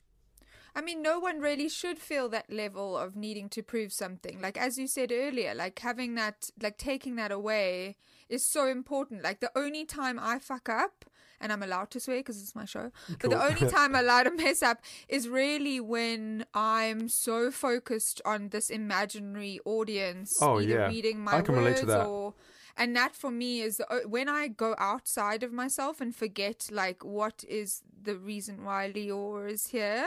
I 0.75 0.81
mean, 0.81 1.01
no 1.01 1.19
one 1.19 1.39
really 1.39 1.67
should 1.69 1.99
feel 1.99 2.29
that 2.29 2.51
level 2.51 2.97
of 2.97 3.15
needing 3.15 3.49
to 3.49 3.61
prove 3.63 3.91
something. 3.91 4.41
Like, 4.41 4.57
as 4.57 4.77
you 4.77 4.87
said 4.87 5.11
earlier, 5.11 5.53
like 5.53 5.79
having 5.79 6.15
that, 6.15 6.49
like 6.61 6.77
taking 6.77 7.15
that 7.17 7.31
away 7.31 7.97
is 8.29 8.45
so 8.45 8.67
important. 8.67 9.23
Like, 9.23 9.39
the 9.41 9.51
only 9.55 9.83
time 9.85 10.17
I 10.19 10.39
fuck 10.39 10.69
up, 10.69 11.05
and 11.41 11.51
I'm 11.51 11.63
allowed 11.63 11.89
to 11.91 11.99
swear 11.99 12.17
because 12.17 12.39
it's 12.41 12.55
my 12.55 12.65
show, 12.65 12.91
but 13.19 13.31
the 13.31 13.43
only 13.43 13.61
time 13.71 13.95
I'm 13.95 14.03
allowed 14.05 14.23
to 14.23 14.31
mess 14.31 14.61
up 14.61 14.79
is 15.09 15.27
really 15.27 15.79
when 15.79 16.45
I'm 16.53 17.09
so 17.09 17.49
focused 17.51 18.21
on 18.23 18.49
this 18.49 18.69
imaginary 18.69 19.59
audience 19.65 20.37
Oh, 20.41 20.59
yeah. 20.59 20.87
reading 20.87 21.19
my 21.23 21.37
I 21.37 21.41
can 21.41 21.55
relate 21.55 21.69
words 21.71 21.79
to 21.81 21.85
that. 21.87 22.05
or. 22.05 22.33
And 22.81 22.95
that 22.99 23.13
for 23.21 23.31
me 23.31 23.51
is 23.67 23.75
uh, 23.79 23.99
when 24.15 24.27
I 24.41 24.47
go 24.65 24.69
outside 24.91 25.41
of 25.47 25.51
myself 25.63 25.95
and 26.03 26.11
forget 26.23 26.57
like 26.71 26.99
what 27.17 27.37
is 27.61 27.69
the 28.03 28.15
reason 28.31 28.55
why 28.67 28.91
Lior 28.95 29.47
is 29.55 29.63
here, 29.67 30.05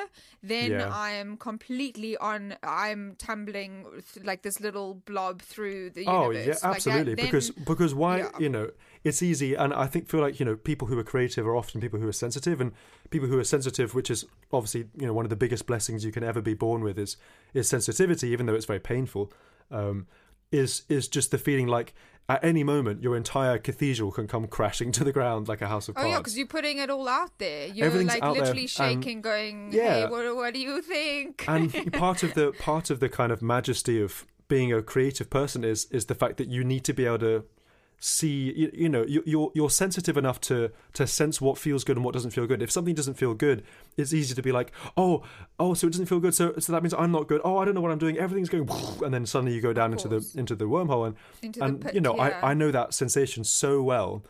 then 0.52 0.70
Yeah. 0.72 0.90
I 1.08 1.10
am 1.22 1.30
completely 1.48 2.12
on. 2.30 2.40
I'm 2.86 3.02
tumbling 3.26 3.72
th- 4.12 4.26
like 4.30 4.40
this 4.42 4.58
little 4.66 4.90
blob 5.10 5.36
through 5.52 5.90
the 5.90 6.04
Oh 6.06 6.30
universe. 6.30 6.46
yeah, 6.46 6.52
Like 6.52 6.60
that, 6.60 6.74
absolutely. 6.76 7.14
then- 7.14 7.24
because 7.26 7.46
because 7.72 7.92
why 8.02 8.14
yeah. 8.18 8.30
you 8.44 8.48
know 8.56 8.66
it's 9.08 9.22
easy, 9.30 9.50
and 9.62 9.70
I 9.84 9.86
think 9.92 10.02
feel 10.12 10.22
like 10.26 10.36
you 10.40 10.46
know 10.48 10.56
people 10.70 10.86
who 10.88 10.96
are 10.98 11.04
creative 11.14 11.46
are 11.46 11.56
often 11.62 11.80
people 11.80 12.00
who 12.00 12.08
are 12.08 12.18
sensitive, 12.26 12.58
and 12.62 12.72
people 13.10 13.28
who 13.28 13.38
are 13.38 13.44
sensitive, 13.56 13.88
which 13.98 14.10
is 14.14 14.20
obviously 14.52 14.82
you 15.00 15.06
know 15.06 15.14
one 15.20 15.26
of 15.26 15.30
the 15.34 15.40
biggest 15.44 15.64
blessings 15.70 16.04
you 16.06 16.12
can 16.16 16.24
ever 16.24 16.40
be 16.52 16.54
born 16.66 16.80
with 16.82 16.98
is 16.98 17.16
is 17.58 17.68
sensitivity, 17.68 18.26
even 18.34 18.46
though 18.46 18.56
it's 18.58 18.70
very 18.74 18.80
painful. 18.94 19.24
Um, 19.70 20.06
is 20.54 20.82
is 20.88 21.08
just 21.08 21.30
the 21.30 21.38
feeling 21.38 21.66
like 21.66 21.94
at 22.28 22.42
any 22.42 22.64
moment 22.64 23.02
your 23.02 23.16
entire 23.16 23.58
cathedral 23.58 24.10
can 24.10 24.26
come 24.26 24.46
crashing 24.46 24.90
to 24.92 25.04
the 25.04 25.12
ground 25.12 25.46
like 25.46 25.60
a 25.60 25.66
house 25.68 25.88
of 25.88 25.94
cards. 25.94 26.06
Oh 26.06 26.10
yeah, 26.10 26.18
because 26.18 26.38
you're 26.38 26.46
putting 26.46 26.78
it 26.78 26.88
all 26.88 27.08
out 27.08 27.38
there. 27.38 27.66
You're 27.66 27.86
Everything's 27.86 28.14
like 28.14 28.22
out 28.22 28.34
there, 28.34 28.42
literally 28.44 28.62
and- 28.62 28.70
shaking, 28.70 29.20
going, 29.20 29.72
Yeah. 29.72 29.94
"Hey, 29.94 30.06
what, 30.06 30.34
what 30.36 30.54
do 30.54 30.60
you 30.60 30.80
think?" 30.80 31.44
and 31.46 31.92
part 32.04 32.22
of 32.22 32.34
the 32.34 32.52
part 32.58 32.90
of 32.90 33.00
the 33.00 33.08
kind 33.08 33.30
of 33.32 33.42
majesty 33.42 34.00
of 34.00 34.24
being 34.48 34.72
a 34.72 34.82
creative 34.82 35.28
person 35.28 35.64
is 35.64 35.86
is 35.90 36.06
the 36.06 36.14
fact 36.14 36.36
that 36.38 36.48
you 36.48 36.64
need 36.64 36.84
to 36.84 36.92
be 36.94 37.04
able 37.06 37.18
to 37.18 37.44
see 38.06 38.52
you, 38.54 38.70
you 38.74 38.88
know 38.88 39.02
you- 39.08 39.22
you're 39.24 39.50
you're 39.54 39.70
sensitive 39.70 40.18
enough 40.18 40.38
to 40.38 40.70
to 40.92 41.06
sense 41.06 41.40
what 41.40 41.56
feels 41.56 41.84
good 41.84 41.96
and 41.96 42.04
what 42.04 42.12
doesn't 42.12 42.32
feel 42.32 42.46
good. 42.46 42.60
If 42.60 42.70
something 42.70 42.94
doesn't 42.94 43.14
feel 43.14 43.32
good 43.32 43.62
it's 43.96 44.12
easy 44.12 44.34
to 44.34 44.42
be 44.42 44.52
like 44.52 44.72
oh 44.98 45.22
oh 45.58 45.72
so 45.72 45.86
it 45.86 45.90
doesn't 45.92 46.04
feel 46.06 46.20
good 46.20 46.34
so 46.34 46.52
so 46.58 46.70
that 46.72 46.82
means 46.82 46.92
i'm 46.92 47.10
not 47.12 47.28
good. 47.28 47.40
Oh 47.44 47.56
i 47.56 47.64
don't 47.64 47.74
know 47.74 47.80
what 47.80 47.90
i'm 47.92 47.98
doing. 47.98 48.18
Everything's 48.18 48.50
going 48.50 48.68
and 49.04 49.14
then 49.14 49.24
suddenly 49.24 49.54
you 49.54 49.62
go 49.62 49.72
down 49.72 49.92
into 49.92 50.06
the 50.08 50.20
into 50.36 50.54
the 50.54 50.66
wormhole 50.66 51.06
and 51.06 51.16
Into 51.40 51.64
and 51.64 51.80
pit, 51.80 51.94
you 51.94 52.02
know 52.02 52.14
yeah. 52.16 52.38
i 52.42 52.50
i 52.50 52.54
know 52.54 52.70
that 52.70 52.92
sensation 52.92 53.42
so 53.42 53.82
well. 53.82 54.22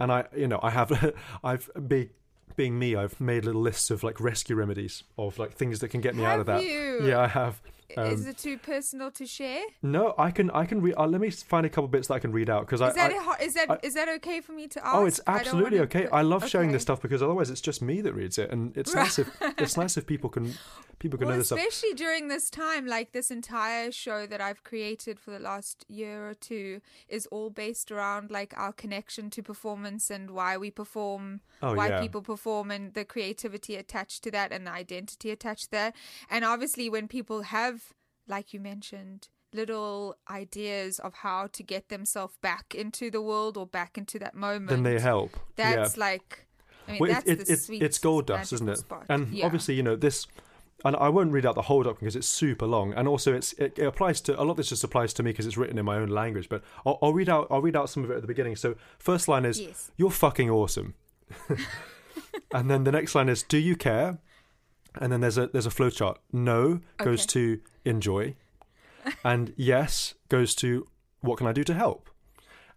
And 0.00 0.10
i 0.10 0.24
you 0.34 0.48
know 0.48 0.60
i 0.62 0.70
have 0.70 0.90
i've 1.44 1.68
been 1.86 2.08
being 2.56 2.78
me 2.78 2.96
i've 2.96 3.20
made 3.20 3.44
little 3.44 3.60
lists 3.60 3.90
of 3.90 4.02
like 4.02 4.18
rescue 4.20 4.56
remedies 4.56 5.04
of 5.18 5.38
like 5.38 5.52
things 5.52 5.80
that 5.80 5.88
can 5.88 6.00
get 6.00 6.14
me 6.16 6.24
out 6.24 6.40
of 6.40 6.46
that. 6.46 6.64
you? 6.64 7.00
yeah 7.06 7.20
i 7.20 7.26
have 7.28 7.60
um, 7.96 8.06
is 8.06 8.26
it 8.26 8.36
too 8.38 8.58
personal 8.58 9.10
to 9.12 9.24
share? 9.26 9.62
no, 9.82 10.14
I 10.18 10.30
can 10.30 10.50
I 10.50 10.64
can 10.66 10.80
read. 10.80 10.94
Uh, 10.96 11.06
let 11.06 11.20
me 11.20 11.30
find 11.30 11.64
a 11.64 11.68
couple 11.68 11.88
bits 11.88 12.08
that 12.08 12.14
I 12.14 12.18
can 12.18 12.32
read 12.32 12.50
out 12.50 12.66
because 12.66 12.80
I. 12.80 12.88
Is 12.88 12.94
that 12.96 13.12
I- 13.12 13.36
a 13.40 13.44
is 13.44 13.54
that 13.54 13.70
I- 13.70 13.78
is 13.82 13.94
that 13.94 14.08
okay 14.16 14.40
for 14.40 14.52
me 14.52 14.68
to 14.68 14.84
ask? 14.86 14.96
Oh, 14.96 15.06
it's 15.06 15.20
absolutely 15.26 15.78
wanna 15.78 15.84
okay. 15.84 16.02
put- 16.02 16.12
I 16.12 16.22
love 16.22 16.46
sharing 16.48 16.72
this 16.72 16.82
stuff 16.82 17.00
because 17.00 17.22
otherwise 17.22 17.50
it's 17.50 17.60
just 17.60 17.80
me 17.82 18.00
that 18.02 18.12
reads 18.14 18.38
it, 18.38 18.50
and 18.50 18.76
it's 18.76 18.94
nice 18.94 19.18
if 19.18 19.28
it's 19.58 19.76
nice 19.76 19.96
if 19.96 20.06
people 20.06 20.28
can 20.30 20.54
people 20.98 21.16
can 21.18 21.28
Well, 21.28 21.36
know 21.36 21.38
this 21.40 21.48
stuff. 21.48 21.58
especially 21.60 21.94
during 21.94 22.28
this 22.28 22.50
time, 22.50 22.86
like 22.86 23.12
this 23.12 23.30
entire 23.30 23.92
show 23.92 24.26
that 24.26 24.40
I've 24.40 24.64
created 24.64 25.20
for 25.20 25.30
the 25.30 25.38
last 25.38 25.84
year 25.88 26.28
or 26.28 26.34
two 26.34 26.80
is 27.08 27.26
all 27.26 27.50
based 27.50 27.92
around 27.92 28.30
like 28.32 28.52
our 28.56 28.72
connection 28.72 29.30
to 29.30 29.42
performance 29.42 30.10
and 30.10 30.30
why 30.32 30.56
we 30.56 30.70
perform, 30.72 31.40
Oh, 31.62 31.74
why 31.74 31.88
yeah. 31.88 32.00
people 32.00 32.20
perform, 32.22 32.70
and 32.72 32.94
the 32.94 33.04
creativity 33.04 33.76
attached 33.76 34.24
to 34.24 34.30
that 34.32 34.52
and 34.52 34.66
the 34.66 34.72
identity 34.72 35.30
attached 35.30 35.66
to 35.66 35.70
that. 35.72 35.94
And 36.28 36.44
obviously, 36.44 36.90
when 36.90 37.06
people 37.06 37.42
have, 37.42 37.77
like 38.28 38.52
you 38.52 38.60
mentioned, 38.60 39.28
little 39.52 40.16
ideas 40.30 40.98
of 40.98 41.14
how 41.14 41.46
to 41.48 41.62
get 41.62 41.88
themselves 41.88 42.36
back 42.42 42.74
into 42.74 43.10
the 43.10 43.22
world 43.22 43.56
or 43.56 43.66
back 43.66 43.96
into 43.98 44.18
that 44.18 44.34
moment, 44.34 44.68
Then 44.70 44.82
they 44.82 45.00
help. 45.00 45.36
That's 45.56 45.96
yeah. 45.96 46.00
like. 46.00 46.46
I 46.86 46.92
mean, 46.92 47.00
well, 47.00 47.10
that's 47.12 47.26
it, 47.26 47.40
it, 47.40 47.46
the 47.46 47.52
it's 47.52 47.66
sweet 47.66 47.82
it's 47.82 47.98
gold 47.98 48.26
dust, 48.26 48.52
isn't 48.52 48.68
it? 48.68 48.78
spot. 48.78 49.06
And 49.08 49.28
Yeah. 49.32 49.46
obviously, 49.46 49.74
you 49.74 49.82
know 49.82 49.96
this. 49.96 50.26
And 50.84 50.94
I 50.94 51.08
won't 51.08 51.32
read 51.32 51.44
out 51.44 51.56
the 51.56 51.62
whole 51.62 51.82
document 51.82 52.00
because 52.02 52.14
it's 52.16 52.28
super 52.28 52.64
long, 52.64 52.94
and 52.94 53.08
also 53.08 53.34
it's 53.34 53.52
it, 53.54 53.76
it 53.78 53.84
applies 53.84 54.20
to 54.22 54.40
a 54.40 54.44
lot. 54.44 54.52
Of 54.52 54.56
this 54.58 54.68
just 54.68 54.84
applies 54.84 55.12
to 55.14 55.24
me 55.24 55.32
because 55.32 55.44
it's 55.44 55.56
written 55.56 55.76
in 55.76 55.84
my 55.84 55.96
own 55.96 56.08
language. 56.08 56.48
But 56.48 56.62
I'll, 56.86 56.98
I'll 57.02 57.12
read 57.12 57.28
out 57.28 57.48
I'll 57.50 57.60
read 57.60 57.74
out 57.74 57.90
some 57.90 58.04
of 58.04 58.10
it 58.12 58.14
at 58.14 58.20
the 58.20 58.28
beginning. 58.28 58.54
So 58.54 58.76
first 58.98 59.26
line 59.26 59.44
is 59.44 59.60
Yes. 59.60 59.90
"You're 59.96 60.12
fucking 60.12 60.48
awesome," 60.48 60.94
and 62.52 62.70
then 62.70 62.84
the 62.84 62.92
next 62.92 63.14
line 63.14 63.28
is 63.28 63.42
"Do 63.42 63.58
you 63.58 63.76
care?" 63.76 64.18
And 64.98 65.12
then 65.12 65.20
there's 65.20 65.38
a 65.38 65.46
there's 65.48 65.66
a 65.66 65.70
flow 65.70 65.90
chart. 65.90 66.18
No 66.32 66.80
goes 66.98 67.20
Okay. 67.22 67.26
to 67.28 67.60
enjoy, 67.84 68.34
and 69.24 69.52
yes 69.56 70.14
goes 70.28 70.54
to 70.56 70.86
what 71.20 71.38
can 71.38 71.46
I 71.46 71.52
do 71.52 71.64
to 71.64 71.74
help. 71.74 72.10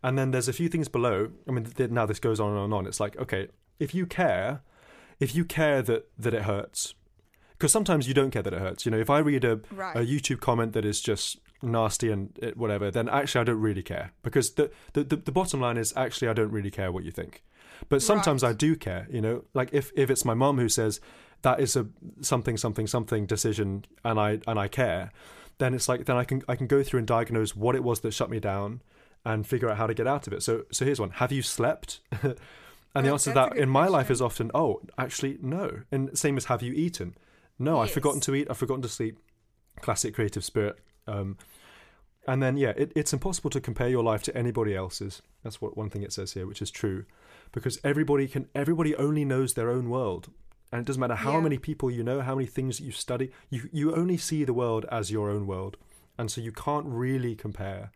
And 0.03 0.18
then 0.18 0.31
there's 0.31 0.48
a 0.48 0.53
few 0.53 0.68
things 0.69 0.88
below. 0.88 1.30
I 1.48 1.52
mean, 1.52 1.65
th- 1.65 1.91
now 1.91 2.06
this 2.06 2.19
goes 2.19 2.39
on 2.39 2.49
and 2.49 2.57
on 2.57 2.64
and 2.65 2.73
on. 2.73 2.88
It's 2.88 2.99
like, 2.99 3.15
okay, 3.18 3.49
if 3.80 3.93
you 3.93 4.06
care, 4.07 4.61
if 5.19 5.35
you 5.35 5.45
care 5.45 5.81
that 5.84 6.07
that 6.18 6.34
it 6.34 6.43
hurts, 6.43 6.95
because 7.52 7.72
sometimes 7.72 8.07
you 8.07 8.14
don't 8.14 8.31
care 8.31 8.41
that 8.41 8.53
it 8.53 8.60
hurts. 8.60 8.85
You 8.85 8.91
know, 8.91 8.98
if 8.99 9.10
I 9.10 9.19
read 9.19 9.43
a, 9.45 9.60
Right. 9.72 9.95
a 9.95 9.99
YouTube 9.99 10.39
comment 10.39 10.73
that 10.73 10.85
is 10.85 11.02
just 11.02 11.38
nasty 11.61 12.10
and 12.11 12.38
it, 12.41 12.57
whatever, 12.57 12.89
then 12.89 13.07
actually 13.10 13.41
I 13.41 13.43
don't 13.43 13.61
really 13.61 13.84
care 13.84 14.11
because 14.23 14.52
the, 14.53 14.72
the 14.93 15.03
the 15.03 15.15
the 15.18 15.31
bottom 15.31 15.60
line 15.61 15.77
is 15.77 15.93
actually 15.95 16.27
I 16.30 16.34
don't 16.34 16.52
really 16.52 16.72
care 16.72 16.91
what 16.91 17.03
you 17.03 17.11
think. 17.11 17.43
But 17.89 18.02
sometimes 18.02 18.41
Right. 18.43 18.49
I 18.49 18.53
do 18.53 18.76
care. 18.76 19.07
You 19.11 19.22
know, 19.22 19.43
like 19.53 19.69
if 19.72 19.91
if 19.95 20.10
it's 20.10 20.26
my 20.26 20.34
mom 20.34 20.57
who 20.57 20.69
says 20.69 20.99
that 21.42 21.60
is 21.60 21.76
a 21.76 21.88
something 22.22 22.58
something 22.58 22.88
something 22.88 23.26
decision 23.26 23.86
and 24.04 24.20
I 24.20 24.40
and 24.48 24.60
I 24.60 24.68
care, 24.68 25.12
then 25.58 25.74
it's 25.74 25.90
like 25.90 26.06
then 26.06 26.18
I 26.18 26.24
can 26.24 26.44
I 26.48 26.56
can 26.56 26.68
go 26.68 26.84
through 26.84 27.00
and 27.00 27.08
diagnose 27.08 27.56
what 27.56 27.76
it 27.76 27.84
was 27.84 28.02
that 28.02 28.14
shut 28.14 28.30
me 28.30 28.40
down 28.40 28.82
and 29.26 29.46
figure 29.46 29.70
out 29.70 29.78
how 29.78 29.88
to 29.88 29.94
get 29.94 30.08
out 30.08 30.28
of 30.28 30.34
it. 30.34 30.44
So 30.44 30.64
so 30.72 30.86
here's 30.86 31.00
one. 31.00 31.12
Have 31.12 31.32
you 31.32 31.42
slept? 31.42 32.02
and 32.22 32.36
the 33.06 33.10
Oh, 33.10 33.14
answer 33.14 33.32
to 33.32 33.36
that 33.36 33.58
in 33.58 33.70
my 33.70 33.88
life 33.88 34.12
is 34.12 34.22
often, 34.22 34.52
oh, 34.54 34.82
actually 34.98 35.38
no. 35.42 35.82
And 35.92 36.18
same 36.18 36.38
as 36.38 36.46
have 36.46 36.62
you 36.62 36.74
eaten? 36.74 37.16
No, 37.60 37.80
I've 37.80 37.92
forgotten 37.92 38.20
to 38.22 38.36
eat, 38.36 38.48
I've 38.50 38.58
forgotten 38.58 38.82
to 38.82 38.90
sleep. 38.90 39.20
Classic 39.82 40.14
creative 40.14 40.44
spirit. 40.44 40.78
Um 41.08 41.38
and 42.28 42.42
then 42.42 42.56
yeah, 42.58 42.74
it, 42.78 42.92
it's 42.96 43.14
impossible 43.14 43.50
to 43.52 43.62
compare 43.62 43.90
your 43.90 44.04
life 44.04 44.22
to 44.24 44.38
anybody 44.38 44.76
else's. 44.76 45.22
That's 45.44 45.60
what 45.62 45.76
one 45.78 45.90
thing 45.90 46.04
it 46.04 46.14
says 46.14 46.34
here, 46.34 46.46
which 46.46 46.62
is 46.62 46.70
true. 46.70 47.06
Because 47.52 47.80
everybody 47.84 48.28
can 48.28 48.48
everybody 48.54 48.96
only 48.96 49.26
knows 49.26 49.54
their 49.54 49.70
own 49.72 49.90
world. 49.90 50.30
And 50.72 50.81
it 50.81 50.85
doesn't 50.85 50.99
matter 51.02 51.15
how 51.15 51.34
Yeah. 51.34 51.41
many 51.41 51.57
people 51.57 51.91
you 51.91 52.03
know, 52.03 52.22
how 52.22 52.35
many 52.35 52.48
things 52.48 52.80
you 52.80 52.91
study, 52.91 53.31
you 53.49 53.69
you 53.73 53.93
only 53.95 54.18
see 54.18 54.43
the 54.45 54.53
world 54.53 54.85
as 54.91 55.11
your 55.11 55.30
own 55.30 55.45
world. 55.48 55.77
And 56.18 56.31
so 56.31 56.39
you 56.41 56.52
can't 56.52 56.85
really 56.85 57.35
compare 57.35 57.91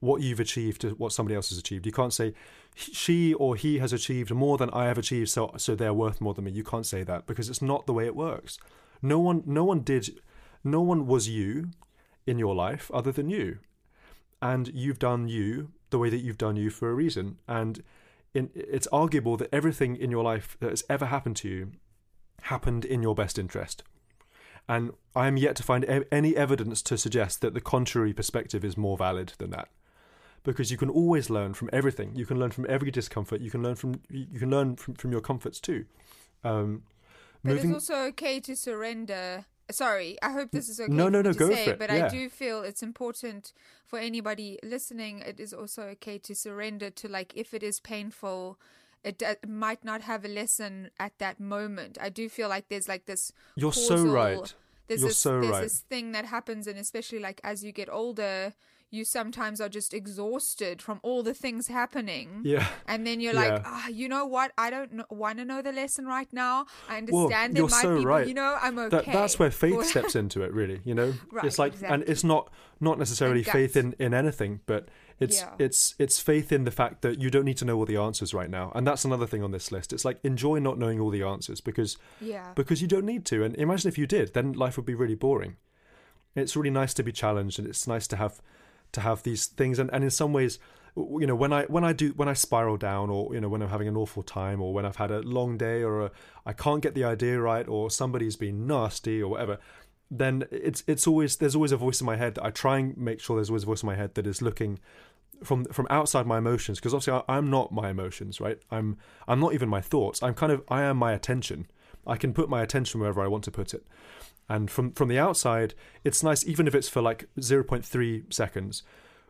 what 0.00 0.20
you've 0.20 0.40
achieved 0.40 0.80
to 0.82 0.90
what 0.90 1.12
somebody 1.12 1.34
else 1.34 1.48
has 1.48 1.58
achieved. 1.58 1.86
You 1.86 1.92
can't 1.92 2.12
say 2.12 2.34
she 2.74 3.32
or 3.34 3.56
he 3.56 3.78
has 3.78 3.92
achieved 3.92 4.30
more 4.32 4.58
than 4.58 4.70
I 4.70 4.84
have 4.86 4.98
achieved, 4.98 5.30
so 5.30 5.52
so 5.56 5.74
they're 5.74 5.94
worth 5.94 6.20
more 6.20 6.34
than 6.34 6.44
me. 6.44 6.50
You 6.52 6.64
can't 6.64 6.86
say 6.86 7.02
that 7.04 7.26
because 7.26 7.48
it's 7.48 7.62
not 7.62 7.86
the 7.86 7.92
way 7.94 8.06
it 8.06 8.14
works. 8.16 8.58
No 9.02 9.18
one 9.18 9.42
no 9.46 9.64
one 9.64 9.80
did 9.80 10.20
no 10.62 10.80
one 10.82 11.06
was 11.06 11.28
you 11.28 11.70
in 12.26 12.38
your 12.38 12.54
life 12.54 12.90
other 12.94 13.12
than 13.12 13.28
you. 13.30 13.58
And 14.40 14.68
you've 14.68 14.98
done 14.98 15.26
you 15.28 15.70
the 15.90 15.98
way 15.98 16.10
that 16.10 16.18
you've 16.18 16.38
done 16.38 16.56
you 16.56 16.70
for 16.70 16.90
a 16.90 16.94
reason. 16.94 17.38
And 17.48 17.82
in, 18.34 18.50
it's 18.54 18.88
arguable 18.88 19.36
that 19.38 19.48
everything 19.52 19.96
in 19.96 20.10
your 20.10 20.24
life 20.24 20.56
that 20.60 20.70
has 20.70 20.84
ever 20.90 21.06
happened 21.06 21.36
to 21.36 21.48
you 21.48 21.72
happened 22.44 22.84
in 22.84 23.02
your 23.02 23.14
best 23.14 23.38
interest. 23.38 23.82
And 24.68 24.92
I 25.14 25.26
am 25.26 25.36
yet 25.36 25.56
to 25.56 25.62
find 25.62 25.84
e- 25.84 26.06
any 26.10 26.36
evidence 26.36 26.82
to 26.82 26.96
suggest 26.96 27.40
that 27.40 27.54
the 27.54 27.60
contrary 27.60 28.12
perspective 28.12 28.64
is 28.64 28.76
more 28.76 28.96
valid 28.96 29.34
than 29.38 29.50
that. 29.50 29.68
Because 30.42 30.70
you 30.70 30.76
can 30.76 30.90
always 30.90 31.30
learn 31.30 31.54
from 31.54 31.70
everything. 31.72 32.14
You 32.14 32.26
can 32.26 32.38
learn 32.38 32.50
from 32.50 32.66
every 32.68 32.90
discomfort. 32.90 33.40
You 33.40 33.50
can 33.50 33.62
learn 33.62 33.76
from 33.76 34.00
you 34.10 34.38
can 34.38 34.50
learn 34.50 34.76
from, 34.76 34.94
from 34.94 35.10
your 35.10 35.22
comforts 35.22 35.58
too. 35.58 35.86
Um, 36.42 36.82
But 37.42 37.54
moving, 37.54 37.70
it's 37.70 37.90
also 37.90 38.04
okay 38.08 38.40
to 38.40 38.54
surrender. 38.54 39.46
Sorry, 39.70 40.18
I 40.22 40.30
hope 40.32 40.50
this 40.50 40.68
is 40.68 40.78
okay. 40.80 40.92
No, 40.92 41.08
no, 41.08 41.22
no, 41.22 41.32
go 41.32 41.48
say, 41.48 41.64
for 41.64 41.70
it, 41.70 41.78
But 41.78 41.90
yeah. 41.90 42.06
I 42.06 42.08
do 42.10 42.28
feel 42.28 42.62
it's 42.62 42.82
important 42.82 43.54
for 43.86 43.98
anybody 43.98 44.58
listening. 44.62 45.20
It 45.20 45.40
is 45.40 45.54
also 45.54 45.84
okay 45.94 46.18
to 46.18 46.34
surrender 46.34 46.90
to 46.90 47.08
like 47.08 47.32
if 47.34 47.54
it 47.54 47.62
is 47.62 47.80
painful. 47.80 48.58
It, 49.04 49.18
d- 49.18 49.26
it 49.26 49.48
might 49.48 49.84
not 49.84 50.00
have 50.02 50.24
a 50.24 50.28
lesson 50.28 50.90
at 50.98 51.18
that 51.18 51.38
moment. 51.38 51.98
I 52.00 52.08
do 52.08 52.28
feel 52.28 52.48
like 52.48 52.68
there's 52.68 52.88
like 52.88 53.04
this. 53.06 53.32
You're 53.56 53.72
so 53.72 53.96
right. 54.06 54.54
There's 54.88 55.00
You're 55.00 55.10
this, 55.10 55.18
so 55.18 55.40
there's 55.40 55.52
right. 55.52 55.62
this 55.62 55.80
thing 55.80 56.12
that 56.12 56.26
happens, 56.26 56.66
and 56.66 56.78
especially 56.78 57.18
like 57.18 57.40
as 57.44 57.62
you 57.64 57.72
get 57.72 57.88
older, 57.90 58.52
you 58.90 59.04
sometimes 59.04 59.60
are 59.60 59.68
just 59.68 59.92
exhausted 59.92 60.80
from 60.80 61.00
all 61.02 61.22
the 61.22 61.34
things 61.34 61.66
happening. 61.68 62.42
yeah. 62.44 62.66
And 62.86 63.06
then 63.06 63.18
you're 63.20 63.34
Yeah. 63.34 63.54
like, 63.54 63.62
ah, 63.64 63.88
you 63.88 64.08
know 64.08 64.24
what? 64.24 64.52
I 64.56 64.70
don't 64.70 65.02
want 65.10 65.38
to 65.38 65.44
know 65.44 65.62
the 65.62 65.72
lesson 65.72 66.06
right 66.06 66.32
now. 66.32 66.66
I 66.88 67.00
Well, 67.10 67.24
understand 67.24 67.56
there 67.56 67.62
you're 67.62 67.70
might 67.70 67.82
so 67.82 67.98
be, 67.98 68.04
right. 68.04 68.20
but 68.20 68.28
you 68.28 68.34
know, 68.34 68.56
I'm 68.60 68.78
okay. 68.78 68.96
That, 68.96 69.06
that's 69.06 69.38
where 69.38 69.50
faith 69.50 69.84
steps 69.92 70.14
into 70.14 70.42
it, 70.42 70.52
really. 70.52 70.80
You 70.84 70.94
know, 70.94 71.14
Right, 71.32 71.44
it's 71.44 71.58
like, 71.58 71.72
and 71.82 72.04
it's 72.06 72.22
not 72.24 72.50
not 72.80 72.98
necessarily 72.98 73.42
faith 73.42 73.76
in 73.76 73.94
in 73.98 74.14
anything, 74.14 74.60
but 74.66 74.88
it's 75.20 75.40
Yeah. 75.40 75.54
it's 75.58 75.94
it's 75.98 76.18
faith 76.20 76.50
in 76.52 76.64
the 76.64 76.70
fact 76.70 77.02
that 77.02 77.20
you 77.20 77.30
don't 77.30 77.44
need 77.44 77.56
to 77.58 77.64
know 77.64 77.76
all 77.78 77.86
the 77.86 77.96
answers 77.96 78.34
right 78.34 78.50
now, 78.50 78.72
and 78.74 78.86
that's 78.86 79.04
another 79.04 79.26
thing 79.26 79.42
on 79.42 79.50
this 79.52 79.70
list. 79.72 79.92
It's 79.92 80.04
like 80.04 80.18
enjoy 80.24 80.58
not 80.58 80.78
knowing 80.78 81.00
all 81.00 81.10
the 81.10 81.22
answers 81.22 81.60
because 81.60 81.96
Yeah. 82.20 82.52
because 82.54 82.82
you 82.82 82.88
don't 82.88 83.04
need 83.06 83.24
to. 83.26 83.44
And 83.44 83.54
imagine 83.56 83.88
if 83.88 83.98
you 83.98 84.06
did, 84.06 84.34
then 84.34 84.52
life 84.52 84.76
would 84.76 84.86
be 84.86 84.94
really 84.94 85.14
boring. 85.14 85.56
It's 86.34 86.56
really 86.56 86.70
nice 86.70 86.92
to 86.94 87.02
be 87.02 87.12
challenged, 87.12 87.58
and 87.58 87.68
it's 87.68 87.86
nice 87.86 88.06
to 88.08 88.16
have 88.16 88.40
to 88.92 89.00
have 89.00 89.22
these 89.22 89.46
things. 89.46 89.78
And, 89.78 89.88
and 89.92 90.02
in 90.04 90.10
some 90.10 90.32
ways, 90.32 90.58
you 90.96 91.26
know, 91.26 91.34
when 91.36 91.52
I 91.52 91.64
when 91.66 91.84
I 91.84 91.92
do 91.92 92.08
when 92.16 92.28
I 92.28 92.32
spiral 92.34 92.76
down, 92.76 93.10
or 93.10 93.32
you 93.34 93.40
know, 93.40 93.48
when 93.48 93.62
I'm 93.62 93.68
having 93.68 93.88
an 93.88 93.96
awful 93.96 94.22
time, 94.24 94.60
or 94.60 94.72
when 94.74 94.84
I've 94.84 94.96
had 94.96 95.10
a 95.12 95.20
long 95.20 95.56
day, 95.56 95.82
or 95.82 96.02
a, 96.06 96.10
I 96.44 96.52
can't 96.52 96.82
get 96.82 96.94
the 96.94 97.04
idea 97.04 97.40
right, 97.40 97.66
or 97.68 97.90
somebody's 97.90 98.36
been 98.36 98.66
nasty, 98.66 99.22
or 99.22 99.28
whatever. 99.30 99.58
Then 100.10 100.44
it's 100.50 100.84
it's 100.86 101.06
always 101.06 101.36
there's 101.36 101.54
always 101.56 101.72
a 101.72 101.76
voice 101.76 102.00
in 102.00 102.04
my 102.06 102.16
head 102.16 102.34
that 102.34 102.44
I 102.44 102.50
try 102.50 102.78
and 102.78 102.96
make 102.96 103.20
sure 103.20 103.36
there's 103.36 103.50
always 103.50 103.62
a 103.64 103.66
voice 103.66 103.82
in 103.82 103.86
my 103.88 103.96
head 103.96 104.14
that 104.14 104.26
is 104.26 104.42
looking 104.42 104.78
from 105.42 105.64
from 105.66 105.86
outside 105.90 106.26
my 106.26 106.38
emotions 106.38 106.78
because 106.78 106.94
obviously 106.94 107.22
I, 107.28 107.36
I'm 107.36 107.50
not 107.50 107.72
my 107.72 107.90
emotions, 107.90 108.40
right? 108.40 108.58
I'm 108.70 108.96
I'm 109.26 109.40
not 109.40 109.54
even 109.54 109.68
my 109.68 109.80
thoughts. 109.80 110.22
I'm 110.22 110.34
kind 110.34 110.52
of 110.52 110.62
I 110.68 110.82
am 110.82 110.96
my 110.96 111.12
attention. 111.12 111.66
I 112.06 112.16
can 112.16 112.34
put 112.34 112.48
my 112.48 112.62
attention 112.62 113.00
wherever 113.00 113.22
I 113.22 113.28
want 113.28 113.44
to 113.44 113.50
put 113.50 113.74
it. 113.74 113.86
And 114.48 114.70
from 114.70 114.92
from 114.92 115.08
the 115.08 115.18
outside, 115.18 115.74
it's 116.04 116.22
nice 116.22 116.44
even 116.46 116.66
if 116.66 116.74
it's 116.74 116.88
for 116.88 117.00
like 117.00 117.28
0.3 117.40 118.32
seconds, 118.32 118.82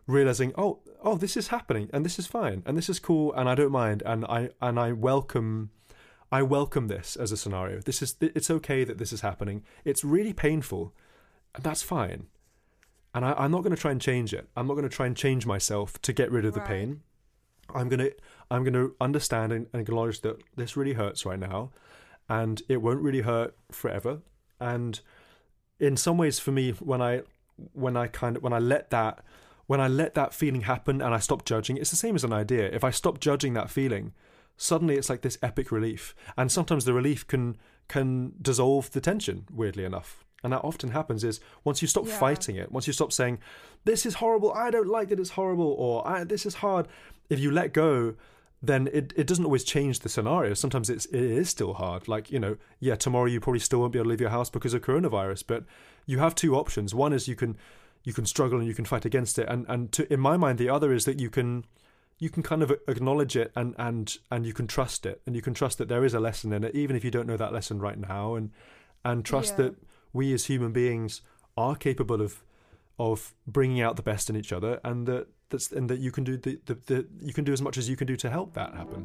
realizing 0.06 0.52
oh 0.56 0.80
oh 1.02 1.16
this 1.16 1.36
is 1.36 1.48
happening 1.48 1.88
and 1.92 2.04
this 2.04 2.18
is 2.18 2.26
fine 2.26 2.62
and 2.66 2.76
this 2.76 2.88
is 2.88 2.98
cool 2.98 3.32
and 3.34 3.48
I 3.48 3.54
don't 3.54 3.72
mind 3.72 4.02
and 4.04 4.24
I 4.24 4.50
and 4.60 4.78
I 4.78 4.92
welcome 4.92 5.70
I 6.34 6.42
welcome 6.42 6.88
this 6.88 7.14
as 7.14 7.30
a 7.30 7.36
scenario. 7.36 7.80
This 7.80 8.02
is 8.02 8.16
it's 8.20 8.50
okay 8.50 8.82
that 8.82 8.98
this 8.98 9.12
is 9.12 9.20
happening. 9.20 9.62
It's 9.84 10.02
really 10.02 10.32
painful, 10.32 10.92
and 11.54 11.62
that's 11.62 11.82
fine. 11.82 12.26
And 13.14 13.24
I, 13.24 13.44
am 13.44 13.52
not 13.52 13.62
going 13.62 13.74
to 13.74 13.80
try 13.80 13.92
and 13.92 14.00
change 14.00 14.34
it. 14.34 14.48
I'm 14.56 14.66
not 14.66 14.74
going 14.74 14.88
to 14.88 14.94
try 14.94 15.06
and 15.06 15.16
change 15.16 15.46
myself 15.46 16.00
to 16.02 16.12
get 16.12 16.30
rid 16.32 16.44
of 16.44 16.52
the 16.54 16.60
Right. 16.60 16.68
pain. 16.68 17.00
I'm 17.74 17.88
gonna 17.88 18.10
I'm 18.50 18.62
gonna 18.62 18.88
understand 19.00 19.52
and, 19.52 19.66
and 19.72 19.80
acknowledge 19.80 20.20
that 20.20 20.36
this 20.56 20.76
really 20.76 20.92
hurts 20.92 21.24
right 21.24 21.38
now, 21.38 21.70
and 22.28 22.60
it 22.68 22.82
won't 22.82 23.00
really 23.00 23.22
hurt 23.22 23.56
forever. 23.70 24.20
And 24.60 25.00
in 25.78 25.96
some 25.96 26.18
ways, 26.18 26.38
for 26.38 26.50
me, 26.52 26.72
when 26.72 27.00
I 27.00 27.22
when 27.72 27.96
I 27.96 28.08
kind 28.08 28.36
of 28.36 28.42
when 28.42 28.52
I 28.52 28.58
let 28.58 28.90
that 28.90 29.24
when 29.66 29.80
I 29.80 29.88
let 29.88 30.14
that 30.14 30.34
feeling 30.34 30.62
happen 30.62 31.00
and 31.00 31.14
I 31.14 31.18
stop 31.18 31.44
judging, 31.44 31.76
it's 31.76 31.90
the 31.90 31.96
same 31.96 32.14
as 32.14 32.24
an 32.24 32.32
idea. 32.32 32.66
If 32.66 32.84
I 32.84 32.90
stop 32.90 33.18
judging 33.18 33.54
that 33.54 33.70
feeling, 33.70 34.12
suddenly 34.56 34.96
it's 34.96 35.08
like 35.08 35.22
this 35.22 35.38
epic 35.42 35.72
relief. 35.72 36.14
And 36.36 36.52
sometimes 36.52 36.84
the 36.84 36.92
relief 36.92 37.26
can 37.26 37.56
can 37.88 38.32
dissolve 38.40 38.90
the 38.90 39.00
tension, 39.00 39.46
weirdly 39.50 39.84
enough. 39.84 40.23
And 40.44 40.52
that 40.52 40.62
often 40.62 40.90
happens 40.90 41.24
is 41.24 41.40
once 41.64 41.82
you 41.82 41.88
stop 41.88 42.06
Yeah. 42.06 42.18
fighting 42.18 42.54
it, 42.56 42.70
once 42.70 42.86
you 42.86 42.92
stop 42.92 43.12
saying, 43.12 43.38
This 43.84 44.06
is 44.06 44.14
horrible, 44.14 44.52
I 44.52 44.70
don't 44.70 44.88
like 44.88 45.08
that 45.08 45.18
it's 45.18 45.30
horrible, 45.30 45.74
or 45.78 46.06
I, 46.06 46.22
this 46.24 46.46
is 46.46 46.54
hard, 46.56 46.86
if 47.28 47.40
you 47.40 47.50
let 47.50 47.72
go, 47.72 48.14
then 48.62 48.88
it, 48.94 49.12
it 49.16 49.26
doesn't 49.26 49.44
always 49.44 49.64
change 49.64 50.00
the 50.00 50.08
scenario. 50.08 50.54
Sometimes 50.54 50.88
it's 50.88 51.04
it 51.06 51.20
is 51.20 51.50
still 51.50 51.74
hard. 51.74 52.08
Like, 52.08 52.30
you 52.30 52.38
know, 52.38 52.56
yeah, 52.80 52.94
tomorrow 52.94 53.26
you 53.26 53.40
probably 53.40 53.60
still 53.60 53.80
won't 53.80 53.92
be 53.92 53.98
able 53.98 54.04
to 54.06 54.10
leave 54.10 54.20
your 54.22 54.30
house 54.30 54.48
because 54.48 54.72
of 54.72 54.80
coronavirus, 54.82 55.44
but 55.46 55.64
you 56.06 56.18
have 56.18 56.34
two 56.34 56.54
options. 56.56 56.94
One 56.94 57.12
is 57.12 57.28
you 57.28 57.36
can 57.36 57.56
you 58.04 58.12
can 58.14 58.24
struggle 58.26 58.58
and 58.58 58.66
you 58.68 58.74
can 58.74 58.84
fight 58.86 59.04
against 59.04 59.38
it. 59.38 59.48
And 59.48 59.66
and 59.68 59.92
to, 59.92 60.10
in 60.12 60.20
my 60.20 60.36
mind 60.38 60.58
the 60.58 60.70
other 60.70 60.92
is 60.94 61.04
that 61.04 61.20
you 61.20 61.28
can 61.30 61.64
you 62.18 62.30
can 62.30 62.42
kind 62.42 62.62
of 62.62 62.70
acknowledge 62.88 63.36
it 63.36 63.52
and 63.54 63.74
and 63.78 64.16
and 64.30 64.46
you 64.46 64.54
can 64.54 64.66
trust 64.66 65.04
it 65.04 65.20
and 65.26 65.34
you 65.36 65.42
can 65.42 65.52
trust 65.52 65.76
that 65.78 65.88
there 65.88 66.04
is 66.04 66.14
a 66.14 66.20
lesson 66.20 66.52
in 66.52 66.64
it 66.64 66.74
even 66.74 66.96
if 66.96 67.04
you 67.04 67.10
don't 67.10 67.26
know 67.26 67.36
that 67.36 67.52
lesson 67.52 67.80
right 67.80 67.98
now 67.98 68.34
and 68.34 68.50
and 69.04 69.24
trust 69.26 69.54
Yeah. 69.58 69.64
that 69.64 69.74
we 70.14 70.32
as 70.32 70.46
human 70.46 70.72
beings 70.72 71.20
are 71.56 71.76
capable 71.76 72.22
of 72.22 72.42
of 72.98 73.34
bringing 73.46 73.82
out 73.82 73.96
the 73.96 74.02
best 74.02 74.30
in 74.30 74.36
each 74.36 74.52
other 74.52 74.80
and 74.84 75.06
that 75.06 75.26
that's 75.50 75.70
and 75.72 75.90
that 75.90 75.98
you 75.98 76.10
can 76.10 76.24
do 76.24 76.38
the, 76.38 76.58
the, 76.64 76.74
the 76.86 77.06
you 77.20 77.34
can 77.34 77.44
do 77.44 77.52
as 77.52 77.60
much 77.60 77.76
as 77.76 77.88
you 77.88 77.96
can 77.96 78.06
do 78.06 78.16
to 78.16 78.30
help 78.30 78.54
that 78.54 78.72
happen 78.74 79.04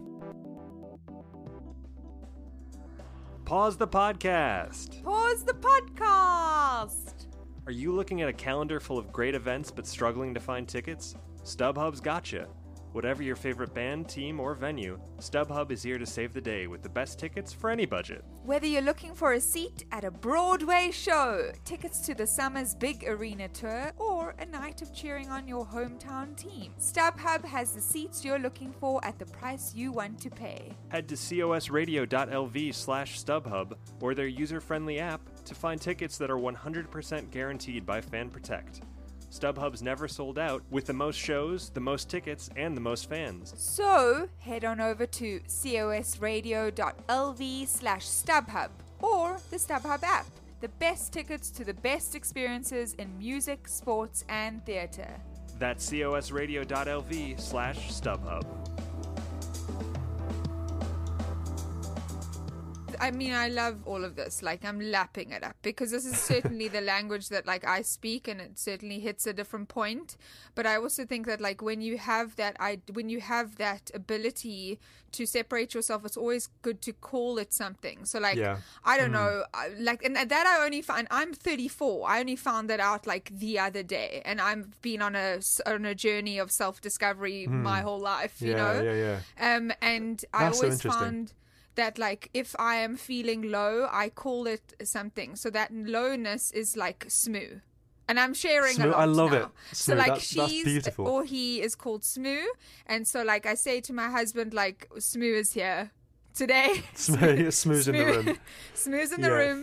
Pause 3.50 3.78
the 3.78 3.88
podcast. 3.88 5.02
Pause 5.02 5.44
the 5.44 5.54
podcast. 5.54 7.26
Are 7.66 7.72
you 7.72 7.92
looking 7.92 8.22
at 8.22 8.30
a 8.30 8.34
calendar 8.34 8.80
full 8.80 9.00
of 9.00 9.12
great 9.12 9.34
events 9.34 9.72
but 9.72 9.88
struggling 9.88 10.36
to 10.36 10.40
find 10.40 10.68
tickets? 10.68 11.16
StubHub's 11.44 12.00
gotcha. 12.00 12.48
Whatever 12.92 13.22
your 13.22 13.36
favorite 13.36 13.74
band, 13.74 14.10
team, 14.10 14.40
or 14.40 14.56
venue, 14.56 15.00
StubHub 15.20 15.72
is 15.72 15.84
here 15.84 16.00
to 16.00 16.06
save 16.06 16.34
the 16.34 16.42
day 16.42 16.66
with 16.66 16.82
the 16.82 16.90
best 16.90 17.20
tickets 17.20 17.54
for 17.54 17.70
any 17.70 17.86
budget. 17.86 18.26
Whether 18.44 18.66
you're 18.66 18.82
looking 18.82 19.14
for 19.14 19.34
a 19.34 19.40
seat 19.40 19.86
at 19.92 20.04
a 20.04 20.10
Broadway 20.10 20.90
show, 20.92 21.52
tickets 21.66 22.00
to 22.08 22.16
the 22.16 22.26
summer's 22.26 22.74
big 22.74 23.06
arena 23.08 23.48
tour, 23.50 23.92
or 23.98 24.34
a 24.40 24.46
night 24.46 24.82
of 24.82 24.92
cheering 24.94 25.30
on 25.30 25.48
your 25.48 25.66
hometown 25.66 26.36
team, 26.36 26.74
StubHub 26.80 27.46
has 27.46 27.74
the 27.74 27.82
seats 27.82 28.26
you're 28.26 28.40
looking 28.40 28.74
for 28.74 29.04
at 29.06 29.20
the 29.20 29.26
price 29.26 29.76
you 29.76 29.92
want 29.92 30.20
to 30.22 30.32
pay. 30.32 30.74
Head 30.88 31.08
to 31.10 31.16
cosradio.lv 31.16 32.74
slash 32.74 33.24
StubHub 33.24 33.74
or 34.02 34.16
their 34.16 34.28
user-friendly 34.28 35.00
app 35.00 35.22
to 35.46 35.54
find 35.54 35.80
tickets 35.80 36.18
that 36.18 36.32
are 36.32 36.38
100% 36.38 37.30
guaranteed 37.30 37.86
by 37.86 38.02
Fan 38.02 38.30
Protect. 38.30 38.82
StubHub's 39.32 39.82
never 39.82 40.08
sold 40.08 40.40
out, 40.40 40.64
with 40.70 40.86
the 40.86 40.94
most 40.94 41.18
shows, 41.18 41.70
the 41.70 41.80
most 41.80 42.10
tickets, 42.10 42.50
and 42.56 42.76
the 42.76 42.82
most 42.82 43.10
fans. 43.10 43.54
So 43.58 44.30
head 44.40 44.66
on 44.66 44.82
over 44.82 45.06
to 45.06 45.40
cosradio.lv 45.42 46.78
slash 47.68 48.06
StubHub 48.08 48.70
or 49.02 49.38
the 49.50 49.58
StubHub 49.58 50.04
app. 50.04 50.26
The 50.62 50.70
best 50.70 51.14
tickets 51.14 51.50
to 51.52 51.64
the 51.64 51.74
best 51.74 52.16
experiences 52.16 52.94
in 52.96 53.18
music, 53.18 53.68
sports, 53.68 54.26
and 54.28 54.66
theatre. 54.66 55.22
That's 55.58 55.90
cosradio.lv 55.90 57.40
slash 57.40 57.90
StubHub. 57.92 58.46
I 63.00 63.12
mean, 63.12 63.34
I 63.34 63.48
love 63.48 63.82
all 63.86 64.04
of 64.04 64.16
this. 64.16 64.42
Like, 64.44 64.66
I'm 64.66 64.80
lapping 64.80 65.32
it 65.32 65.44
up 65.44 65.56
because 65.62 65.92
this 65.92 66.06
is 66.06 66.18
certainly 66.34 66.68
the 66.68 66.82
language 66.82 67.30
that, 67.30 67.46
like, 67.46 67.66
I 67.66 67.82
speak, 67.82 68.28
and 68.28 68.42
it 68.42 68.60
certainly 68.60 69.00
hits 69.00 69.26
a 69.28 69.34
different 69.34 69.70
point. 69.70 70.18
But 70.56 70.66
I 70.66 70.76
also 70.78 71.06
think 71.06 71.26
that, 71.28 71.40
like, 71.42 71.62
when 71.62 71.82
you 71.82 71.98
have 71.98 72.36
that, 72.38 72.56
I 72.60 72.80
when 72.94 73.10
you 73.10 73.22
have 73.22 73.56
that 73.58 73.92
ability 73.94 74.80
to 75.12 75.26
separate 75.26 75.74
yourself, 75.74 76.06
it's 76.06 76.18
always 76.18 76.50
good 76.62 76.82
to 76.84 76.94
call 76.94 77.38
it 77.40 77.52
something. 77.54 78.06
So, 78.06 78.20
like, 78.20 78.38
Yeah. 78.38 78.58
I 78.84 78.98
don't 78.98 79.12
know, 79.12 79.44
like, 79.80 80.04
and 80.04 80.16
that 80.16 80.32
I 80.32 80.64
only 80.66 80.82
find. 80.82 81.08
I'm 81.10 81.34
34. 81.34 82.10
I 82.10 82.20
only 82.20 82.36
found 82.36 82.70
that 82.70 82.80
out 82.80 83.08
like 83.08 83.32
the 83.34 83.60
other 83.60 83.84
day, 83.84 84.22
and 84.26 84.40
I've 84.42 84.82
been 84.82 85.02
on 85.02 85.16
a 85.16 85.40
on 85.66 85.86
a 85.86 85.96
journey 85.96 86.38
of 86.38 86.52
self 86.52 86.82
discovery 86.82 87.48
my 87.48 87.82
whole 87.82 88.00
life. 88.00 88.42
You 88.42 88.52
yeah 88.52 88.58
know, 88.58 88.82
yeah 88.82 89.20
yeah 89.40 89.56
um, 89.56 89.72
and 89.82 90.24
I 90.34 90.46
That's 90.46 90.58
so 90.60 90.64
always 90.66 90.80
interesting. 90.80 91.02
found 91.02 91.34
that 91.80 91.98
like 91.98 92.30
if 92.34 92.56
I 92.60 92.76
am 92.86 92.96
feeling 92.98 93.42
low, 93.52 93.88
I 94.04 94.10
call 94.10 94.48
it 94.48 94.74
something. 94.84 95.36
So 95.36 95.50
that 95.52 95.70
lowness 95.74 96.52
is 96.52 96.76
like 96.78 97.06
smoo. 97.10 97.62
And 98.08 98.20
I'm 98.20 98.34
sharing 98.34 98.76
Smoo, 98.76 98.86
a 98.86 98.92
lot 98.92 99.00
I 99.00 99.06
love 99.06 99.32
now. 99.32 99.38
it. 99.38 99.50
So 99.74 99.94
like 99.96 100.08
that's- 100.08 100.32
that's 100.36 100.52
she's 100.52 100.64
beautiful. 100.66 101.08
or 101.08 101.24
he 101.26 101.62
is 101.62 101.76
called 101.76 102.04
Smoo, 102.04 102.44
and 102.88 103.08
so 103.08 103.22
like 103.24 103.46
I 103.46 103.56
say 103.56 103.82
to 103.82 103.94
my 103.94 104.10
husband, 104.10 104.54
like 104.54 104.88
Smoo 104.98 105.34
is 105.44 105.54
here 105.54 105.92
today. 106.34 106.82
Smooth, 106.96 107.54
smooth 107.54 107.88
in 107.90 107.96
the 107.98 108.06
room 108.06 108.38
Smoo's 108.74 109.12
in 109.12 109.22
the 109.22 109.28
Yeah. 109.30 109.34
room. 109.44 109.60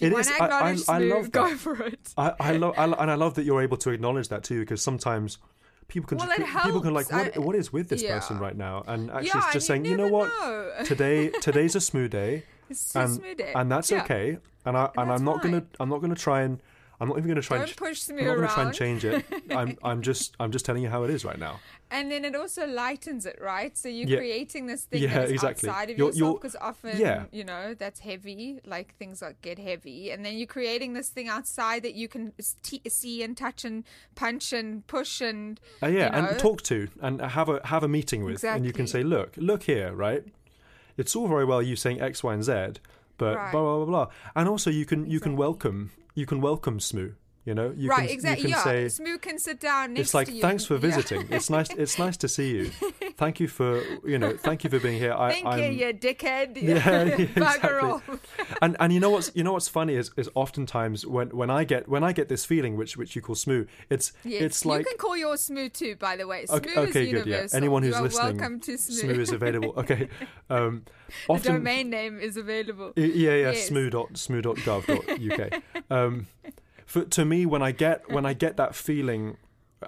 It 0.00 0.12
is- 0.12 0.28
I- 0.28 0.32
I- 0.32 0.44
acknowledge 0.44 0.80
I 0.88 0.98
Smoo, 0.98 1.14
love 1.14 1.30
go 1.30 1.48
that. 1.48 1.58
for 1.58 1.82
it. 1.86 2.00
I, 2.18 2.32
I 2.40 2.52
love 2.56 2.74
I, 2.76 2.84
lo- 2.86 2.96
and 2.98 3.10
I 3.10 3.14
love 3.14 3.34
that 3.36 3.44
you're 3.44 3.62
able 3.62 3.76
to 3.86 3.90
acknowledge 3.90 4.28
that 4.28 4.42
too 4.42 4.58
because 4.60 4.82
sometimes 4.82 5.38
people 5.88 6.08
can 6.08 6.18
Well, 6.18 6.28
just, 6.36 6.64
people 6.64 6.80
can 6.80 6.94
like 6.94 7.10
what, 7.12 7.36
I- 7.36 7.40
what 7.40 7.54
is 7.56 7.72
with 7.72 7.88
this 7.88 8.02
yeah. 8.02 8.14
person 8.18 8.38
right 8.38 8.56
now 8.56 8.82
and 8.86 9.10
actually 9.10 9.26
yeah, 9.28 9.44
and 9.44 9.52
just 9.52 9.66
saying 9.66 9.84
you 9.84 9.96
know 9.96 10.08
what 10.08 10.28
know. 10.28 10.72
today 10.84 11.30
today's 11.40 11.74
a 11.76 11.80
Smoo 11.80 12.08
day 12.08 12.44
It's 12.70 12.94
a 12.94 13.00
and 13.00 13.22
day. 13.36 13.52
and 13.54 13.70
that's 13.70 13.90
Yeah. 13.90 14.02
okay 14.02 14.38
and 14.66 14.76
I 14.76 14.90
and, 14.96 15.10
that's 15.10 15.20
I'm 15.20 15.24
not 15.24 15.42
gonna. 15.42 15.62
I'm 15.78 15.88
not 15.90 16.00
gonna 16.00 16.14
try 16.14 16.40
and 16.42 16.58
I'm 17.00 17.08
not 17.08 17.18
even 17.18 17.28
gonna 17.28 17.42
try 17.42 17.58
Don't 17.58 17.68
and 17.68 17.76
push 17.76 18.08
I'm 18.08 18.16
Smoo 18.16 18.24
not 18.24 18.34
gonna 18.36 18.46
try 18.48 18.62
and 18.62 18.66
around. 18.66 18.72
change 18.74 19.04
it 19.04 19.24
I'm 19.50 19.76
I'm 19.82 20.00
just 20.02 20.36
I'm 20.40 20.52
just 20.52 20.64
telling 20.64 20.82
you 20.82 20.88
how 20.88 21.02
it 21.04 21.10
is 21.10 21.24
right 21.24 21.38
now 21.38 21.60
And 21.90 22.10
then 22.10 22.24
it 22.24 22.34
also 22.34 22.66
lightens 22.66 23.24
it, 23.24 23.38
right? 23.40 23.76
So 23.78 23.88
you're 23.88 24.08
Yeah. 24.08 24.16
creating 24.16 24.66
this 24.66 24.82
thing 24.84 25.02
Yeah, 25.02 25.14
that 25.14 25.24
is 25.26 25.32
exactly. 25.34 25.68
outside 25.68 25.90
of 25.90 25.98
You're- 25.98 26.08
yourself 26.12 26.40
because 26.40 26.56
often, 26.56 26.98
yeah. 26.98 27.24
you 27.30 27.44
know, 27.44 27.74
that's 27.74 28.00
heavy. 28.00 28.58
Like 28.64 28.96
things 28.96 29.22
like 29.22 29.40
get 29.42 29.60
heavy, 29.60 30.10
and 30.10 30.24
then 30.24 30.36
you're 30.36 30.48
creating 30.48 30.94
this 30.94 31.08
thing 31.10 31.28
outside 31.28 31.82
that 31.84 31.94
you 31.94 32.08
can 32.08 32.32
t- 32.64 32.82
see 32.88 33.22
and 33.22 33.36
touch 33.36 33.64
and 33.64 33.84
punch 34.16 34.52
and 34.52 34.84
push 34.88 35.20
and 35.20 35.60
Uh, 35.82 35.86
yeah, 35.86 36.16
you 36.16 36.22
know, 36.22 36.28
and 36.30 36.38
talk 36.40 36.62
to 36.62 36.88
and 37.00 37.20
have 37.20 37.48
a 37.48 37.60
have 37.66 37.84
a 37.84 37.88
meeting 37.88 38.24
with, 38.24 38.42
and 38.42 38.64
you 38.66 38.72
can 38.72 38.88
say, 38.88 39.04
"Look, 39.04 39.34
look 39.36 39.62
here, 39.64 39.92
right? 39.94 40.24
It's 40.96 41.14
all 41.14 41.28
very 41.28 41.44
well 41.44 41.62
you 41.62 41.76
saying 41.76 42.00
X, 42.00 42.24
Y, 42.24 42.34
and 42.34 42.42
Z, 42.42 42.52
but 43.18 43.36
Right. 43.36 43.52
blah 43.52 43.62
blah 43.62 43.76
blah 43.76 43.86
blah." 43.86 44.06
And 44.34 44.48
also, 44.48 44.68
you 44.70 44.84
can 44.84 45.06
you 45.06 45.20
can 45.20 45.36
welcome 45.36 45.92
you 46.14 46.26
can 46.26 46.40
welcome 46.40 46.78
Smoo. 46.78 47.14
You 47.44 47.54
know, 47.54 47.74
you 47.76 47.90
right, 47.90 48.08
can, 48.08 48.14
exactly. 48.14 48.48
You 48.48 48.54
can 48.56 48.72
Yeah, 48.72 48.88
say, 48.88 49.02
Smoo 49.02 49.18
can 49.20 49.38
sit 49.38 49.60
down 49.60 49.92
next 49.92 50.00
"It's 50.00 50.14
like 50.14 50.28
you. 50.30 50.40
thanks 50.40 50.64
for 50.64 50.74
Yeah. 50.74 50.80
visiting. 50.80 51.26
It's 51.30 51.50
nice. 51.50 51.68
It's 51.84 51.98
nice 51.98 52.16
to 52.18 52.28
see 52.28 52.50
you. 52.56 52.70
Thank 53.18 53.38
you 53.38 53.48
for 53.48 53.82
you 54.04 54.18
know. 54.18 54.32
Thank 54.36 54.64
you 54.64 54.70
for 54.70 54.80
being 54.80 54.98
here. 54.98 55.12
I, 55.12 55.32
Thank 55.32 55.46
I'm, 55.46 55.58
you, 55.62 55.86
you 55.86 55.92
dickhead. 55.92 56.56
Yeah, 56.62 56.72
yeah, 57.04 57.16
Bugger 57.16 57.36
exactly. 57.36 57.90
off. 57.90 58.56
and 58.62 58.76
and 58.80 58.92
you 58.94 58.98
know 59.00 59.10
what's 59.10 59.30
you 59.34 59.44
know 59.44 59.52
what's 59.52 59.68
funny 59.68 59.94
is 59.94 60.10
is 60.16 60.30
oftentimes 60.34 61.06
when 61.06 61.28
when 61.36 61.50
I 61.50 61.64
get 61.64 61.86
when 61.86 62.02
I 62.02 62.12
get 62.12 62.28
this 62.30 62.46
feeling 62.46 62.76
which 62.78 62.96
which 62.96 63.14
you 63.14 63.20
call 63.20 63.34
Smoo, 63.36 63.66
it's 63.90 64.12
Yes, 64.24 64.42
it's 64.42 64.64
like 64.64 64.78
you 64.80 64.84
can 64.86 64.96
call 64.96 65.16
yours 65.16 65.42
Smoo 65.48 65.68
too, 65.68 65.96
by 65.96 66.16
the 66.16 66.26
way. 66.26 66.46
Smoo 66.46 66.56
Okay, 66.56 66.78
okay, 66.80 67.04
is 67.04 67.12
good. 67.12 67.26
Yeah, 67.26 67.46
anyone 67.52 67.82
who's 67.82 67.96
you 67.96 68.02
listening, 68.04 68.38
welcome 68.38 68.60
to 68.60 68.72
Smoo. 68.78 69.02
Smoo 69.02 69.20
is 69.20 69.32
available. 69.32 69.74
Okay, 69.76 70.08
um, 70.48 70.82
the 71.28 71.38
domain 71.40 71.90
name 71.90 72.18
is 72.18 72.38
available. 72.38 72.94
Yeah, 72.96 73.06
yeah, 73.06 73.50
Yes. 73.52 73.68
smoo 73.68 73.90
dot 73.90 74.14
smoo 74.14 74.40
dot 74.40 74.56
gov 74.64 74.86
dot 74.86 75.04
uk. 75.20 75.62
Um, 75.90 76.26
for 76.94 77.04
to 77.04 77.24
me, 77.24 77.44
when 77.46 77.62
I 77.62 77.72
get 77.72 78.08
when 78.10 78.24
I 78.24 78.32
get 78.34 78.56
that 78.56 78.74
feeling, 78.74 79.36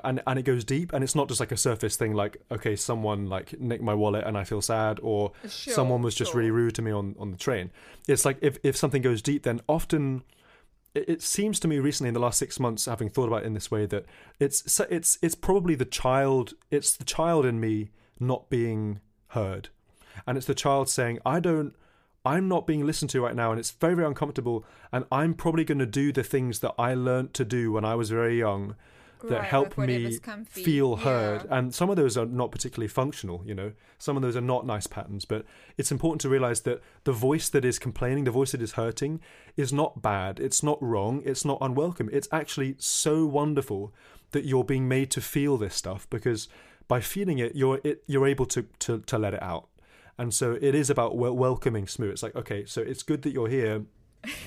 and 0.05 0.21
and 0.27 0.39
it 0.39 0.43
goes 0.43 0.65
deep, 0.65 0.93
and 0.93 1.03
it's 1.05 1.15
not 1.15 1.29
just 1.29 1.41
like 1.41 1.53
a 1.53 1.57
surface 1.57 1.97
thing, 1.97 2.13
like 2.15 2.37
okay, 2.51 2.75
someone 2.77 3.27
like 3.27 3.59
nicked 3.61 3.83
my 3.83 3.95
wallet 3.95 4.25
and 4.27 4.37
I 4.37 4.45
feel 4.45 4.61
sad, 4.61 4.99
or 5.03 5.33
Sure, 5.49 5.73
someone 5.75 6.03
was 6.03 6.15
just 6.15 6.33
sure. 6.33 6.39
really 6.41 6.51
rude 6.51 6.75
to 6.75 6.83
me 6.83 6.91
on 6.91 7.15
on 7.19 7.31
the 7.31 7.37
train. 7.37 7.71
It's 8.09 8.25
like 8.25 8.39
if 8.43 8.59
if 8.63 8.77
something 8.77 9.03
goes 9.03 9.23
deep, 9.23 9.45
then 9.45 9.61
often 9.69 10.25
it, 10.95 11.09
it 11.09 11.23
seems 11.23 11.61
to 11.61 11.69
me 11.69 11.79
recently 11.79 12.09
in 12.09 12.15
the 12.15 12.21
last 12.21 12.39
six 12.39 12.59
months, 12.59 12.87
having 12.87 13.09
thought 13.09 13.29
about 13.29 13.43
it 13.45 13.47
in 13.47 13.55
this 13.55 13.71
way, 13.71 13.87
that 13.87 14.05
it's 14.41 14.81
it's 14.91 15.19
it's 15.23 15.35
probably 15.37 15.77
the 15.77 15.85
child. 16.03 16.55
It's 16.71 16.97
the 16.97 17.05
child 17.05 17.47
in 17.47 17.61
me 17.61 17.91
not 18.19 18.51
being 18.51 19.01
heard, 19.29 19.69
and 20.27 20.37
it's 20.37 20.47
the 20.47 20.55
child 20.55 20.89
saying, 20.89 21.21
"I 21.25 21.41
don't." 21.41 21.75
I'm 22.27 22.49
not 22.49 22.67
being 22.67 22.85
listened 22.85 23.11
to 23.11 23.21
right 23.21 23.37
now, 23.37 23.53
and 23.53 23.61
it's 23.61 23.71
very, 23.71 23.95
very 23.95 24.07
uncomfortable. 24.07 24.65
And 24.93 25.05
I'm 25.13 25.33
probably 25.33 25.65
going 25.65 25.79
to 25.79 25.87
do 25.87 26.13
the 26.13 26.25
things 26.25 26.59
that 26.61 26.75
I 26.79 26.95
learned 26.95 27.33
to 27.35 27.45
do 27.45 27.71
when 27.73 27.85
I 27.85 27.95
was 27.95 28.11
very 28.11 28.39
young 28.39 28.75
that 29.23 29.39
Right, 29.39 29.45
help 29.45 29.79
me 29.79 30.19
feel 30.49 30.97
heard. 30.97 31.45
Yeah. 31.45 31.59
And 31.59 31.75
some 31.75 31.89
of 31.89 31.97
those 31.97 32.17
are 32.17 32.27
not 32.27 32.51
particularly 32.51 32.89
functional, 32.89 33.43
you 33.47 33.55
know. 33.55 33.73
Some 33.99 34.17
of 34.17 34.23
those 34.23 34.37
are 34.37 34.43
not 34.43 34.67
nice 34.67 34.87
patterns, 34.87 35.25
but 35.25 35.45
it's 35.79 35.91
important 35.91 36.21
to 36.23 36.29
realize 36.29 36.63
that 36.63 36.83
the 37.05 37.13
voice 37.13 37.49
that 37.49 37.65
is 37.65 37.79
complaining, 37.79 38.25
the 38.25 38.31
voice 38.31 38.53
that 38.53 38.61
is 38.61 38.73
hurting, 38.73 39.21
is 39.57 39.73
not 39.73 40.03
bad. 40.03 40.39
It's 40.39 40.63
not 40.63 40.83
wrong. 40.83 41.23
It's 41.25 41.45
not 41.45 41.59
unwelcome. 41.61 42.11
It's 42.13 42.29
actually 42.31 42.77
so 42.79 43.25
wonderful 43.25 43.95
that 44.33 44.45
you're 44.45 44.65
being 44.65 44.89
made 44.89 45.11
to 45.13 45.21
feel 45.21 45.57
this 45.57 45.75
stuff 45.75 46.09
because 46.11 46.49
by 46.89 47.01
feeling 47.01 47.39
it, 47.39 47.57
you're 47.57 47.81
it, 47.85 48.03
you're 48.07 48.27
able 48.27 48.47
to, 48.47 48.63
to 48.81 49.01
to 49.01 49.19
let 49.19 49.33
it 49.33 49.43
out. 49.43 49.69
And 50.19 50.33
so 50.33 50.59
it 50.61 50.75
is 50.75 50.89
about 50.91 51.17
wel- 51.17 51.37
welcoming 51.37 51.87
Smoo. 51.87 52.11
It's 52.11 52.23
like, 52.23 52.35
okay, 52.35 52.65
so 52.65 52.81
it's 52.81 53.03
good 53.03 53.23
that 53.23 53.33
you're 53.33 53.49
here 53.49 53.85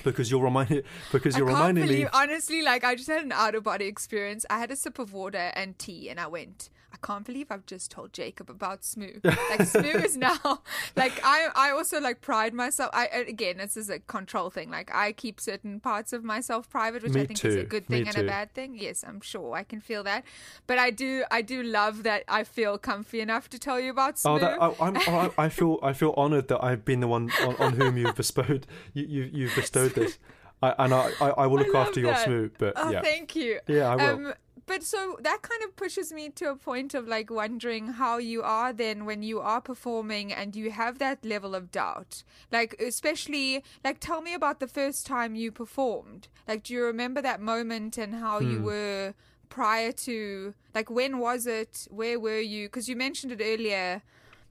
because 0.04 0.30
you're 0.30 0.42
reminded 0.42 0.84
because 1.12 1.36
you're 1.36 1.46
reminding 1.46 1.86
believe, 1.86 2.04
me. 2.04 2.10
honestly, 2.12 2.62
like 2.62 2.84
I 2.84 2.94
just 2.94 3.08
had 3.08 3.24
an 3.24 3.32
out 3.32 3.54
of 3.54 3.62
body 3.62 3.86
experience. 3.86 4.44
I 4.50 4.58
had 4.58 4.70
a 4.70 4.76
sip 4.76 4.98
of 4.98 5.12
water 5.12 5.52
and 5.54 5.78
tea, 5.78 6.10
and 6.10 6.18
I 6.18 6.26
went. 6.26 6.70
I 6.92 6.96
can't 7.06 7.24
believe 7.24 7.46
I've 7.50 7.66
just 7.66 7.90
told 7.90 8.12
Jacob 8.12 8.50
about 8.50 8.84
Smoo. 8.84 9.20
Like 9.24 9.66
Smoo 9.66 10.04
is 10.04 10.16
now 10.16 10.38
like 10.96 11.20
I. 11.24 11.48
I 11.54 11.70
also 11.70 12.00
like 12.00 12.20
pride 12.20 12.52
myself. 12.52 12.90
I 12.92 13.06
again, 13.06 13.58
this 13.58 13.76
is 13.76 13.88
a 13.90 13.98
control 14.00 14.50
thing. 14.50 14.70
Like 14.70 14.92
I 14.94 15.12
keep 15.12 15.40
certain 15.40 15.80
parts 15.80 16.12
of 16.12 16.24
myself 16.24 16.68
private, 16.68 17.02
which 17.02 17.12
Me 17.12 17.22
I 17.22 17.26
think 17.26 17.44
is 17.44 17.54
a 17.54 17.62
too. 17.62 17.66
good 17.68 17.88
Me 17.88 17.98
thing 17.98 18.06
and 18.08 18.16
too. 18.16 18.22
a 18.22 18.26
bad 18.26 18.52
thing. 18.54 18.76
Yes, 18.76 19.04
I'm 19.06 19.20
sure 19.20 19.54
I 19.54 19.62
can 19.62 19.80
feel 19.80 20.02
that. 20.04 20.24
But 20.66 20.78
I 20.78 20.90
do. 20.90 21.24
I 21.30 21.42
do 21.42 21.62
love 21.62 22.02
that. 22.02 22.24
I 22.28 22.44
feel 22.44 22.76
comfy 22.78 23.20
enough 23.20 23.48
to 23.50 23.58
tell 23.58 23.78
you 23.80 23.90
about 23.90 24.18
Smoo. 24.18 24.32
Oh, 24.32 24.38
that, 24.38 24.60
I, 24.60 24.74
I'm, 24.80 24.96
I, 24.96 25.30
I 25.38 25.48
feel 25.48 25.78
I 25.82 25.92
feel 25.92 26.14
honoured 26.16 26.48
that 26.48 26.62
I've 26.62 26.84
been 26.84 27.00
the 27.00 27.08
one 27.08 27.30
on, 27.46 27.56
on 27.56 27.72
whom 27.74 27.96
you've 27.96 28.16
bestowed 28.16 28.66
you, 28.94 29.04
you 29.06 29.30
you've 29.32 29.54
bestowed 29.54 29.94
this, 29.94 30.18
I, 30.62 30.74
and 30.78 30.92
I, 30.92 31.10
I, 31.20 31.28
I 31.30 31.46
will 31.46 31.58
look 31.58 31.74
after 31.74 32.00
your 32.00 32.12
that. 32.12 32.24
Smoo. 32.24 32.50
But 32.58 32.74
Oh, 32.76 32.90
yeah, 32.90 33.00
thank 33.02 33.34
you. 33.36 33.60
Yeah, 33.66 33.88
I 33.88 33.96
will. 33.96 34.26
Um, 34.26 34.34
but 34.70 34.82
so 34.84 35.00
that 35.28 35.40
kind 35.50 35.62
of 35.66 35.70
pushes 35.82 36.08
me 36.18 36.24
to 36.38 36.44
a 36.50 36.56
point 36.70 36.94
of 36.94 37.02
like 37.16 37.28
wondering 37.42 37.84
how 38.02 38.14
you 38.32 38.40
are 38.42 38.72
then 38.84 38.98
when 39.08 39.20
you 39.30 39.38
are 39.52 39.60
performing 39.70 40.26
and 40.40 40.54
you 40.60 40.70
have 40.82 40.94
that 40.98 41.18
level 41.24 41.52
of 41.58 41.64
doubt. 41.80 42.12
Like, 42.56 42.70
especially, 42.80 43.48
like, 43.86 43.98
tell 44.08 44.20
me 44.28 44.32
about 44.40 44.56
the 44.60 44.68
first 44.80 45.00
time 45.14 45.34
you 45.42 45.48
performed. 45.64 46.22
Like, 46.48 46.62
do 46.64 46.72
you 46.74 46.82
remember 46.92 47.20
that 47.22 47.40
moment 47.52 47.92
and 48.02 48.14
how 48.24 48.36
Hmm. 48.38 48.50
you 48.50 48.58
were 48.70 49.14
prior 49.48 49.92
to, 50.06 50.54
like, 50.76 50.88
when 50.98 51.12
was 51.18 51.42
it? 51.60 51.74
Where 52.00 52.18
were 52.26 52.44
you? 52.54 52.62
Because 52.68 52.86
you 52.90 52.96
mentioned 53.06 53.32
it 53.36 53.40
earlier. 53.52 54.02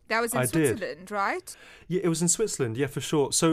That 0.10 0.20
was 0.22 0.34
in 0.34 0.40
I 0.40 0.46
did. 0.46 0.52
Switzerland, 0.52 1.12
right? 1.12 1.48
yeah, 1.88 2.02
it 2.04 2.10
was 2.10 2.22
in 2.22 2.28
Switzerland. 2.28 2.76
Yeah, 2.82 2.88
for 2.96 3.02
sure. 3.12 3.32
So. 3.32 3.48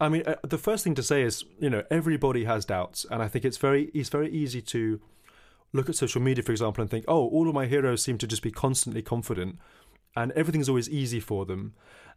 I 0.00 0.08
mean, 0.08 0.22
uh, 0.32 0.36
the 0.54 0.58
first 0.68 0.84
thing 0.84 0.94
to 0.94 1.02
say 1.02 1.20
is, 1.22 1.34
you 1.58 1.68
know, 1.68 1.82
everybody 1.90 2.42
has 2.44 2.64
doubts, 2.64 3.04
and 3.10 3.18
I 3.20 3.26
think 3.26 3.44
it's 3.44 3.60
very, 3.66 3.82
it's 3.92 4.10
very 4.18 4.30
easy 4.42 4.62
to 4.74 5.00
look 5.72 5.88
at 5.88 5.94
social 5.96 6.20
media, 6.22 6.42
for 6.42 6.52
example, 6.52 6.82
and 6.82 6.90
think, 6.90 7.04
oh, 7.08 7.26
all 7.28 7.48
of 7.48 7.54
my 7.54 7.66
heroes 7.66 8.02
seem 8.02 8.18
to 8.18 8.26
just 8.26 8.42
be 8.42 8.50
constantly 8.50 9.02
confident, 9.02 9.58
and 10.16 10.32
everything's 10.32 10.68
always 10.68 10.88
easy 10.88 11.20
for 11.20 11.44
them, 11.46 11.74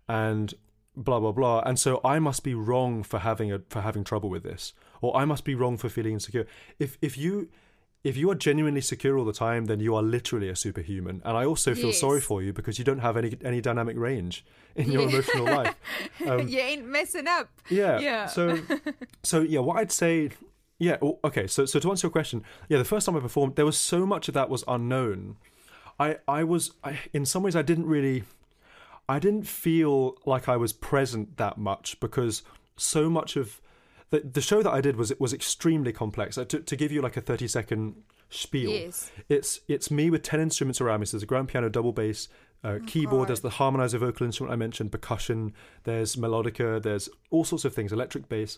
and 0.07 0.53
blah 0.95 1.19
blah 1.19 1.32
blah. 1.32 1.61
And 1.65 1.80
so 1.80 2.02
I 2.03 2.19
must 2.19 2.44
be 2.44 2.53
wrong 2.53 3.03
for 3.03 3.19
having 3.19 3.52
a 3.52 3.60
for 3.69 3.82
having 3.82 4.03
trouble 4.03 4.30
with 4.30 4.44
this, 4.44 4.73
or 5.02 5.15
I 5.15 5.26
must 5.26 5.44
be 5.45 5.56
wrong 5.56 5.78
for 5.78 5.90
feeling 5.90 6.14
insecure. 6.14 6.45
If 6.80 6.98
if 7.02 7.18
you 7.18 7.49
if 8.03 8.18
you 8.18 8.32
are 8.32 8.36
genuinely 8.36 8.82
secure 8.82 9.15
all 9.15 9.26
the 9.26 9.32
time, 9.32 9.65
then 9.65 9.80
you 9.80 9.94
are 9.95 10.02
literally 10.02 10.49
a 10.49 10.56
superhuman. 10.56 11.22
And 11.23 11.38
I 11.38 11.45
also 11.45 11.76
feel 11.76 11.94
sorry 11.94 12.19
for 12.19 12.41
you 12.41 12.52
because 12.52 12.80
you 12.80 12.84
don't 12.86 12.98
have 12.99 13.15
any 13.15 13.38
any 13.44 13.61
dynamic 13.61 13.95
range 13.95 14.44
in 14.76 14.91
your 14.91 15.03
Yeah. 15.03 15.10
emotional 15.10 15.45
life. 15.45 15.76
Um, 16.28 16.48
you 16.48 16.60
ain't 16.60 16.86
messing 16.88 17.28
up. 17.28 17.49
yeah. 17.69 17.99
Yeah. 17.99 18.26
So, 18.28 18.60
so 19.23 19.41
yeah, 19.41 19.60
what 19.60 19.78
I'd 19.78 19.91
say, 19.91 20.30
yeah. 20.88 20.98
oh, 21.02 21.20
Okay. 21.24 21.45
So, 21.48 21.66
so 21.66 21.80
to 21.80 21.90
answer 21.91 22.08
your 22.08 22.12
question, 22.12 22.44
yeah, 22.70 22.78
the 22.78 22.86
first 22.94 23.06
time 23.06 23.16
I 23.16 23.20
performed, 23.20 23.56
there 23.56 23.66
was 23.66 23.78
so 23.78 24.06
much 24.06 24.28
of 24.28 24.34
that 24.34 24.49
was 24.49 24.64
unknown. 24.68 25.38
I, 25.99 26.18
I 26.28 26.44
was, 26.44 26.72
I, 26.84 26.99
in 27.14 27.26
some 27.26 27.44
ways, 27.44 27.56
I 27.56 27.62
didn't 27.62 27.86
really, 27.86 28.24
I 29.08 29.20
didn't 29.20 29.48
feel 29.48 30.18
like 30.26 30.49
I 30.49 30.58
was 30.58 30.74
present 30.74 31.38
that 31.38 31.58
much 31.58 31.99
because 31.99 32.44
so 32.76 33.10
much 33.10 33.36
of 33.36 33.62
the 34.10 34.20
the 34.22 34.41
show 34.41 34.62
that 34.64 34.72
I 34.72 34.82
did 34.82 34.95
was 34.95 35.12
it 35.12 35.20
was 35.22 35.32
extremely 35.34 35.94
complex. 35.94 36.38
Uh, 36.38 36.45
To, 36.45 36.60
to 36.60 36.76
give 36.76 36.91
you 36.91 37.02
like 37.02 37.18
a 37.18 37.22
thirty 37.22 37.48
second 37.48 37.95
spiel, 38.30 38.72
Yes. 38.72 39.12
it's 39.30 39.60
it's 39.68 39.91
me 39.91 40.10
with 40.10 40.24
ten 40.24 40.40
instruments 40.41 40.82
around 40.82 40.99
me. 41.02 41.06
So 41.06 41.16
there's 41.18 41.24
a 41.24 41.28
grand 41.34 41.48
piano, 41.49 41.70
double 41.70 41.94
bass, 41.94 42.28
uh, 42.64 42.80
keyboard. 42.88 43.28
There's 43.30 43.41
the 43.41 43.52
harmonizer 43.62 43.99
vocal 43.99 44.26
instrument 44.26 44.53
I 44.53 44.58
mentioned, 44.58 44.91
percussion. 44.91 45.53
There's 45.84 46.16
melodica. 46.16 46.82
There's 46.82 47.08
all 47.30 47.45
sorts 47.45 47.64
of 47.66 47.74
things. 47.76 47.91
Electric 47.94 48.28
bass. 48.28 48.58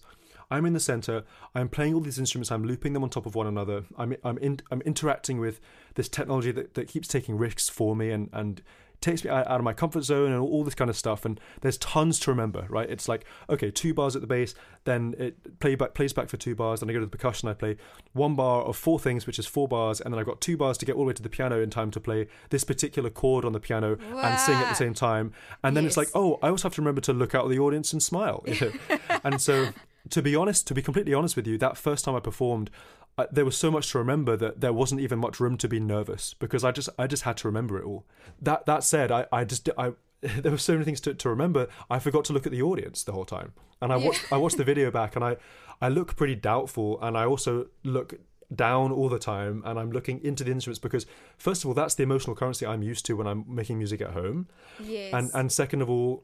I'm 0.53 0.67
in 0.67 0.73
the 0.73 0.80
center. 0.80 1.23
I'm 1.55 1.67
playing 1.67 1.95
all 1.95 1.99
these 1.99 2.19
instruments. 2.19 2.51
I'm 2.51 2.63
looping 2.63 2.93
them 2.93 3.03
on 3.03 3.09
top 3.09 3.25
of 3.25 3.34
one 3.34 3.47
another. 3.47 3.85
I'm 3.97 4.15
I'm 4.23 4.38
in, 4.38 4.59
I'm 4.69 4.81
interacting 4.81 5.39
with 5.39 5.59
this 5.95 6.07
technology 6.07 6.51
that, 6.51 6.75
that 6.75 6.88
keeps 6.88 7.07
taking 7.07 7.38
risks 7.38 7.69
for 7.69 7.95
me 7.95 8.11
and 8.11 8.30
and 8.31 8.61
takes 9.01 9.23
me 9.23 9.30
out 9.30 9.47
of 9.47 9.63
my 9.63 9.73
comfort 9.73 10.03
zone 10.03 10.31
and 10.31 10.39
all 10.39 10.63
this 10.63 10.75
kind 10.75 10.89
of 10.89 10.95
stuff. 10.95 11.25
And 11.25 11.39
there's 11.61 11.77
tons 11.80 12.19
to 12.19 12.31
remember, 12.31 12.67
right? 12.69 12.88
It's 12.88 13.09
like 13.09 13.25
okay, 13.49 13.71
two 13.71 13.95
bars 13.95 14.15
at 14.15 14.21
the 14.21 14.27
bass, 14.27 14.53
then 14.84 15.15
it 15.17 15.59
play 15.59 15.73
back 15.73 15.95
plays 15.95 16.13
back 16.13 16.30
for 16.30 16.38
two 16.38 16.53
bars. 16.53 16.81
Then 16.81 16.89
I 16.89 16.93
go 16.93 16.99
to 16.99 17.05
the 17.05 17.09
percussion. 17.09 17.49
I 17.49 17.53
play 17.53 17.77
one 18.13 18.35
bar 18.35 18.61
of 18.61 18.77
four 18.77 18.99
things, 18.99 19.25
which 19.25 19.39
is 19.39 19.47
four 19.47 19.67
bars, 19.67 20.01
and 20.01 20.13
then 20.13 20.19
I've 20.19 20.27
got 20.27 20.39
two 20.39 20.55
bars 20.55 20.77
to 20.77 20.85
get 20.85 20.93
all 20.93 21.01
the 21.01 21.07
way 21.07 21.13
to 21.13 21.23
the 21.23 21.30
piano 21.30 21.61
in 21.61 21.71
time 21.71 21.89
to 21.89 21.99
play 21.99 22.27
this 22.51 22.63
particular 22.63 23.09
chord 23.09 23.43
on 23.43 23.53
the 23.53 23.59
piano 23.59 23.97
and 23.99 24.39
sing 24.39 24.55
at 24.55 24.69
the 24.69 24.75
same 24.75 24.93
time. 24.93 25.34
And 25.63 25.75
then 25.75 25.88
it's 25.88 25.97
like, 25.97 26.09
oh, 26.13 26.38
I 26.43 26.49
also 26.49 26.67
have 26.67 26.75
to 26.75 26.81
remember 26.81 27.01
to 27.01 27.13
look 27.13 27.34
out 27.34 27.45
at 27.45 27.49
the 27.49 27.59
audience 27.59 27.91
and 27.91 28.03
smile. 28.03 28.43
you 28.45 28.55
know? 28.61 28.97
and 29.23 29.41
so, 29.41 29.69
to 30.09 30.21
be 30.21 30.35
honest, 30.35 30.67
to 30.67 30.73
be 30.73 30.81
completely 30.81 31.13
honest 31.13 31.35
with 31.35 31.47
you, 31.47 31.57
that 31.59 31.77
first 31.77 32.05
time 32.05 32.15
I 32.15 32.19
performed, 32.19 32.69
uh, 33.17 33.27
there 33.31 33.45
was 33.45 33.55
so 33.57 33.69
much 33.71 33.91
to 33.91 33.97
remember 33.99 34.35
that 34.38 34.61
there 34.61 34.73
wasn't 34.73 35.01
even 35.01 35.19
much 35.19 35.39
room 35.39 35.57
to 35.57 35.67
be 35.67 35.80
nervous 35.80 36.34
because 36.34 36.63
I 36.63 36.71
just 36.71 36.89
I 36.97 37.07
just 37.07 37.23
had 37.23 37.38
to 37.38 37.47
remember 37.47 37.77
it 37.80 37.85
all. 37.85 38.05
That 38.41 38.65
that 38.65 38.84
said, 38.84 39.11
I 39.11 39.25
I 39.31 39.43
just 39.45 39.69
I 39.77 39.93
there 40.21 40.51
were 40.51 40.57
so 40.57 40.73
many 40.73 40.85
things 40.85 41.01
to, 41.01 41.13
to 41.13 41.30
remember. 41.30 41.67
I 41.89 41.99
forgot 41.99 42.25
to 42.25 42.34
look 42.34 42.45
at 42.45 42.51
the 42.51 42.61
audience 42.61 43.03
the 43.03 43.11
whole 43.11 43.25
time, 43.25 43.53
and 43.81 43.93
I 43.93 43.97
watched 43.97 44.31
I 44.31 44.38
watched 44.38 44.57
the 44.57 44.63
video 44.63 44.89
back, 44.91 45.15
and 45.15 45.23
I 45.23 45.38
I 45.81 45.89
look 45.89 46.15
pretty 46.15 46.35
doubtful, 46.35 46.99
and 47.01 47.17
I 47.17 47.25
also 47.25 47.67
look 47.84 48.15
down 48.53 48.91
all 48.91 49.09
the 49.09 49.17
time 49.17 49.63
and 49.65 49.80
I'm 49.80 49.91
looking 49.91 50.23
into 50.23 50.43
the 50.43 50.51
instruments 50.51 50.77
because 50.77 51.07
first 51.38 51.63
of 51.63 51.69
all 51.69 51.73
that's 51.73 51.95
the 51.95 52.03
emotional 52.03 52.35
currency 52.35 52.67
I'm 52.67 52.84
used 52.84 53.03
to 53.07 53.13
when 53.15 53.25
I'm 53.25 53.43
making 53.47 53.80
music 53.80 53.99
at 53.99 54.11
home 54.11 54.47
Yes. 54.80 55.11
and 55.11 55.31
and 55.34 55.51
second 55.51 55.81
of 55.81 55.89
all 55.89 56.23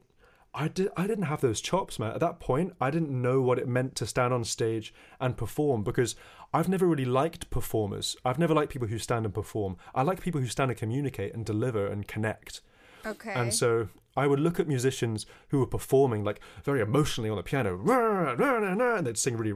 I 0.52 0.68
did 0.68 0.88
I 0.96 1.06
didn't 1.06 1.24
have 1.24 1.40
those 1.40 1.60
chops 1.60 1.98
man 1.98 2.12
at 2.12 2.20
that 2.20 2.40
point 2.40 2.74
I 2.80 2.90
didn't 2.90 3.10
know 3.10 3.40
what 3.40 3.58
it 3.58 3.68
meant 3.68 3.94
to 3.96 4.06
stand 4.06 4.34
on 4.34 4.44
stage 4.44 4.92
and 5.20 5.36
perform 5.36 5.84
because 5.84 6.16
I've 6.52 6.68
never 6.68 6.86
really 6.86 7.04
liked 7.04 7.50
performers 7.50 8.16
I've 8.24 8.38
never 8.38 8.54
liked 8.54 8.72
people 8.72 8.88
who 8.88 8.98
stand 8.98 9.24
and 9.24 9.34
perform 9.34 9.76
I 9.94 10.02
like 10.02 10.20
people 10.20 10.40
who 10.40 10.48
stand 10.48 10.70
and 10.70 10.78
communicate 10.78 11.34
and 11.34 11.44
deliver 11.44 11.86
and 11.86 12.06
connect 12.06 12.62
okay. 13.06 13.32
and 13.34 13.54
so 13.54 13.88
I 14.16 14.26
would 14.26 14.40
look 14.40 14.58
at 14.58 14.66
musicians 14.66 15.24
who 15.48 15.60
were 15.60 15.66
performing 15.66 16.24
like 16.24 16.40
very 16.64 16.80
emotionally 16.80 17.30
on 17.30 17.36
the 17.36 17.42
piano, 17.42 17.74
"Rah, 17.74 17.96
rah, 17.96 18.32
rah, 18.32 18.74
rah," 18.74 18.96
and 18.96 19.06
they'd 19.06 19.16
sing 19.16 19.36
really, 19.36 19.52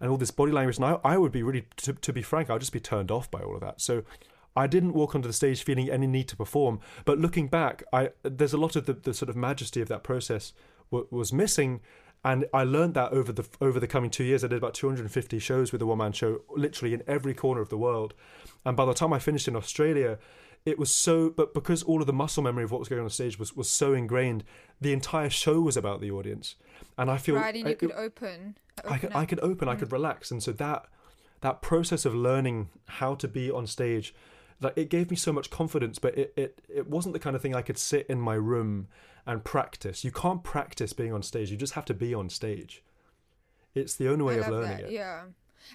and 0.00 0.10
all 0.10 0.16
this 0.16 0.32
body 0.32 0.50
language. 0.50 0.76
And 0.76 0.84
I, 0.84 0.98
I 1.04 1.16
would 1.16 1.32
be 1.32 1.44
really, 1.44 1.64
to, 1.76 1.92
to 1.92 2.12
be 2.12 2.22
frank, 2.22 2.50
I'd 2.50 2.60
just 2.60 2.72
be 2.72 2.80
turned 2.80 3.10
off 3.10 3.30
by 3.30 3.40
all 3.40 3.54
of 3.54 3.60
that. 3.60 3.80
So 3.80 4.02
I 4.58 4.66
didn't 4.66 4.92
walk 4.92 5.14
onto 5.14 5.28
the 5.28 5.32
stage 5.32 5.62
feeling 5.62 5.88
any 5.88 6.08
need 6.08 6.26
to 6.28 6.36
perform. 6.36 6.80
But 7.04 7.18
looking 7.18 7.46
back, 7.46 7.84
I 7.92 8.10
there's 8.24 8.52
a 8.52 8.58
lot 8.58 8.74
of 8.74 8.86
the, 8.86 8.92
the 8.92 9.14
sort 9.14 9.28
of 9.28 9.36
majesty 9.36 9.80
of 9.80 9.88
that 9.88 10.02
process 10.02 10.52
w- 10.90 11.06
was 11.10 11.32
missing. 11.32 11.80
And 12.24 12.46
I 12.52 12.64
learned 12.64 12.94
that 12.94 13.12
over 13.12 13.32
the 13.32 13.46
over 13.60 13.78
the 13.78 13.86
coming 13.86 14.10
two 14.10 14.24
years. 14.24 14.42
I 14.42 14.48
did 14.48 14.58
about 14.58 14.74
250 14.74 15.38
shows 15.38 15.70
with 15.70 15.78
the 15.78 15.86
one 15.86 15.98
man 15.98 16.12
show, 16.12 16.42
literally 16.50 16.92
in 16.92 17.04
every 17.06 17.34
corner 17.34 17.60
of 17.60 17.68
the 17.68 17.78
world. 17.78 18.14
And 18.64 18.76
by 18.76 18.84
the 18.84 18.94
time 18.94 19.12
I 19.12 19.20
finished 19.20 19.46
in 19.46 19.54
Australia, 19.54 20.18
it 20.66 20.76
was 20.76 20.90
so 20.90 21.30
but 21.30 21.54
because 21.54 21.84
all 21.84 22.00
of 22.00 22.08
the 22.08 22.12
muscle 22.12 22.42
memory 22.42 22.64
of 22.64 22.72
what 22.72 22.80
was 22.80 22.88
going 22.88 22.98
on 22.98 23.04
on 23.04 23.10
stage 23.10 23.38
was, 23.38 23.54
was 23.54 23.70
so 23.70 23.94
ingrained 23.94 24.42
the 24.80 24.92
entire 24.92 25.30
show 25.30 25.60
was 25.60 25.76
about 25.76 26.00
the 26.00 26.10
audience 26.10 26.56
and 26.98 27.10
i 27.10 27.16
feel 27.16 27.36
right, 27.36 27.54
and 27.54 27.64
you 27.64 27.70
I- 27.70 27.74
could 27.74 27.90
it- 27.90 27.96
open. 27.96 28.56
I 28.84 28.98
could 28.98 29.10
open 29.10 29.16
I 29.22 29.24
could 29.24 29.40
open, 29.40 29.68
I 29.68 29.74
mm. 29.74 29.78
could 29.78 29.92
relax, 29.92 30.30
and 30.30 30.42
so 30.42 30.52
that 30.52 30.86
that 31.40 31.62
process 31.62 32.04
of 32.04 32.14
learning 32.14 32.68
how 32.86 33.14
to 33.14 33.28
be 33.28 33.50
on 33.50 33.66
stage, 33.66 34.14
like 34.60 34.76
it 34.76 34.90
gave 34.90 35.10
me 35.10 35.16
so 35.16 35.32
much 35.32 35.50
confidence. 35.50 35.98
But 35.98 36.16
it 36.18 36.32
it 36.36 36.60
it 36.68 36.88
wasn't 36.88 37.12
the 37.12 37.18
kind 37.18 37.36
of 37.36 37.42
thing 37.42 37.54
I 37.54 37.62
could 37.62 37.78
sit 37.78 38.06
in 38.08 38.20
my 38.20 38.34
room 38.34 38.88
and 39.26 39.44
practice. 39.44 40.04
You 40.04 40.10
can't 40.10 40.42
practice 40.42 40.92
being 40.92 41.12
on 41.12 41.22
stage. 41.22 41.50
You 41.50 41.56
just 41.56 41.74
have 41.74 41.84
to 41.86 41.94
be 41.94 42.14
on 42.14 42.28
stage. 42.30 42.82
It's 43.74 43.94
the 43.94 44.08
only 44.08 44.24
way 44.24 44.38
of 44.38 44.48
learning 44.48 44.78
that, 44.78 44.80
it. 44.86 44.92
Yeah. 44.92 45.24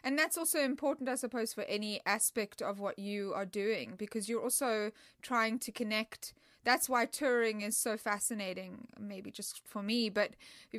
And 0.03 0.17
that's 0.17 0.37
also 0.37 0.59
important, 0.59 1.07
I 1.07 1.15
suppose, 1.15 1.53
for 1.53 1.63
any 1.65 2.01
aspect 2.05 2.61
of 2.61 2.79
what 2.79 2.97
you 2.97 3.31
are 3.35 3.45
doing 3.45 3.93
because 3.97 4.27
you're 4.27 4.41
also 4.41 4.91
trying 5.21 5.59
to 5.59 5.71
connect. 5.71 6.33
That's 6.63 6.89
why 6.89 7.05
touring 7.05 7.61
is 7.61 7.77
so 7.77 7.97
fascinating, 7.97 8.87
maybe 8.99 9.29
just 9.29 9.61
for 9.67 9.83
me, 9.83 10.09
but 10.09 10.31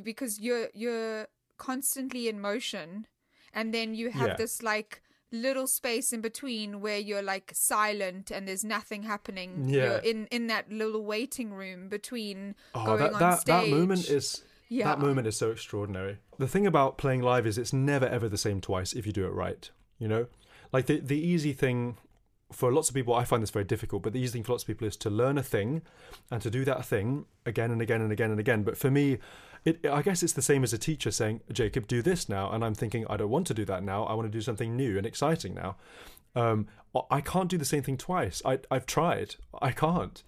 because 0.03 0.41
you're 0.41 0.69
you're 0.75 1.29
constantly 1.59 2.29
in 2.29 2.41
motion 2.41 3.07
and 3.53 3.73
then 3.73 3.95
you 3.95 4.11
have 4.11 4.29
Yeah. 4.29 4.37
this 4.37 4.63
like 4.63 5.03
little 5.35 5.67
space 5.67 6.13
in 6.13 6.21
between 6.23 6.81
where 6.81 6.99
you're 6.99 7.23
like 7.23 7.53
silent 7.55 8.31
and 8.31 8.49
there's 8.49 8.65
nothing 8.65 9.03
happening. 9.03 9.69
Yeah. 9.69 9.85
You're 9.85 9.99
in 9.99 10.27
in 10.31 10.47
that 10.47 10.71
little 10.73 11.05
waiting 11.05 11.53
room 11.53 11.89
between 11.89 12.55
Oh, 12.75 12.85
going 12.87 12.99
that 13.01 13.13
on 13.15 13.21
that, 13.21 13.41
stage. 13.41 13.71
that 13.71 13.77
moment 13.77 14.09
is 14.09 14.45
Yeah. 14.69 14.87
that 14.87 14.99
moment 15.01 15.27
is 15.27 15.37
so 15.37 15.51
extraordinary. 15.51 16.19
The 16.39 16.49
thing 16.49 16.67
about 16.67 16.97
playing 16.99 17.23
live 17.23 17.47
is 17.47 17.59
it's 17.59 17.73
never 17.73 18.07
ever 18.07 18.29
the 18.29 18.39
same 18.39 18.61
twice 18.61 18.93
if 18.93 19.07
you 19.07 19.13
do 19.13 19.27
it 19.27 19.33
right. 19.33 19.71
You 19.99 20.09
know, 20.09 20.27
like 20.73 20.87
the 20.87 21.01
the 21.01 21.19
easy 21.19 21.53
thing 21.53 21.97
for 22.53 22.73
lots 22.73 22.89
of 22.89 22.95
people, 22.95 23.15
I 23.15 23.25
find 23.25 23.43
this 23.43 23.51
very 23.51 23.65
difficult. 23.65 24.03
But 24.03 24.13
the 24.13 24.21
easy 24.21 24.33
thing 24.35 24.45
for 24.45 24.53
lots 24.53 24.63
of 24.65 24.69
people 24.69 24.87
is 24.87 24.97
to 24.99 25.11
learn 25.11 25.39
a 25.39 25.43
thing 25.43 25.83
and 26.31 26.41
to 26.43 26.51
do 26.51 26.65
that 26.65 26.85
thing 26.85 27.27
again 27.45 27.71
and 27.73 27.83
again 27.83 28.01
and 28.01 28.13
again 28.13 28.31
and 28.31 28.39
again. 28.39 28.63
But 28.63 28.77
for 28.77 28.91
me, 28.91 29.19
it 29.65 29.85
I 29.87 30.03
guess 30.03 30.23
it's 30.23 30.33
the 30.33 30.43
same 30.43 30.63
as 30.63 30.73
a 30.73 30.79
teacher 30.79 31.11
saying, 31.11 31.41
"Jacob, 31.53 31.87
do 31.87 32.03
this 32.03 32.29
now," 32.29 32.51
and 32.51 32.65
I'm 32.65 32.75
thinking, 32.75 33.07
I 33.09 33.17
don't 33.17 33.31
want 33.31 33.47
to 33.49 33.55
do 33.55 33.65
that 33.65 33.83
now. 33.83 34.05
I 34.05 34.15
want 34.15 34.27
to 34.27 34.33
do 34.33 34.41
something 34.41 34.77
new 34.77 34.97
and 34.99 35.07
exciting 35.07 35.55
now. 35.55 35.77
Um, 36.37 36.67
I 37.11 37.21
can't 37.21 37.49
do 37.49 37.59
the 37.59 37.65
same 37.65 37.83
thing 37.83 37.97
twice. 37.97 38.43
I 38.45 38.59
I've 38.71 38.87
tried. 38.87 39.37
I 39.63 39.73
can't. 39.73 40.23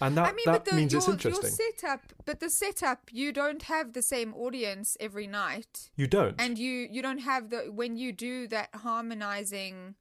And 0.00 0.16
that, 0.16 0.28
I 0.28 0.32
mean, 0.32 0.44
that 0.46 0.64
the, 0.66 0.74
means 0.74 0.92
your, 0.92 0.98
it's 0.98 1.08
interesting. 1.08 1.44
your 1.58 1.72
setup, 1.78 2.00
but 2.26 2.40
the 2.40 2.50
setup, 2.50 3.08
you 3.12 3.32
don't 3.32 3.62
have 3.62 3.94
the 3.94 4.02
same 4.02 4.34
audience 4.34 4.96
every 5.00 5.26
night, 5.26 5.90
you 5.96 6.06
don't. 6.06 6.34
and 6.38 6.58
you 6.58 6.86
you 6.90 7.00
don't 7.00 7.18
have 7.18 7.48
the 7.48 7.70
when 7.72 7.96
you 7.96 8.12
do 8.12 8.46
that 8.48 8.68
harmonizing, 8.74 9.94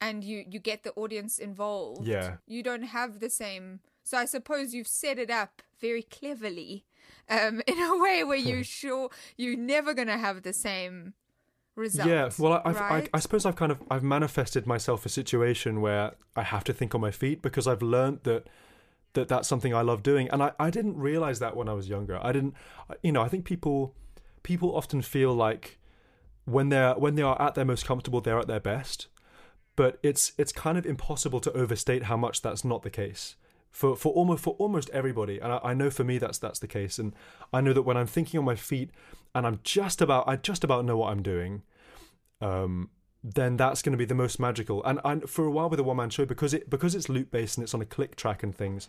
and 0.00 0.22
you 0.22 0.44
you 0.48 0.60
get 0.60 0.84
the 0.84 0.92
audience 0.92 1.38
involved. 1.38 2.06
Yeah. 2.06 2.36
you 2.46 2.62
don't 2.62 2.84
have 2.84 3.18
the 3.18 3.30
same. 3.30 3.80
So 4.02 4.18
I 4.18 4.24
suppose 4.24 4.74
you've 4.74 4.88
set 4.88 5.18
it 5.18 5.30
up 5.30 5.62
very 5.80 6.02
cleverly, 6.02 6.84
um, 7.28 7.62
in 7.66 7.78
a 7.78 7.96
way 7.98 8.24
where 8.24 8.36
you're 8.36 8.64
sure 8.64 9.10
you're 9.36 9.56
never 9.56 9.94
gonna 9.94 10.18
have 10.18 10.42
the 10.42 10.52
same 10.52 11.14
result. 11.74 12.08
Yeah, 12.08 12.30
well, 12.38 12.54
I, 12.64 12.70
I've, 12.70 12.80
right? 12.80 13.10
I, 13.12 13.16
I 13.16 13.20
suppose 13.20 13.46
I've 13.46 13.56
kind 13.56 13.72
of 13.72 13.82
I've 13.90 14.02
manifested 14.02 14.66
myself 14.66 15.06
a 15.06 15.08
situation 15.08 15.80
where 15.80 16.12
I 16.36 16.42
have 16.42 16.64
to 16.64 16.72
think 16.72 16.94
on 16.94 17.00
my 17.00 17.10
feet 17.10 17.42
because 17.42 17.66
I've 17.66 17.82
learned 17.82 18.20
that 18.24 18.48
that 19.14 19.28
that's 19.28 19.46
something 19.46 19.74
I 19.74 19.82
love 19.82 20.02
doing, 20.02 20.28
and 20.30 20.42
I, 20.42 20.52
I 20.58 20.70
didn't 20.70 20.96
realize 20.96 21.38
that 21.40 21.56
when 21.56 21.68
I 21.68 21.74
was 21.74 21.88
younger. 21.88 22.18
I 22.22 22.32
didn't, 22.32 22.54
you 23.02 23.12
know, 23.12 23.22
I 23.22 23.28
think 23.28 23.44
people 23.44 23.94
people 24.42 24.74
often 24.74 25.02
feel 25.02 25.32
like 25.34 25.78
when 26.44 26.70
they're 26.70 26.94
when 26.94 27.14
they 27.14 27.22
are 27.22 27.40
at 27.40 27.54
their 27.54 27.64
most 27.64 27.86
comfortable, 27.86 28.20
they're 28.20 28.38
at 28.38 28.48
their 28.48 28.60
best, 28.60 29.08
but 29.76 29.98
it's 30.02 30.32
it's 30.38 30.52
kind 30.52 30.76
of 30.76 30.86
impossible 30.86 31.40
to 31.40 31.52
overstate 31.52 32.04
how 32.04 32.16
much 32.16 32.42
that's 32.42 32.64
not 32.64 32.82
the 32.82 32.90
case 32.90 33.36
for 33.72 33.96
for 33.96 34.12
almost 34.12 34.44
for 34.44 34.54
almost 34.58 34.90
everybody. 34.90 35.40
And 35.40 35.52
I, 35.52 35.60
I 35.64 35.74
know 35.74 35.90
for 35.90 36.04
me 36.04 36.18
that's 36.18 36.38
that's 36.38 36.60
the 36.60 36.68
case. 36.68 36.98
And 36.98 37.14
I 37.52 37.60
know 37.60 37.72
that 37.72 37.82
when 37.82 37.96
I'm 37.96 38.06
thinking 38.06 38.38
on 38.38 38.44
my 38.44 38.54
feet 38.54 38.90
and 39.34 39.46
I'm 39.46 39.58
just 39.64 40.00
about 40.00 40.28
I 40.28 40.36
just 40.36 40.62
about 40.62 40.84
know 40.84 40.98
what 40.98 41.10
I'm 41.10 41.22
doing 41.22 41.62
um 42.40 42.90
then 43.24 43.56
that's 43.56 43.82
going 43.82 43.92
to 43.92 43.98
be 43.98 44.04
the 44.04 44.14
most 44.14 44.38
magical. 44.38 44.84
And 44.84 45.00
and 45.04 45.28
for 45.28 45.46
a 45.46 45.50
while 45.50 45.70
with 45.70 45.80
a 45.80 45.82
one 45.82 45.96
man 45.96 46.10
show 46.10 46.26
because 46.26 46.52
it 46.54 46.68
because 46.68 46.94
it's 46.94 47.08
loop 47.08 47.30
based 47.30 47.56
and 47.56 47.64
it's 47.64 47.74
on 47.74 47.80
a 47.80 47.86
click 47.86 48.14
track 48.14 48.42
and 48.42 48.54
things 48.54 48.88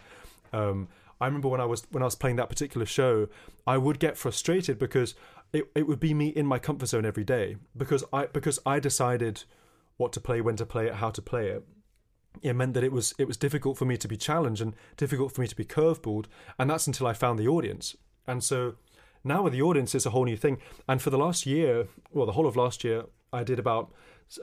um 0.51 0.89
I 1.21 1.27
remember 1.27 1.47
when 1.47 1.61
I 1.61 1.65
was 1.65 1.87
when 1.91 2.03
I 2.03 2.05
was 2.05 2.15
playing 2.15 2.35
that 2.35 2.49
particular 2.49 2.85
show 2.85 3.29
I 3.65 3.77
would 3.77 3.99
get 3.99 4.17
frustrated 4.17 4.77
because 4.77 5.15
it, 5.53 5.69
it 5.75 5.87
would 5.87 5.99
be 5.99 6.13
me 6.13 6.27
in 6.27 6.45
my 6.45 6.59
comfort 6.59 6.87
zone 6.87 7.05
every 7.05 7.23
day 7.23 7.55
because 7.77 8.03
I 8.11 8.25
because 8.25 8.59
I 8.65 8.79
decided 8.79 9.43
what 9.97 10.11
to 10.13 10.19
play 10.19 10.41
when 10.41 10.57
to 10.57 10.65
play 10.65 10.87
it 10.87 10.95
how 10.95 11.11
to 11.11 11.21
play 11.21 11.47
it 11.47 11.63
it 12.41 12.53
meant 12.53 12.73
that 12.73 12.83
it 12.83 12.91
was 12.91 13.13
it 13.17 13.27
was 13.27 13.37
difficult 13.37 13.77
for 13.77 13.85
me 13.85 13.97
to 13.97 14.07
be 14.07 14.17
challenged 14.17 14.61
and 14.61 14.75
difficult 14.97 15.31
for 15.31 15.41
me 15.41 15.47
to 15.47 15.55
be 15.55 15.65
curveballed 15.65 16.25
and 16.57 16.69
that's 16.69 16.87
until 16.87 17.07
I 17.07 17.13
found 17.13 17.39
the 17.39 17.47
audience. 17.47 17.95
And 18.27 18.43
so 18.43 18.75
now 19.23 19.43
with 19.43 19.53
the 19.53 19.61
audience 19.61 19.93
it's 19.93 20.05
a 20.05 20.11
whole 20.11 20.25
new 20.25 20.37
thing. 20.37 20.57
And 20.87 21.01
for 21.01 21.09
the 21.09 21.17
last 21.17 21.45
year 21.45 21.87
well 22.11 22.25
the 22.25 22.33
whole 22.33 22.47
of 22.47 22.55
last 22.55 22.83
year 22.83 23.05
I 23.31 23.43
did 23.43 23.59
about 23.59 23.91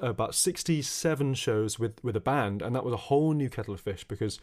about 0.01 0.35
67 0.35 1.35
shows 1.35 1.79
with 1.79 2.03
with 2.05 2.17
a 2.17 2.21
band 2.21 2.63
and 2.63 2.75
that 2.75 2.85
was 2.85 2.95
a 2.95 3.09
whole 3.09 3.33
new 3.33 3.49
kettle 3.49 3.75
of 3.75 3.81
fish 3.81 4.05
because 4.05 4.41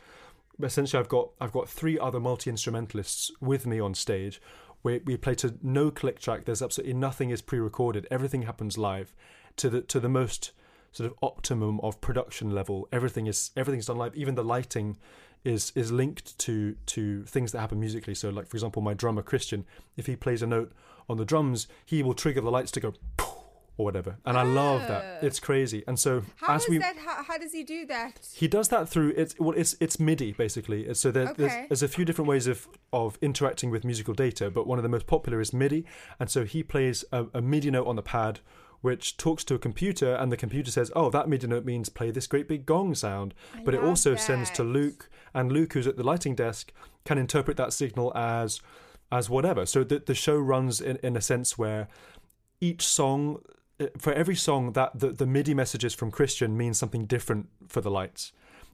essentially 0.62 1.00
I've 1.00 1.10
got 1.10 1.30
I've 1.40 1.52
got 1.52 1.70
three 1.70 1.98
other 1.98 2.20
multi-instrumentalists 2.20 3.32
with 3.40 3.66
me 3.66 3.80
on 3.80 3.94
stage. 3.94 4.42
We 4.84 5.00
we 5.06 5.18
play 5.18 5.36
to 5.36 5.56
no 5.62 5.92
click 5.92 6.20
track. 6.20 6.46
There's 6.46 6.62
absolutely 6.62 6.94
nothing 6.94 7.30
is 7.30 7.42
pre-recorded. 7.42 8.08
Everything 8.12 8.44
happens 8.44 8.78
live 8.78 9.14
to 9.58 9.70
the 9.70 9.82
to 9.82 10.00
the 10.00 10.10
most 10.10 10.52
sort 10.98 11.12
of 11.12 11.18
optimum 11.22 11.80
of 11.82 12.00
production 12.02 12.52
level. 12.52 12.88
Everything 12.92 13.28
is 13.28 13.52
everything's 13.56 13.86
done 13.88 13.98
live. 13.98 14.16
Even 14.16 14.36
the 14.36 14.44
lighting 14.44 14.98
is 15.44 15.72
is 15.76 15.92
linked 15.92 16.38
to 16.40 16.76
to 16.88 17.24
things 17.26 17.52
that 17.52 17.60
happen 17.60 17.80
musically. 17.80 18.16
So, 18.16 18.30
like 18.30 18.48
for 18.48 18.58
example, 18.58 18.82
my 18.82 18.94
drummer 18.94 19.22
Christian, 19.22 19.66
if 19.96 20.06
he 20.08 20.16
plays 20.16 20.42
a 20.42 20.48
note 20.48 20.72
on 21.10 21.18
the 21.18 21.26
drums, 21.26 21.68
he 21.86 22.04
will 22.04 22.14
trigger 22.14 22.42
the 22.42 22.52
lights 22.52 22.72
to 22.72 22.80
go 22.80 22.94
or 23.80 23.86
whatever. 23.86 24.18
And 24.26 24.36
I 24.38 24.42
love 24.42 24.82
that. 24.88 25.20
Oh. 25.22 25.26
It's 25.28 25.40
crazy. 25.40 25.84
And 25.88 26.00
so 26.00 26.24
How 26.38 26.56
as 26.56 26.62
does 26.64 26.70
we 26.72 26.78
that? 26.80 26.98
How, 26.98 27.24
how 27.24 27.38
does 27.38 27.54
he 27.54 27.64
do 27.64 27.86
that? 27.86 28.28
he 28.34 28.48
does 28.48 28.70
that 28.70 28.90
through 28.90 29.14
it's 29.16 29.36
well 29.40 29.56
it's 29.56 29.76
it's 29.80 30.00
MIDI 30.00 30.32
basically. 30.34 30.92
So 30.96 31.12
there, 31.12 31.28
Okay. 31.30 31.34
there's, 31.38 31.68
there's 31.70 31.84
a 31.84 31.88
few 31.88 32.04
different 32.04 32.28
ways 32.28 32.48
of 32.48 32.68
of 32.92 33.18
interacting 33.22 33.70
with 33.70 33.86
musical 33.86 34.16
data, 34.16 34.50
but 34.50 34.66
one 34.66 34.80
of 34.80 34.84
the 34.84 34.90
most 34.90 35.06
popular 35.06 35.40
is 35.40 35.54
MIDI. 35.54 35.86
And 36.20 36.30
so 36.30 36.44
he 36.44 36.64
plays 36.64 37.06
a, 37.12 37.28
a 37.36 37.42
MIDI 37.42 37.70
note 37.70 37.86
on 37.88 37.96
the 37.96 38.02
pad, 38.02 38.40
which 38.82 39.18
talks 39.18 39.44
to 39.46 39.56
a 39.56 39.60
computer, 39.60 40.16
and 40.16 40.32
the 40.32 40.38
computer 40.38 40.72
says, 40.72 40.92
"Oh, 40.96 41.10
that 41.10 41.28
MIDI 41.28 41.48
note 41.48 41.66
means 41.66 41.90
play 41.90 42.12
this 42.12 42.28
great 42.28 42.48
big 42.48 42.66
gong 42.66 42.96
sound." 42.96 43.34
but 43.66 43.74
it 43.74 43.82
also 43.82 44.16
sends 44.16 44.50
to. 44.52 44.64
Luke, 44.64 45.10
and 45.34 45.52
Luke, 45.52 45.74
who's 45.74 45.88
at 45.88 45.98
the 45.98 46.04
lighting 46.04 46.36
desk, 46.36 46.72
can 47.06 47.18
interpret 47.18 47.58
that 47.58 47.74
signal 47.74 48.16
as 48.16 48.62
as 49.12 49.30
whatever. 49.30 49.66
So 49.66 49.84
the 49.84 50.00
the 50.00 50.16
show 50.16 50.38
runs 50.38 50.82
in 50.82 50.98
in 50.98 51.16
a 51.16 51.22
sense 51.22 51.58
where 51.58 51.88
each 52.60 52.86
song 52.86 53.42
uh, 53.80 53.88
for 53.98 54.14
every 54.14 54.36
song 54.36 54.74
that 54.74 55.00
the, 55.00 55.12
the 55.12 55.26
MIDI 55.26 55.54
messages 55.54 55.94
from 55.94 56.12
Christian 56.12 56.58
means 56.58 56.78
something 56.78 57.06
different 57.06 57.50
for 57.68 57.82
the 57.82 57.92
lights. 57.92 58.32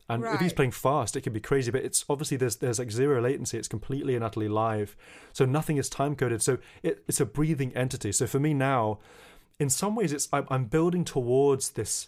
And 0.09 0.23
if 0.25 0.41
he's 0.41 0.53
playing 0.53 0.71
fast, 0.71 1.15
it 1.15 1.21
can 1.21 1.31
be 1.31 1.39
crazy, 1.39 1.71
but 1.71 1.83
it's 1.83 2.03
obviously 2.09 2.35
there's 2.35 2.57
there's 2.57 2.77
like 2.77 2.91
zero 2.91 3.21
latency. 3.21 3.57
It's 3.57 3.69
completely 3.69 4.15
and 4.15 4.23
utterly 4.23 4.49
live, 4.49 4.97
so 5.31 5.45
nothing 5.45 5.77
is 5.77 5.87
time 5.87 6.15
coded. 6.15 6.41
So 6.41 6.57
it, 6.83 7.03
it's 7.07 7.21
a 7.21 7.25
breathing 7.25 7.75
entity. 7.75 8.11
So 8.11 8.27
for 8.27 8.39
me 8.39 8.53
now, 8.53 8.99
in 9.59 9.69
some 9.69 9.95
ways, 9.95 10.11
it's 10.11 10.27
I'm, 10.31 10.65
building 10.65 11.05
towards 11.05 11.71
this 11.71 12.07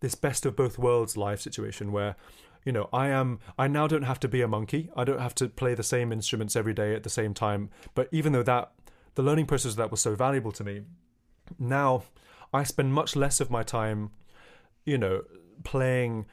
this 0.00 0.14
best 0.14 0.44
of 0.44 0.54
both 0.54 0.78
worlds 0.78 1.16
live 1.16 1.40
situation 1.40 1.90
where 1.90 2.14
you 2.62 2.72
know 2.72 2.90
i 2.92 3.08
am 3.08 3.38
i 3.56 3.66
now 3.66 3.86
don't 3.86 4.02
have 4.02 4.20
to 4.20 4.28
be 4.28 4.42
a 4.42 4.48
monkey. 4.48 4.90
I 4.96 5.04
don't 5.04 5.20
have 5.20 5.34
to 5.36 5.48
play 5.48 5.74
the 5.74 5.82
same 5.82 6.12
instruments 6.12 6.56
every 6.56 6.74
day 6.74 6.94
at 6.94 7.02
the 7.02 7.10
same 7.10 7.32
time. 7.32 7.70
But 7.94 8.08
even 8.12 8.32
though 8.32 8.42
that 8.42 8.72
the 9.14 9.22
learning 9.22 9.46
process 9.46 9.72
of 9.72 9.76
that 9.76 9.90
was 9.90 10.00
so 10.00 10.14
valuable 10.14 10.52
to 10.52 10.64
me 10.64 10.82
now 11.58 12.02
i 12.52 12.62
spend 12.62 12.92
much 12.92 13.16
less 13.16 13.40
of 13.40 13.50
my 13.50 13.62
time 13.62 14.10
you 14.84 14.98
know 14.98 15.22
playing 15.62 16.26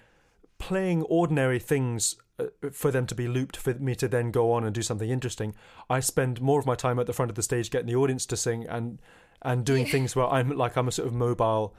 playing 0.57 1.01
ordinary 1.03 1.59
things 1.59 2.15
uh, 2.39 2.45
for 2.71 2.91
them 2.91 3.07
to 3.07 3.15
be 3.15 3.27
looped 3.27 3.57
for 3.57 3.73
me 3.75 3.95
to 3.95 4.07
then 4.07 4.31
go 4.31 4.51
on 4.51 4.63
and 4.63 4.75
do 4.75 4.83
something 4.83 5.09
interesting. 5.09 5.55
I 5.89 6.01
spend 6.01 6.39
more 6.39 6.59
of 6.59 6.67
my 6.67 6.75
time 6.75 6.99
at 6.99 7.07
the 7.07 7.13
front 7.13 7.31
of 7.31 7.35
the 7.35 7.41
stage 7.41 7.71
getting 7.71 7.87
the 7.87 7.95
audience 7.95 8.27
to 8.27 8.37
sing 8.37 8.67
and 8.67 8.99
and 9.43 9.65
doing 9.65 9.85
things 9.85 10.15
where 10.15 10.27
i'm 10.27 10.49
like 10.57 10.75
i'm 10.77 10.87
a 10.87 10.91
sort 10.91 11.07
of 11.07 11.13
mobile 11.13 11.73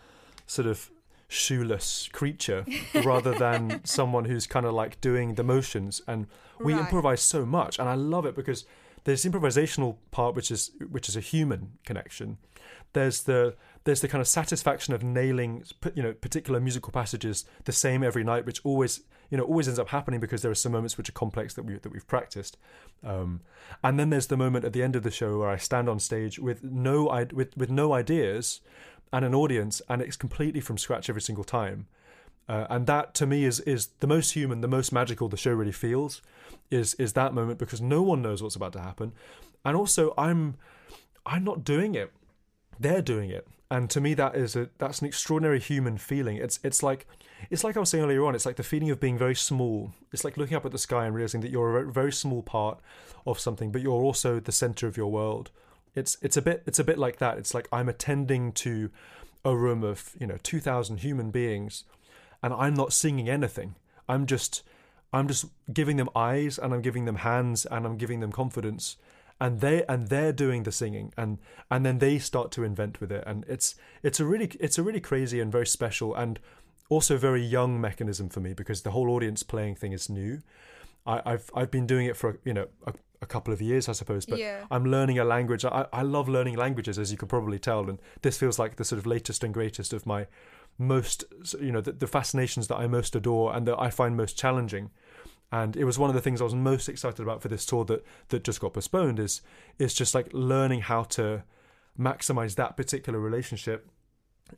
sort 0.47 0.67
of 0.67 0.91
shoeless 1.29 2.09
creature 2.13 2.67
rather 3.05 3.33
than 3.33 3.81
someone 3.85 4.25
who's 4.27 4.47
kind 4.47 4.67
of 4.67 4.75
like 4.75 5.01
doing 5.01 5.35
the 5.37 5.43
motions. 5.43 6.03
And 6.07 6.27
we 6.61 6.75
Right. 6.75 6.81
improvise 6.81 7.23
so 7.23 7.47
much 7.47 7.79
and 7.79 7.89
i 7.89 7.95
love 7.95 8.27
it 8.27 8.37
because 8.37 8.65
there's 9.05 9.25
improvisational 9.25 9.97
part 10.11 10.35
which 10.37 10.51
is 10.51 10.71
which 10.91 11.09
is 11.09 11.17
a 11.17 11.21
human 11.21 11.73
connection. 11.87 12.37
There's 12.93 13.23
the 13.23 13.57
there's 13.85 14.01
the 14.03 14.09
kind 14.09 14.21
of 14.21 14.29
satisfaction 14.29 14.93
of 14.95 15.03
nailing 15.03 15.65
you 15.95 16.03
know 16.03 16.13
particular 16.13 16.61
musical 16.61 16.93
passages 16.93 17.45
the 17.65 17.73
same 17.73 18.03
every 18.05 18.23
night 18.25 18.45
which 18.47 18.61
always 18.65 19.01
you 19.33 19.39
know 19.39 19.45
always 19.45 19.67
ends 19.67 19.81
up 19.81 19.89
happening 19.89 20.21
because 20.21 20.43
there 20.43 20.51
are 20.51 20.55
some 20.55 20.73
moments 20.73 20.99
which 20.99 21.09
are 21.09 21.13
complex 21.13 21.55
that 21.55 21.65
we 21.65 21.79
that 21.79 21.91
we've 21.91 22.07
practiced. 22.07 22.59
Um, 23.03 23.41
and 23.83 23.99
then 23.99 24.11
there's 24.11 24.27
the 24.27 24.37
moment 24.37 24.67
at 24.67 24.75
the 24.75 24.83
end 24.83 24.95
of 24.95 25.05
the 25.05 25.11
show 25.11 25.39
where 25.39 25.49
I 25.49 25.57
stand 25.57 25.89
on 25.89 25.99
stage 25.99 26.39
with 26.39 26.63
no 26.63 27.05
with 27.33 27.57
with 27.57 27.71
no 27.71 27.95
ideas 27.95 28.61
and 29.11 29.25
an 29.25 29.35
audience 29.35 29.81
and 29.89 30.03
it's 30.03 30.19
completely 30.19 30.61
from 30.61 30.77
scratch 30.77 31.09
every 31.09 31.23
single 31.23 31.45
time. 31.45 31.87
Uh, 32.47 32.67
and 32.69 32.87
that 32.87 33.15
to 33.15 33.27
me 33.27 33.47
is 33.47 33.61
is 33.61 33.89
the 34.01 34.07
most 34.07 34.33
human 34.33 34.61
the 34.61 34.69
most 34.69 34.93
magical 34.93 35.31
the 35.31 35.39
show 35.39 35.53
really 35.53 35.73
feels 35.73 36.21
is 36.71 36.93
is 36.95 37.15
that 37.15 37.33
moment 37.33 37.59
because 37.59 37.81
no 37.81 38.03
one 38.03 38.21
knows 38.21 38.43
what's 38.43 38.57
about 38.57 38.75
to 38.75 38.81
happen. 38.81 39.13
And 39.65 39.77
also 39.77 40.13
i'm 40.19 40.57
i'm 41.25 41.45
not 41.45 41.65
doing 41.65 41.95
it 41.95 42.13
they're 42.83 43.03
doing 43.03 43.31
it. 43.31 43.47
And 43.71 43.89
to 43.91 44.01
me 44.01 44.13
that 44.15 44.35
is 44.37 44.55
a 44.55 44.69
that's 44.79 45.01
an 45.01 45.07
extraordinary 45.07 45.59
human 45.61 45.97
feeling. 45.97 46.37
It's 46.37 46.61
it's 46.63 46.83
like 46.83 47.07
it's 47.51 47.65
like 47.65 47.77
i 47.77 47.81
was 47.81 47.89
saying 47.89 48.05
earlier 48.05 48.25
on 48.25 48.35
it's 48.35 48.47
like 48.47 48.57
the 48.57 48.63
feeling 48.63 48.91
of 48.91 49.01
being 49.01 49.17
very 49.17 49.35
small. 49.35 49.93
It's 50.13 50.25
like 50.25 50.37
looking 50.37 50.57
up 50.57 50.67
at 50.67 50.73
the 50.73 50.79
sky 50.79 51.07
and 51.07 51.15
realizing 51.15 51.41
that 51.41 51.51
you're 51.51 51.79
a 51.79 51.91
very 51.91 52.13
small 52.13 52.43
part 52.43 52.79
of 53.27 53.41
something 53.41 53.73
but 53.73 53.81
you're 53.81 54.03
also 54.03 54.41
the 54.41 54.53
center 54.53 54.87
of 54.87 54.97
your 54.97 55.11
world. 55.11 55.51
It's 55.95 56.19
it's 56.21 56.37
a 56.37 56.43
bit 56.43 56.63
it's 56.67 56.79
a 56.79 56.85
bit 56.85 56.99
like 56.99 57.17
that. 57.19 57.39
It's 57.39 57.55
like 57.55 57.67
i'm 57.73 57.89
attending 57.89 58.53
to 58.53 58.91
a 59.45 59.57
room 59.57 59.83
of 59.83 60.15
you 60.21 60.27
know 60.27 60.39
2000 60.43 60.99
human 60.99 61.31
beings 61.31 61.85
and 62.43 62.53
i'm 62.53 62.75
not 62.75 62.93
singing 62.93 63.29
anything. 63.29 63.75
I'm 64.07 64.27
just 64.27 64.63
i'm 65.15 65.29
just 65.29 65.47
giving 65.73 65.97
them 65.97 66.11
eyes 66.15 66.59
and 66.59 66.75
i'm 66.75 66.83
giving 66.83 67.07
them 67.07 67.17
hands 67.17 67.65
and 67.67 67.87
i'm 67.87 67.97
giving 67.97 68.21
them 68.21 68.33
confidence 68.33 68.97
and 69.43 69.61
they 69.61 69.85
and 69.89 70.07
they're 70.07 70.33
doing 70.33 70.63
the 70.63 70.71
singing 70.71 71.13
and 71.19 71.39
and 71.69 71.85
then 71.85 71.99
they 71.99 72.17
start 72.21 72.53
to 72.53 72.63
invent 72.63 73.01
with 73.01 73.11
it. 73.11 73.25
And 73.27 73.45
it's 73.49 73.75
it's 74.05 74.21
a 74.21 74.25
really 74.25 74.53
it's 74.61 74.79
a 74.79 74.85
really 74.85 75.01
crazy 75.01 75.41
and 75.41 75.51
very 75.51 75.67
special 75.67 76.15
and 76.15 76.39
also 76.89 77.17
very 77.17 77.43
young 77.43 77.81
mechanism 77.81 78.29
for 78.29 78.39
me 78.39 78.55
because 78.55 78.83
the 78.83 78.93
whole 78.93 79.11
audience 79.11 79.43
playing 79.43 79.75
thing 79.75 79.93
is 79.93 80.09
new. 80.09 80.43
I, 81.05 81.21
have 81.27 81.51
I've 81.57 81.73
been 81.73 81.89
doing 81.89 82.07
it 82.07 82.17
for 82.17 82.39
you 82.45 82.55
know 82.55 82.69
a, 82.87 82.93
a 83.21 83.27
couple 83.27 83.53
of 83.53 83.61
years 83.61 83.89
I 83.89 83.93
suppose 83.93 84.25
but 84.27 84.39
Yeah. 84.39 84.65
I'm 84.71 84.85
learning 84.85 85.19
a 85.19 85.25
language. 85.25 85.65
I, 85.65 85.87
I 85.93 86.03
love 86.03 86.29
learning 86.29 86.57
languages 86.57 86.97
as 86.97 87.11
you 87.11 87.19
can 87.19 87.27
probably 87.27 87.59
tell 87.59 87.91
and 87.91 87.99
this 88.23 88.39
feels 88.39 88.61
like 88.61 88.77
the 88.77 88.85
sort 88.85 89.01
of 89.01 89.07
latest 89.07 89.43
and 89.43 89.53
greatest 89.53 89.93
of 89.93 90.07
my 90.07 90.29
most 90.79 91.25
you 91.61 91.73
know 91.73 91.81
the, 91.81 91.91
the 91.91 92.07
fascinations 92.07 92.69
that 92.69 92.77
I 92.77 92.87
most 92.87 93.17
adore 93.17 93.57
and 93.57 93.67
that 93.67 93.81
I 93.81 93.91
find 93.91 94.17
most 94.17 94.39
challenging 94.39 94.91
and 95.53 95.77
it 95.77 95.85
was 95.85 95.99
one 95.99 96.11
of 96.11 96.15
the 96.15 96.21
things 96.23 96.41
I 96.41 96.45
was 96.45 96.55
most 96.55 96.89
excited 96.89 97.21
about 97.21 97.43
for 97.43 97.49
this 97.49 97.65
tour 97.65 97.85
that 97.85 98.05
that 98.31 98.43
just 98.43 98.61
got 98.61 98.73
postponed 98.73 99.21
is 99.21 99.43
is 99.79 99.95
just 99.95 100.15
like 100.15 100.29
learning 100.33 100.81
how 100.81 101.05
to 101.05 101.45
maximize 101.99 102.57
that 102.57 102.77
particular 102.77 103.21
relationship 103.21 103.89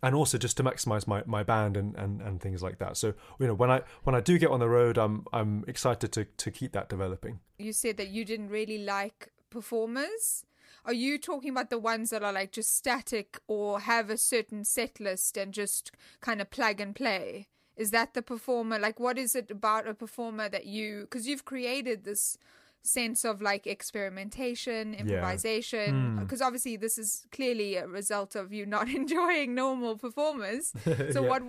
and 0.02 0.14
also 0.14 0.38
just 0.38 0.56
to 0.56 0.64
maximize 0.64 1.06
my, 1.06 1.22
my 1.26 1.42
band 1.42 1.76
and, 1.76 1.94
and, 1.96 2.20
and 2.20 2.40
things 2.40 2.62
like 2.62 2.78
that 2.78 2.96
so 2.96 3.12
you 3.38 3.46
know 3.46 3.54
when 3.54 3.70
I 3.70 3.82
when 4.04 4.14
I 4.14 4.20
do 4.20 4.38
get 4.38 4.50
on 4.50 4.60
the 4.60 4.68
road 4.68 4.96
I'm 4.96 5.26
I'm 5.32 5.64
excited 5.66 6.12
to 6.12 6.24
to 6.24 6.50
keep 6.50 6.72
that 6.72 6.88
developing 6.88 7.40
You 7.58 7.72
said 7.72 7.96
that 7.98 8.08
you 8.08 8.24
didn't 8.24 8.48
really 8.48 8.78
like 8.78 9.32
performers. 9.50 10.44
Are 10.84 10.92
you 10.92 11.18
talking 11.18 11.50
about 11.50 11.70
the 11.70 11.78
ones 11.78 12.10
that 12.10 12.22
are 12.22 12.32
like 12.32 12.52
just 12.52 12.76
static 12.76 13.38
or 13.46 13.80
have 13.80 14.10
a 14.10 14.18
certain 14.18 14.64
set 14.64 15.00
list 15.00 15.36
and 15.36 15.54
just 15.54 15.90
kind 16.20 16.40
of 16.40 16.50
plug 16.50 16.80
and 16.80 16.94
play? 16.94 17.46
Is 17.76 17.90
that 17.90 18.14
the 18.14 18.22
performer? 18.22 18.78
Like, 18.78 19.00
what 19.00 19.18
is 19.18 19.34
it 19.34 19.50
about 19.50 19.88
a 19.88 19.94
performer 19.94 20.48
that 20.48 20.66
you, 20.66 21.02
because 21.02 21.26
you've 21.26 21.44
created 21.44 22.04
this 22.04 22.38
sense 22.86 23.24
of 23.24 23.40
like 23.40 23.66
experimentation, 23.66 24.94
improvisation, 24.94 26.12
hmm. 26.12 26.20
because 26.20 26.42
obviously 26.42 26.76
this 26.76 26.98
is 26.98 27.26
clearly 27.32 27.76
a 27.76 27.86
result 27.86 28.34
of 28.36 28.52
you 28.52 28.66
not 28.66 28.88
enjoying 29.00 29.54
normal 29.54 29.96
performers. 29.96 30.72
So 30.84 31.22
Yeah. 31.22 31.28
what 31.28 31.42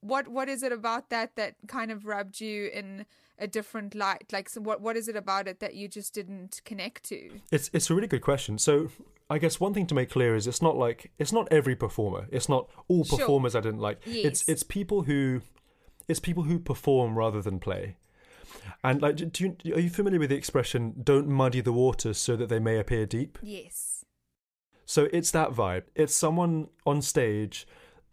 what 0.00 0.28
what 0.28 0.48
is 0.48 0.62
it 0.62 0.72
about 0.72 1.10
that 1.10 1.34
that 1.36 1.56
kind 1.66 1.90
of 1.90 2.06
rubbed 2.06 2.40
you 2.40 2.66
in 2.72 3.04
a 3.38 3.46
different 3.46 3.94
light? 3.94 4.32
Like, 4.32 4.48
so 4.48 4.60
what 4.60 4.80
what 4.80 4.96
is 4.96 5.08
it 5.08 5.16
about 5.16 5.48
it 5.48 5.60
that 5.60 5.74
you 5.74 5.88
just 5.88 6.14
didn't 6.14 6.60
connect 6.64 7.02
to? 7.04 7.40
It's 7.50 7.68
it's 7.72 7.90
a 7.90 7.94
really 7.94 8.06
good 8.08 8.22
question. 8.22 8.58
So 8.58 8.88
I 9.28 9.38
guess 9.38 9.58
one 9.60 9.74
thing 9.74 9.86
to 9.88 9.94
make 9.94 10.10
clear 10.10 10.36
is 10.36 10.46
it's 10.46 10.62
not 10.62 10.76
like 10.76 11.10
it's 11.18 11.32
not 11.32 11.48
every 11.50 11.74
performer. 11.76 12.26
It's 12.30 12.48
not 12.48 12.68
all 12.88 13.04
Sure. 13.04 13.18
performers 13.18 13.54
I 13.56 13.60
didn't 13.60 13.80
like. 13.80 13.98
Yes. 14.06 14.24
It's 14.24 14.48
it's 14.48 14.62
people 14.62 15.02
who 15.02 15.42
it's 16.08 16.20
people 16.20 16.44
who 16.44 16.58
perform 16.58 17.16
rather 17.16 17.42
than 17.42 17.58
play. 17.58 17.96
And 18.82 19.02
like, 19.02 19.16
do 19.16 19.56
you, 19.62 19.74
are 19.74 19.80
you 19.80 19.90
familiar 19.90 20.20
with 20.20 20.30
the 20.30 20.36
expression 20.36 20.94
"don't 21.02 21.28
muddy 21.28 21.60
the 21.60 21.72
waters 21.72 22.18
so 22.18 22.36
that 22.36 22.48
they 22.48 22.58
may 22.58 22.78
appear 22.78 23.06
deep"? 23.06 23.38
Yes. 23.42 24.04
So 24.84 25.08
it's 25.12 25.30
that 25.32 25.50
vibe. 25.50 25.84
It's 25.94 26.14
someone 26.14 26.68
on 26.86 27.02
stage 27.02 27.66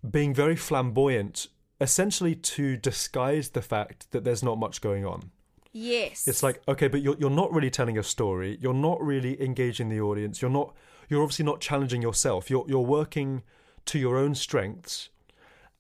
being 0.10 0.34
very 0.34 0.56
flamboyant, 0.56 1.48
essentially 1.80 2.36
to 2.36 2.78
disguise 2.78 3.50
the 3.50 3.62
fact 3.62 4.12
that 4.12 4.24
there's 4.24 4.44
not 4.44 4.58
much 4.58 4.82
going 4.82 5.06
on. 5.06 5.32
Yes. 5.72 6.28
It's 6.28 6.44
like, 6.44 6.62
okay, 6.68 6.88
but 6.88 7.02
you're 7.02 7.16
you're 7.20 7.30
not 7.30 7.52
really 7.52 7.70
telling 7.70 7.98
a 7.98 8.04
story. 8.04 8.58
You're 8.62 8.74
not 8.74 9.02
really 9.02 9.42
engaging 9.42 9.90
the 9.90 10.02
audience. 10.02 10.42
You're 10.42 10.52
not 10.52 10.76
you're 11.10 11.22
obviously 11.22 11.46
not 11.46 11.62
challenging 11.62 12.02
yourself. 12.02 12.50
You're 12.50 12.66
you're 12.68 12.82
working 12.82 13.44
to 13.86 14.00
your 14.00 14.18
own 14.18 14.34
strengths 14.34 15.10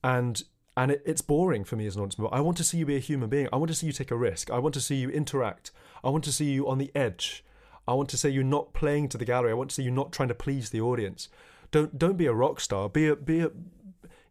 and 0.03 0.43
and 0.75 0.91
it, 0.91 1.03
it's 1.05 1.21
boring 1.21 1.63
for 1.63 1.75
me 1.75 1.85
as 1.85 1.95
an 1.95 2.01
audience 2.01 2.17
member. 2.17 2.33
I 2.33 2.39
want 2.39 2.57
to 2.57 2.63
see 2.63 2.77
you 2.77 2.85
be 2.85 2.95
a 2.95 2.99
human 2.99 3.29
being. 3.29 3.47
I 3.53 3.57
want 3.57 3.69
to 3.69 3.75
see 3.75 3.87
you 3.87 3.93
take 3.93 4.11
a 4.11 4.15
risk. 4.15 4.49
I 4.49 4.59
want 4.59 4.73
to 4.73 4.81
see 4.81 4.95
you 4.95 5.09
interact. 5.09 5.71
I 6.03 6.09
want 6.09 6.23
to 6.25 6.31
see 6.31 6.51
you 6.51 6.67
on 6.67 6.77
the 6.77 6.91
edge. 6.95 7.43
I 7.87 7.93
want 7.93 8.09
to 8.09 8.17
see 8.17 8.29
you 8.29 8.43
not 8.43 8.73
playing 8.73 9.09
to 9.09 9.17
the 9.17 9.25
gallery. 9.25 9.51
I 9.51 9.55
want 9.55 9.69
to 9.71 9.75
see 9.75 9.83
you 9.83 9.91
not 9.91 10.11
trying 10.11 10.29
to 10.29 10.35
please 10.35 10.69
the 10.69 10.81
audience. 10.81 11.29
Don't 11.71 11.97
don't 11.97 12.17
be 12.17 12.27
a 12.27 12.33
rock 12.33 12.59
star. 12.59 12.89
Be 12.89 13.07
a 13.07 13.15
be 13.15 13.41
a 13.41 13.51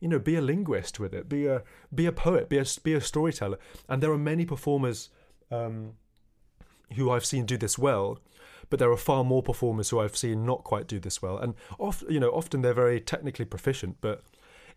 you 0.00 0.08
know 0.08 0.18
be 0.18 0.36
a 0.36 0.40
linguist 0.40 0.98
with 0.98 1.12
it. 1.12 1.28
Be 1.28 1.46
a 1.46 1.62
be 1.94 2.06
a 2.06 2.12
poet. 2.12 2.48
Be 2.48 2.58
a 2.58 2.64
be 2.82 2.94
a 2.94 3.00
storyteller. 3.00 3.58
And 3.88 4.02
there 4.02 4.12
are 4.12 4.18
many 4.18 4.44
performers 4.44 5.10
um, 5.50 5.92
who 6.94 7.10
I've 7.10 7.26
seen 7.26 7.46
do 7.46 7.58
this 7.58 7.78
well, 7.78 8.18
but 8.70 8.78
there 8.78 8.90
are 8.90 8.96
far 8.96 9.22
more 9.22 9.42
performers 9.42 9.90
who 9.90 10.00
I've 10.00 10.16
seen 10.16 10.46
not 10.46 10.64
quite 10.64 10.86
do 10.86 10.98
this 10.98 11.20
well. 11.20 11.36
And 11.36 11.54
often, 11.78 12.10
you 12.10 12.20
know, 12.20 12.30
often 12.30 12.62
they're 12.62 12.72
very 12.72 13.00
technically 13.00 13.44
proficient, 13.44 13.98
but 14.00 14.24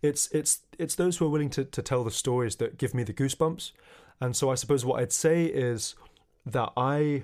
it's 0.02 0.30
it's 0.32 0.62
it's 0.78 0.96
those 0.96 1.18
who 1.18 1.26
are 1.26 1.30
willing 1.30 1.50
to, 1.52 1.66
to 1.66 1.82
tell 1.82 2.04
the 2.04 2.12
stories 2.12 2.58
that 2.58 2.78
give 2.78 2.94
me 2.94 3.04
the 3.04 3.14
goosebumps. 3.14 3.72
And 4.22 4.36
so 4.36 4.50
I 4.50 4.56
suppose 4.56 4.86
what 4.86 5.02
I'd 5.02 5.12
say 5.12 5.46
is 5.46 5.96
that 6.46 6.72
I 6.78 7.24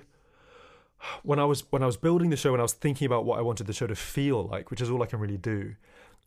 when 1.22 1.38
I 1.38 1.44
was 1.44 1.64
when 1.70 1.82
I 1.82 1.86
was 1.86 1.96
building 1.96 2.30
the 2.30 2.36
show 2.36 2.52
and 2.52 2.60
I 2.60 2.64
was 2.64 2.74
thinking 2.74 3.06
about 3.06 3.24
what 3.24 3.38
I 3.38 3.42
wanted 3.42 3.66
the 3.66 3.72
show 3.72 3.86
to 3.86 3.94
feel 3.94 4.44
like, 4.44 4.70
which 4.70 4.80
is 4.80 4.90
all 4.90 5.02
I 5.02 5.06
can 5.06 5.20
really 5.20 5.38
do, 5.38 5.74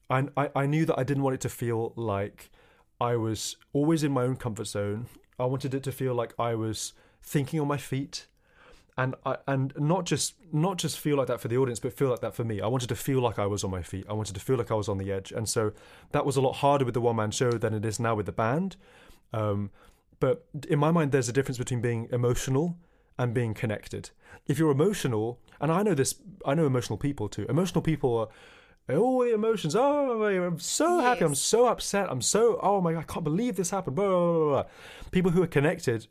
I, 0.10 0.28
I 0.36 0.50
I 0.56 0.66
knew 0.66 0.86
that 0.86 0.98
I 0.98 1.04
didn't 1.04 1.24
want 1.24 1.36
it 1.36 1.42
to 1.42 1.50
feel 1.50 1.94
like 1.96 2.50
I 3.00 3.16
was 3.16 3.58
always 3.74 4.04
in 4.04 4.12
my 4.12 4.24
own 4.24 4.38
comfort 4.38 4.68
zone. 4.68 5.08
I 5.38 5.46
wanted 5.46 5.74
it 5.74 5.84
to 5.84 5.92
feel 5.92 6.14
like 6.14 6.34
I 6.40 6.56
was 6.56 6.94
thinking 7.22 7.60
on 7.60 7.68
my 7.68 7.78
feet, 7.78 8.28
and 8.98 9.16
I 9.26 9.38
and 9.48 9.74
not 9.78 10.06
just 10.06 10.36
not 10.54 10.78
just 10.78 10.98
feel 11.00 11.18
like 11.18 11.28
that 11.28 11.42
for 11.42 11.48
the 11.48 11.58
audience, 11.58 11.80
but 11.80 11.94
feel 11.94 12.10
like 12.10 12.22
that 12.22 12.34
for 12.34 12.44
me. 12.44 12.62
I 12.62 12.68
wanted 12.68 12.90
to 12.90 12.96
feel 12.96 13.20
like 13.20 13.38
I 13.38 13.46
was 13.46 13.64
on 13.64 13.72
my 13.72 13.82
feet. 13.82 14.06
I 14.10 14.14
wanted 14.14 14.34
to 14.36 14.40
feel 14.40 14.58
like 14.58 14.72
I 14.72 14.76
was 14.76 14.88
on 14.88 14.98
the 14.98 15.12
edge, 15.12 15.32
and 15.32 15.50
so 15.50 15.74
that 16.12 16.26
was 16.26 16.38
a 16.38 16.42
lot 16.42 16.54
harder 16.54 16.86
with 16.86 16.94
the 16.94 17.02
one 17.02 17.18
man 17.18 17.32
show 17.32 17.52
than 17.52 17.74
it 17.74 17.84
is 17.84 18.00
now 18.00 18.16
with 18.16 18.26
the 18.26 18.32
band. 18.32 18.78
Um, 19.34 19.72
but 20.20 20.46
in 20.70 20.80
my 20.80 20.92
mind, 20.92 21.12
there's 21.12 21.28
a 21.28 21.34
difference 21.34 21.58
between 21.58 21.82
being 21.82 22.08
emotional 22.12 22.78
and 23.20 23.34
being 23.34 23.54
connected. 23.54 24.12
If 24.48 24.58
you're 24.58 24.72
emotional, 24.72 25.40
and 25.60 25.72
I 25.72 25.84
know 25.84 25.94
this, 25.94 26.16
I 26.46 26.54
know 26.54 26.66
emotional 26.66 26.98
people 26.98 27.28
too. 27.28 27.46
Emotional 27.50 27.82
people 27.82 28.18
are 28.90 28.96
all 28.96 29.20
the 29.20 29.34
emotions. 29.34 29.76
Oh, 29.76 30.24
I'm 30.24 30.60
so 30.60 31.02
happy. 31.02 31.26
I'm 31.26 31.36
so 31.36 31.68
upset. 31.68 32.10
I'm 32.10 32.22
so. 32.22 32.60
Oh 32.62 32.80
my 32.80 32.94
god, 32.94 33.00
I 33.00 33.14
can't 33.14 33.26
believe 33.26 33.58
this 33.58 33.72
happened. 33.72 33.98
Blah, 33.98 34.08
blah, 34.08 34.48
blah. 34.48 34.64
People 35.12 35.32
who 35.32 35.44
are 35.44 35.48
connected 35.48 36.08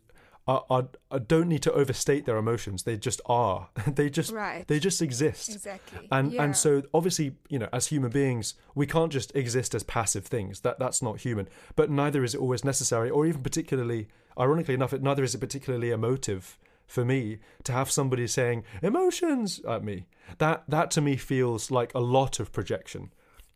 are, 0.46 0.64
are, 0.68 0.88
are 1.10 1.18
don't 1.18 1.48
need 1.48 1.62
to 1.62 1.72
overstate 1.72 2.26
their 2.26 2.36
emotions. 2.36 2.82
They 2.82 2.96
just 2.98 3.20
are. 3.26 3.68
they 3.86 4.10
just 4.10 4.30
Right. 4.32 4.66
they 4.68 4.78
just 4.78 5.00
exist. 5.00 5.48
Exactly. 5.48 6.06
And 6.12 6.32
Yeah. 6.32 6.42
and 6.44 6.56
so 6.56 6.82
obviously, 6.92 7.36
you 7.48 7.58
know, 7.58 7.68
as 7.72 7.86
human 7.86 8.10
beings, 8.10 8.54
we 8.74 8.86
can't 8.86 9.10
just 9.12 9.34
exist 9.34 9.74
as 9.74 9.82
passive 9.82 10.26
things. 10.26 10.60
That 10.60 10.78
that's 10.78 11.00
not 11.02 11.20
human. 11.20 11.48
But 11.76 11.90
neither 11.90 12.22
is 12.24 12.34
it 12.34 12.40
always 12.40 12.64
necessary, 12.64 13.08
or 13.10 13.24
even 13.26 13.42
particularly, 13.42 14.08
ironically 14.38 14.74
enough, 14.74 14.92
it 14.92 15.02
neither 15.02 15.24
is 15.24 15.34
it 15.34 15.38
particularly 15.38 15.90
emotive 15.90 16.58
for 16.86 17.04
me 17.04 17.38
to 17.62 17.72
have 17.72 17.90
somebody 17.90 18.26
saying 18.26 18.62
emotions 18.82 19.60
at 19.66 19.82
me. 19.82 20.06
That 20.38 20.64
that 20.68 20.90
to 20.92 21.00
me 21.00 21.16
feels 21.16 21.70
like 21.70 21.94
a 21.94 22.00
lot 22.00 22.38
of 22.38 22.52
projection. 22.52 23.12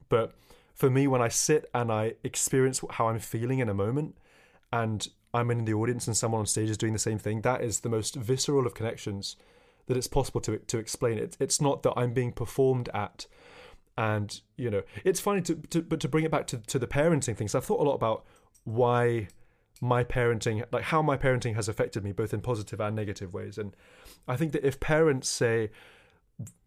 But 0.08 0.32
for 0.74 0.88
me, 0.88 1.06
when 1.06 1.20
I 1.20 1.28
sit 1.28 1.68
and 1.74 1.92
I 1.92 2.14
experience 2.24 2.80
how 2.92 3.08
I'm 3.08 3.18
feeling 3.18 3.58
in 3.58 3.68
a 3.68 3.74
moment, 3.74 4.16
and 4.72 5.06
I'm 5.34 5.50
in 5.50 5.64
the 5.64 5.74
audience 5.74 6.06
and 6.06 6.16
someone 6.16 6.40
on 6.40 6.46
stage 6.46 6.70
is 6.70 6.78
doing 6.78 6.92
the 6.92 6.98
same 6.98 7.18
thing, 7.18 7.42
that 7.42 7.62
is 7.62 7.80
the 7.80 7.88
most 7.88 8.16
visceral 8.16 8.66
of 8.66 8.74
connections 8.74 9.36
that 9.86 9.96
it's 9.96 10.06
possible 10.06 10.40
to 10.42 10.58
to 10.58 10.78
explain 10.78 11.18
it. 11.18 11.36
It's 11.40 11.60
not 11.60 11.82
that 11.82 11.94
I'm 11.96 12.12
being 12.12 12.32
performed 12.32 12.88
at, 12.94 13.26
and 13.96 14.40
you 14.56 14.70
know, 14.70 14.82
it's 15.04 15.20
funny 15.20 15.40
to, 15.42 15.54
to 15.54 15.82
but 15.82 16.00
to 16.00 16.08
bring 16.08 16.24
it 16.24 16.30
back 16.30 16.46
to 16.48 16.58
to 16.58 16.78
the 16.78 16.86
parenting 16.86 17.36
things. 17.36 17.54
I've 17.54 17.64
thought 17.64 17.80
a 17.80 17.88
lot 17.88 17.94
about 17.94 18.24
why 18.64 19.28
my 19.80 20.04
parenting, 20.04 20.64
like 20.72 20.84
how 20.84 21.02
my 21.02 21.16
parenting 21.16 21.54
has 21.54 21.68
affected 21.68 22.04
me, 22.04 22.12
both 22.12 22.34
in 22.34 22.40
positive 22.40 22.80
and 22.80 22.96
negative 22.96 23.32
ways. 23.32 23.58
And 23.58 23.74
I 24.26 24.36
think 24.36 24.52
that 24.52 24.66
if 24.66 24.80
parents 24.80 25.28
say 25.28 25.70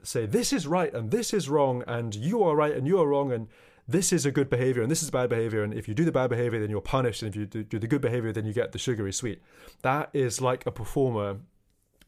say 0.03 0.25
this 0.25 0.51
is 0.51 0.67
right 0.67 0.93
and 0.93 1.11
this 1.11 1.33
is 1.33 1.47
wrong 1.47 1.83
and 1.87 2.13
you 2.13 2.43
are 2.43 2.55
right 2.55 2.75
and 2.75 2.85
you 2.85 2.99
are 2.99 3.07
wrong 3.07 3.31
and 3.31 3.47
this 3.91 4.13
is 4.13 4.25
a 4.25 4.31
good 4.31 4.49
behavior 4.49 4.81
and 4.81 4.91
this 4.91 5.03
is 5.03 5.09
bad 5.09 5.29
behavior 5.29 5.63
and 5.63 5.73
if 5.73 5.87
you 5.87 5.93
do 5.93 6.05
the 6.05 6.11
bad 6.11 6.29
behavior 6.29 6.59
then 6.59 6.69
you're 6.69 6.81
punished 6.81 7.21
and 7.21 7.29
if 7.29 7.35
you 7.35 7.45
do, 7.45 7.63
do 7.63 7.79
the 7.79 7.87
good 7.87 8.01
behavior 8.01 8.31
then 8.31 8.45
you 8.45 8.53
get 8.53 8.71
the 8.71 8.79
sugary 8.79 9.13
sweet. 9.13 9.41
That 9.81 10.09
is 10.13 10.41
like 10.41 10.65
a 10.65 10.71
performer 10.71 11.37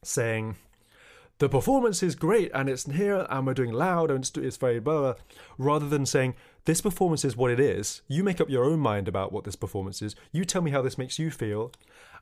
saying 0.04 0.56
the 1.40 1.50
performance 1.50 2.04
is 2.04 2.16
great 2.16 2.52
and 2.54 2.70
it's 2.70 2.86
here 2.86 3.26
and 3.30 3.48
we're 3.48 3.54
doing 3.54 3.72
loud 3.72 4.12
and 4.12 4.20
it's, 4.20 4.32
it's 4.38 4.58
very 4.58 4.80
blah, 4.80 5.00
blah, 5.00 5.14
rather 5.58 5.90
than 5.90 6.06
saying 6.06 6.36
this 6.66 6.82
performance 6.82 7.26
is 7.26 7.36
what 7.36 7.52
it 7.52 7.60
is. 7.60 8.02
You 8.08 8.24
make 8.24 8.40
up 8.40 8.50
your 8.50 8.64
own 8.64 8.80
mind 8.80 9.08
about 9.08 9.34
what 9.34 9.44
this 9.44 9.56
performance 9.56 10.02
is. 10.02 10.16
You 10.32 10.46
tell 10.46 10.62
me 10.62 10.72
how 10.72 10.82
this 10.82 10.98
makes 10.98 11.20
you 11.20 11.32
feel. 11.32 11.72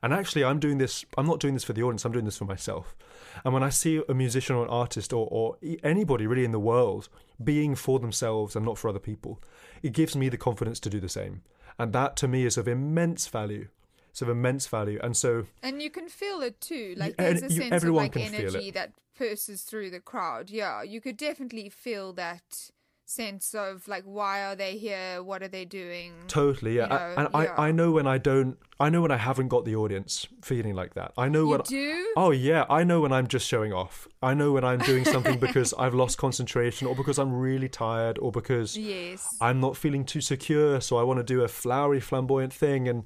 And 0.04 0.14
actually 0.14 0.44
i'm 0.44 0.60
doing 0.60 0.80
this 0.80 1.06
i'm 1.18 1.28
not 1.28 1.40
doing 1.40 1.54
this 1.54 1.64
for 1.64 1.74
the 1.74 1.84
audience 1.84 2.06
i'm 2.06 2.12
doing 2.12 2.26
this 2.26 2.38
for 2.38 2.46
myself 2.46 2.96
and 3.44 3.54
when 3.54 3.64
i 3.64 3.70
see 3.70 4.02
a 4.08 4.14
musician 4.14 4.56
or 4.56 4.64
an 4.64 4.70
artist 4.70 5.14
or, 5.14 5.28
or 5.32 5.58
anybody 5.84 6.28
really 6.28 6.46
in 6.46 6.52
the 6.52 6.60
world 6.60 7.10
being 7.44 7.76
for 7.76 8.00
themselves 8.00 8.56
and 8.56 8.66
not 8.66 8.78
for 8.78 8.90
other 8.90 9.00
people 9.00 9.42
it 9.84 9.94
gives 9.94 10.16
me 10.16 10.30
the 10.30 10.38
confidence 10.38 10.80
to 10.80 10.90
do 10.90 11.00
the 11.00 11.10
same 11.10 11.42
and 11.80 11.94
that 11.94 12.16
to 12.16 12.28
me 12.28 12.46
is 12.46 12.58
of 12.58 12.68
immense 12.68 13.28
value 13.28 13.68
it's 14.10 14.22
of 14.22 14.28
immense 14.30 14.68
value 14.68 15.00
and 15.02 15.16
so 15.16 15.46
And 15.64 15.82
you 15.82 15.90
can 15.90 16.10
feel 16.10 16.42
it 16.42 16.60
too. 16.60 16.96
Like 16.98 17.16
there's 17.16 17.44
a 17.44 17.48
you- 17.50 17.62
sense 17.62 17.84
of 17.84 17.90
like 17.92 18.18
energy 18.18 18.70
that 18.72 18.92
pulses 19.18 19.62
through 19.62 19.90
the 19.92 20.02
crowd. 20.02 20.50
Yeah, 20.50 20.84
you 20.84 21.00
could 21.00 21.16
definitely 21.16 21.70
feel 21.70 22.12
that 22.14 22.72
sense 23.12 23.54
of 23.54 23.88
like 23.88 24.04
why 24.06 24.44
are 24.44 24.56
they 24.56 24.78
here? 24.78 25.22
What 25.24 25.44
are 25.44 25.48
they 25.48 25.66
doing? 25.66 26.14
Totally, 26.28 26.78
yeah. 26.78 26.84
You 26.84 26.90
know, 26.90 27.14
and 27.18 27.28
yeah. 27.34 27.54
I, 27.58 27.68
I 27.68 27.72
know 27.72 27.92
when 27.92 28.08
I 28.08 28.18
don't, 28.18 28.58
I 28.80 28.90
know 28.90 29.02
when 29.02 29.12
I 29.12 29.18
haven't 29.18 29.50
got 29.50 29.66
the 29.66 29.76
audience 29.76 30.28
feeling 30.42 30.74
like 30.76 30.94
that. 30.96 31.12
I 31.18 31.28
know 31.30 31.42
You 31.44 31.50
when. 31.50 31.62
do? 31.62 32.14
Oh 32.16 32.32
yeah, 32.32 32.66
I 32.70 32.84
know 32.84 33.02
when 33.02 33.12
I'm 33.12 33.28
just 33.28 33.48
showing 33.48 33.74
off. 33.74 34.08
I 34.24 34.34
know 34.34 34.52
when 34.54 34.64
I'm 34.64 34.80
doing 34.80 35.06
something 35.06 35.40
because 35.48 35.74
I've 35.78 35.94
lost 35.94 36.18
concentration, 36.18 36.88
or 36.88 36.96
because 36.96 37.20
I'm 37.20 37.34
really 37.34 37.70
tired, 37.70 38.18
or 38.20 38.32
because 38.32 38.78
Yes. 38.78 39.28
I'm 39.42 39.60
not 39.60 39.76
feeling 39.78 40.06
too 40.06 40.22
secure, 40.22 40.80
so 40.82 40.98
I 40.98 41.04
want 41.04 41.20
to 41.20 41.24
do 41.24 41.42
a 41.44 41.48
flowery, 41.48 42.00
flamboyant 42.00 42.54
thing, 42.54 42.88
and 42.88 43.04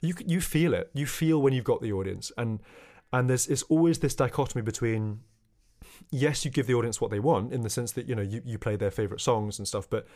you 0.00 0.14
you 0.26 0.40
feel 0.40 0.74
it. 0.74 0.90
You 0.94 1.06
feel 1.06 1.40
when 1.40 1.52
you've 1.52 1.64
got 1.72 1.80
the 1.80 1.92
audience, 1.92 2.32
and 2.36 2.60
and 3.12 3.30
there's 3.30 3.46
it's 3.46 3.62
always 3.64 4.00
this 4.00 4.14
dichotomy 4.14 4.62
between 4.62 5.20
yes, 6.10 6.44
you 6.44 6.50
give 6.50 6.66
the 6.66 6.74
audience 6.74 7.00
what 7.00 7.10
they 7.10 7.20
want 7.20 7.52
in 7.52 7.62
the 7.62 7.70
sense 7.70 7.92
that 7.92 8.06
you 8.06 8.14
know 8.14 8.22
you, 8.22 8.42
you 8.44 8.58
play 8.58 8.76
their 8.76 8.90
favorite 8.90 9.20
songs 9.20 9.58
and 9.58 9.66
stuff, 9.66 9.88
but 9.88 10.06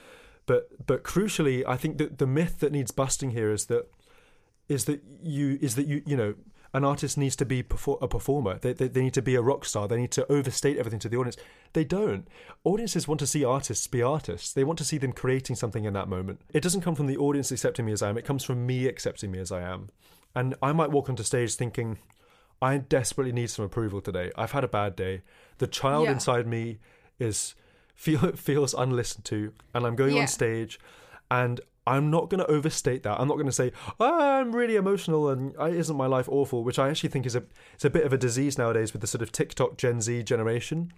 but 0.47 0.86
but 0.86 1.05
crucially, 1.05 1.65
I 1.66 1.77
think 1.77 1.98
that 1.98 2.19
the 2.19 2.27
myth 2.27 2.61
that 2.61 2.73
needs 2.73 2.90
busting 2.90 3.31
here 3.31 3.52
is 3.52 3.66
that 3.66 3.90
is 4.69 4.85
that 4.86 5.02
you 5.23 5.59
is 5.61 5.74
that 5.74 5.86
you 5.86 6.02
you 6.07 6.16
know 6.16 6.35
an 6.73 6.85
artist 6.85 7.19
needs 7.19 7.35
to 7.36 7.44
be 7.44 7.61
a 7.61 8.09
performer. 8.09 8.59
They, 8.59 8.73
they 8.73 8.89
they 8.89 9.02
need 9.02 9.15
to 9.15 9.23
be 9.23 9.35
a 9.35 9.43
rock 9.43 9.65
star. 9.65 9.89
They 9.89 10.01
need 10.01 10.12
to 10.12 10.31
overstate 10.31 10.78
everything 10.78 11.01
to 11.01 11.09
the 11.09 11.16
audience. 11.16 11.36
They 11.73 11.85
don't. 11.85 12.28
Audiences 12.65 13.09
want 13.09 13.19
to 13.20 13.27
see 13.27 13.44
artists 13.44 13.86
be 13.86 14.02
artists. 14.02 14.52
They 14.52 14.65
want 14.65 14.78
to 14.78 14.85
see 14.85 14.98
them 14.98 15.12
creating 15.12 15.57
something 15.57 15.85
in 15.85 15.94
that 15.94 16.09
moment. 16.09 16.40
It 16.55 16.62
doesn't 16.62 16.82
come 16.82 16.94
from 16.94 17.07
the 17.07 17.16
audience 17.16 17.51
accepting 17.51 17.86
me 17.86 17.93
as 17.93 18.02
I 18.02 18.09
am. 18.09 18.19
It 18.19 18.24
comes 18.24 18.44
from 18.44 18.66
me 18.66 18.86
accepting 18.86 19.32
me 19.32 19.40
as 19.40 19.51
I 19.51 19.62
am. 19.62 19.89
And 20.35 20.55
I 20.62 20.73
might 20.73 20.93
walk 20.93 21.09
onto 21.09 21.24
stage 21.24 21.55
thinking, 21.55 21.98
I 22.62 22.78
desperately 22.78 23.32
need 23.32 23.51
some 23.51 23.65
approval 23.65 24.01
today. 24.01 24.31
I've 24.36 24.52
had 24.52 24.65
a 24.65 24.69
bad 24.69 24.94
day. 24.94 25.23
The 25.61 25.66
child 25.66 26.05
Yeah. 26.07 26.12
inside 26.12 26.47
me 26.47 26.78
is 27.19 27.55
feel 27.95 28.32
feels 28.49 28.74
unlistened 28.74 29.24
to, 29.27 29.53
and 29.74 29.87
I'm 29.87 29.95
going 29.97 30.16
Yeah. 30.16 30.23
on 30.23 30.28
stage, 30.28 30.78
and 31.31 31.61
I'm 31.87 32.11
not 32.11 32.28
going 32.31 32.41
to 32.41 32.47
overstate 32.47 33.03
that. 33.05 33.19
I'm 33.20 33.27
not 33.28 33.35
going 33.35 33.47
to 33.47 33.53
say 33.62 33.73
oh, 33.99 34.20
I'm 34.41 34.53
really 34.55 34.77
emotional 34.77 35.28
and 35.28 35.55
isn't 35.59 35.97
my 35.97 36.07
life 36.07 36.28
awful, 36.28 36.65
which 36.65 36.78
I 36.78 36.89
actually 36.91 37.09
think 37.11 37.24
is 37.27 37.37
a 37.37 37.43
it's 37.74 37.85
a 37.85 37.91
bit 37.91 38.05
of 38.05 38.12
a 38.12 38.19
disease 38.19 38.59
nowadays 38.59 38.93
with 38.93 39.01
the 39.03 39.07
sort 39.07 39.23
of 39.23 39.32
TikTok 39.32 39.77
Gen 39.78 40.01
Z 40.01 40.23
generation. 40.24 40.93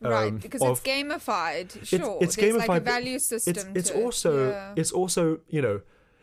right, 0.00 0.28
um, 0.28 0.36
because 0.38 0.62
of- 0.62 0.70
it's 0.78 0.80
gamified. 0.86 1.68
Sure, 1.86 2.18
it's 2.20 2.36
there's 2.36 2.54
gamified, 2.54 2.68
like 2.68 2.82
a 2.82 2.84
value 2.84 3.18
system. 3.18 3.54
It's 3.74 3.90
it's 3.90 3.90
also 3.90 4.50
Yeah. 4.50 4.72
it's 4.76 4.92
also 4.92 5.40
you 5.48 5.62
know. 5.62 5.80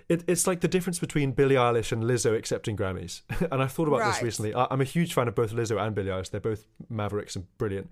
It, 0.10 0.24
it's 0.28 0.48
like 0.48 0.62
the 0.62 0.68
difference 0.68 1.00
between 1.00 1.32
Billie 1.32 1.56
Eilish 1.56 1.92
and 1.92 2.04
Lizzo 2.04 2.38
accepting 2.38 2.76
Grammys. 2.76 3.22
and 3.52 3.62
I've 3.62 3.72
thought 3.72 3.88
about 3.88 4.12
this 4.12 4.22
recently. 4.22 4.54
I, 4.54 4.68
I'm 4.70 4.82
a 4.82 4.86
huge 4.86 5.14
fan 5.14 5.28
of 5.28 5.36
both 5.36 5.54
Lizzo 5.54 5.80
and 5.80 5.96
Billie 5.96 6.10
Eilish. 6.10 6.30
They're 6.30 6.42
both 6.42 6.66
mavericks 6.90 7.36
and 7.36 7.46
brilliant. 7.58 7.90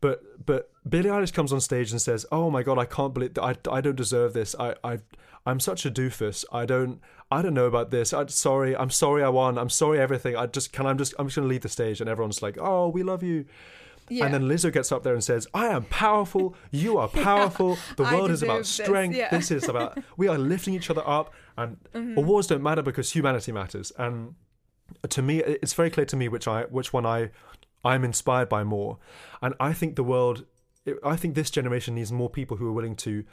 But 0.00 0.44
but 0.44 0.70
Billie 0.88 1.08
Eilish 1.08 1.32
comes 1.32 1.52
on 1.52 1.60
stage 1.60 1.92
and 1.92 2.02
says, 2.02 2.26
"Oh 2.32 2.50
my 2.50 2.62
god, 2.62 2.78
I 2.78 2.84
can't 2.84 3.14
believe 3.14 3.38
I, 3.38 3.56
I 3.70 3.80
don't 3.80 3.96
deserve 3.96 4.32
this. 4.32 4.54
I 4.58 4.74
I 4.82 4.98
I'm 5.46 5.60
such 5.60 5.86
a 5.86 5.90
doofus. 5.90 6.44
I 6.52 6.66
don't 6.66 7.00
I 7.30 7.40
don't 7.40 7.54
know 7.54 7.66
about 7.66 7.90
this. 7.90 8.12
I'm 8.12 8.28
sorry. 8.28 8.76
I'm 8.76 8.90
sorry. 8.90 9.22
I 9.22 9.28
won. 9.28 9.58
I'm 9.58 9.70
sorry. 9.70 10.00
Everything. 10.00 10.36
I 10.36 10.46
just 10.46 10.72
can. 10.72 10.86
I'm 10.86 10.98
just 10.98 11.14
I'm 11.18 11.28
just 11.28 11.36
gonna 11.36 11.48
leave 11.48 11.62
the 11.62 11.68
stage." 11.68 12.00
And 12.00 12.10
everyone's 12.10 12.42
like, 12.42 12.58
"Oh, 12.60 12.88
we 12.88 13.02
love 13.04 13.22
you." 13.22 13.46
Yeah. 14.12 14.24
And 14.26 14.34
then 14.34 14.42
Lizzo 14.42 14.72
gets 14.72 14.92
up 14.92 15.02
there 15.02 15.14
and 15.14 15.24
says, 15.24 15.46
I 15.54 15.68
am 15.68 15.84
powerful, 15.84 16.54
you 16.70 16.98
are 16.98 17.08
powerful, 17.30 17.78
the 17.96 18.04
world 18.04 18.30
is 18.30 18.42
about 18.42 18.58
deserve 18.58 18.76
this, 18.76 18.86
strength, 18.86 19.16
yeah. 19.16 19.26
Mm-hmm. 19.26 19.36
this 19.36 19.50
is 19.50 19.68
about, 19.68 19.98
we 20.16 20.28
are 20.28 20.38
lifting 20.38 20.74
each 20.74 20.90
other 20.90 21.02
up, 21.06 21.32
and 21.56 21.76
awards 21.94 22.46
don't 22.46 22.62
matter 22.62 22.82
because 22.82 23.12
humanity 23.12 23.52
matters. 23.52 23.92
And 23.98 24.34
to 25.08 25.22
me, 25.22 25.38
it's 25.38 25.74
very 25.74 25.90
clear 25.90 26.06
to 26.06 26.16
me 26.16 26.28
which 26.28 26.46
I, 26.46 26.64
which 26.64 26.92
one 26.92 27.06
I, 27.06 27.30
I'm 27.84 28.04
inspired 28.04 28.48
by 28.48 28.64
more. 28.64 28.98
And 29.40 29.54
I 29.58 29.72
think 29.72 29.96
the 29.96 30.04
world, 30.04 30.44
I 31.02 31.16
think 31.16 31.34
this 31.34 31.50
generation 31.50 31.94
needs 31.94 32.12
more 32.12 32.30
people 32.30 32.58
who 32.58 32.68
are 32.68 32.72
willing 32.72 32.96
to, 32.96 33.24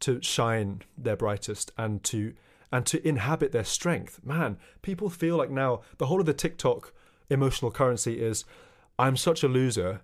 to 0.00 0.20
shine 0.22 0.82
their 0.96 1.16
brightest 1.16 1.72
and 1.78 2.02
to, 2.04 2.34
and 2.70 2.84
to 2.86 3.06
inhabit 3.06 3.52
their 3.52 3.64
strength. 3.64 4.20
Man, 4.24 4.58
people 4.82 5.08
feel 5.08 5.36
like 5.36 5.50
now 5.50 5.80
the 5.98 6.06
whole 6.06 6.20
of 6.20 6.26
the 6.26 6.34
TikTok 6.34 6.92
emotional 7.30 7.70
currency 7.70 8.20
is, 8.20 8.44
I'm 8.98 9.16
such 9.16 9.42
a 9.42 9.48
loser, 9.48 10.00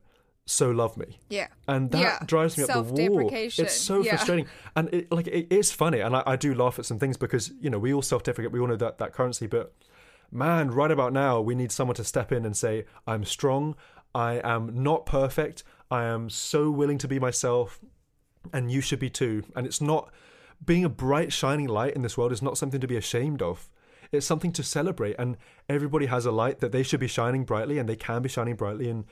so 0.47 0.70
love 0.70 0.97
me. 0.97 1.19
Yeah. 1.28 1.48
and 1.69 1.90
that 1.93 2.01
Yeah, 2.01 2.19
drives 2.27 2.59
me 2.59 2.64
up 2.64 2.70
the 2.70 3.09
wall. 3.09 3.31
It's 3.32 3.74
so 3.74 4.02
yeah. 4.02 4.10
frustrating, 4.16 4.47
and 4.74 4.93
it, 4.93 5.12
like 5.12 5.27
it 5.28 5.52
is 5.52 5.70
funny, 5.70 6.01
and 6.01 6.16
I, 6.16 6.23
I 6.27 6.36
do 6.36 6.55
laugh 6.55 6.78
at 6.78 6.85
some 6.85 6.98
things 6.98 7.16
because 7.16 7.52
you 7.60 7.70
know 7.70 7.78
we 7.78 7.93
all 7.94 8.02
self-deprecate, 8.02 8.52
we 8.52 8.60
all 8.60 8.66
know 8.66 8.77
that 8.77 8.98
that 8.98 9.12
currency, 9.12 9.47
but 9.47 9.73
man, 10.31 10.70
right 10.70 10.90
about 10.90 11.12
now 11.12 11.40
we 11.40 11.55
need 11.55 11.70
someone 11.70 11.94
to 11.97 12.05
step 12.05 12.32
in 12.32 12.44
and 12.44 12.56
say, 12.56 12.86
"I'm 13.06 13.24
strong, 13.24 13.77
I 14.14 14.40
am 14.43 14.82
not 14.82 15.06
perfect, 15.06 15.62
I 15.90 16.05
am 16.05 16.28
so 16.28 16.70
willing 16.70 16.98
to 16.98 17.09
be 17.09 17.19
myself, 17.19 17.81
and 18.52 18.70
you 18.70 18.81
should 18.81 18.98
be 18.98 19.10
too." 19.10 19.44
And 19.55 19.66
it's 19.66 19.81
not 19.81 20.12
being 20.64 20.85
a 20.85 20.89
bright, 20.89 21.32
shining 21.32 21.69
light 21.69 21.94
in 21.94 22.02
this 22.02 22.16
world 22.16 22.32
is 22.32 22.43
not 22.43 22.59
something 22.59 22.81
to 22.81 22.86
be 22.86 22.97
ashamed 22.97 23.43
of. 23.43 23.69
It's 24.10 24.27
something 24.27 24.52
to 24.52 24.62
celebrate, 24.62 25.16
and 25.19 25.36
everybody 25.69 26.06
has 26.06 26.27
a 26.27 26.32
light 26.32 26.59
that 26.60 26.73
they 26.73 26.82
should 26.82 27.01
be 27.01 27.09
shining 27.09 27.44
brightly, 27.44 27.78
and 27.78 27.89
they 27.89 27.97
can 27.97 28.23
be 28.23 28.28
shining 28.28 28.56
brightly, 28.56 28.89
and 28.90 29.05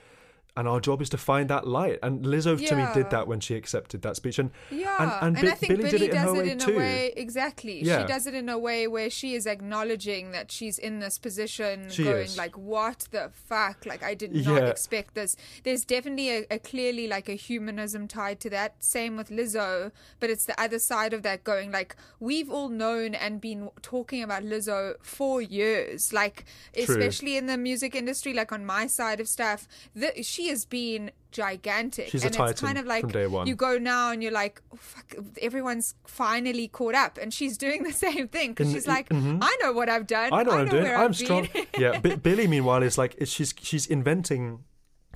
and 0.60 0.68
our 0.68 0.78
job 0.78 1.00
is 1.00 1.08
to 1.08 1.16
find 1.18 1.48
that 1.48 1.66
light. 1.66 1.98
And 2.02 2.22
Lizzo 2.24 2.54
to 2.68 2.76
me 2.76 2.82
Yeah. 2.82 2.92
did 2.94 3.08
that 3.10 3.26
when 3.26 3.40
she 3.40 3.54
accepted 3.56 4.02
that 4.02 4.14
speech, 4.16 4.38
and 4.38 4.50
Yeah, 4.70 4.94
and, 5.02 5.36
and, 5.38 5.46
Bi- 5.46 5.52
I 5.52 5.54
think 5.56 5.70
Billie 5.70 5.82
Billie, 5.84 5.90
did 5.90 6.02
it 6.02 6.10
in 6.10 6.22
does 6.22 6.34
her 6.36 6.42
it 6.42 6.48
in 6.52 6.58
too. 6.58 6.74
a 6.74 6.78
way 6.78 7.12
exactly. 7.16 7.82
Yeah. 7.82 8.02
She 8.02 8.06
does 8.12 8.26
it 8.26 8.34
in 8.34 8.48
a 8.50 8.58
way 8.58 8.86
where 8.86 9.08
she 9.08 9.34
is 9.34 9.46
acknowledging 9.46 10.32
that 10.32 10.52
she's 10.52 10.78
in 10.78 10.98
this 11.00 11.18
position, 11.18 11.88
She 11.88 12.04
going 12.04 12.24
is. 12.24 12.36
like, 12.36 12.58
"What 12.58 13.08
the 13.10 13.30
fuck? 13.48 13.86
Like, 13.86 14.02
I 14.02 14.14
did 14.14 14.34
not 14.34 14.62
Yeah. 14.62 14.68
expect 14.68 15.14
this." 15.14 15.34
There's 15.64 15.84
definitely 15.86 16.28
a, 16.30 16.46
a 16.50 16.58
clearly 16.58 17.06
like 17.08 17.28
a 17.30 17.34
humanism 17.48 18.06
tied 18.06 18.38
to 18.40 18.50
that. 18.50 18.74
Same 18.80 19.16
with 19.16 19.30
Lizzo, 19.30 19.92
but 20.20 20.28
it's 20.28 20.44
the 20.44 20.60
other 20.60 20.78
side 20.78 21.12
of 21.14 21.22
that, 21.22 21.42
going 21.44 21.72
like, 21.72 21.96
"We've 22.18 22.50
all 22.50 22.68
known 22.68 23.14
and 23.14 23.40
been 23.40 23.70
talking 23.80 24.22
about 24.22 24.42
Lizzo 24.42 24.96
for 25.00 25.40
years, 25.40 26.12
like 26.12 26.44
especially 26.76 27.36
in 27.36 27.46
the 27.46 27.56
music 27.56 27.94
industry, 27.94 28.32
like 28.34 28.52
on 28.52 28.66
my 28.66 28.86
side 28.86 29.20
of 29.20 29.28
stuff. 29.28 29.66
The, 29.94 30.22
she 30.22 30.49
has 30.50 30.64
been." 30.64 31.10
gigantic 31.32 32.08
She's 32.08 32.24
a 32.24 32.26
and 32.26 32.50
it's 32.50 32.60
kind 32.60 32.76
of 32.76 32.86
like 32.86 33.02
from 33.02 33.12
day 33.12 33.28
one. 33.28 33.46
you 33.46 33.54
go 33.54 33.78
now 33.78 34.10
and 34.10 34.20
you're 34.20 34.32
like, 34.32 34.60
oh, 34.72 34.76
fuck, 34.80 35.14
everyone's 35.40 35.94
finally 36.04 36.66
caught 36.66 36.96
up, 36.96 37.18
and 37.22 37.32
she's 37.32 37.56
doing 37.56 37.84
the 37.84 37.92
same 38.06 38.26
thing 38.26 38.50
because 38.50 38.72
she's 38.72 38.88
like, 38.88 39.08
mhm. 39.10 39.38
I 39.40 39.56
know 39.62 39.72
what 39.72 39.88
I've 39.88 40.06
done. 40.08 40.32
I 40.32 40.42
know 40.42 40.50
what 40.50 40.60
I'm 40.62 40.68
doing. 40.68 40.82
where 40.82 40.96
I'm 40.98 41.10
I've 41.10 41.16
strong. 41.16 41.48
been." 41.52 41.66
yeah, 41.78 41.98
B- 41.98 42.16
Billie 42.16 42.48
meanwhile 42.48 42.82
is 42.82 42.98
like 42.98 43.16
she's 43.24 43.54
she's 43.60 43.86
inventing 43.86 44.64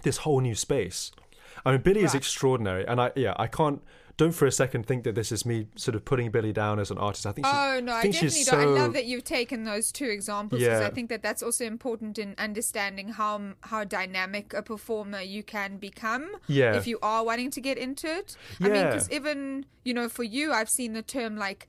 this 0.02 0.19
whole 0.19 0.40
new 0.40 0.55
space. 0.55 1.11
I 1.66 1.73
mean, 1.73 1.81
Billie 1.81 2.05
is 2.05 2.15
extraordinary, 2.15 2.86
and 2.86 3.01
I 3.01 3.11
yeah 3.16 3.35
I 3.36 3.48
can't 3.48 3.82
don't 4.16 4.32
for 4.32 4.47
a 4.47 4.53
second 4.53 4.86
think 4.86 5.05
that 5.05 5.15
this 5.15 5.32
is 5.32 5.45
me 5.45 5.66
sort 5.77 5.95
of 5.95 6.05
putting 6.05 6.31
Billie 6.31 6.53
down 6.53 6.78
as 6.78 6.91
an 6.91 6.99
artist. 6.99 7.27
I 7.27 7.32
think 7.32 7.47
she's, 7.47 7.55
Oh 7.55 7.81
no, 7.82 7.93
I 7.95 8.03
think 8.03 8.15
definitely 8.15 8.45
don't. 8.45 8.55
so 8.55 8.61
I 8.61 8.65
love 8.65 8.93
that 8.93 9.07
you've 9.07 9.24
taken 9.24 9.65
those 9.65 9.91
two 9.91 10.07
examples 10.07 10.61
because 10.61 10.81
Yeah. 10.81 10.86
I 10.86 10.91
think 10.91 11.09
that 11.11 11.23
that's 11.23 11.43
also 11.43 11.65
important 11.65 12.19
in 12.19 12.35
understanding 12.39 13.09
how 13.09 13.55
how 13.62 13.85
dynamic 13.85 14.55
a 14.55 14.62
performer 14.62 15.20
you 15.20 15.43
can 15.43 15.78
become. 15.78 16.28
Yeah. 16.47 16.77
If 16.77 16.86
you 16.86 16.99
are 17.03 17.24
wanting 17.24 17.51
to 17.53 17.61
get 17.61 17.77
into 17.78 18.07
it, 18.07 18.36
I 18.61 18.69
mean, 18.69 18.85
because 18.86 19.11
even 19.11 19.66
you 19.85 19.93
know, 19.93 20.09
for 20.09 20.23
you, 20.23 20.51
I've 20.51 20.70
seen 20.70 20.95
the 20.95 21.03
term 21.03 21.36
like 21.36 21.66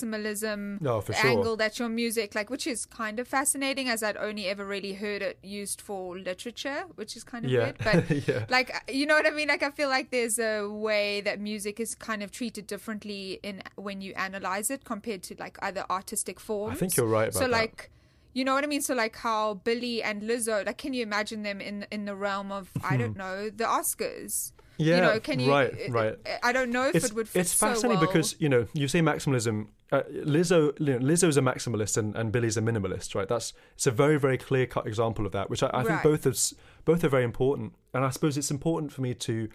maximalism, 0.00 0.80
No, 0.80 1.00
for 1.00 1.12
sure. 1.12 1.30
angle 1.30 1.56
that 1.56 1.78
your 1.78 1.88
music, 1.88 2.34
like, 2.34 2.48
which 2.50 2.66
is 2.66 2.86
kind 2.86 3.18
of 3.18 3.26
fascinating, 3.26 3.88
as 3.88 4.02
I'd 4.04 4.16
only 4.16 4.46
ever 4.46 4.64
really 4.64 4.92
heard 4.94 5.20
it 5.22 5.38
used 5.42 5.80
for 5.80 6.16
literature, 6.18 6.84
which 6.94 7.16
is 7.16 7.24
kind 7.24 7.44
of 7.44 7.50
Yeah. 7.50 7.58
weird. 7.64 7.78
But 7.82 8.10
Yeah. 8.28 8.44
like, 8.48 8.72
you 8.88 9.04
know 9.06 9.14
what 9.14 9.26
I 9.26 9.30
mean? 9.30 9.48
Like, 9.48 9.62
I 9.64 9.70
feel 9.70 9.88
like 9.88 10.10
there's 10.10 10.38
a 10.38 10.68
way 10.68 11.20
that 11.22 11.40
music 11.40 11.80
is 11.80 11.85
kind 11.94 12.22
of 12.22 12.30
treated 12.30 12.66
differently 12.66 13.38
in 13.42 13.62
when 13.76 14.00
you 14.00 14.12
analyze 14.14 14.70
it 14.70 14.84
compared 14.84 15.22
to 15.24 15.36
like 15.38 15.58
other 15.62 15.84
artistic 15.90 16.40
forms. 16.40 16.76
I 16.76 16.78
think 16.78 16.96
you're 16.96 17.06
right 17.06 17.28
about 17.28 17.34
so 17.34 17.40
that. 17.40 17.50
like. 17.50 17.90
You 18.32 18.44
know 18.44 18.52
what 18.52 18.64
I 18.64 18.66
mean? 18.66 18.82
So 18.82 18.94
like 18.94 19.16
how 19.16 19.54
Billie 19.54 20.02
and 20.02 20.20
Lizzo, 20.20 20.66
like, 20.66 20.76
can 20.76 20.92
you 20.92 21.02
imagine 21.02 21.42
them 21.42 21.58
in 21.58 21.86
in 21.90 22.04
the 22.04 22.14
realm 22.14 22.52
of 22.52 22.70
I 22.84 22.98
don't 22.98 23.16
know 23.16 23.48
the 23.48 23.64
Oscars? 23.64 24.52
Hmm. 24.52 24.56
Yeah, 24.78 24.96
you 24.96 25.00
know, 25.00 25.20
can 25.20 25.40
you? 25.40 25.50
right, 25.50 25.72
right. 25.88 26.18
I 26.42 26.52
don't 26.52 26.70
know 26.70 26.86
if 26.86 26.96
it's, 26.96 27.06
it 27.06 27.14
would. 27.14 27.30
Fit 27.30 27.40
it's 27.40 27.54
fascinating 27.54 27.98
so 27.98 28.04
well. 28.04 28.12
because 28.12 28.36
you 28.38 28.50
know 28.50 28.66
you 28.74 28.88
say 28.88 29.00
maximalism. 29.00 29.68
Uh, 29.90 30.02
Lizzo, 30.12 30.78
you 30.78 30.98
know, 30.98 30.98
Lizzo's 30.98 31.38
a 31.38 31.40
maximalist 31.40 31.96
and, 31.96 32.14
and 32.14 32.30
Billie's 32.30 32.58
a 32.58 32.60
minimalist, 32.60 33.14
right? 33.14 33.26
That's 33.26 33.54
it's 33.74 33.86
a 33.86 33.90
very 33.90 34.18
very 34.18 34.36
clear 34.36 34.66
cut 34.66 34.86
example 34.86 35.24
of 35.24 35.32
that, 35.32 35.48
which 35.48 35.62
I, 35.62 35.70
I 35.72 35.78
think 35.82 35.88
Right. 35.88 36.02
both 36.02 36.26
is 36.26 36.54
both 36.84 37.04
are 37.04 37.08
very 37.08 37.24
important. 37.24 37.72
And 37.94 38.04
I 38.04 38.10
suppose 38.10 38.36
it's 38.36 38.50
important 38.50 38.92
for 38.92 39.00
me 39.00 39.14
to 39.14 39.48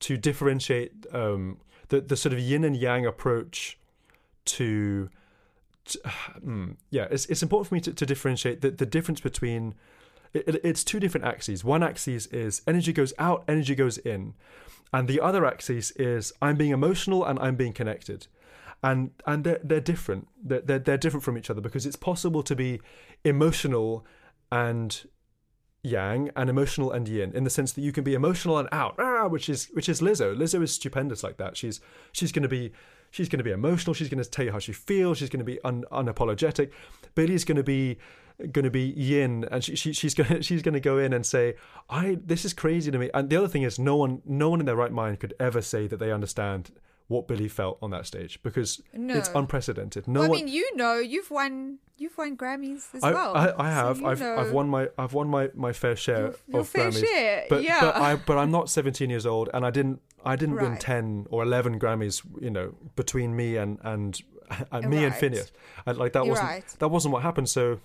to 0.00 0.16
differentiate 0.16 0.92
um, 1.12 1.58
the 1.88 2.00
the 2.00 2.16
sort 2.16 2.32
of 2.32 2.38
yin 2.38 2.64
and 2.64 2.76
yang 2.76 3.06
approach 3.06 3.78
to. 4.46 5.08
to 5.86 5.98
mm, 6.44 6.76
yeah, 6.90 7.06
it's 7.10 7.26
it's 7.26 7.42
important 7.42 7.68
for 7.68 7.74
me 7.74 7.80
to, 7.82 7.92
to 7.94 8.06
differentiate 8.06 8.60
the, 8.60 8.70
the 8.70 8.86
difference 8.86 9.20
between 9.20 9.74
it- 10.34 10.60
it's 10.64 10.84
two 10.84 11.00
different 11.00 11.26
axes. 11.26 11.64
One 11.64 11.82
axis 11.82 12.26
is 12.26 12.62
energy 12.66 12.92
goes 12.92 13.12
out, 13.18 13.44
energy 13.48 13.74
goes 13.74 13.98
in, 13.98 14.34
and 14.92 15.08
the 15.08 15.20
other 15.20 15.46
axis 15.46 15.90
is 15.92 16.32
I'm 16.42 16.56
being 16.56 16.72
emotional 16.72 17.24
and 17.24 17.38
I'm 17.38 17.56
being 17.56 17.72
connected, 17.72 18.26
and 18.82 19.10
and 19.26 19.44
they're 19.44 19.60
they're 19.62 19.80
different. 19.80 20.28
They're 20.42 20.60
they're, 20.60 20.78
they're 20.78 20.98
different 20.98 21.24
from 21.24 21.38
each 21.38 21.50
other 21.50 21.60
because 21.60 21.86
it's 21.86 21.96
possible 21.96 22.42
to 22.42 22.54
be 22.54 22.80
emotional 23.24 24.04
and 24.52 25.04
yang 25.86 26.30
and 26.36 26.50
emotional 26.50 26.90
and 26.92 27.08
yin 27.08 27.32
in 27.32 27.44
the 27.44 27.50
sense 27.50 27.72
that 27.72 27.82
you 27.82 27.92
can 27.92 28.04
be 28.04 28.14
emotional 28.14 28.58
and 28.58 28.68
out 28.72 28.94
ah, 28.98 29.26
which 29.28 29.48
is 29.48 29.66
which 29.72 29.88
is 29.88 30.00
Lizzo. 30.00 30.36
Lizzo 30.36 30.62
is 30.62 30.72
stupendous 30.72 31.22
like 31.22 31.36
that. 31.36 31.56
She's 31.56 31.80
she's 32.12 32.32
going 32.32 32.42
to 32.42 32.48
be 32.48 32.72
she's 33.10 33.28
going 33.28 33.38
to 33.38 33.44
be 33.44 33.52
emotional. 33.52 33.94
She's 33.94 34.08
going 34.08 34.22
to 34.22 34.28
tell 34.28 34.44
you 34.44 34.52
how 34.52 34.58
she 34.58 34.72
feels. 34.72 35.18
She's 35.18 35.30
going 35.30 35.38
to 35.38 35.44
be 35.44 35.60
un, 35.64 35.84
unapologetic. 35.92 36.70
Billie's 37.14 37.44
going 37.44 37.56
to 37.56 37.62
be 37.62 37.98
going 38.52 38.64
to 38.64 38.70
be 38.70 38.88
yin 38.88 39.46
and 39.50 39.64
she, 39.64 39.74
she 39.74 39.94
she's 39.94 40.14
going 40.18 40.28
to, 40.28 40.42
she's 40.42 40.60
going 40.60 40.74
to 40.74 40.80
go 40.80 40.98
in 40.98 41.14
and 41.14 41.24
say 41.24 41.54
I 41.88 42.18
this 42.24 42.44
is 42.44 42.52
crazy 42.52 42.90
to 42.90 42.98
me. 42.98 43.10
And 43.14 43.30
the 43.30 43.36
other 43.36 43.48
thing 43.48 43.62
is 43.62 43.78
no 43.78 43.96
one 43.96 44.22
no 44.24 44.50
one 44.50 44.60
in 44.60 44.66
their 44.66 44.76
right 44.76 44.92
mind 44.92 45.20
could 45.20 45.34
ever 45.40 45.62
say 45.62 45.86
that 45.86 45.98
they 45.98 46.12
understand 46.12 46.70
what 47.08 47.28
Billie 47.28 47.48
felt 47.48 47.78
on 47.80 47.90
that 47.90 48.04
stage 48.06 48.42
because 48.42 48.80
No. 48.92 49.14
it's 49.14 49.30
unprecedented 49.34 50.08
no 50.08 50.20
well, 50.20 50.26
I 50.26 50.28
one 50.30 50.38
mean, 50.38 50.48
you 50.48 50.76
know, 50.76 50.98
you've 50.98 51.30
won, 51.30 51.78
you've 51.96 52.18
won 52.18 52.36
Grammys 52.36 52.92
as 52.94 53.02
I, 53.04 53.12
well. 53.12 53.36
I, 53.36 53.52
I 53.56 53.70
have. 53.70 54.00
you 54.00 54.06
I've, 54.08 54.20
know. 54.20 54.36
I've 54.36 54.52
won 54.52 54.68
my 54.68 54.88
I've 54.98 55.12
won 55.12 55.28
my, 55.28 55.50
my 55.54 55.72
fair 55.72 55.94
share 55.96 56.18
Your- 56.18 56.34
your 56.48 56.60
of 56.62 56.68
fair 56.68 56.90
Grammys. 56.90 57.06
share, 57.06 57.44
but 57.48 57.62
yeah. 57.62 57.80
but 57.80 57.96
I 57.96 58.16
but 58.16 58.38
I'm 58.38 58.50
not 58.58 58.68
17 58.70 59.08
years 59.08 59.24
old, 59.24 59.48
and 59.54 59.64
I 59.64 59.70
didn't 59.70 60.00
I 60.24 60.34
didn't 60.34 60.56
win 60.56 60.76
10 60.78 61.26
or 61.30 61.44
11 61.44 61.78
Grammys. 61.78 62.22
You 62.40 62.50
know, 62.50 62.74
between 62.96 63.36
me 63.36 63.56
and 63.56 63.78
and, 63.84 64.20
and 64.72 64.90
me 64.90 65.04
and 65.04 65.14
Finneas, 65.14 65.52
and 65.86 65.96
like 65.98 66.12
that 66.14 66.24
You're 66.24 66.32
wasn't 66.32 66.48
right. 66.48 66.76
that 66.80 66.88
wasn't 66.88 67.12
what 67.12 67.22
happened. 67.22 67.48
So. 67.48 67.80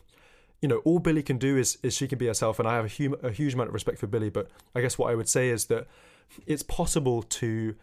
You 0.64 0.68
know, 0.68 0.78
all 0.86 1.00
Billie 1.00 1.24
can 1.24 1.40
do 1.40 1.58
is, 1.58 1.80
is 1.82 1.96
she 1.96 2.08
can 2.08 2.20
be 2.20 2.28
herself, 2.28 2.60
and 2.60 2.68
I 2.68 2.76
have 2.76 2.86
a, 2.86 2.90
hum- 3.04 3.16
a 3.24 3.32
huge 3.32 3.56
amount 3.56 3.70
of 3.70 3.74
respect 3.74 3.98
for 3.98 4.06
Billie. 4.06 4.30
But 4.30 4.48
I 4.76 4.82
guess 4.82 4.96
what 4.96 5.10
I 5.12 5.16
would 5.16 5.28
say 5.28 5.50
is 5.50 5.66
that 5.66 5.88
it's 6.46 6.62
possible 6.62 7.24
to, 7.24 7.74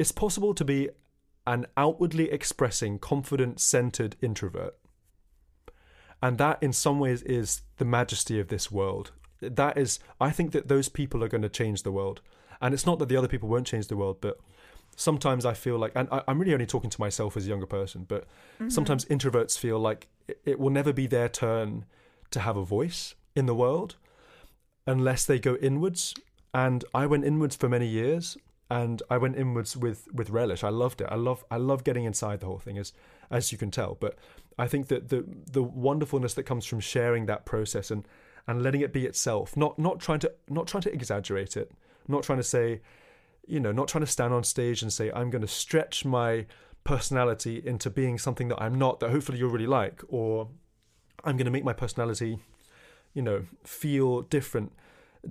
it's 0.00 0.12
possible 0.12 0.54
to 0.54 0.64
be 0.64 0.88
an 1.46 1.66
outwardly 1.76 2.30
expressing, 2.30 2.98
confident, 2.98 3.60
centered 3.60 4.16
introvert. 4.22 4.74
And 6.22 6.38
that, 6.38 6.56
in 6.62 6.72
some 6.72 6.98
ways, 6.98 7.20
is 7.22 7.60
the 7.76 7.84
majesty 7.84 8.40
of 8.40 8.48
this 8.48 8.70
world. 8.72 9.10
That 9.42 9.76
is, 9.76 9.98
I 10.18 10.30
think 10.30 10.52
that 10.52 10.68
those 10.68 10.88
people 10.88 11.22
are 11.22 11.28
going 11.28 11.42
to 11.42 11.50
change 11.50 11.82
the 11.82 11.92
world. 11.92 12.22
And 12.62 12.72
it's 12.72 12.86
not 12.86 12.98
that 12.98 13.10
the 13.10 13.16
other 13.16 13.28
people 13.28 13.50
won't 13.50 13.66
change 13.66 13.88
the 13.88 13.96
world, 13.96 14.22
but 14.22 14.38
sometimes 14.96 15.44
I 15.44 15.52
feel 15.52 15.78
like, 15.78 15.92
and 15.94 16.08
I, 16.10 16.22
I'm 16.26 16.38
really 16.38 16.54
only 16.54 16.64
talking 16.64 16.88
to 16.88 17.00
myself 17.00 17.36
as 17.36 17.44
a 17.44 17.50
younger 17.50 17.66
person, 17.66 18.06
but 18.08 18.24
mm-hmm. 18.54 18.70
sometimes 18.70 19.04
introverts 19.04 19.58
feel 19.58 19.78
like 19.78 20.08
it, 20.28 20.40
it 20.46 20.58
will 20.58 20.70
never 20.70 20.94
be 20.94 21.06
their 21.06 21.28
turn 21.28 21.84
to 22.30 22.40
have 22.40 22.56
a 22.56 22.64
voice 22.64 23.16
in 23.36 23.44
the 23.44 23.54
world 23.54 23.96
unless 24.86 25.26
they 25.26 25.38
go 25.38 25.56
inwards. 25.56 26.14
And 26.54 26.86
I 26.94 27.04
went 27.04 27.26
inwards 27.26 27.54
for 27.54 27.68
many 27.68 27.86
years, 27.86 28.38
and 28.70 29.02
I 29.10 29.18
went 29.18 29.36
inwards 29.36 29.76
with 29.76 30.06
with 30.12 30.30
relish. 30.30 30.62
I 30.62 30.68
loved 30.68 31.00
it. 31.00 31.08
I 31.10 31.16
love 31.16 31.44
I 31.50 31.56
love 31.56 31.84
getting 31.84 32.04
inside 32.04 32.40
the 32.40 32.46
whole 32.46 32.58
thing, 32.58 32.78
as 32.78 32.92
as 33.30 33.50
you 33.50 33.58
can 33.58 33.70
tell. 33.70 33.96
But 34.00 34.16
I 34.58 34.68
think 34.68 34.88
that 34.88 35.08
the 35.08 35.24
the 35.50 35.62
wonderfulness 35.62 36.34
that 36.34 36.44
comes 36.44 36.64
from 36.64 36.80
sharing 36.80 37.26
that 37.26 37.44
process 37.44 37.90
and 37.90 38.06
and 38.46 38.62
letting 38.62 38.80
it 38.80 38.92
be 38.92 39.06
itself, 39.06 39.56
not 39.56 39.78
not 39.78 39.98
trying 39.98 40.20
to 40.20 40.32
not 40.48 40.68
trying 40.68 40.82
to 40.82 40.92
exaggerate 40.92 41.56
it, 41.56 41.72
not 42.06 42.22
trying 42.22 42.38
to 42.38 42.44
say, 42.44 42.80
you 43.46 43.58
know, 43.58 43.72
not 43.72 43.88
trying 43.88 44.04
to 44.04 44.10
stand 44.10 44.32
on 44.32 44.44
stage 44.44 44.82
and 44.82 44.92
say 44.92 45.10
I'm 45.10 45.30
going 45.30 45.42
to 45.42 45.48
stretch 45.48 46.04
my 46.04 46.46
personality 46.84 47.60
into 47.64 47.90
being 47.90 48.18
something 48.18 48.48
that 48.48 48.62
I'm 48.62 48.76
not 48.76 49.00
that 49.00 49.10
hopefully 49.10 49.38
you'll 49.38 49.50
really 49.50 49.66
like, 49.66 50.02
or 50.08 50.48
I'm 51.24 51.36
going 51.36 51.44
to 51.44 51.50
make 51.50 51.64
my 51.64 51.72
personality, 51.72 52.38
you 53.14 53.22
know, 53.22 53.46
feel 53.64 54.22
different 54.22 54.72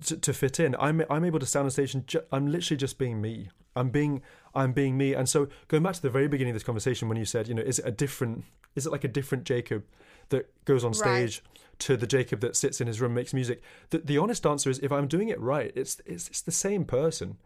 to, 0.06 0.18
to 0.18 0.34
fit 0.34 0.60
in. 0.60 0.76
I'm 0.80 1.03
I'm 1.10 1.26
able 1.26 1.40
to 1.40 1.45
stand 1.45 1.66
on 1.66 1.72
stage 1.72 1.94
and 1.94 2.06
ju- 2.07 2.22
I'm 2.32 2.48
literally 2.48 2.78
just 2.78 2.98
being 2.98 3.22
me. 3.22 3.49
I'm 3.76 3.90
being 3.90 4.22
I'm 4.53 4.74
being 4.74 4.98
me. 4.98 5.14
And 5.14 5.28
so 5.30 5.48
going 5.68 5.84
back 5.84 5.94
to 5.95 6.02
the 6.02 6.10
very 6.10 6.28
beginning 6.28 6.52
of 6.52 6.56
this 6.56 6.64
conversation 6.64 7.07
when 7.07 7.18
you 7.18 7.26
said, 7.26 7.48
you 7.48 7.53
know, 7.53 7.61
is 7.61 7.80
it 7.80 7.86
a 7.88 7.91
different 7.91 8.44
is 8.76 8.86
it 8.86 8.91
like 8.91 9.03
a 9.03 9.07
different 9.07 9.44
Jacob 9.45 9.84
that 10.30 10.49
goes 10.66 10.84
on 10.84 10.91
Right. 10.91 10.98
stage 10.98 11.44
to 11.80 11.95
the 11.95 12.06
Jacob 12.07 12.41
that 12.41 12.56
sits 12.56 12.82
in 12.82 12.88
his 12.88 12.99
room 13.02 13.14
makes 13.14 13.34
music? 13.34 13.61
The 13.90 13.99
the 13.99 14.18
honest 14.18 14.45
answer 14.45 14.70
is 14.70 14.80
if 14.80 14.91
I'm 14.91 15.07
doing 15.07 15.30
it 15.30 15.40
right, 15.40 15.72
it's 15.76 16.02
it's 16.06 16.28
it's 16.30 16.41
the 16.41 16.52
same 16.52 16.86
person. 16.86 17.38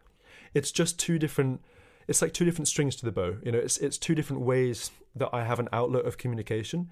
It's 0.54 0.70
just 0.72 0.98
two 0.98 1.18
different 1.18 1.60
it's 2.06 2.20
like 2.20 2.32
two 2.34 2.44
different 2.44 2.68
strings 2.68 2.96
to 2.96 3.06
the 3.06 3.12
bow. 3.12 3.36
You 3.42 3.52
know, 3.52 3.58
it's 3.58 3.78
it's 3.78 3.96
two 3.98 4.14
different 4.14 4.42
ways 4.42 4.90
that 5.16 5.30
I 5.32 5.44
have 5.44 5.58
an 5.60 5.68
outlet 5.72 6.04
of 6.04 6.18
communication. 6.18 6.90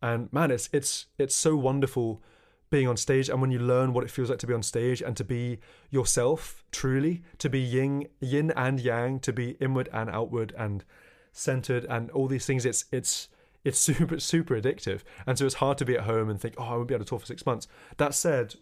And 0.00 0.32
man, 0.32 0.50
it's 0.50 0.68
it's 0.72 1.06
it's 1.18 1.34
so 1.34 1.56
wonderful 1.56 2.22
being 2.72 2.88
on 2.88 2.96
stage 2.96 3.28
and 3.28 3.40
when 3.40 3.52
you 3.52 3.58
learn 3.58 3.92
what 3.92 4.02
it 4.02 4.10
feels 4.10 4.30
like 4.30 4.38
to 4.40 4.46
be 4.46 4.54
on 4.54 4.62
stage 4.62 5.02
and 5.02 5.14
to 5.16 5.22
be 5.22 5.60
yourself 5.90 6.64
truly, 6.72 7.22
to 7.36 7.48
be 7.50 7.60
yin 7.60 8.08
yin 8.18 8.50
and 8.56 8.80
yang, 8.80 9.20
to 9.20 9.32
be 9.32 9.50
inward 9.60 9.88
and 9.92 10.08
outward 10.10 10.54
and 10.58 10.82
centered 11.32 11.84
and 11.84 12.10
all 12.10 12.26
these 12.26 12.46
things, 12.46 12.64
it's 12.64 12.86
it's 12.90 13.28
it's 13.62 13.78
super 13.88 14.18
super 14.18 14.58
addictive. 14.58 15.02
And 15.26 15.38
so 15.38 15.44
it's 15.44 15.56
hard 15.56 15.76
to 15.78 15.84
be 15.84 15.94
at 15.94 16.04
home 16.04 16.30
and 16.30 16.40
think, 16.40 16.54
oh, 16.56 16.64
I 16.64 16.76
won't 16.76 16.88
be 16.88 16.94
able 16.94 17.04
to 17.04 17.08
tour 17.10 17.18
for 17.18 17.26
six 17.26 17.44
months. 17.44 17.68
That 17.98 18.14
said, 18.14 18.54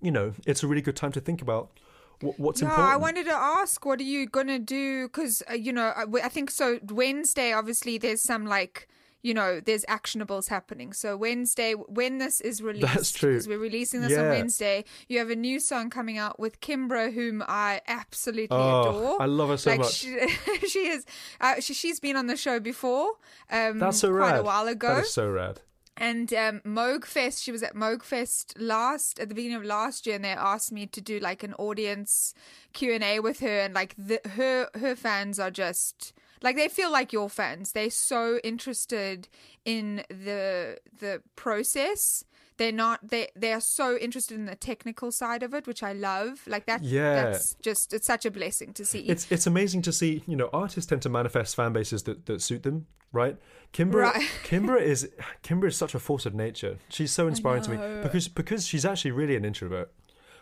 you 0.00 0.10
know, 0.10 0.32
it's 0.46 0.62
a 0.62 0.66
really 0.66 0.82
good 0.82 0.96
time 0.96 1.12
to 1.12 1.20
think 1.20 1.42
about 1.42 1.78
what's 2.20 2.62
important. 2.62 2.88
I 2.88 2.96
wanted 2.96 3.26
to 3.26 3.34
ask, 3.34 3.84
what 3.84 4.00
are 4.00 4.10
you 4.14 4.26
gonna 4.26 4.58
do? 4.58 5.08
Because 5.08 5.42
uh, 5.50 5.54
you 5.54 5.72
know, 5.72 5.92
I, 5.94 6.04
I 6.24 6.28
think 6.30 6.50
so. 6.50 6.80
Wednesday, 6.88 7.52
obviously, 7.52 7.98
there's 7.98 8.22
some 8.22 8.46
like. 8.46 8.88
You 9.26 9.34
know, 9.34 9.58
there's 9.60 9.84
actionables 9.86 10.48
happening. 10.48 10.92
So 10.92 11.16
Wednesday, 11.16 11.72
when 11.72 12.18
this 12.18 12.40
is 12.40 12.62
released, 12.62 12.94
That's 12.94 13.10
true. 13.12 13.32
because 13.32 13.48
we're 13.48 13.58
releasing 13.58 14.00
this 14.02 14.16
on 14.16 14.28
Wednesday, 14.28 14.84
you 15.08 15.18
have 15.18 15.30
a 15.30 15.34
new 15.36 15.58
song 15.58 15.90
coming 15.90 16.16
out 16.16 16.38
with 16.38 16.60
Kimbra, 16.60 17.12
whom 17.12 17.42
I 17.48 17.80
absolutely 17.88 18.56
Oh, 18.56 18.80
adore. 18.90 19.22
I 19.22 19.26
love 19.26 19.48
her 19.48 19.56
so 19.56 19.70
like 19.70 19.80
much. 19.80 19.94
She, 19.94 20.16
she 20.68 20.86
is. 20.94 21.04
Uh, 21.40 21.60
she, 21.60 21.74
she's 21.74 21.98
been 21.98 22.16
on 22.16 22.28
the 22.28 22.36
show 22.36 22.60
before. 22.60 23.14
Um, 23.50 23.80
That's 23.80 23.98
so 23.98 24.10
quite 24.10 24.30
rad. 24.32 24.40
a 24.40 24.42
while 24.44 24.68
ago. 24.68 24.94
That 24.94 25.04
is 25.06 25.12
so 25.12 25.28
rad. 25.28 25.60
And 25.96 26.32
um, 26.34 26.60
Moog 26.64 27.04
Fest, 27.06 27.42
she 27.42 27.50
was 27.50 27.62
at 27.64 27.74
Moog 27.74 28.02
Fest 28.04 28.54
last 28.58 29.18
at 29.18 29.28
the 29.30 29.34
beginning 29.34 29.56
of 29.56 29.64
last 29.64 30.06
year, 30.06 30.14
and 30.14 30.24
they 30.24 30.30
asked 30.30 30.70
me 30.70 30.86
to 30.86 31.00
do 31.00 31.18
like 31.18 31.42
an 31.42 31.54
audience 31.54 32.32
Q 32.74 32.92
and 32.92 33.02
A 33.02 33.18
with 33.20 33.40
her, 33.40 33.58
and 33.60 33.74
like 33.74 33.94
the, 33.98 34.20
her 34.36 34.68
her 34.78 34.94
fans 34.94 35.40
are 35.40 35.50
just 35.50 36.12
like 36.42 36.56
they 36.56 36.68
feel 36.68 36.90
like 36.90 37.12
your 37.12 37.28
fans. 37.28 37.72
They're 37.72 37.90
so 37.90 38.38
interested 38.44 39.28
in 39.64 40.04
the 40.08 40.78
the 41.00 41.22
process. 41.36 42.24
They're 42.58 42.72
not 42.72 43.08
they 43.10 43.28
they 43.36 43.52
are 43.52 43.60
so 43.60 43.96
interested 43.98 44.34
in 44.38 44.46
the 44.46 44.56
technical 44.56 45.12
side 45.12 45.42
of 45.42 45.52
it, 45.54 45.66
which 45.66 45.82
I 45.82 45.92
love. 45.92 46.40
Like 46.46 46.66
that. 46.66 46.82
Yeah. 46.82 47.14
that's 47.24 47.54
just 47.62 47.92
it's 47.92 48.06
such 48.06 48.24
a 48.24 48.30
blessing 48.30 48.72
to 48.74 48.84
see. 48.84 49.00
It's 49.00 49.26
it's 49.30 49.46
amazing 49.46 49.82
to 49.82 49.92
see. 49.92 50.22
You 50.26 50.36
know, 50.36 50.48
artists 50.52 50.88
tend 50.88 51.02
to 51.02 51.08
manifest 51.10 51.54
fan 51.56 51.72
bases 51.72 52.04
that, 52.04 52.24
that 52.26 52.40
suit 52.40 52.62
them, 52.62 52.86
right? 53.12 53.36
Kimbra, 53.74 53.94
Right. 54.12 54.22
Kimbra 54.44 54.80
is 54.80 55.10
Kimbra 55.42 55.68
is 55.68 55.76
such 55.76 55.94
a 55.94 55.98
force 55.98 56.24
of 56.24 56.34
nature. 56.34 56.78
She's 56.88 57.12
so 57.12 57.28
inspiring 57.28 57.62
to 57.64 57.70
me 57.72 58.02
because 58.02 58.26
because 58.28 58.66
she's 58.66 58.86
actually 58.86 59.10
really 59.10 59.36
an 59.36 59.44
introvert, 59.44 59.92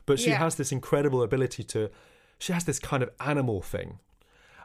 but 0.07 0.21
she 0.21 0.31
Yeah. 0.31 0.39
has 0.39 0.55
this 0.55 0.71
incredible 0.71 1.21
ability 1.23 1.65
to. 1.65 1.91
She 2.39 2.53
has 2.53 2.65
this 2.65 2.79
kind 2.79 3.03
of 3.03 3.11
animal 3.21 3.61
thing, 3.63 3.99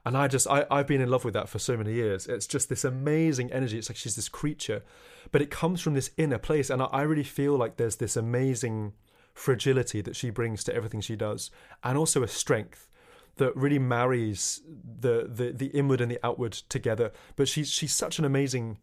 and 0.06 0.18
I 0.18 0.28
just 0.28 0.48
I 0.48 0.66
I've 0.70 0.88
been 0.88 1.02
in 1.02 1.10
love 1.10 1.26
with 1.26 1.34
that 1.34 1.50
for 1.50 1.60
so 1.60 1.78
many 1.78 1.94
years. 1.94 2.28
It's 2.28 2.48
just 2.48 2.70
this 2.70 2.84
amazing 2.84 3.52
energy. 3.52 3.78
It's 3.78 3.90
like 3.90 3.98
she's 3.98 4.16
this 4.16 4.30
creature, 4.30 4.84
but 5.32 5.42
it 5.42 5.52
comes 5.52 5.82
from 5.82 5.94
this 5.94 6.12
inner 6.18 6.38
place, 6.38 6.70
and 6.70 6.82
I, 6.82 6.86
I 6.86 7.02
really 7.04 7.24
feel 7.24 7.58
like 7.58 7.78
there's 7.78 7.98
this 7.98 8.16
amazing 8.16 8.94
fragility 9.34 10.02
that 10.02 10.16
she 10.16 10.30
brings 10.30 10.64
to 10.66 10.76
everything 10.76 11.02
she 11.02 11.16
does, 11.16 11.52
and 11.84 11.98
also 11.98 12.24
a 12.24 12.28
strength 12.28 12.90
that 13.38 13.56
really 13.56 13.80
marries 13.80 14.62
the, 14.68 15.28
the 15.30 15.52
the 15.52 15.68
inward 15.68 16.02
and 16.02 16.12
the 16.12 16.20
outward 16.24 16.54
together. 16.54 17.12
But 17.36 17.48
she's 17.48 17.70
she's 17.70 17.96
such 17.96 18.20
an 18.20 18.26
amazing 18.26 18.78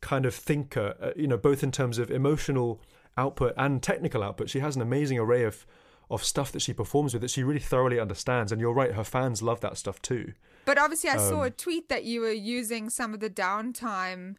kind 0.00 0.26
of 0.26 0.34
thinker, 0.34 0.94
uh, 1.00 1.10
you 1.16 1.26
know, 1.26 1.38
both 1.38 1.62
in 1.62 1.72
terms 1.72 1.98
of 1.98 2.10
emotional 2.10 2.80
output 3.16 3.54
and 3.56 3.82
technical 3.82 4.22
output. 4.22 4.50
She 4.50 4.60
has 4.60 4.76
an 4.76 4.82
amazing 4.82 5.18
array 5.18 5.44
of 5.44 5.66
of 6.10 6.22
stuff 6.24 6.52
that 6.52 6.60
she 6.60 6.72
performs 6.72 7.12
with 7.14 7.22
that 7.22 7.30
she 7.30 7.42
really 7.42 7.60
thoroughly 7.60 7.98
understands. 7.98 8.52
And 8.52 8.60
you're 8.60 8.72
right, 8.74 8.92
her 8.92 9.04
fans 9.04 9.42
love 9.42 9.60
that 9.60 9.76
stuff 9.78 10.00
too. 10.02 10.32
But 10.64 10.78
obviously, 10.78 11.10
I 11.10 11.14
Um, 11.16 11.28
saw 11.28 11.42
a 11.42 11.50
tweet 11.50 11.88
that 11.88 12.04
you 12.04 12.20
were 12.20 12.32
using 12.32 12.90
some 12.90 13.14
of 13.14 13.20
the 13.20 13.30
downtime 13.30 14.36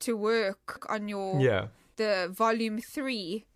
to 0.00 0.16
work 0.16 0.86
on 0.90 1.08
your 1.08 1.40
Yeah. 1.40 1.68
the 1.96 2.28
volume 2.32 2.80
three. 2.80 3.46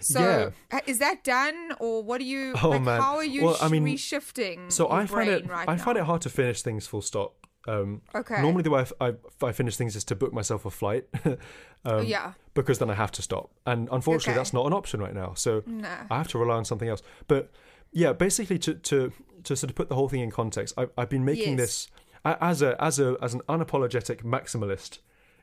So 0.00 0.52
Yeah. 0.72 0.80
is 0.86 0.98
that 0.98 1.22
done, 1.24 1.72
or 1.78 2.02
what 2.02 2.20
are 2.20 2.24
you? 2.24 2.54
Oh, 2.62 2.70
like, 2.70 2.82
man. 2.82 3.00
How 3.00 3.16
are 3.16 3.24
you 3.24 3.44
Well, 3.44 3.56
I 3.60 3.68
sh- 3.68 3.70
mean, 3.70 3.84
reshifting? 3.84 4.70
So 4.72 4.90
I 4.90 5.06
find 5.06 5.30
it 5.30 5.48
right 5.48 5.68
I 5.68 5.76
find 5.76 5.96
it 5.96 6.04
hard 6.04 6.22
to 6.22 6.28
finish 6.30 6.62
things 6.62 6.86
full 6.86 7.02
stop. 7.02 7.45
Um, 7.66 8.02
Okay. 8.14 8.40
Normally, 8.42 8.62
the 8.62 8.70
way 8.70 8.80
I 8.80 8.82
f- 8.82 8.92
I, 9.00 9.46
I 9.46 9.52
finish 9.52 9.76
things 9.76 9.96
is 9.96 10.04
to 10.04 10.14
book 10.14 10.32
myself 10.32 10.64
a 10.66 10.70
flight. 10.70 11.04
um, 11.84 12.04
yeah. 12.04 12.32
Because 12.54 12.78
then 12.78 12.90
I 12.90 12.94
have 12.94 13.12
to 13.12 13.22
stop, 13.22 13.50
and 13.66 13.88
unfortunately, 13.92 14.32
Okay. 14.32 14.38
that's 14.38 14.52
not 14.52 14.66
an 14.66 14.72
option 14.72 15.00
right 15.00 15.14
now. 15.14 15.34
So 15.34 15.62
No. 15.66 15.88
I 16.10 16.16
have 16.18 16.28
to 16.28 16.38
rely 16.38 16.54
on 16.56 16.64
something 16.64 16.88
else. 16.88 17.02
But 17.28 17.50
yeah, 17.92 18.12
basically, 18.12 18.58
to 18.60 18.74
to 18.74 19.12
to 19.44 19.56
sort 19.56 19.70
of 19.70 19.76
put 19.76 19.88
the 19.88 19.94
whole 19.94 20.08
thing 20.08 20.20
in 20.20 20.30
context, 20.30 20.74
I, 20.78 20.88
I've 20.96 21.08
been 21.10 21.24
making 21.24 21.58
Yes. 21.58 21.60
this 21.60 21.88
as 22.24 22.62
a 22.62 22.82
as 22.82 22.98
a 22.98 23.16
as 23.20 23.34
an 23.34 23.40
unapologetic 23.48 24.22
maximalist 24.22 24.98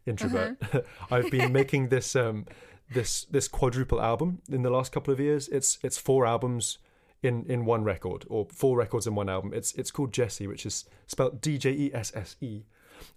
introvert. 0.06 0.58
Uh-huh. 0.62 0.82
I've 1.12 1.30
been 1.32 1.52
making 1.62 1.90
this 1.90 2.16
um 2.16 2.46
this 2.92 3.26
this 3.26 3.48
quadruple 3.48 4.02
album 4.02 4.42
in 4.50 4.64
the 4.64 4.70
last 4.70 4.92
couple 4.92 5.14
of 5.14 5.20
years. 5.20 5.48
It's 5.50 5.78
it's 5.84 5.98
four 5.98 6.26
albums 6.26 6.78
in 7.24 7.46
in 7.48 7.66
one 7.66 7.84
record 7.84 8.26
or 8.30 8.46
four 8.52 8.78
records 8.78 9.08
in 9.08 9.16
one 9.16 9.30
album. 9.30 9.54
It's 9.54 9.74
it's 9.74 9.90
called 9.90 10.12
Djesse, 10.12 10.48
which 10.48 10.66
is 10.66 10.86
spelled 11.08 11.42
D 11.42 11.58
J 11.58 11.72
E 11.72 11.92
S 11.94 12.12
S 12.16 12.36
E. 12.42 12.64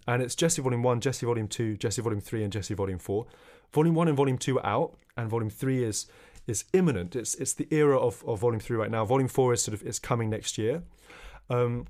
And 0.07 0.21
it's 0.21 0.35
Djesse 0.35 0.61
Volume 0.61 0.83
1, 0.83 0.99
Djesse 0.99 1.21
Volume 1.21 1.47
2, 1.47 1.77
Djesse 1.77 2.01
Volume 2.03 2.19
3 2.19 2.43
and 2.43 2.51
Djesse 2.51 2.75
Volume 2.75 2.99
4. 2.99 3.25
Volume 3.71 3.95
1 3.95 4.07
and 4.09 4.17
Volume 4.17 4.37
2 4.37 4.59
are 4.59 4.65
out 4.65 4.97
and 5.15 5.29
Volume 5.29 5.49
3 5.49 5.83
is 5.83 6.07
is 6.47 6.63
imminent. 6.73 7.15
It's 7.15 7.35
it's 7.35 7.53
the 7.53 7.67
era 7.71 7.99
of, 7.99 8.23
of 8.25 8.39
volume 8.39 8.59
three 8.59 8.77
right 8.77 8.89
now. 8.89 9.05
Volume 9.05 9.27
four 9.27 9.53
is 9.53 9.61
sort 9.61 9.73
of 9.73 9.85
is 9.85 9.99
coming 9.99 10.29
next 10.29 10.57
year. 10.57 10.83
Um, 11.49 11.87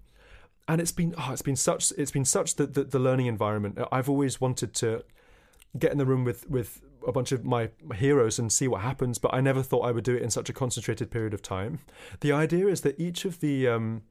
and 0.68 0.81
it's 0.81 0.91
been 0.91 1.14
oh, 1.18 1.30
it's 1.31 1.44
been 1.44 1.56
such 1.56 1.94
it's 1.98 2.11
been 2.11 2.26
such 2.26 2.56
the, 2.56 2.65
the, 2.65 2.84
the 2.84 2.99
learning 2.99 3.27
environment. 3.27 3.77
I've 3.91 4.10
always 4.10 4.41
wanted 4.41 4.73
to 4.76 5.03
get 5.77 5.91
in 5.91 5.98
the 5.98 6.06
room 6.06 6.23
with 6.23 6.49
with 6.49 6.81
a 7.07 7.11
bunch 7.11 7.31
of 7.31 7.45
my 7.45 7.69
heroes 7.95 8.38
and 8.38 8.51
see 8.51 8.67
what 8.67 8.81
happens, 8.81 9.17
but 9.17 9.34
I 9.34 9.39
never 9.39 9.63
thought 9.63 9.81
I 9.81 9.91
would 9.91 10.03
do 10.03 10.15
it 10.15 10.21
in 10.21 10.29
such 10.29 10.49
a 10.49 10.53
concentrated 10.53 11.09
period 11.09 11.34
of 11.34 11.41
time. 11.41 11.79
The 12.19 12.34
idea 12.34 12.67
is 12.67 12.81
that 12.81 12.99
each 12.99 13.23
of 13.23 13.39
the 13.39 13.67
um, 13.69 14.03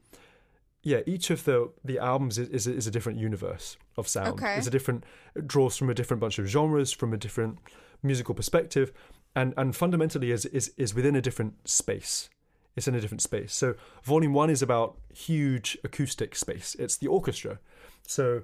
yeah, 0.82 1.00
each 1.06 1.30
of 1.30 1.44
the 1.44 1.70
the 1.84 1.98
albums 1.98 2.38
is 2.38 2.48
is, 2.48 2.66
is 2.66 2.86
a 2.86 2.90
different 2.90 3.18
universe 3.18 3.76
of 3.96 4.08
sound. 4.08 4.28
Okay. 4.28 4.56
It's 4.56 4.66
a 4.66 4.70
different 4.70 5.04
it 5.34 5.46
draws 5.46 5.76
from 5.76 5.90
a 5.90 5.94
different 5.94 6.20
bunch 6.20 6.38
of 6.38 6.46
genres, 6.46 6.90
from 6.90 7.12
a 7.12 7.18
different 7.18 7.58
musical 8.02 8.34
perspective, 8.34 8.92
and 9.34 9.52
and 9.56 9.76
fundamentally 9.76 10.30
is 10.30 10.46
is 10.46 10.72
is 10.78 10.94
within 10.94 11.14
a 11.14 11.20
different 11.20 11.68
space. 11.68 12.30
It's 12.76 12.88
in 12.88 12.94
a 12.94 13.00
different 13.00 13.22
space. 13.22 13.54
So 13.54 13.74
volume 14.04 14.32
one 14.32 14.50
is 14.50 14.62
about 14.62 14.96
huge 15.14 15.78
acoustic 15.82 16.34
space. 16.36 16.76
It's 16.78 16.96
the 16.96 17.08
orchestra. 17.08 17.58
So 18.06 18.42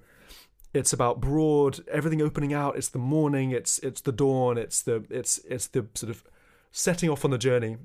it's 0.74 0.93
about 0.93 1.20
broad 1.20 1.81
everything 1.90 2.23
opening 2.23 2.55
out. 2.55 2.77
It's 2.77 2.89
the 2.89 2.99
morning. 2.99 3.51
It's 3.51 3.78
it's 3.81 4.01
the 4.01 4.12
dawn. 4.12 4.57
It's 4.59 4.82
the 4.82 5.05
it's 5.11 5.39
it's 5.49 5.66
the 5.66 5.86
sort 5.94 6.11
of 6.11 6.24
setting 6.70 7.11
off 7.11 7.24
on 7.24 7.31
the 7.31 7.39
journey 7.39 7.77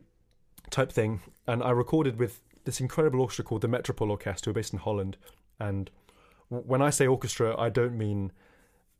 type 0.69 0.91
thing. 0.91 1.21
And 1.45 1.61
I 1.63 1.71
recorded 1.71 2.17
with 2.17 2.41
this 2.63 2.79
incredible 2.79 3.21
orchestra 3.21 3.45
called 3.45 3.61
the 3.61 3.67
Metropole 3.67 4.11
Orchestra, 4.11 4.53
based 4.53 4.73
in 4.73 4.79
Holland. 4.79 5.17
And 5.59 5.89
when 6.49 6.81
I 6.81 6.89
say 6.89 7.07
orchestra, 7.07 7.59
I 7.59 7.69
don't 7.69 7.97
mean 7.97 8.31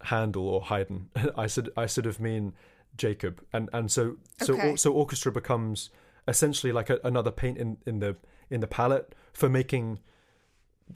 Handel 0.04 0.48
or 0.48 0.62
Haydn. 0.62 1.10
I 1.38 1.48
said 1.48 1.70
I 1.78 1.86
sort 1.86 2.06
of 2.08 2.20
mean 2.20 2.54
Jacob. 2.98 3.42
And 3.54 3.70
and 3.74 3.92
so 3.92 4.18
so 4.42 4.54
Okay. 4.56 4.76
so 4.76 4.92
orchestra 4.92 5.32
becomes 5.32 5.90
essentially 6.28 6.74
like 6.74 6.90
a, 6.90 7.00
another 7.06 7.32
paint 7.32 7.58
in, 7.58 7.78
in 7.86 8.00
the 8.00 8.18
in 8.50 8.60
the 8.60 8.68
palette 8.68 9.16
for 9.32 9.48
making 9.48 10.00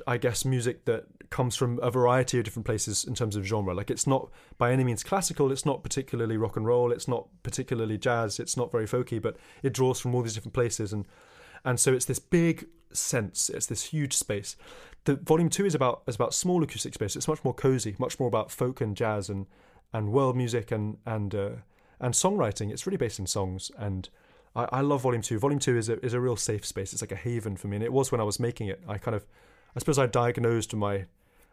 I 0.06 0.18
guess 0.18 0.44
music 0.46 0.86
that 0.86 1.06
comes 1.32 1.56
from 1.56 1.80
a 1.82 1.90
variety 1.90 2.38
of 2.38 2.44
different 2.44 2.66
places 2.66 3.04
in 3.04 3.16
terms 3.16 3.36
of 3.36 3.44
genre. 3.46 3.74
Like 3.74 3.90
it's 3.90 4.06
not 4.06 4.30
by 4.60 4.72
any 4.72 4.84
means 4.84 5.04
classical, 5.04 5.52
it's 5.52 5.66
not 5.66 5.82
particularly 5.82 6.38
rock 6.38 6.58
and 6.58 6.66
roll, 6.66 6.92
it's 6.92 7.08
not 7.08 7.28
particularly 7.42 7.98
jazz, 7.98 8.40
it's 8.40 8.56
not 8.56 8.72
very 8.72 8.86
folky, 8.86 9.20
but 9.20 9.38
it 9.64 9.74
draws 9.74 10.00
from 10.00 10.14
all 10.14 10.22
these 10.22 10.36
different 10.36 10.54
places 10.54 10.94
and 10.94 11.08
and 11.64 11.80
so 11.80 11.94
it's 11.94 12.06
this 12.06 12.20
big 12.20 12.68
sense, 12.92 13.50
it's 13.50 13.68
this 13.68 13.86
huge 13.86 14.14
space. 14.14 14.56
The 15.06 15.16
volume 15.16 15.50
two 15.50 15.66
is 15.66 15.74
about 15.74 16.04
is 16.06 16.16
about 16.16 16.34
small 16.34 16.62
acoustic 16.62 16.94
space. 16.94 17.16
It's 17.16 17.28
much 17.28 17.44
more 17.44 17.54
cozy, 17.54 17.96
much 17.98 18.20
more 18.20 18.28
about 18.28 18.52
folk 18.52 18.82
and 18.82 18.96
jazz 18.96 19.30
and 19.30 19.48
and 19.94 20.12
world 20.12 20.38
music 20.38 20.72
and 20.72 20.98
and 21.06 21.34
uh, 21.34 21.50
and 22.00 22.14
songwriting. 22.14 22.72
It's 22.72 22.86
really 22.86 22.98
based 22.98 23.20
in 23.20 23.26
songs 23.26 23.72
and 23.78 24.10
I, 24.56 24.68
I 24.72 24.82
love 24.82 25.02
volume 25.02 25.22
two. 25.22 25.40
Volume 25.40 25.60
two 25.60 25.78
is 25.78 25.90
a 25.90 26.04
is 26.06 26.14
a 26.14 26.20
real 26.20 26.36
safe 26.36 26.66
space. 26.66 26.94
It's 26.94 27.02
like 27.02 27.12
a 27.12 27.16
haven 27.16 27.56
for 27.56 27.68
me, 27.68 27.78
and 27.78 27.84
it 27.84 27.94
was 27.94 28.12
when 28.12 28.22
I 28.22 28.24
was 28.26 28.40
making 28.40 28.68
it. 28.68 28.82
I 28.88 28.98
kind 28.98 29.16
of, 29.16 29.26
I 29.76 29.80
suppose, 29.80 29.98
I 29.98 30.08
diagnosed 30.08 30.76
my 30.76 31.06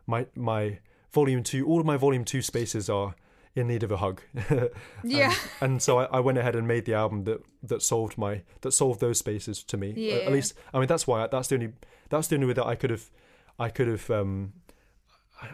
my 0.09 0.27
my 0.35 0.81
volume 1.13 1.45
two. 1.45 1.65
All 1.67 1.79
of 1.79 1.87
my 1.87 1.97
volume 1.97 2.25
two 2.25 2.43
spaces 2.43 2.91
are 2.91 3.15
in 3.55 3.69
need 3.69 3.83
of 3.83 3.93
a 3.93 3.99
hug. 3.99 4.23
Yeah. 5.05 5.33
and, 5.33 5.39
and 5.73 5.83
so 5.83 5.99
I, 5.99 6.05
I 6.05 6.21
went 6.21 6.39
ahead 6.39 6.57
and 6.57 6.67
made 6.67 6.85
the 6.87 6.95
album 6.95 7.25
that 7.25 7.43
that 7.63 7.83
solved 7.83 8.19
my 8.19 8.43
that 8.63 8.73
solved 8.73 9.01
those 9.01 9.19
spaces 9.19 9.63
to 9.65 9.77
me. 9.77 9.93
Yeah. 9.97 10.15
At 10.27 10.33
least, 10.33 10.55
I 10.75 10.79
mean, 10.79 10.89
that's 10.89 11.07
why 11.07 11.27
that's 11.29 11.49
the 11.49 11.55
only 11.57 11.73
that's 12.09 12.27
the 12.27 12.37
only 12.37 12.49
way 12.49 12.55
that 12.55 12.67
I 12.67 12.75
could 12.75 12.91
have 12.91 13.11
I 13.59 13.69
could 13.69 13.89
have 13.89 14.11
um 14.11 14.55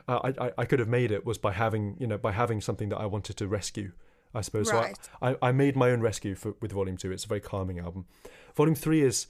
I, 0.09 0.33
I 0.41 0.53
I 0.59 0.65
could 0.65 0.79
have 0.79 0.89
made 0.89 1.11
it 1.11 1.27
was 1.27 1.37
by 1.37 1.53
having 1.53 1.97
you 1.99 2.07
know 2.07 2.17
by 2.17 2.33
having 2.33 2.61
something 2.61 2.89
that 2.91 2.99
I 2.99 3.07
wanted 3.07 3.37
to 3.39 3.49
rescue. 3.49 3.93
I 4.37 4.41
suppose. 4.41 4.73
Right. 4.73 4.97
So 4.97 5.11
I, 5.23 5.31
I, 5.31 5.37
I 5.43 5.53
made 5.53 5.77
my 5.77 5.93
own 5.93 6.01
rescue 6.01 6.35
for, 6.35 6.55
with 6.61 6.73
Volume 6.73 6.97
Two. 6.97 7.13
It's 7.13 7.25
a 7.25 7.29
very 7.29 7.41
calming 7.41 7.79
album. 7.79 8.07
Volume 8.57 8.75
Three 8.75 9.03
is 9.03 9.29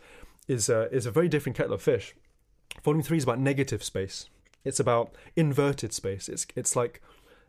is 0.49 0.71
uh, 0.71 0.89
is 0.91 1.05
a 1.05 1.11
very 1.11 1.29
different 1.29 1.57
kettle 1.57 1.75
of 1.75 1.83
fish. 1.83 2.15
Volume 2.83 3.03
Three 3.03 3.19
is 3.19 3.25
about 3.25 3.39
negative 3.39 3.83
space. 3.85 4.31
It's 4.65 4.81
about 4.81 5.15
inverted 5.37 5.93
space. 5.93 6.29
It's 6.29 6.47
it's 6.57 6.77
like 6.77 7.03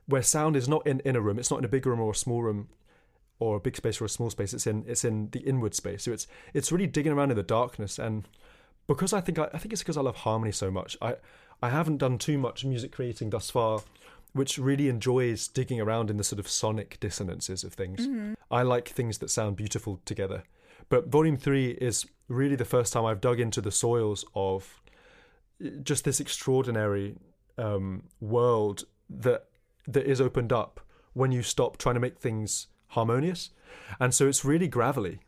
where 0.08 0.22
sound 0.22 0.56
is 0.56 0.68
not 0.68 0.86
in, 0.86 1.00
in 1.02 1.16
a 1.16 1.22
room. 1.22 1.40
It's 1.40 1.50
not 1.50 1.60
in 1.60 1.66
a 1.66 1.70
big 1.70 1.86
room 1.86 2.00
or 2.00 2.12
a 2.12 2.16
small 2.16 2.44
room, 2.44 2.70
or 3.40 3.58
a 3.58 3.60
big 3.60 3.76
space 3.76 4.00
or 4.00 4.06
a 4.06 4.10
small 4.10 4.30
space. 4.30 4.54
It's 4.54 4.68
in 4.68 4.84
it's 4.88 5.06
in 5.06 5.30
the 5.32 5.40
inward 5.40 5.74
space. 5.74 6.04
So 6.04 6.12
it's 6.12 6.28
it's 6.54 6.72
really 6.72 6.88
digging 6.88 7.12
around 7.12 7.32
in 7.32 7.38
the 7.38 7.44
darkness. 7.44 8.00
And 8.00 8.28
because 8.88 9.14
I 9.14 9.22
think 9.22 9.40
I, 9.40 9.50
I 9.54 9.58
think 9.58 9.74
it's 9.74 9.82
because 9.82 9.98
I 9.98 10.02
love 10.02 10.18
harmony 10.18 10.52
so 10.52 10.70
much. 10.70 10.98
I 11.02 11.16
I 11.62 11.70
haven't 11.70 11.98
done 11.98 12.18
too 12.18 12.38
much 12.38 12.66
music 12.66 12.92
creating 12.92 13.30
thus 13.30 13.50
far 13.50 13.82
which 14.36 14.58
really 14.58 14.90
enjoys 14.90 15.48
digging 15.48 15.80
around 15.80 16.10
in 16.10 16.18
the 16.18 16.24
sort 16.24 16.40
of 16.42 16.48
sonic 16.48 17.00
dissonances 17.00 17.64
of 17.64 17.74
things. 17.74 18.06
Mm-hmm. 18.06 18.34
I 18.52 18.64
like 18.64 18.90
things 18.90 19.20
that 19.20 19.30
sound 19.30 19.56
beautiful 19.56 20.02
together. 20.04 20.44
But 20.90 21.08
Volume 21.08 21.38
3 21.38 21.70
is 21.72 22.06
really 22.28 22.58
the 22.58 22.66
first 22.66 22.92
time 22.92 23.06
I've 23.06 23.22
dug 23.22 23.40
into 23.40 23.62
the 23.62 23.72
soils 23.72 24.26
of 24.36 24.82
just 25.84 26.06
this 26.06 26.20
extraordinary 26.20 27.16
um, 27.58 28.04
world 28.20 28.86
that 29.10 29.46
that 29.88 30.06
is 30.06 30.20
opened 30.20 30.52
up 30.52 30.82
when 31.14 31.32
you 31.32 31.44
stop 31.44 31.78
trying 31.78 31.96
to 31.96 32.02
make 32.02 32.20
things 32.20 32.68
harmonious. 32.88 33.52
And 34.00 34.14
so 34.14 34.28
it's 34.28 34.44
really 34.44 34.68
gravelly. 34.68 35.20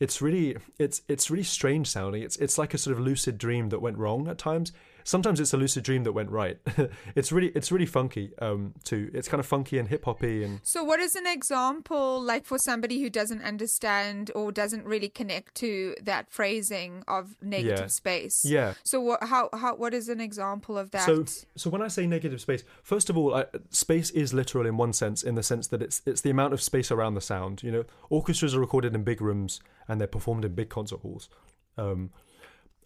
It's 0.00 0.20
really 0.20 0.56
it's 0.78 1.02
it's 1.08 1.30
really 1.30 1.44
strange 1.44 1.88
sounding. 1.88 2.22
It's 2.22 2.36
it's 2.36 2.58
like 2.58 2.74
a 2.74 2.78
sort 2.78 2.96
of 2.96 3.00
lucid 3.00 3.38
dream 3.38 3.68
that 3.70 3.80
went 3.80 3.98
wrong 3.98 4.28
at 4.28 4.38
times. 4.38 4.72
Sometimes 5.04 5.38
it's 5.38 5.52
a 5.52 5.56
lucid 5.58 5.84
dream 5.84 6.04
that 6.04 6.12
went 6.12 6.30
right. 6.30 6.58
it's 7.14 7.30
really 7.30 7.48
it's 7.54 7.70
really 7.70 7.86
funky 7.86 8.32
um 8.40 8.72
too. 8.84 9.10
It's 9.14 9.28
kind 9.28 9.38
of 9.38 9.46
funky 9.46 9.78
and 9.78 9.88
hip 9.88 10.06
hoppy 10.06 10.42
and 10.42 10.60
So, 10.62 10.82
what 10.82 10.98
is 10.98 11.14
an 11.14 11.26
example 11.26 12.20
like 12.22 12.44
for 12.46 12.58
somebody 12.58 13.00
who 13.02 13.10
doesn't 13.10 13.42
understand 13.42 14.30
or 14.34 14.50
doesn't 14.50 14.84
really 14.86 15.08
connect 15.10 15.54
to 15.56 15.94
that 16.02 16.30
phrasing 16.30 17.04
of 17.06 17.36
negative 17.42 17.78
Yeah. 17.80 17.86
space? 17.88 18.44
yeah. 18.44 18.74
So, 18.82 19.00
what? 19.00 19.22
How? 19.24 19.50
How? 19.52 19.74
What 19.76 19.92
is 19.94 20.08
an 20.08 20.20
example 20.20 20.78
of 20.78 20.90
that? 20.92 21.04
So, 21.04 21.24
so 21.54 21.68
when 21.70 21.82
I 21.82 21.88
say 21.88 22.06
negative 22.06 22.40
space, 22.40 22.64
first 22.82 23.10
of 23.10 23.16
all, 23.18 23.34
I, 23.34 23.44
space 23.70 24.10
is 24.10 24.32
literal 24.32 24.66
in 24.66 24.76
one 24.78 24.92
sense, 24.92 25.22
in 25.22 25.34
the 25.34 25.42
sense 25.42 25.66
that 25.68 25.82
it's 25.82 26.00
it's 26.06 26.22
the 26.22 26.30
amount 26.30 26.54
of 26.54 26.62
space 26.62 26.90
around 26.90 27.14
the 27.14 27.20
sound. 27.20 27.62
You 27.62 27.72
know, 27.72 27.84
orchestras 28.08 28.54
are 28.54 28.60
recorded 28.60 28.94
in 28.94 29.04
big 29.04 29.20
rooms 29.20 29.60
and 29.86 30.00
they're 30.00 30.08
performed 30.08 30.44
in 30.46 30.54
big 30.54 30.70
concert 30.70 31.00
halls. 31.00 31.28
Um, 31.76 32.10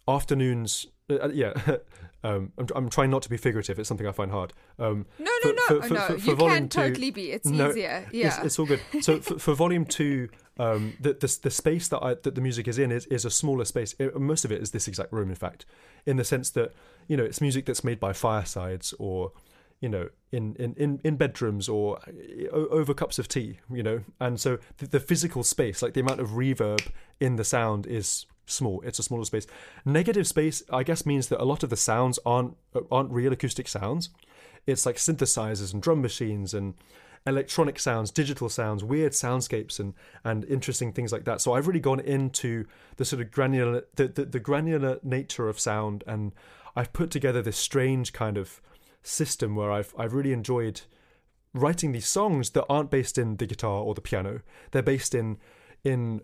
afternoons, 0.07 0.87
uh, 1.09 1.13
uh, 1.15 1.29
yeah. 1.33 1.53
um, 2.23 2.51
I'm, 2.57 2.67
I'm 2.75 2.89
trying 2.89 3.09
not 3.09 3.21
to 3.23 3.29
be 3.29 3.37
figurative. 3.37 3.79
It's 3.79 3.87
something 3.87 4.07
I 4.07 4.11
find 4.11 4.31
hard. 4.31 4.53
Um, 4.77 5.05
no, 5.19 5.31
no, 5.43 5.51
for- 5.51 5.53
no, 5.53 5.61
for- 5.81 5.87
for- 5.87 5.93
no. 5.93 5.99
for- 6.01 6.19
for 6.19 6.29
you 6.29 6.35
volume 6.35 6.55
can 6.57 6.69
two- 6.69 6.79
totally 6.81 7.11
be. 7.11 7.31
It's 7.31 7.45
No, 7.47 7.69
easier. 7.69 8.07
Yeah. 8.11 8.43
it's 8.43 8.59
all 8.59 8.65
good. 8.65 8.81
So 9.01 9.19
for, 9.19 9.39
for 9.39 9.53
volume 9.55 9.85
two, 9.85 10.29
um, 10.57 10.93
the, 10.99 11.13
the 11.13 11.39
the 11.43 11.49
space 11.51 11.87
that 11.87 12.03
I, 12.03 12.15
that 12.15 12.35
the 12.35 12.41
music 12.41 12.67
is 12.67 12.77
in 12.77 12.91
is, 12.91 13.05
is 13.07 13.23
a 13.25 13.31
smaller 13.31 13.65
space. 13.65 13.95
It- 13.99 14.19
most 14.19 14.43
of 14.45 14.51
it 14.51 14.61
is 14.61 14.71
this 14.71 14.87
exact 14.87 15.13
room, 15.13 15.29
in 15.29 15.35
fact, 15.35 15.65
in 16.05 16.17
the 16.17 16.23
sense 16.25 16.49
that 16.51 16.73
you 17.07 17.15
know 17.17 17.23
it's 17.23 17.39
music 17.41 17.65
that's 17.65 17.83
made 17.83 17.99
by 17.99 18.11
firesides 18.13 18.93
or 18.99 19.31
you 19.79 19.87
know 19.87 20.09
in 20.33 20.55
in 20.55 20.73
in, 20.75 20.99
in 21.05 21.15
bedrooms 21.15 21.69
or 21.69 21.99
over 22.51 22.93
cups 22.93 23.17
of 23.19 23.29
tea. 23.29 23.59
You 23.71 23.83
know, 23.83 24.01
and 24.19 24.37
so 24.39 24.59
the, 24.79 24.87
the 24.87 24.99
physical 24.99 25.43
space, 25.43 25.81
like 25.81 25.93
the 25.93 26.01
amount 26.01 26.19
of 26.19 26.31
reverb 26.31 26.85
in 27.21 27.37
the 27.37 27.45
sound, 27.45 27.87
is 27.87 28.25
small. 28.49 28.81
It's 28.81 28.99
a 28.99 29.03
smaller 29.03 29.25
space. 29.25 29.47
Negative 29.85 30.27
space, 30.27 30.63
I 30.71 30.83
guess, 30.83 31.05
means 31.05 31.27
that 31.29 31.41
a 31.41 31.45
lot 31.45 31.63
of 31.63 31.69
the 31.69 31.77
sounds 31.77 32.19
aren't 32.25 32.55
aren't 32.91 33.11
real 33.11 33.33
acoustic 33.33 33.67
sounds. 33.67 34.09
It's 34.65 34.85
like 34.85 34.97
synthesizers 34.97 35.73
and 35.73 35.81
drum 35.81 36.01
machines 36.01 36.53
and 36.53 36.75
electronic 37.25 37.79
sounds, 37.79 38.11
digital 38.11 38.49
sounds, 38.49 38.83
weird 38.83 39.13
soundscapes, 39.13 39.79
and 39.79 39.93
and 40.23 40.45
interesting 40.45 40.91
things 40.91 41.11
like 41.11 41.25
that. 41.25 41.41
So 41.41 41.53
I've 41.53 41.67
really 41.67 41.79
gone 41.79 41.99
into 41.99 42.65
the 42.97 43.05
sort 43.05 43.21
of 43.21 43.31
granular 43.31 43.85
the, 43.95 44.07
the, 44.07 44.25
the 44.25 44.39
granular 44.39 44.99
nature 45.03 45.49
of 45.49 45.59
sound, 45.59 46.03
and 46.07 46.33
I've 46.75 46.93
put 46.93 47.11
together 47.11 47.41
this 47.41 47.57
strange 47.57 48.13
kind 48.13 48.37
of 48.37 48.61
system 49.03 49.55
where 49.55 49.71
I've 49.71 49.93
I've 49.97 50.13
really 50.13 50.33
enjoyed 50.33 50.81
writing 51.53 51.91
these 51.91 52.07
songs 52.07 52.51
that 52.51 52.65
aren't 52.69 52.91
based 52.91 53.17
in 53.17 53.37
the 53.37 53.45
guitar 53.45 53.81
or 53.83 53.93
the 53.93 54.01
piano. 54.01 54.41
They're 54.71 54.81
based 54.81 55.15
in 55.15 55.37
in 55.83 56.21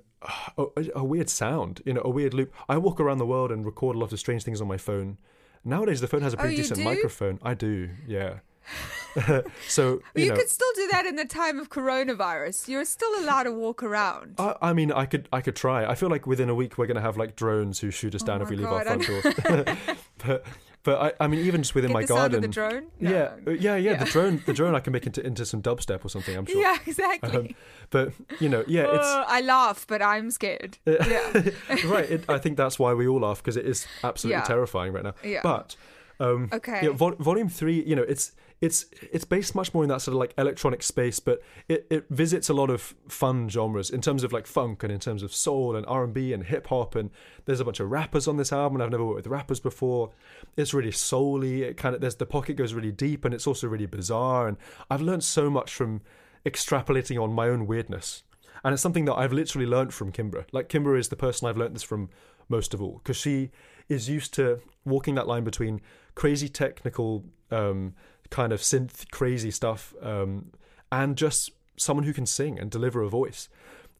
a, 0.57 0.65
a 0.95 1.03
weird 1.03 1.29
sound, 1.29 1.81
you 1.85 1.93
know, 1.93 2.01
a 2.03 2.09
weird 2.09 2.33
loop. 2.33 2.53
I 2.69 2.77
walk 2.77 2.99
around 2.99 3.17
the 3.19 3.25
world 3.25 3.51
and 3.51 3.65
record 3.65 3.95
a 3.95 3.99
lot 3.99 4.11
of 4.13 4.19
strange 4.19 4.43
things 4.43 4.61
on 4.61 4.67
my 4.67 4.77
phone. 4.77 5.17
Nowadays, 5.63 6.01
the 6.01 6.07
phone 6.07 6.21
has 6.21 6.33
a 6.33 6.37
Oh, 6.37 6.41
pretty 6.41 6.55
you 6.57 6.61
decent 6.63 6.79
do? 6.79 6.83
microphone. 6.85 7.39
I 7.41 7.53
do, 7.53 7.89
yeah. 8.07 8.39
so 9.67 10.01
you 10.15 10.23
you, 10.23 10.29
know, 10.29 10.35
could 10.35 10.49
still 10.49 10.71
do 10.75 10.87
that 10.91 11.05
in 11.05 11.15
the 11.15 11.25
time 11.25 11.59
of 11.59 11.69
coronavirus. 11.69 12.67
You're 12.67 12.83
still 12.85 13.09
allowed 13.19 13.43
to 13.43 13.51
walk 13.51 13.81
around. 13.81 14.35
I, 14.37 14.55
I 14.61 14.73
mean, 14.73 14.91
I 14.91 15.05
could 15.05 15.29
I 15.31 15.39
could 15.41 15.55
try. 15.55 15.85
I 15.85 15.95
feel 15.95 16.09
like 16.09 16.27
within 16.27 16.49
a 16.49 16.55
week 16.55 16.77
we're 16.77 16.87
gonna 16.87 17.01
have 17.01 17.15
like 17.15 17.35
drones 17.35 17.79
who 17.79 17.91
shoot 17.91 18.13
us 18.13 18.23
oh 18.23 18.25
down 18.25 18.41
Oh 18.41 18.43
if 18.43 18.49
my 18.49 18.51
we 18.51 18.57
leave 18.57 18.69
God, 18.69 18.87
our 18.87 18.93
I 18.93 19.01
front 19.01 19.23
doors. 19.47 19.77
but 20.25 20.45
but 20.85 21.01
I, 21.19 21.25
I 21.25 21.27
mean, 21.27 21.41
even 21.45 21.61
just 21.63 21.75
within 21.75 21.89
Get 21.89 21.93
my 21.93 22.01
the 22.03 22.07
garden. 22.07 22.35
of 22.37 22.41
the 22.43 22.47
drone. 22.47 22.85
No. 23.01 23.11
Yeah, 23.11 23.23
uh, 23.45 23.51
yeah, 23.51 23.75
yeah, 23.75 23.91
Yeah. 23.91 23.97
The 24.03 24.05
drone, 24.11 24.41
the 24.45 24.53
drone, 24.53 24.73
I 24.73 24.79
can 24.79 24.93
make 24.93 25.05
into 25.09 25.21
into 25.25 25.45
some 25.45 25.61
dubstep 25.61 26.05
or 26.05 26.09
something. 26.09 26.37
I'm 26.37 26.45
sure. 26.45 26.61
Yeah, 26.61 26.77
exactly. 26.85 27.37
Um, 27.37 27.55
but 27.89 28.13
you 28.39 28.47
know, 28.47 28.63
yeah, 28.67 28.83
it's 28.95 29.05
Uh, 29.07 29.25
I 29.27 29.41
laugh, 29.41 29.85
but 29.87 30.01
I'm 30.01 30.31
scared. 30.31 30.77
yeah. 30.85 31.33
right. 31.85 32.09
It, 32.09 32.23
I 32.29 32.37
think 32.37 32.55
that's 32.55 32.79
why 32.79 32.93
we 32.93 33.05
all 33.07 33.19
laugh 33.19 33.39
because 33.43 33.57
it 33.57 33.65
is 33.65 33.85
absolutely 34.03 34.39
Yeah. 34.39 34.45
terrifying 34.45 34.93
right 34.93 35.03
now. 35.03 35.15
Yeah. 35.23 35.41
But 35.43 35.75
Um, 36.19 36.47
Okay. 36.53 36.79
Yeah, 36.83 36.91
vol- 36.95 37.17
volume 37.19 37.49
three, 37.49 37.83
you 37.85 37.93
know, 37.95 38.05
it's 38.07 38.31
it's 38.61 38.85
it's 39.11 39.25
based 39.25 39.53
much 39.53 39.73
more 39.73 39.83
in 39.83 39.89
that 39.89 40.01
sort 40.01 40.13
of 40.13 40.19
like 40.19 40.33
electronic 40.37 40.81
space, 40.81 41.19
but 41.19 41.41
it, 41.67 41.85
it 41.89 42.05
visits 42.09 42.49
a 42.49 42.53
lot 42.53 42.69
of 42.69 42.95
fun 43.07 43.49
genres 43.49 43.89
in 43.89 44.01
terms 44.01 44.23
of 44.23 44.31
like 44.31 44.47
funk 44.47 44.83
and 44.83 44.91
in 44.91 44.99
terms 44.99 45.23
of 45.23 45.33
soul 45.33 45.75
and 45.75 45.85
R 45.87 46.03
and 46.03 46.13
B 46.13 46.31
and 46.33 46.43
hip 46.43 46.67
hop. 46.67 46.95
And 46.95 47.09
there's 47.45 47.59
a 47.59 47.65
bunch 47.65 47.79
of 47.79 47.91
rappers 47.91 48.27
on 48.27 48.37
this 48.37 48.53
album, 48.53 48.81
I've 48.81 48.91
never 48.91 49.05
worked 49.05 49.17
with 49.17 49.27
rappers 49.27 49.59
before. 49.59 50.11
It's 50.55 50.73
really 50.73 50.91
soul-y. 50.91 51.47
It 51.47 51.77
kind 51.77 51.95
of 51.95 52.01
there's 52.01 52.15
the 52.15 52.25
pocket 52.25 52.55
goes 52.55 52.73
really 52.73 52.91
deep, 52.91 53.25
and 53.25 53.33
it's 53.33 53.47
also 53.47 53.67
really 53.67 53.85
bizarre. 53.85 54.47
And 54.47 54.57
I've 54.89 55.01
learned 55.01 55.23
so 55.23 55.49
much 55.49 55.73
from 55.73 56.01
extrapolating 56.45 57.21
on 57.21 57.33
my 57.33 57.49
own 57.49 57.67
weirdness. 57.67 58.23
And 58.63 58.73
it's 58.73 58.81
something 58.81 59.05
that 59.05 59.15
I've 59.15 59.33
literally 59.33 59.67
learned 59.67 59.93
from 59.93 60.11
Kimbra. 60.11 60.45
Like 60.51 60.69
Kimbra 60.69 60.97
is 60.97 61.09
the 61.09 61.15
person 61.15 61.47
I've 61.47 61.57
learned 61.57 61.75
this 61.75 61.83
from 61.83 62.09
most 62.49 62.73
of 62.73 62.81
all 62.81 62.99
because 63.03 63.17
she 63.17 63.51
is 63.89 64.09
used 64.09 64.33
to 64.35 64.59
walking 64.85 65.15
that 65.15 65.27
line 65.27 65.43
between 65.43 65.81
crazy 66.15 66.49
technical 66.49 67.25
um, 67.51 67.93
kind 68.29 68.51
of 68.53 68.61
synth 68.61 69.09
crazy 69.11 69.51
stuff 69.51 69.93
um, 70.01 70.51
and 70.91 71.15
just 71.17 71.51
someone 71.77 72.05
who 72.05 72.13
can 72.13 72.25
sing 72.25 72.59
and 72.59 72.71
deliver 72.71 73.01
a 73.01 73.09
voice. 73.09 73.49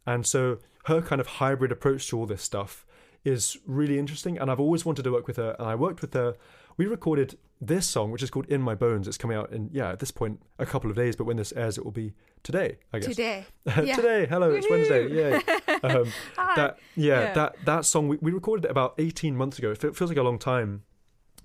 And 0.06 0.26
so 0.26 0.60
her 0.86 1.02
kind 1.02 1.20
of 1.20 1.28
hybrid 1.28 1.72
approach 1.72 2.08
to 2.10 2.18
all 2.18 2.26
this 2.26 2.42
stuff 2.44 2.86
is 3.24 3.58
really 3.66 3.98
interesting. 3.98 4.38
And 4.38 4.52
I've 4.52 4.60
always 4.60 4.86
wanted 4.86 5.04
to 5.04 5.12
work 5.12 5.28
with 5.28 5.38
her. 5.38 5.56
And 5.60 5.68
I 5.68 5.76
worked 5.76 6.02
with 6.02 6.14
her. 6.14 6.36
We 6.78 6.86
recorded 6.86 7.38
this 7.60 7.88
song, 7.88 8.12
which 8.12 8.22
is 8.22 8.30
called 8.30 8.46
In 8.48 8.62
My 8.62 8.76
Bones. 8.76 9.08
It's 9.08 9.18
coming 9.18 9.36
out 9.38 9.52
in, 9.52 9.70
yeah, 9.74 9.92
at 9.92 10.00
this 10.00 10.12
point, 10.12 10.42
a 10.60 10.66
couple 10.66 10.90
of 10.90 10.96
days. 10.96 11.16
But 11.16 11.24
when 11.24 11.38
this 11.38 11.52
airs, 11.54 11.78
it 11.78 11.84
will 11.86 11.92
be 11.92 12.14
today, 12.44 12.78
I 12.94 13.00
guess. 13.00 13.10
Today. 13.10 13.46
Yeah. 13.84 13.96
today. 13.96 14.28
Hello, 14.28 14.52
it's 14.52 14.70
Wednesday. 14.70 15.10
Yay. 15.12 15.42
Um, 15.84 16.12
that, 16.56 16.80
yeah, 16.96 17.20
Yeah. 17.20 17.34
that 17.34 17.56
that 17.66 17.86
song 17.86 18.08
we, 18.08 18.18
we 18.20 18.32
recorded 18.32 18.66
it 18.66 18.72
about 18.72 18.96
18 18.98 19.36
months 19.36 19.60
ago. 19.60 19.72
It 19.72 19.78
feels 19.96 20.10
like 20.10 20.18
a 20.18 20.24
long 20.24 20.40
time, 20.40 20.82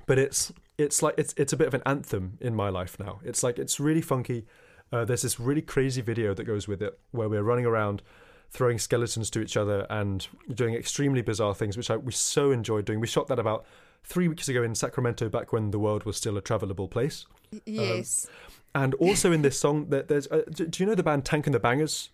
but 0.07 0.19
it's 0.19 0.51
it's 0.81 1.03
like 1.03 1.15
it's 1.19 1.35
it's 1.37 1.53
a 1.53 1.57
bit 1.57 1.69
of 1.69 1.75
an 1.75 1.83
anthem 1.87 2.39
in 2.41 2.55
my 2.55 2.69
life 2.69 2.99
now. 2.99 3.21
It's 3.25 3.43
like 3.43 3.59
it's 3.59 3.79
really 3.79 4.01
funky. 4.01 4.47
Uh, 4.93 5.05
there's 5.05 5.23
this 5.23 5.39
really 5.39 5.63
crazy 5.63 6.01
video 6.01 6.35
that 6.35 6.45
goes 6.45 6.67
with 6.67 6.83
it 6.83 6.99
where 7.13 7.29
we're 7.29 7.43
running 7.43 7.67
around 7.67 8.03
throwing 8.51 8.79
skeletons 8.79 9.31
to 9.31 9.41
each 9.41 9.57
other 9.57 9.87
and 9.89 10.27
doing 10.53 10.75
extremely 10.75 11.23
bizarre 11.23 11.55
things, 11.55 11.77
which 11.77 11.89
I, 11.89 11.97
we 11.97 12.11
so 12.11 12.51
enjoyed 12.51 12.85
doing. 12.85 12.99
We 12.99 13.07
shot 13.07 13.29
that 13.29 13.39
about 13.39 13.65
three 14.03 14.27
weeks 14.27 14.49
ago 14.49 14.65
in 14.65 14.75
Sacramento, 14.75 15.29
back 15.29 15.53
when 15.53 15.71
the 15.71 15.79
world 15.79 16.05
was 16.05 16.17
still 16.17 16.37
a 16.37 16.43
travelable 16.43 16.91
place. 16.91 17.27
Yes. 17.65 18.27
And 18.75 18.95
also 18.95 19.31
in 19.31 19.43
this 19.43 19.59
song, 19.59 19.87
there's 19.89 20.27
uh, 20.29 20.43
do 20.53 20.69
you 20.77 20.87
know 20.87 20.95
the 20.95 21.03
band 21.03 21.25
Tank 21.25 21.47
and 21.47 21.55
the 21.55 21.61
Bangas? 21.61 22.09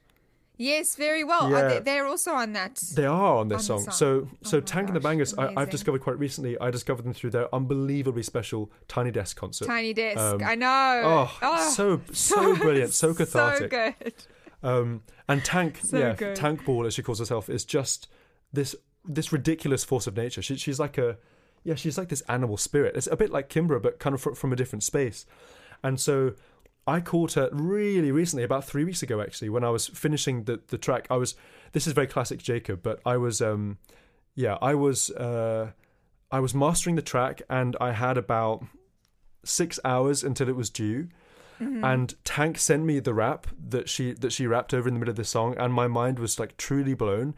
Yes, 0.59 0.95
very 0.97 1.23
well. 1.23 1.51
Yeah. 1.51 1.57
Are 1.57 1.69
they, 1.69 1.79
they're 1.81 2.07
also 2.07 2.33
on 2.33 2.53
that. 2.55 2.77
They 2.95 3.05
are 3.05 3.37
on 3.37 3.49
this 3.49 3.69
On 3.71 3.81
song. 3.81 3.81
song. 3.81 3.93
So, 3.93 4.29
so 4.43 4.57
Oh 4.57 4.61
my 4.61 4.65
Tank 4.67 4.89
and 4.89 4.97
the 4.97 5.01
gosh, 5.01 5.13
Bangas, 5.33 5.39
I, 5.57 5.61
I've 5.61 5.71
discovered 5.71 6.01
quite 6.01 6.19
recently. 6.19 6.59
I 6.59 6.71
discovered 6.71 7.03
them 7.05 7.13
through 7.13 7.31
their 7.31 7.55
unbelievably 7.55 8.23
special 8.23 8.71
Tiny 8.89 9.11
Desk 9.11 9.37
concert. 9.37 9.67
Tiny 9.67 9.93
Desk. 9.93 10.19
Um, 10.19 10.43
I 10.43 10.55
know. 10.55 11.29
Oh, 11.43 11.71
so 11.75 12.01
so 12.13 12.57
brilliant, 12.57 12.95
so 12.95 13.13
cathartic. 13.13 13.71
So 13.71 13.93
good. 14.03 14.15
Um, 14.63 15.03
and 15.29 15.45
Tank, 15.45 15.81
So 15.85 15.99
yeah, 15.99 16.15
good. 16.15 16.37
Tank 16.37 16.65
Ball, 16.65 16.87
as 16.87 16.95
she 16.95 17.03
calls 17.03 17.19
herself, 17.19 17.51
is 17.51 17.65
just 17.65 18.09
this 18.53 18.75
this 19.05 19.33
ridiculous 19.33 19.85
force 19.85 20.07
of 20.07 20.17
nature. 20.17 20.43
She, 20.43 20.57
she's 20.57 20.81
like 20.81 20.97
a 20.99 21.19
yeah, 21.65 21.75
she's 21.75 21.99
like 21.99 22.09
this 22.09 22.23
animal 22.23 22.57
spirit. 22.57 22.97
It's 22.97 23.09
a 23.09 23.17
bit 23.17 23.31
like 23.31 23.49
Kimbra, 23.51 23.83
but 23.83 23.99
kind 23.99 24.15
of 24.15 24.21
fr- 24.21 24.33
from 24.35 24.53
a 24.53 24.57
different 24.57 24.83
space. 24.85 25.27
And 25.83 26.01
so 26.01 26.33
I 26.87 27.01
caught 27.01 27.33
her 27.33 27.49
really 27.53 28.13
recently, 28.13 28.45
about 28.45 28.65
three 28.65 28.85
weeks 28.85 29.03
ago, 29.03 29.21
actually, 29.21 29.49
when 29.49 29.65
I 29.65 29.71
was 29.71 29.87
finishing 29.89 30.45
the 30.45 30.61
the 30.69 30.79
track. 30.79 31.07
I 31.11 31.17
was 31.17 31.35
this 31.73 31.87
is 31.87 31.93
very 31.93 32.07
classic 32.07 32.41
Jacob, 32.43 32.83
but 32.83 33.01
I 33.05 33.17
was 33.17 33.41
um 33.41 33.79
yeah, 34.35 34.59
I 34.63 34.75
was 34.75 35.11
uh 35.11 35.73
I 36.31 36.41
was 36.41 36.55
mastering 36.55 36.97
the 36.97 37.03
track, 37.03 37.43
and 37.49 37.77
I 37.81 37.93
had 37.93 38.17
about 38.17 38.65
six 39.45 39.79
hours 39.85 40.25
until 40.25 40.49
it 40.49 40.57
was 40.57 40.71
due 40.71 41.09
and 41.59 42.15
Tank 42.25 42.59
sent 42.59 42.85
me 42.85 43.01
the 43.01 43.15
rap 43.15 43.47
that 43.69 43.89
she 43.89 44.13
that 44.13 44.33
she 44.33 44.47
rapped 44.47 44.75
over 44.75 44.89
in 44.89 44.95
the 44.95 45.01
middle 45.01 45.13
of 45.13 45.17
the 45.17 45.25
song, 45.25 45.57
and 45.57 45.73
my 45.73 45.87
mind 45.87 46.19
was 46.19 46.39
like 46.39 46.57
truly 46.57 46.95
blown. 46.95 47.35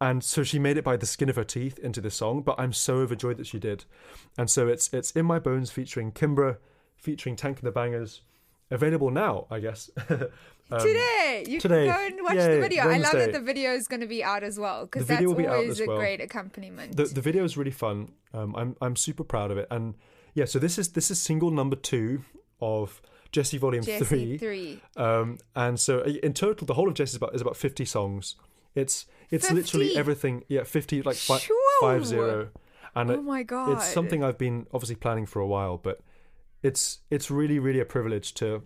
And 0.00 0.22
so 0.22 0.42
she 0.42 0.58
made 0.58 0.76
it 0.76 0.84
by 0.84 0.96
the 0.96 1.06
skin 1.06 1.28
of 1.28 1.36
her 1.36 1.44
teeth 1.44 1.78
into 1.78 2.00
the 2.00 2.10
song, 2.10 2.42
but 2.42 2.56
I'm 2.58 2.72
so 2.72 2.96
overjoyed 2.96 3.36
that 3.36 3.46
she 3.46 3.58
did. 3.58 3.84
And 4.36 4.50
so 4.50 4.68
it's 4.68 4.92
it's 4.92 5.12
in 5.12 5.24
my 5.24 5.38
bones 5.38 5.70
featuring 5.70 6.12
Kimbra, 6.12 6.58
featuring 6.96 7.36
Tank 7.36 7.60
and 7.60 7.66
the 7.66 7.72
Bangas, 7.72 8.20
available 8.72 9.10
now, 9.10 9.46
I 9.50 9.60
guess. 9.60 9.90
Um, 10.70 10.80
today, 10.80 11.44
you 11.46 11.60
today. 11.60 11.86
can 11.86 11.94
go 11.94 12.06
and 12.06 12.24
watch 12.24 12.34
Yay, 12.36 12.54
the 12.54 12.60
video. 12.62 12.82
I 12.88 12.96
love 12.96 13.12
that 13.12 13.32
the 13.34 13.40
video 13.40 13.72
is 13.74 13.88
going 13.88 14.00
to 14.00 14.06
be 14.06 14.24
out 14.24 14.42
as 14.42 14.58
well 14.58 14.86
because 14.86 15.06
that's 15.06 15.20
be 15.20 15.26
always 15.46 15.80
a 15.80 15.86
well. 15.86 15.98
great 15.98 16.18
accompaniment. 16.22 16.96
the 16.96 17.04
the 17.04 17.20
video 17.20 17.44
is 17.44 17.58
really 17.58 17.70
fun. 17.72 18.12
Um, 18.32 18.56
I'm 18.56 18.76
I'm 18.80 18.96
super 18.96 19.22
proud 19.22 19.50
of 19.50 19.58
it, 19.58 19.66
and 19.70 19.94
yeah. 20.32 20.46
So 20.46 20.58
this 20.58 20.78
is 20.78 20.92
this 20.92 21.10
is 21.10 21.20
single 21.20 21.50
number 21.50 21.76
two 21.76 22.22
of 22.62 23.02
Djesse 23.32 23.58
Volume 23.58 23.84
Djesse 23.84 24.06
Three. 24.06 24.38
three. 24.38 24.80
Um, 24.96 25.36
and 25.54 25.78
so 25.78 26.00
uh, 26.00 26.04
in 26.22 26.32
total, 26.32 26.66
the 26.66 26.74
whole 26.74 26.88
of 26.88 26.94
Jess 26.94 27.10
is 27.10 27.16
about 27.16 27.34
is 27.34 27.42
about 27.42 27.56
fifty 27.58 27.84
songs. 27.84 28.36
It's 28.74 29.04
it's 29.28 29.50
literally 29.50 29.94
everything. 29.94 30.44
Yeah, 30.48 30.62
fifty 30.64 31.02
like 31.02 31.16
fi- 31.16 31.46
five 31.82 32.06
zero. 32.06 32.48
And 32.94 33.10
Oh 33.10 33.14
it- 33.14 33.22
my 33.24 33.42
god! 33.42 33.72
it's 33.72 33.92
something 33.92 34.24
I've 34.24 34.38
been 34.38 34.66
obviously 34.72 34.96
planning 34.96 35.26
for 35.26 35.40
a 35.40 35.46
while, 35.46 35.76
but 35.76 36.00
it's 36.62 37.00
it's 37.10 37.30
really 37.30 37.58
really 37.58 37.80
a 37.80 37.84
privilege 37.84 38.34
to 38.34 38.62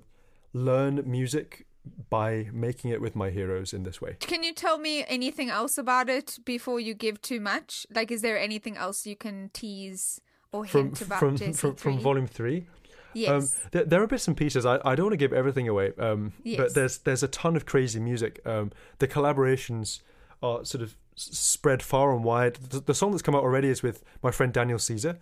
learn 0.53 1.03
music 1.05 1.67
by 2.11 2.49
making 2.53 2.91
it 2.91 3.01
with 3.01 3.15
my 3.15 3.31
heroes 3.31 3.73
in 3.73 3.85
this 3.85 4.01
way. 4.01 4.17
Can 4.21 4.43
you 4.43 4.53
tell 4.53 4.77
me 4.79 5.05
anything 5.07 5.51
else 5.51 5.79
about 5.79 6.09
it 6.09 6.39
before 6.45 6.81
you 6.81 6.95
give 6.95 7.23
too 7.23 7.39
much? 7.41 7.87
Like, 7.95 8.11
is 8.11 8.23
there 8.23 8.37
anything 8.39 8.77
else 8.77 9.07
you 9.07 9.15
can 9.15 9.51
tease 9.53 10.21
or 10.53 10.67
From 10.67 10.87
hint 10.87 11.01
about 11.03 11.21
from 11.21 11.37
Djesse 11.37 11.59
from, 11.59 11.77
from 11.77 11.99
volume 12.01 12.27
three. 12.27 12.67
Yes. 13.15 13.31
Um, 13.31 13.69
there, 13.73 13.85
there 13.85 14.03
are 14.03 14.07
bits 14.07 14.27
and 14.29 14.37
pieces. 14.37 14.67
I, 14.67 14.79
I 14.85 14.95
don't 14.95 15.07
want 15.07 15.13
to 15.13 15.17
give 15.17 15.33
everything 15.33 15.69
away, 15.69 15.93
um, 15.99 16.33
Yes. 16.43 16.59
but 16.59 16.75
there's 16.75 16.99
there's 16.99 17.23
a 17.23 17.29
ton 17.29 17.57
of 17.57 17.65
crazy 17.67 18.01
music. 18.01 18.41
Um, 18.45 18.73
the 18.99 19.09
collaborations 19.09 20.01
are 20.43 20.65
sort 20.65 20.83
of 20.83 20.97
spread 21.15 21.83
far 21.83 22.13
and 22.13 22.23
wide. 22.25 22.57
The, 22.57 22.81
the 22.81 22.95
song 22.95 23.13
that's 23.13 23.23
come 23.23 23.35
out 23.35 23.43
already 23.43 23.69
is 23.69 23.83
with 23.83 24.03
my 24.23 24.31
friend 24.31 24.53
Daniel 24.53 24.79
Caesar, 24.79 25.19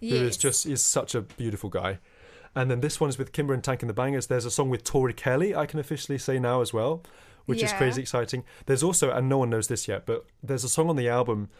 who 0.00 0.06
is 0.06 0.12
Yes. 0.22 0.36
just 0.36 0.66
is 0.66 0.82
such 0.82 1.14
a 1.14 1.22
beautiful 1.22 1.70
guy. 1.70 1.98
And 2.58 2.68
then 2.68 2.80
this 2.80 2.98
one 2.98 3.08
is 3.08 3.18
with 3.18 3.30
Kimbra 3.30 3.54
and 3.54 3.62
Tank 3.62 3.84
and 3.84 3.88
the 3.88 3.94
Bangas. 3.94 4.26
There's 4.26 4.44
a 4.44 4.50
song 4.50 4.68
with 4.68 4.82
Tori 4.82 5.12
Kelly, 5.12 5.54
I 5.54 5.64
can 5.64 5.78
officially 5.78 6.18
say 6.18 6.40
now 6.40 6.60
as 6.60 6.72
well, 6.72 7.04
which 7.46 7.62
is 7.62 7.72
crazy 7.72 8.02
exciting. 8.02 8.42
There's 8.66 8.82
also, 8.82 9.12
and 9.12 9.28
no 9.28 9.38
one 9.38 9.48
knows 9.48 9.68
this 9.68 9.86
yet, 9.86 10.06
but 10.06 10.26
there's 10.42 10.64
a 10.64 10.68
song 10.68 10.90
on 10.90 10.96
the 10.96 11.08
album 11.08 11.50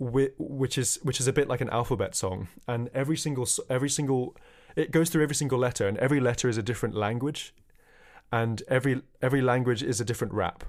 which 0.00 0.76
is 0.76 0.98
which 1.04 1.20
is 1.20 1.28
a 1.28 1.32
bit 1.32 1.46
like 1.46 1.60
an 1.60 1.70
alphabet 1.70 2.16
song, 2.16 2.48
and 2.66 2.90
every 2.92 3.16
single 3.16 3.46
every 3.68 3.88
single 3.88 4.34
it 4.74 4.90
goes 4.90 5.08
through 5.08 5.22
every 5.22 5.36
single 5.36 5.58
letter, 5.58 5.86
and 5.86 5.96
every 5.98 6.18
letter 6.18 6.48
is 6.48 6.58
a 6.58 6.64
different 6.64 6.96
language, 6.96 7.54
and 8.32 8.64
every 8.66 9.02
every 9.22 9.42
language 9.42 9.84
is 9.84 10.00
a 10.00 10.04
different 10.04 10.32
rap, 10.32 10.64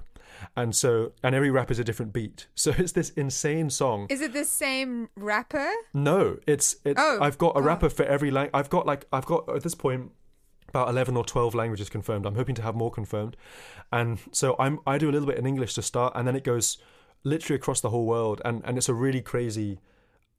and 0.56 0.74
so 0.74 1.12
and 1.22 1.34
every 1.34 1.50
rap 1.50 1.70
is 1.70 1.78
a 1.78 1.84
different 1.84 2.12
beat. 2.12 2.46
So 2.54 2.72
it's 2.78 2.92
this 2.92 3.10
insane 3.10 3.70
song. 3.70 4.06
Is 4.10 4.20
it 4.20 4.32
the 4.32 4.44
same 4.44 5.08
rapper? 5.16 5.70
No, 5.94 6.38
it's 6.46 6.76
it's. 6.84 7.00
Oh, 7.00 7.18
I've 7.20 7.38
got 7.38 7.56
a 7.56 7.62
rapper 7.62 7.88
for 7.88 8.04
every 8.04 8.30
lang. 8.30 8.50
I've 8.54 8.70
got 8.70 8.86
like 8.86 9.06
I've 9.12 9.26
got 9.26 9.48
at 9.54 9.62
this 9.62 9.74
point 9.74 10.12
about 10.68 10.88
eleven 10.88 11.16
or 11.16 11.24
twelve 11.24 11.54
languages 11.54 11.88
confirmed. 11.88 12.26
I'm 12.26 12.34
hoping 12.34 12.54
to 12.56 12.62
have 12.62 12.74
more 12.74 12.90
confirmed, 12.90 13.36
and 13.92 14.18
so 14.32 14.56
I'm 14.58 14.78
I 14.86 14.98
do 14.98 15.10
a 15.10 15.12
little 15.12 15.28
bit 15.28 15.38
in 15.38 15.46
English 15.46 15.74
to 15.74 15.82
start, 15.82 16.12
and 16.16 16.26
then 16.26 16.36
it 16.36 16.44
goes 16.44 16.78
literally 17.24 17.56
across 17.56 17.80
the 17.80 17.90
whole 17.90 18.06
world, 18.06 18.40
and 18.44 18.62
and 18.64 18.78
it's 18.78 18.88
a 18.88 18.94
really 18.94 19.20
crazy 19.20 19.80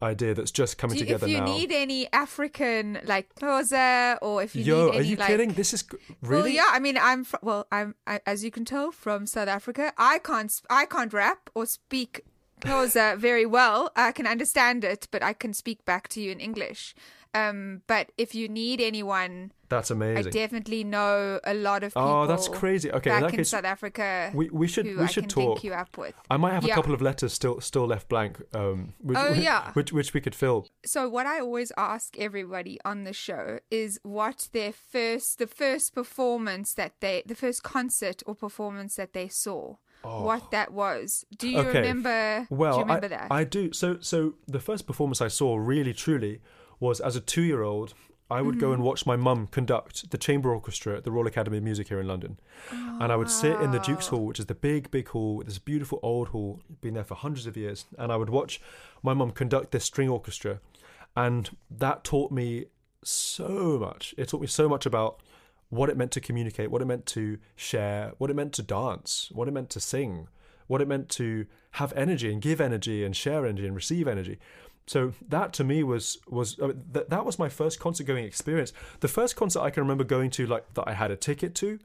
idea 0.03 0.33
that's 0.33 0.51
just 0.51 0.77
coming 0.77 0.97
Do 0.97 1.05
you, 1.05 1.15
if 1.15 1.27
you 1.27 1.39
now. 1.39 1.45
need 1.45 1.71
any 1.71 2.11
African 2.13 2.99
like 3.05 3.33
Xhosa 3.35 4.17
or 4.21 4.43
if 4.43 4.55
you 4.55 4.63
Yo, 4.63 4.85
need 4.85 4.89
are 4.91 4.99
any 4.99 5.07
you 5.07 5.15
like 5.15 5.27
kidding? 5.27 5.53
This 5.53 5.73
is 5.73 5.83
really. 6.21 6.41
Well, 6.43 6.47
yeah. 6.49 6.67
I 6.71 6.79
mean, 6.79 6.97
I'm 6.97 7.23
fr- 7.23 7.37
well. 7.41 7.67
I'm 7.71 7.95
I, 8.05 8.19
as 8.25 8.43
you 8.43 8.51
can 8.51 8.65
tell 8.65 8.91
from 8.91 9.25
South 9.25 9.47
Africa. 9.47 9.93
I 9.97 10.19
can't. 10.19 10.51
I 10.69 10.85
can't 10.85 11.11
rap 11.13 11.49
or 11.55 11.65
speak 11.65 12.21
Xhosa 12.61 13.17
very 13.17 13.45
well. 13.45 13.91
I 13.95 14.11
can 14.11 14.27
understand 14.27 14.83
it, 14.83 15.07
but 15.11 15.23
I 15.23 15.33
can 15.33 15.53
speak 15.53 15.83
back 15.85 16.07
to 16.09 16.21
you 16.21 16.31
in 16.31 16.39
English. 16.39 16.93
Um, 17.35 17.81
but 17.87 18.11
if 18.17 18.35
you 18.35 18.47
need 18.47 18.79
anyone, 18.79 19.51
That's 19.69 19.89
amazing. 19.89 20.27
I 20.27 20.29
definitely 20.29 20.83
know 20.83 21.39
a 21.43 21.53
lot 21.55 21.83
of 21.83 21.93
people. 21.95 22.07
Oh, 22.07 22.27
that's 22.27 22.47
crazy. 22.47 22.91
Okay, 22.91 23.09
back 23.09 23.31
in 23.33 23.37
case, 23.37 23.49
South 23.49 23.65
Africa. 23.65 24.31
we 24.35 24.49
we 24.51 24.67
should 24.67 24.85
we 24.85 25.07
should 25.07 25.29
talk. 25.29 25.63
you 25.63 25.73
up 25.73 25.97
with. 25.97 26.13
I 26.29 26.37
might 26.37 26.53
have 26.53 26.63
a 26.65 26.69
couple 26.69 26.93
of 26.93 27.01
letters 27.01 27.33
still 27.33 27.59
still 27.59 27.87
left 27.87 28.07
blank. 28.07 28.39
Um, 28.53 28.93
which, 29.01 29.17
Oh, 29.19 29.33
yeah. 29.33 29.71
which 29.73 29.91
which 29.91 30.13
we 30.13 30.21
could 30.21 30.35
fill. 30.35 30.67
So 30.85 31.09
what 31.09 31.25
I 31.25 31.39
always 31.39 31.71
ask 31.75 32.15
everybody 32.19 32.77
on 32.85 33.03
the 33.03 33.13
show 33.13 33.59
is 33.71 33.99
what 34.03 34.49
their 34.53 34.71
first 34.71 35.39
the 35.39 35.47
first 35.47 35.95
performance 35.95 36.75
that 36.75 36.93
they 36.99 37.23
the 37.25 37.35
first 37.35 37.63
concert 37.63 38.21
or 38.27 38.35
performance 38.35 38.95
that 38.97 39.13
they 39.13 39.27
saw. 39.27 39.75
What 40.03 40.51
that 40.51 40.73
was. 40.73 41.25
Do 41.37 41.47
you 41.47 41.59
Oh. 41.59 41.61
Okay. 41.61 41.79
remember 41.79 42.45
Well, 42.49 42.73
do 42.73 42.79
you 42.79 42.85
remember 42.85 43.05
I, 43.05 43.07
that? 43.17 43.27
I 43.31 43.43
do. 43.45 43.71
So, 43.71 43.97
so 44.01 44.33
the 44.47 44.59
first 44.59 44.85
performance 44.85 45.21
I 45.21 45.29
saw, 45.29 45.55
really 45.55 45.93
truly, 45.93 46.41
was 46.83 46.99
as 46.99 47.15
a 47.15 47.21
two-year-old. 47.21 47.93
I 48.29 48.41
would 48.41 48.59
go 48.59 48.67
Mm-hmm. 48.67 48.73
and 48.75 48.83
watch 48.83 49.05
my 49.05 49.15
mum 49.15 49.47
conduct 49.47 50.09
the 50.09 50.17
chamber 50.17 50.49
orchestra 50.53 50.97
at 50.97 51.03
the 51.03 51.11
Royal 51.11 51.27
Academy 51.27 51.57
of 51.57 51.63
Music 51.63 51.87
here 51.89 51.99
in 51.99 52.07
London, 52.07 52.39
and 52.71 53.11
I 53.11 53.15
would 53.15 53.29
sit 53.29 53.59
in 53.61 53.71
the 53.71 53.79
Duke's 53.79 54.07
Hall, 54.07 54.25
which 54.25 54.39
is 54.39 54.47
the 54.47 54.55
big, 54.69 54.89
big 54.89 55.07
hall, 55.09 55.43
this 55.45 55.59
beautiful 55.59 55.99
old 56.01 56.29
hall, 56.29 56.61
been 56.81 56.95
there 56.95 57.03
for 57.03 57.15
hundreds 57.15 57.45
of 57.47 57.55
years, 57.57 57.85
and 57.97 58.11
I 58.11 58.15
would 58.15 58.29
watch 58.29 58.61
my 59.03 59.13
mum 59.13 59.31
conduct 59.31 59.71
this 59.71 59.85
string 59.85 60.09
orchestra, 60.09 60.59
and 61.15 61.49
that 61.69 62.03
taught 62.03 62.31
me 62.31 62.65
so 63.03 63.77
much. 63.79 64.15
It 64.17 64.29
taught 64.29 64.41
me 64.41 64.47
so 64.47 64.67
much 64.67 64.85
about 64.85 65.19
what 65.69 65.89
it 65.89 65.97
meant 65.97 66.11
to 66.11 66.21
communicate, 66.21 66.71
what 66.71 66.81
it 66.81 66.85
meant 66.85 67.05
to 67.17 67.37
share, 67.55 68.13
what 68.17 68.29
it 68.31 68.35
meant 68.35 68.53
to 68.53 68.63
dance, 68.63 69.29
what 69.31 69.47
it 69.47 69.51
meant 69.51 69.69
to 69.71 69.79
sing, 69.79 70.27
what 70.67 70.81
it 70.81 70.87
meant 70.87 71.09
to 71.09 71.45
have 71.71 71.93
energy 71.93 72.31
and 72.31 72.41
give 72.41 72.59
energy 72.61 73.03
and 73.05 73.15
share 73.15 73.45
energy 73.45 73.67
and 73.67 73.75
receive 73.75 74.07
energy. 74.07 74.39
So 74.85 75.13
that 75.29 75.53
to 75.53 75.63
me 75.63 75.83
was 75.83 76.17
was 76.27 76.59
uh, 76.59 76.73
th- 76.93 77.07
that 77.09 77.25
was 77.25 77.39
my 77.39 77.49
first 77.49 77.79
concert 77.79 78.03
going 78.05 78.25
experience. 78.25 78.73
The 78.99 79.07
first 79.07 79.35
concert 79.35 79.61
I 79.61 79.69
can 79.69 79.81
remember 79.83 80.03
going 80.03 80.29
to 80.31 80.45
like 80.45 80.73
that 80.73 80.83
I 80.87 80.93
had 80.93 81.09
a 81.11 81.15
ticket 81.15 81.55
to. 81.55 81.79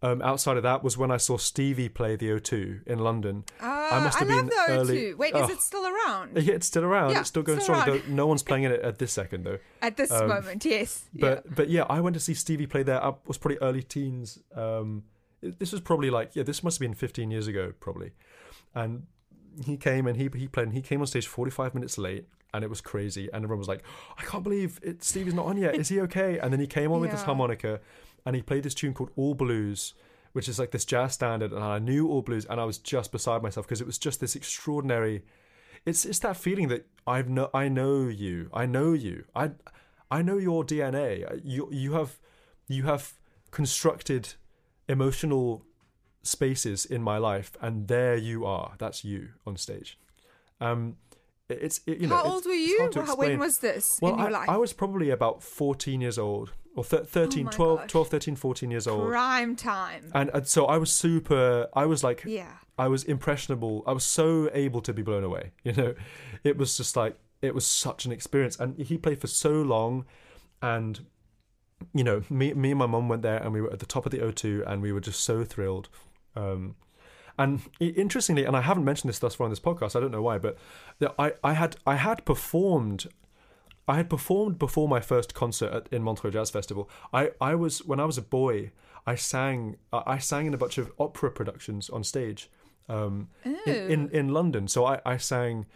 Um, 0.00 0.22
outside 0.22 0.56
of 0.56 0.62
that 0.62 0.84
was 0.84 0.96
when 0.96 1.10
I 1.10 1.16
saw 1.16 1.36
Stevie 1.38 1.88
play 1.88 2.14
the 2.14 2.28
O2 2.28 2.86
in 2.86 3.00
London. 3.00 3.42
Uh, 3.60 3.64
I, 3.66 3.98
love 4.04 4.46
the 4.46 4.52
O2. 4.54 4.68
early- 4.68 5.14
Wait, 5.14 5.32
Oh. 5.34 5.42
is 5.42 5.50
it 5.50 5.60
still 5.60 5.84
around? 5.84 6.36
Yeah, 6.40 6.54
it's 6.54 6.68
still 6.68 6.84
around. 6.84 7.10
Yeah, 7.10 7.18
it's 7.20 7.28
still 7.30 7.42
going 7.42 7.58
still 7.58 7.74
strong. 7.80 8.02
no 8.06 8.24
one's 8.28 8.44
playing 8.44 8.62
it 8.62 8.80
at 8.80 9.00
this 9.00 9.12
second 9.12 9.42
though. 9.44 9.58
At 9.82 9.96
this 9.96 10.12
Um, 10.12 10.28
moment, 10.28 10.64
yes. 10.64 11.04
But 11.12 11.52
but 11.54 11.68
yeah, 11.68 11.82
I 11.90 11.98
went 12.00 12.14
to 12.14 12.20
see 12.20 12.32
Stevie 12.34 12.68
play 12.68 12.84
there. 12.84 13.02
I 13.04 13.12
was 13.26 13.38
probably 13.38 13.58
early 13.60 13.82
teens. 13.82 14.38
Um, 14.54 15.02
this 15.42 15.72
was 15.72 15.80
probably 15.80 16.10
like 16.10 16.36
yeah, 16.36 16.44
this 16.44 16.62
must 16.62 16.76
have 16.76 16.80
been 16.86 16.94
15 16.94 17.30
years 17.32 17.48
ago 17.48 17.72
probably. 17.80 18.12
And 18.76 19.06
he 19.66 19.76
came 19.76 20.06
and 20.06 20.16
he 20.16 20.30
he 20.32 20.46
played. 20.46 20.66
and 20.68 20.74
He 20.74 20.80
came 20.82 21.00
on 21.00 21.08
stage 21.08 21.26
45 21.26 21.74
minutes 21.74 21.98
late, 21.98 22.28
and 22.52 22.64
it 22.64 22.70
was 22.70 22.80
crazy. 22.80 23.28
And 23.32 23.44
everyone 23.44 23.58
was 23.58 23.68
like, 23.68 23.82
"I 24.16 24.22
can't 24.22 24.44
believe 24.44 24.80
it, 24.82 25.02
Stevie's 25.02 25.34
not 25.34 25.46
on 25.46 25.56
yet. 25.56 25.74
Is 25.76 25.88
he 25.88 26.00
okay?" 26.02 26.38
And 26.38 26.52
then 26.52 26.60
he 26.60 26.66
came 26.66 26.92
on 26.92 27.00
with 27.00 27.10
his 27.10 27.22
harmonica, 27.22 27.80
and 28.24 28.34
he 28.36 28.42
played 28.42 28.62
this 28.62 28.74
tune 28.74 28.94
called 28.94 29.10
All 29.16 29.34
Blues. 29.34 29.94
Which 30.32 30.46
is 30.46 30.58
like 30.58 30.72
this 30.72 30.84
jazz 30.84 31.14
standard, 31.14 31.52
and 31.52 31.64
I 31.64 31.78
knew 31.78 32.06
all 32.06 32.20
blues, 32.20 32.44
and 32.44 32.60
I 32.60 32.64
was 32.64 32.76
just 32.76 33.10
beside 33.10 33.42
myself 33.42 33.66
because 33.66 33.80
it 33.80 33.86
was 33.86 33.98
just 33.98 34.20
this 34.20 34.36
extraordinary. 34.36 35.24
It's 35.86 36.04
it's 36.04 36.18
that 36.18 36.36
feeling 36.36 36.68
that 36.68 36.86
I've 37.06 37.30
know 37.30 37.48
I 37.54 37.68
know 37.68 38.08
you, 38.08 38.50
I 38.52 38.66
know 38.66 38.92
you, 38.92 39.24
I 39.34 39.52
I 40.10 40.20
know 40.20 40.36
your 40.36 40.64
DNA. 40.64 41.40
You 41.42 41.68
you 41.72 41.94
have 41.94 42.18
you 42.68 42.84
have 42.84 43.14
constructed 43.50 44.34
emotional 44.86 45.64
spaces 46.22 46.84
in 46.84 47.02
my 47.02 47.18
life, 47.18 47.52
and 47.60 47.88
there 47.88 48.16
you 48.16 48.44
are. 48.44 48.74
That's 48.78 49.04
you 49.04 49.30
on 49.46 49.56
stage. 49.56 49.98
Um, 50.60 50.96
it's 51.48 51.80
it, 51.86 51.98
you 51.98 52.06
know. 52.06 52.16
How 52.16 52.24
old 52.24 52.44
were 52.46 52.52
you? 52.52 52.90
How- 52.94 53.16
when 53.16 53.38
was 53.38 53.58
this 53.58 53.98
Well, 54.02 54.12
in 54.14 54.18
your 54.18 54.28
I, 54.28 54.30
life? 54.30 54.48
I 54.48 54.56
was 54.56 54.72
probably 54.72 55.10
about 55.10 55.42
14 55.42 56.00
years 56.00 56.18
old, 56.18 56.52
or 56.76 56.84
thir 56.84 57.04
13, 57.04 57.46
Oh 57.48 57.50
12, 57.50 57.78
gosh. 57.80 57.90
12, 57.90 58.08
13, 58.08 58.36
14 58.36 58.70
years 58.70 58.86
old. 58.86 59.08
Prime 59.08 59.56
time. 59.56 60.10
And, 60.14 60.30
and 60.34 60.46
so 60.46 60.66
I 60.66 60.76
was 60.78 60.92
super, 60.92 61.68
I 61.74 61.86
was 61.86 62.04
like, 62.04 62.22
Yeah. 62.26 62.52
I 62.78 62.86
was 62.88 63.02
impressionable. 63.04 63.82
I 63.86 63.92
was 63.92 64.04
so 64.04 64.50
able 64.52 64.80
to 64.82 64.92
be 64.92 65.02
blown 65.02 65.24
away. 65.24 65.52
You 65.64 65.72
know, 65.72 65.94
it 66.44 66.56
was 66.56 66.76
just 66.76 66.96
like, 66.96 67.18
it 67.42 67.54
was 67.54 67.66
such 67.66 68.04
an 68.04 68.12
experience. 68.12 68.58
And 68.58 68.78
he 68.78 68.96
played 68.98 69.20
for 69.20 69.26
so 69.26 69.50
long. 69.62 70.04
And, 70.62 71.06
you 71.94 72.04
know, 72.04 72.22
me, 72.30 72.52
me 72.54 72.70
and 72.70 72.78
my 72.78 72.86
mum 72.86 73.08
went 73.08 73.22
there 73.22 73.38
and 73.42 73.52
we 73.52 73.60
were 73.60 73.72
at 73.72 73.78
the 73.80 73.86
top 73.86 74.06
of 74.06 74.12
the 74.12 74.18
O2 74.18 74.64
and 74.70 74.82
we 74.82 74.92
were 74.92 75.00
just 75.00 75.20
so 75.24 75.44
thrilled. 75.44 75.88
Um, 76.36 76.76
and 77.38 77.60
interestingly, 77.80 78.44
and 78.44 78.56
I 78.56 78.60
haven't 78.62 78.84
mentioned 78.84 79.08
this 79.08 79.18
thus 79.18 79.36
far 79.36 79.44
on 79.44 79.50
this 79.50 79.60
podcast, 79.60 79.94
I 79.94 80.00
don't 80.00 80.10
know 80.10 80.22
why, 80.22 80.38
but 80.38 80.58
I, 81.18 81.32
I 81.44 81.54
had 81.54 81.76
I 81.86 81.96
had 81.96 82.24
performed 82.24 83.06
I 83.86 83.96
had 83.96 84.10
performed 84.10 84.58
before 84.58 84.86
my 84.86 85.00
first 85.00 85.34
concert 85.34 85.72
at, 85.72 85.88
in 85.90 86.02
Montreux 86.02 86.32
Jazz 86.32 86.50
Festival. 86.50 86.90
I, 87.12 87.30
I 87.40 87.54
was 87.54 87.84
when 87.84 88.00
I 88.00 88.04
was 88.04 88.18
a 88.18 88.22
boy, 88.22 88.72
I 89.06 89.14
sang 89.14 89.76
I 89.92 90.18
sang 90.18 90.46
in 90.46 90.54
a 90.54 90.58
bunch 90.58 90.76
of 90.76 90.92
opera 90.98 91.30
productions 91.30 91.88
on 91.88 92.04
stage 92.04 92.50
um, 92.88 93.28
in, 93.44 93.90
in 93.90 94.08
in 94.10 94.28
London. 94.28 94.68
So 94.68 94.84
I, 94.84 95.00
I 95.06 95.16
sang 95.16 95.66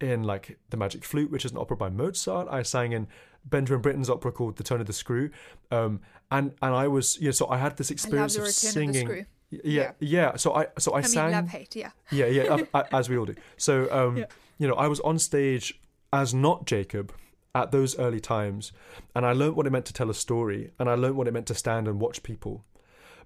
in 0.00 0.22
like 0.22 0.58
the 0.70 0.76
Magic 0.76 1.04
Flute, 1.04 1.30
which 1.30 1.44
is 1.44 1.50
an 1.50 1.58
opera 1.58 1.76
by 1.76 1.90
Mozart. 1.90 2.48
I 2.48 2.62
sang 2.62 2.92
in 2.92 3.08
Benjamin 3.44 3.82
Britten's 3.82 4.08
opera 4.08 4.32
called 4.32 4.56
The 4.56 4.64
Turn 4.64 4.80
of 4.80 4.86
the 4.86 4.92
Screw, 4.92 5.30
um, 5.70 6.00
and 6.30 6.54
and 6.62 6.74
I 6.74 6.88
was 6.88 7.18
yeah. 7.20 7.32
So 7.32 7.48
I 7.48 7.58
had 7.58 7.76
this 7.76 7.90
experience 7.90 8.36
of 8.36 8.44
Return 8.44 8.48
of 8.48 8.94
the 8.94 8.94
singing. 8.94 9.26
Screw. 9.48 9.60
Y- 9.64 9.70
Yeah, 9.70 9.92
yeah. 10.00 10.36
So 10.36 10.54
I 10.54 10.66
so 10.78 10.92
I, 10.92 10.98
I 10.98 11.00
mean, 11.02 11.08
sang. 11.10 11.32
love 11.32 11.48
hate, 11.48 11.74
yeah. 11.76 11.90
Yeah, 12.10 12.26
yeah, 12.26 12.56
I, 12.74 12.80
I- 12.80 12.84
as 12.98 13.08
we 13.08 13.16
all 13.18 13.26
do. 13.26 13.34
So, 13.56 13.88
um, 13.90 14.24
you 14.58 14.68
know, 14.68 14.74
I 14.74 14.88
was 14.88 15.00
on 15.00 15.18
stage 15.18 15.80
as 16.12 16.32
not 16.34 16.66
Jacob 16.66 17.12
at 17.54 17.72
those 17.72 17.98
early 17.98 18.20
times, 18.20 18.72
and 19.14 19.24
I 19.26 19.32
learned 19.32 19.56
what 19.56 19.66
it 19.66 19.70
meant 19.70 19.86
to 19.86 19.92
tell 19.92 20.10
a 20.10 20.14
story, 20.14 20.70
and 20.78 20.88
I 20.88 20.94
learned 20.94 21.16
what 21.16 21.26
it 21.28 21.32
meant 21.32 21.46
to 21.46 21.54
stand 21.54 21.88
and 21.88 22.00
watch 22.00 22.22
people. 22.22 22.64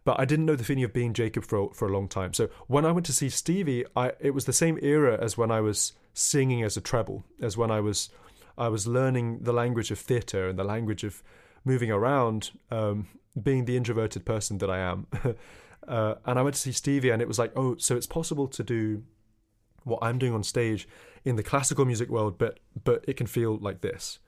But 0.05 0.19
I 0.19 0.25
didn't 0.25 0.47
know 0.47 0.57
the 0.57 0.65
feeling 0.65 0.83
of 0.85 0.93
being 0.93 1.13
Jacob 1.15 1.45
for 1.45 1.73
for 1.75 1.87
a 1.89 1.93
long 1.93 2.09
time. 2.09 2.33
So 2.35 2.49
when 2.67 2.85
I 2.85 2.93
went 2.93 3.07
to 3.07 3.13
see 3.13 3.29
Stevie, 3.29 3.85
I 3.97 4.13
it 4.21 4.31
was 4.35 4.45
the 4.47 4.53
same 4.53 4.79
era 4.83 5.17
as 5.21 5.37
when 5.39 5.51
I 5.51 5.61
was 5.61 5.93
singing 6.15 6.63
as 6.63 6.77
a 6.77 6.81
treble, 6.81 7.25
as 7.41 7.57
when 7.57 7.71
I 7.71 7.81
was 7.81 8.11
I 8.59 8.69
was 8.69 8.87
learning 8.87 9.41
the 9.43 9.53
language 9.53 9.91
of 9.91 9.99
theatre 9.99 10.49
and 10.49 10.59
the 10.59 10.65
language 10.65 11.05
of 11.05 11.23
moving 11.65 11.91
around, 11.93 12.51
um, 12.71 13.07
being 13.41 13.65
the 13.65 13.77
introverted 13.77 14.25
person 14.25 14.59
that 14.59 14.71
I 14.71 14.79
am. 14.79 15.07
uh, 15.89 16.15
and 16.25 16.39
I 16.39 16.43
went 16.43 16.55
to 16.55 16.61
see 16.61 16.73
Stevie, 16.73 17.11
and 17.11 17.21
it 17.21 17.29
was 17.29 17.39
like, 17.39 17.53
oh, 17.57 17.77
so 17.77 17.97
it's 17.97 18.07
possible 18.07 18.49
to 18.49 18.63
do 18.63 19.03
what 19.85 19.99
I'm 20.03 20.19
doing 20.19 20.33
on 20.33 20.43
stage 20.43 20.89
in 21.25 21.37
the 21.37 21.43
classical 21.43 21.85
music 21.85 22.09
world, 22.09 22.39
but 22.39 22.61
but 22.85 23.05
it 23.09 23.17
can 23.17 23.27
feel 23.27 23.59
like 23.59 23.81
this. 23.81 24.19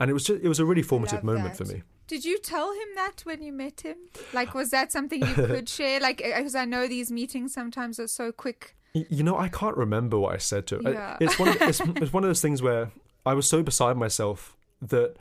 And 0.00 0.10
it 0.10 0.14
was 0.14 0.24
just 0.24 0.42
it 0.42 0.48
was 0.48 0.60
a 0.60 0.64
really 0.64 0.82
formative 0.82 1.22
moment 1.24 1.56
that. 1.56 1.66
for 1.66 1.72
me. 1.72 1.82
Did 2.06 2.24
you 2.24 2.38
tell 2.38 2.72
him 2.72 2.88
that 2.96 3.22
when 3.24 3.42
you 3.42 3.52
met 3.52 3.80
him? 3.80 3.96
Like, 4.34 4.52
was 4.52 4.70
that 4.70 4.92
something 4.92 5.24
you 5.24 5.34
could 5.34 5.68
share? 5.78 6.00
Like, 6.00 6.18
because 6.18 6.54
I 6.54 6.66
know 6.66 6.86
these 6.86 7.10
meetings 7.10 7.54
sometimes 7.54 7.98
are 7.98 8.08
so 8.08 8.30
quick. 8.30 8.76
You 8.92 9.22
know, 9.22 9.38
I 9.38 9.48
can't 9.48 9.76
remember 9.76 10.18
what 10.18 10.34
I 10.34 10.36
said 10.36 10.66
to 10.68 10.78
him. 10.78 10.92
Yeah. 10.92 11.16
It's 11.20 11.38
one. 11.38 11.48
Of, 11.48 11.62
it's, 11.62 11.80
it's 11.96 12.12
one 12.12 12.24
of 12.24 12.28
those 12.28 12.42
things 12.42 12.60
where 12.60 12.90
I 13.24 13.34
was 13.34 13.48
so 13.48 13.62
beside 13.62 13.96
myself 13.96 14.56
that, 14.82 15.16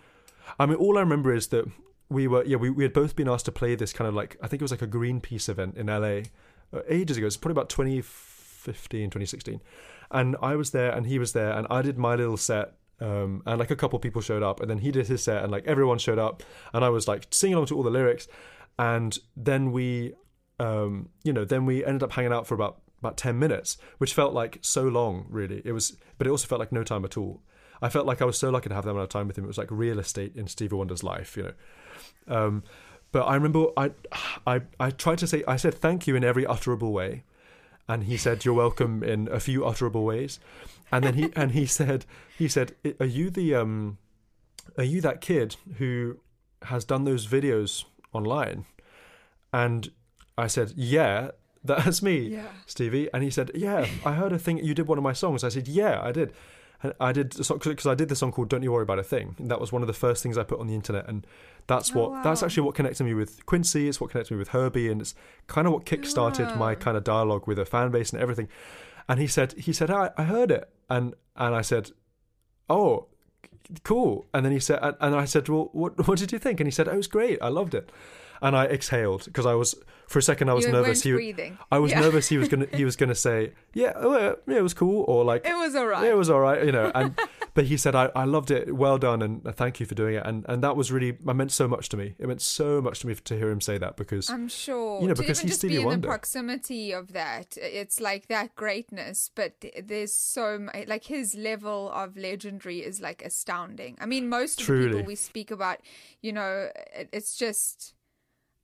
I 0.60 0.66
mean, 0.66 0.76
all 0.76 0.98
I 0.98 1.02
remember 1.02 1.34
is 1.34 1.48
that 1.48 1.66
we 2.10 2.28
were 2.28 2.44
yeah 2.46 2.58
we, 2.58 2.70
we 2.70 2.84
had 2.84 2.94
both 2.94 3.16
been 3.16 3.30
asked 3.30 3.46
to 3.46 3.52
play 3.52 3.76
this 3.76 3.94
kind 3.94 4.08
of 4.08 4.14
like 4.14 4.38
I 4.42 4.48
think 4.48 4.62
it 4.62 4.64
was 4.64 4.72
like 4.72 4.82
a 4.82 4.88
Greenpeace 4.88 5.50
event 5.50 5.78
in 5.78 5.88
LA 5.88 6.24
uh, 6.78 6.84
ages 6.88 7.18
ago. 7.18 7.28
It's 7.28 7.38
probably 7.38 7.54
about 7.54 7.70
2015, 7.70 9.10
2016, 9.10 9.62
and 10.12 10.36
I 10.42 10.56
was 10.56 10.72
there 10.72 10.92
and 10.92 11.06
he 11.06 11.20
was 11.20 11.34
there 11.34 11.52
and 11.52 11.68
I 11.70 11.82
did 11.82 11.98
my 11.98 12.16
little 12.16 12.38
set. 12.38 12.74
Um, 13.02 13.42
and 13.46 13.60
like 13.60 13.72
a 13.72 13.76
couple 13.76 14.00
people 14.00 14.22
showed 14.22 14.44
up, 14.44 14.62
and 14.62 14.70
then 14.70 14.78
he 14.78 14.92
did 14.92 15.08
his 15.08 15.24
set, 15.24 15.44
and 15.44 15.52
like 15.52 15.66
everyone 15.68 15.98
showed 15.98 16.20
up, 16.20 16.42
and 16.74 16.86
I 16.86 16.90
was 16.90 17.06
like 17.06 17.28
singing 17.32 17.56
along 17.56 17.66
to 17.66 17.76
all 17.76 17.84
the 17.84 17.90
lyrics, 17.90 18.30
and 18.80 19.18
then 19.36 19.74
we 19.74 20.14
um, 20.60 21.10
you 21.24 21.34
know, 21.34 21.46
then 21.46 21.66
we 21.66 21.84
ended 21.84 22.04
up 22.04 22.14
hanging 22.14 22.32
out 22.32 22.48
for 22.48 22.56
about 22.56 22.82
about 23.00 23.18
ten 23.18 23.38
minutes, 23.38 23.78
which 23.98 24.14
felt 24.14 24.34
like 24.34 24.60
so 24.62 24.84
long, 24.84 25.26
really. 25.30 25.62
It 25.66 25.74
was, 25.74 25.98
but 26.18 26.28
it 26.28 26.30
also 26.30 26.48
felt 26.48 26.60
like 26.60 26.72
no 26.72 26.84
time 26.84 27.04
at 27.04 27.18
all. 27.18 27.42
I 27.82 27.90
felt 27.90 28.06
like 28.06 28.22
I 28.22 28.26
was 28.26 28.38
so 28.38 28.50
lucky 28.50 28.70
to 28.70 28.76
have 28.76 28.86
that 28.86 28.92
amount 28.92 29.04
of 29.04 29.10
time 29.10 29.28
with 29.28 29.38
him. 29.38 29.44
It 29.44 29.48
was 29.48 29.58
like 29.58 29.70
real 29.70 30.00
estate 30.00 30.36
in 30.36 30.48
Stevie 30.48 30.76
Wonder's 30.76 31.04
life, 31.04 31.36
you 31.36 31.44
know. 31.44 31.54
Um, 32.28 32.64
but 33.12 33.24
I 33.24 33.36
remember 33.36 33.68
I, 33.78 33.92
I, 34.48 34.62
I 34.80 34.90
tried 34.92 35.20
to 35.20 35.28
say 35.28 35.44
I 35.48 35.56
said 35.56 35.76
thank 35.76 36.08
you 36.08 36.16
in 36.16 36.24
every 36.24 36.46
utterable 36.46 36.92
way, 36.92 37.24
and 37.88 38.04
he 38.06 38.18
said 38.18 38.44
you're 38.46 38.54
welcome 38.54 39.04
in 39.04 39.28
a 39.32 39.40
few 39.40 39.62
utterable 39.62 40.04
ways, 40.06 40.40
and 40.92 41.04
then 41.04 41.14
he 41.16 41.32
and 41.36 41.52
he 41.52 41.66
said 41.80 42.06
he 42.38 42.48
said 42.48 42.74
are 43.00 43.06
you 43.06 43.30
the 43.30 43.54
um, 43.56 43.98
are 44.78 44.84
you 44.84 45.02
that 45.02 45.22
kid 45.22 45.56
who 45.78 46.18
has 46.64 46.86
done 46.86 47.04
those 47.04 47.28
videos 47.28 47.84
online? 48.14 48.66
And 49.52 49.92
I 50.38 50.48
said, 50.48 50.74
Yeah, 50.76 51.32
that's 51.64 52.02
me, 52.02 52.20
Yeah. 52.20 52.48
Stevie. 52.66 53.10
And 53.14 53.22
he 53.24 53.30
said, 53.30 53.52
Yeah, 53.54 53.86
I 54.04 54.14
heard 54.14 54.32
a 54.34 54.40
thing. 54.40 54.58
You 54.58 54.74
did 54.74 54.88
one 54.88 54.98
of 54.98 55.04
my 55.04 55.14
songs. 55.14 55.44
I 55.44 55.50
said, 55.50 55.68
Yeah, 55.68 56.02
I 56.02 56.12
did. 56.12 56.34
And 56.84 56.94
I 57.00 57.12
did 57.14 57.36
because 57.36 57.86
I 57.88 57.96
did 57.96 58.10
the 58.10 58.16
song 58.16 58.32
called 58.32 58.50
"Don't 58.50 58.62
You 58.62 58.72
Worry 58.72 58.84
About 58.84 59.00
a 59.00 59.04
Thing." 59.04 59.36
And 59.40 59.50
that 59.50 59.60
was 59.60 59.72
one 59.72 59.82
of 59.82 59.88
the 59.88 59.94
first 59.94 60.22
things 60.22 60.38
I 60.38 60.44
put 60.44 60.60
on 60.60 60.68
the 60.68 60.76
internet, 60.76 61.08
and 61.08 61.26
that's 61.66 61.96
Oh, 61.96 62.10
what 62.10 62.24
that's 62.24 62.44
actually 62.44 62.64
what 62.64 62.76
connected 62.76 63.04
me 63.06 63.14
with 63.14 63.46
Quincy. 63.46 63.88
It's 63.88 64.00
what 64.02 64.12
connected 64.12 64.34
me 64.34 64.38
with 64.38 64.50
Herbie, 64.50 64.92
and 64.92 65.02
it's 65.02 65.16
kind 65.48 65.66
of 65.66 65.74
what 65.74 65.86
kickstarted 65.86 66.58
my 66.58 66.74
ah. 66.74 66.76
kind 66.76 66.98
of 66.98 67.04
dialogue 67.04 67.48
with 67.48 67.58
a 67.58 67.66
fan 67.66 67.90
base 67.90 68.12
and 68.12 68.22
everything. 68.22 68.50
And 69.08 69.20
he 69.20 69.28
said, 69.28 69.54
he 69.54 69.74
said, 69.74 69.90
I, 69.90 70.12
I 70.18 70.24
heard 70.24 70.52
it, 70.52 70.70
and 70.90 71.16
and 71.36 71.56
I 71.56 71.62
said, 71.62 71.92
oh, 72.70 73.08
cool. 73.84 74.28
And 74.34 74.46
then 74.46 74.52
he 74.52 74.60
said, 74.60 74.80
and, 74.82 74.96
and 75.00 75.16
I 75.16 75.26
said, 75.26 75.50
well, 75.50 75.70
what 75.72 76.08
what 76.08 76.20
did 76.20 76.32
you 76.32 76.40
think? 76.40 76.60
And 76.60 76.68
he 76.68 76.72
said, 76.72 76.88
oh, 76.88 76.94
it 76.94 76.98
was 76.98 77.08
great. 77.08 77.42
I 77.42 77.50
loved 77.50 77.74
it. 77.74 77.92
And 78.44 78.56
I 78.56 78.66
exhaled 78.66 79.26
because 79.26 79.46
I 79.46 79.54
was 79.56 79.74
for 80.08 80.20
a 80.20 80.22
second 80.22 80.50
I 80.50 80.54
was 80.54 80.66
you 80.66 80.72
nervous. 80.72 81.02
He, 81.02 81.12
breathing. 81.14 81.58
I 81.72 81.80
was 81.80 81.92
Yeah. 81.92 82.02
nervous. 82.02 82.28
He 82.28 82.38
was 82.38 82.48
gonna 82.50 82.68
he 82.74 82.84
was 82.86 82.96
gonna 82.96 83.16
say, 83.16 83.54
yeah, 83.74 83.94
oh, 83.96 84.36
yeah, 84.48 84.58
it 84.58 84.62
was 84.62 84.74
cool, 84.76 85.06
or 85.08 85.24
like 85.24 85.46
It 85.46 85.56
was 85.56 85.76
alright. 85.76 86.04
yeah, 86.04 86.12
it 86.12 86.18
was 86.18 86.30
all 86.30 86.42
right, 86.42 86.64
you 86.66 86.72
know. 86.72 86.92
And 86.94 87.18
but 87.56 87.66
he 87.66 87.78
said, 87.78 87.96
I, 87.96 88.12
I 88.16 88.26
loved 88.26 88.52
it, 88.52 88.76
well 88.76 88.98
done, 88.98 89.22
and 89.22 89.44
thank 89.56 89.80
you 89.80 89.86
for 89.86 89.96
doing 89.96 90.16
it. 90.16 90.24
And 90.26 90.46
and 90.50 90.62
that 90.62 90.76
was 90.76 90.92
really, 90.92 91.10
it 91.10 91.26
meant 91.26 91.52
so 91.52 91.68
much 91.68 91.88
to 91.90 91.98
me. 91.98 92.16
It 92.20 92.28
meant 92.28 92.42
so 92.42 92.82
much 92.82 93.00
to 93.00 93.08
me 93.08 93.16
to 93.16 93.38
hear 93.38 93.50
him 93.50 93.62
say 93.62 93.78
that 93.78 93.96
because 93.96 94.30
I'm 94.30 94.50
sure. 94.50 95.02
You 95.02 95.08
know, 95.08 95.14
to 95.16 95.22
because 95.22 95.40
even 95.40 95.48
he's 95.48 95.58
just 95.60 95.68
be 95.68 95.78
in 95.78 95.86
Wonder. 95.86 96.02
the 96.02 96.08
proximity 96.10 96.92
of 96.92 97.14
that, 97.14 97.58
it's 97.58 98.00
like 98.02 98.28
that 98.28 98.56
greatness. 98.56 99.32
But 99.34 99.54
there's 99.82 100.14
so 100.14 100.68
like 100.86 101.06
his 101.06 101.34
level 101.34 101.90
of 101.92 102.18
legendary 102.18 102.80
is 102.80 103.00
like 103.00 103.22
astounding. 103.24 103.98
I 104.02 104.06
mean, 104.06 104.28
most 104.28 104.60
of 104.62 104.68
the 104.68 104.74
Truly. 104.74 104.90
people 104.98 105.08
we 105.08 105.16
speak 105.16 105.50
about, 105.50 105.78
you 106.22 106.34
know, 106.34 106.70
it's 107.14 107.38
just. 107.38 107.94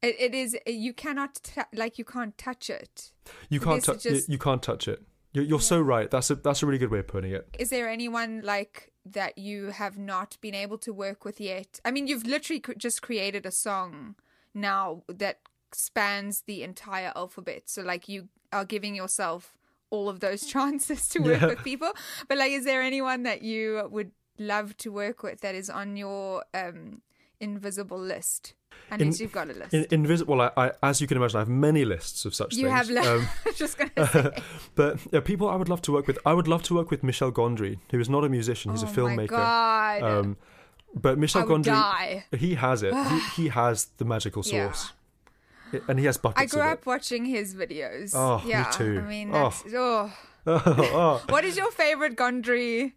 It, 0.01 0.15
it 0.19 0.33
is 0.35 0.57
you 0.65 0.93
cannot 0.93 1.35
t- 1.43 1.61
like 1.73 1.97
you 1.99 2.05
can't 2.05 2.37
touch 2.37 2.69
it. 2.69 3.11
you 3.49 3.59
can't 3.59 3.83
touch 3.83 4.03
just- 4.03 4.29
you, 4.29 4.37
can't 4.37 4.63
touch 4.63 4.87
it. 4.87 5.03
You're, 5.33 5.43
you're 5.45 5.59
so 5.61 5.79
right. 5.79 6.09
That's 6.09 6.29
a 6.31 6.35
that's 6.35 6.63
a 6.63 6.65
really 6.65 6.79
good 6.79 6.89
way 6.91 6.99
of 6.99 7.07
putting 7.07 7.31
it. 7.31 7.47
Is 7.59 7.69
there 7.69 7.87
anyone 7.89 8.41
like 8.43 8.91
that 9.05 9.37
you 9.37 9.67
have 9.67 9.97
not 9.97 10.37
been 10.41 10.55
able 10.55 10.77
to 10.79 10.93
work 10.93 11.25
with 11.25 11.39
yet? 11.39 11.79
I 11.85 11.91
mean, 11.91 12.07
you've 12.07 12.25
literally 12.25 12.59
cr- 12.61 12.73
just 12.77 13.01
created 13.01 13.45
a 13.45 13.51
song 13.51 14.15
now 14.53 15.03
that 15.07 15.39
spans 15.71 16.41
the 16.47 16.63
entire 16.63 17.11
alphabet. 17.15 17.63
So, 17.69 17.81
like, 17.83 18.09
you 18.09 18.29
are 18.51 18.65
giving 18.65 18.95
yourself 18.95 19.55
all 19.91 20.09
of 20.09 20.19
those 20.19 20.45
chances 20.53 21.07
to 21.09 21.19
work 21.19 21.41
Yeah. 21.41 21.47
with 21.47 21.63
people. 21.63 21.91
But, 22.27 22.37
like, 22.39 22.51
is 22.51 22.65
there 22.65 22.81
anyone 22.81 23.23
that 23.23 23.41
you 23.43 23.87
would 23.91 24.11
love 24.39 24.75
to 24.77 24.91
work 24.91 25.21
with 25.21 25.41
that 25.41 25.53
is 25.53 25.69
on 25.69 25.95
your 25.97 26.43
um, 26.55 27.01
invisible 27.39 27.99
list? 27.99 28.53
Unless 28.91 29.19
In- 29.19 29.23
you've 29.23 29.31
got 29.31 29.49
a 29.49 29.53
list. 29.53 29.73
In, 29.73 29.85
invisible. 29.91 30.35
Well, 30.37 30.51
I, 30.57 30.67
I, 30.67 30.71
as 30.89 30.99
you 31.01 31.07
can 31.07 31.17
imagine, 31.17 31.37
I 31.37 31.41
have 31.41 31.49
many 31.49 31.85
lists 31.85 32.25
of 32.25 32.33
such 32.35 32.55
you 32.55 32.63
things. 32.67 32.75
have. 32.75 32.89
Li- 32.89 33.07
Um, 33.07 33.27
just 33.55 33.77
gonna 33.77 34.07
say. 34.07 34.31
but 34.75 34.97
yeah, 35.11 35.19
people 35.19 35.49
I 35.49 35.55
would 35.55 35.69
love 35.69 35.81
to 35.83 35.91
work 35.91 36.07
with. 36.07 36.17
I 36.25 36.33
would 36.33 36.47
love 36.47 36.63
to 36.63 36.73
work 36.75 36.89
with 36.91 37.03
Michel 37.03 37.31
Gondry, 37.31 37.79
who 37.91 37.99
is 37.99 38.09
not 38.09 38.23
a 38.23 38.29
musician; 38.29 38.71
he's 38.71 38.83
oh 38.83 38.87
a 38.87 38.89
filmmaker. 38.89 39.31
my 39.31 39.99
god! 39.99 40.03
Um, 40.03 40.37
but 40.95 41.17
Michel 41.19 41.43
Gondry, 41.45 41.65
die. 41.65 42.25
he 42.37 42.55
has 42.55 42.81
it. 42.83 42.93
he, 42.95 43.19
he 43.43 43.47
has 43.49 43.85
the 43.97 44.05
magical 44.05 44.43
Yeah. 44.45 44.71
sauce, 44.71 44.93
I- 45.73 45.81
and 45.87 45.99
he 45.99 46.05
has 46.05 46.17
buckets 46.17 46.53
I 46.53 46.55
grew 46.57 46.67
up 46.67 46.85
watching 46.85 47.25
his 47.25 47.53
videos. 47.55 48.11
Oh, 48.15 48.41
me 48.43 48.49
yeah, 48.51 48.65
too. 48.71 49.01
I 49.03 49.07
mean, 49.07 49.29
Oh. 49.33 49.49
that's, 49.49 49.63
oh. 49.75 50.11
it. 50.47 50.91
oh, 50.93 51.23
What 51.29 51.43
is 51.45 51.57
your 51.57 51.69
favorite 51.71 52.15
Gondry 52.15 52.93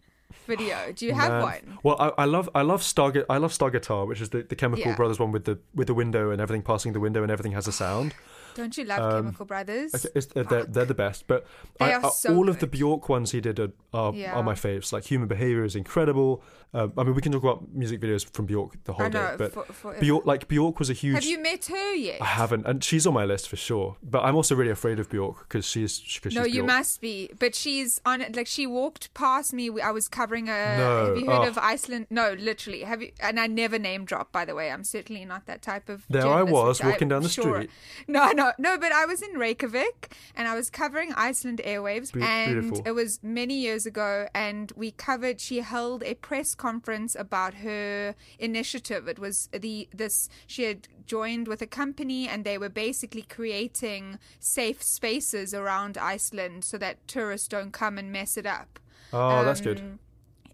video? 0.47 0.93
Do 0.95 1.07
you 1.07 1.15
have 1.15 1.31
man. 1.33 1.43
one? 1.43 1.79
Well, 1.83 1.97
I, 1.99 2.23
I 2.23 2.25
love 2.25 2.49
I 2.55 2.63
love 2.63 2.83
Star 2.83 3.13
I 3.29 3.39
love 3.39 3.53
Star 3.53 3.71
Guitar, 3.71 4.07
which 4.07 4.21
is 4.21 4.31
the, 4.31 4.43
the 4.43 4.57
Chemical 4.57 4.87
Yeah. 4.87 4.97
Brothers 4.97 5.19
one 5.19 5.33
with 5.33 5.45
the 5.45 5.59
with 5.75 5.87
the 5.87 5.95
window 5.95 6.31
and 6.31 6.41
everything 6.41 6.63
passing 6.63 6.93
the 6.93 7.01
window 7.01 7.23
and 7.23 7.31
everything 7.31 7.53
has 7.53 7.67
a 7.69 7.73
sound. 7.73 8.15
Don't 8.55 8.77
you 8.77 8.85
love 8.85 9.01
Um, 9.01 9.25
Chemical 9.25 9.47
Brothers? 9.47 9.95
Okay, 9.95 10.21
uh, 10.37 10.43
they're, 10.43 10.65
they're 10.65 10.85
the 10.85 10.95
best, 10.95 11.27
but 11.27 11.47
I, 11.81 11.95
uh, 11.95 12.11
so 12.11 12.35
all 12.37 12.49
of 12.49 12.59
the. 12.59 12.73
Bjork 12.73 13.09
ones 13.09 13.33
he 13.33 13.41
did 13.41 13.61
are 13.61 13.73
are, 13.93 14.15
Yeah. 14.15 14.33
are 14.33 14.43
my 14.43 14.55
faves. 14.55 14.93
Like 14.93 15.05
Human 15.05 15.29
Behavior 15.29 15.65
is 15.65 15.77
incredible. 15.77 16.43
Um, 16.75 16.95
I 16.97 17.03
mean, 17.05 17.15
we 17.15 17.21
can 17.21 17.33
talk 17.33 17.43
about 17.43 17.69
music 17.75 18.01
videos 18.01 18.25
from 18.35 18.47
Bjork 18.47 18.83
the 18.85 18.95
whole 18.95 19.11
know. 19.11 19.29
day, 19.31 19.35
but 19.37 19.53
for, 19.53 19.65
for, 19.65 19.95
Bjork 20.01 20.25
like 20.25 20.49
Bjork 20.49 20.79
was 20.79 20.89
a 20.89 20.95
huge. 20.95 21.17
have 21.17 21.25
you 21.25 21.39
met 21.39 21.67
her 21.67 21.95
yet? 21.95 22.23
I 22.23 22.25
haven't, 22.25 22.67
and 22.67 22.83
she's 22.83 23.07
on 23.07 23.13
my 23.13 23.27
list 23.27 23.51
for 23.51 23.57
sure. 23.57 23.97
But 24.03 24.25
I'm 24.25 24.35
also 24.35 24.55
really 24.55 24.71
afraid 24.71 24.99
of 24.99 25.11
Bjork 25.11 25.41
because 25.41 25.67
she's 25.67 26.01
because 26.01 26.35
no, 26.35 26.45
she's 26.45 26.55
you 26.55 26.63
Bjork. 26.63 26.77
must 26.79 27.01
be. 27.03 27.31
But 27.39 27.55
she's 27.55 28.01
on 28.07 28.23
it. 28.23 28.35
Like 28.35 28.47
she 28.47 28.67
walked 28.67 29.13
past 29.13 29.53
me. 29.53 29.69
I 29.83 29.91
was 29.91 30.09
covering 30.09 30.49
a. 30.49 30.79
No, 30.79 31.07
Have 31.09 31.19
you 31.19 31.27
heard 31.27 31.45
oh. 31.45 31.49
of 31.49 31.59
Iceland? 31.59 32.07
No, 32.09 32.33
literally. 32.39 32.85
Have 32.85 33.03
you? 33.03 33.13
And 33.21 33.39
I 33.39 33.49
never 33.49 33.79
name 33.79 34.07
drop. 34.07 34.33
By 34.33 34.47
the 34.47 34.55
way, 34.55 34.71
I'm 34.71 34.85
certainly 34.85 35.27
not 35.27 35.45
that 35.45 35.61
type 35.61 35.91
of. 35.91 36.07
There 36.09 36.27
I 36.27 36.43
was, 36.43 36.83
walking 36.83 37.09
down 37.09 37.23
the 37.23 37.29
sure- 37.29 37.55
street. 37.55 37.71
No, 38.09 38.31
no, 38.33 38.42
no. 38.59 38.77
But 38.79 38.93
I 38.93 39.05
was 39.07 39.23
in 39.23 39.39
Reykjavik 39.39 40.15
and 40.37 40.49
I 40.49 40.55
was 40.55 40.71
covering 40.71 41.13
Iceland 41.15 41.61
airwaves, 41.65 42.13
Be- 42.13 42.23
and 42.23 42.61
beautiful. 42.63 42.83
it 42.87 42.93
was 42.93 43.21
many 43.23 43.55
years 43.55 43.87
ago. 43.87 44.27
And 44.35 44.73
we 44.77 44.91
covered. 44.91 45.41
She 45.41 45.59
held 45.61 46.03
a 46.03 46.15
press 46.15 46.55
conference 46.55 47.15
about 47.15 47.55
her 47.55 48.15
initiative. 48.39 49.09
It 49.09 49.19
was 49.19 49.49
the 49.53 49.89
this. 49.95 50.29
She 50.47 50.65
had 50.65 50.89
joined 51.07 51.49
with 51.49 51.63
a 51.63 51.67
company, 51.67 52.29
and 52.29 52.45
they 52.45 52.59
were 52.59 52.69
basically 52.69 53.23
creating 53.23 54.19
safe 54.39 54.83
spaces 54.83 55.53
around 55.55 55.97
Iceland 55.99 56.65
so 56.65 56.79
that 56.79 57.07
tourists 57.09 57.49
don't 57.49 57.73
come 57.73 57.99
and 57.99 58.11
mess 58.13 58.37
it 58.37 58.47
up 58.47 58.79
Oh, 59.13 59.45
that's 59.45 59.61
good. 59.61 59.81
um, 59.81 59.99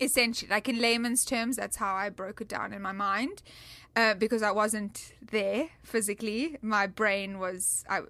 essentially 0.01 0.49
like 0.49 0.69
in 0.69 0.81
layman's 0.81 1.25
terms 1.25 1.57
that's 1.57 1.77
how 1.79 1.93
i 1.95 2.09
broke 2.09 2.41
it 2.41 2.47
down 2.49 2.73
in 2.73 2.81
my 2.81 2.93
mind 2.93 3.43
uh, 3.97 4.15
because 4.15 4.43
i 4.43 4.51
wasn't 4.51 5.13
there 5.31 5.69
physically 5.83 6.57
my 6.63 6.87
brain 6.87 7.39
was 7.39 7.85
I, 7.89 8.01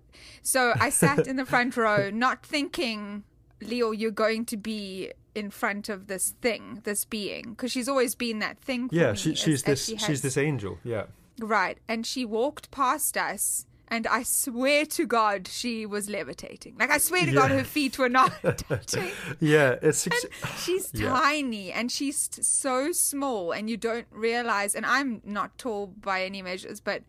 so 0.42 0.74
i 0.80 0.90
sat 0.90 1.26
in 1.26 1.36
the 1.36 1.46
front 1.52 1.76
row 1.76 2.10
not 2.10 2.44
thinking 2.44 3.24
leo 3.60 3.90
you're 3.90 4.10
going 4.10 4.44
to 4.46 4.56
be 4.56 5.12
in 5.34 5.50
front 5.50 5.88
of 5.88 6.08
this 6.08 6.34
thing 6.40 6.80
this 6.84 7.04
being 7.04 7.50
because 7.50 7.70
she's 7.70 7.88
always 7.88 8.14
been 8.14 8.40
that 8.40 8.58
thing 8.58 8.88
for 8.88 8.94
Yeah, 8.94 9.14
she, 9.14 9.34
she's 9.34 9.62
as 9.62 9.62
this 9.62 9.86
she 9.86 9.96
she's 9.96 10.20
this 10.22 10.36
angel. 10.36 10.78
Yeah. 10.82 11.04
right 11.38 11.78
and 11.86 12.04
she 12.04 12.24
walked 12.24 12.70
past 12.70 13.16
us 13.16 13.66
and 13.90 14.06
I 14.06 14.22
swear 14.22 14.86
to 14.86 15.06
God, 15.06 15.48
she 15.48 15.86
was 15.86 16.08
levitating. 16.08 16.76
Like 16.78 16.90
I 16.90 16.98
swear 16.98 17.24
to 17.26 17.32
God, 17.32 17.50
her 17.50 17.64
feet 17.64 17.98
were 17.98 18.08
not 18.08 18.32
touching. 18.68 19.10
Yeah, 19.40 19.76
it's 19.82 20.06
ex- 20.06 20.26
She's 20.64 20.90
Yeah. 20.94 21.08
tiny 21.10 21.72
and 21.72 21.90
she's 21.90 22.28
so 22.40 22.92
small, 22.92 23.52
and 23.52 23.68
you 23.68 23.76
don't 23.76 24.06
realize. 24.10 24.74
And 24.74 24.84
I'm 24.86 25.20
not 25.24 25.56
tall 25.58 25.88
by 25.88 26.24
any 26.24 26.42
measures, 26.42 26.80
but 26.80 27.02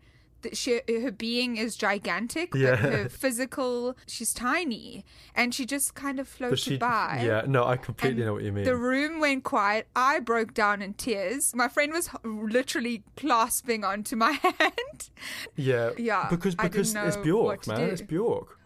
she, 0.52 0.80
her 0.88 1.10
being 1.10 1.56
is 1.56 1.76
gigantic. 1.76 2.54
Yeah. 2.54 2.70
But 2.70 2.78
her 2.80 3.08
physical, 3.24 3.96
she's 4.06 4.32
tiny, 4.32 5.04
and 5.34 5.54
she 5.54 5.66
just 5.66 5.94
kind 5.94 6.18
of 6.20 6.28
floated 6.28 6.58
she 6.58 6.76
by. 6.76 7.22
Yeah, 7.24 7.42
no, 7.46 7.64
I 7.66 7.76
completely 7.76 8.22
And 8.22 8.26
know 8.26 8.32
what 8.34 8.42
you 8.42 8.52
mean. 8.52 8.64
The 8.64 8.76
room 8.76 9.20
went 9.20 9.44
quiet. 9.44 9.88
I 9.96 10.20
broke 10.20 10.54
down 10.54 10.82
in 10.82 10.94
tears. 10.94 11.54
My 11.54 11.68
friend 11.68 11.92
was 11.92 12.08
literally 12.24 13.02
clasping 13.16 13.84
onto 13.84 14.16
my 14.16 14.32
hand. 14.58 15.10
yeah. 15.56 15.90
Yeah, 15.98 16.26
Because 16.30 16.54
because 16.54 16.94
it's 16.94 17.16
Bjork, 17.16 17.66
man. 17.66 17.80
It's 17.80 18.02
Bjork. 18.02 18.58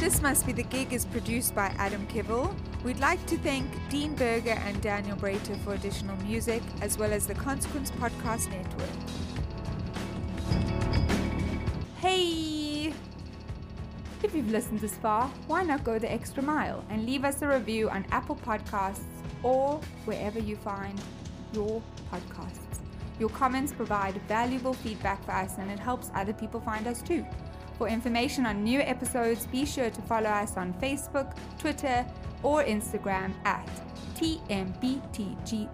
This 0.00 0.22
Must 0.22 0.46
Be 0.46 0.52
the 0.52 0.62
Gig 0.62 0.94
is 0.94 1.04
produced 1.04 1.54
by 1.54 1.66
Adam 1.76 2.06
Kivel. 2.06 2.54
We'd 2.82 3.00
like 3.00 3.24
to 3.26 3.36
thank 3.36 3.66
Dean 3.90 4.14
Berger 4.14 4.58
and 4.64 4.80
Daniel 4.80 5.14
Brater 5.14 5.62
for 5.62 5.74
additional 5.74 6.16
music, 6.24 6.62
as 6.80 6.96
well 6.96 7.12
as 7.12 7.26
the 7.26 7.34
Consequence 7.34 7.90
Podcast 7.90 8.48
Network. 8.48 8.88
Hey! 11.98 12.94
If 14.22 14.34
you've 14.34 14.50
listened 14.50 14.80
this 14.80 14.96
far, 14.96 15.26
why 15.46 15.64
not 15.64 15.84
go 15.84 15.98
the 15.98 16.10
extra 16.10 16.42
mile 16.42 16.82
and 16.88 17.04
leave 17.04 17.22
us 17.22 17.42
a 17.42 17.48
review 17.48 17.90
on 17.90 18.06
Apple 18.10 18.36
Podcasts 18.36 19.04
or 19.42 19.82
wherever 20.06 20.38
you 20.38 20.56
find 20.56 20.98
your 21.52 21.82
podcasts? 22.10 22.80
Your 23.18 23.28
comments 23.28 23.74
provide 23.74 24.14
valuable 24.26 24.72
feedback 24.72 25.22
for 25.26 25.32
us 25.32 25.58
and 25.58 25.70
it 25.70 25.78
helps 25.78 26.10
other 26.14 26.32
people 26.32 26.58
find 26.58 26.86
us 26.86 27.02
too. 27.02 27.22
For 27.80 27.88
information 27.88 28.44
on 28.44 28.62
new 28.62 28.80
episodes, 28.80 29.46
be 29.46 29.64
sure 29.64 29.88
to 29.88 30.02
follow 30.02 30.28
us 30.28 30.58
on 30.58 30.74
Facebook, 30.74 31.34
Twitter, 31.58 32.04
or 32.42 32.62
Instagram 32.62 33.32
at 33.46 33.66
TMBTGPod. 34.16 35.64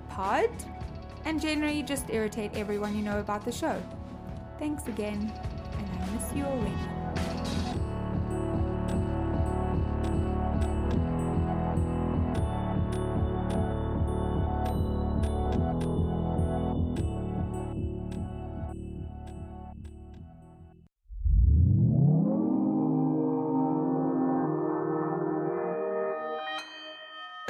And 1.25 1.41
generally 1.41 1.83
just 1.83 2.09
irritate 2.09 2.53
everyone 2.55 2.97
you 2.97 3.03
know 3.03 3.19
about 3.19 3.45
the 3.45 3.51
show. 3.51 3.83
Thanks 4.61 4.87
again, 4.87 5.33
and 5.79 5.91
I 6.01 6.11
miss 6.15 6.33
you 6.33 6.45
already. 6.45 7.86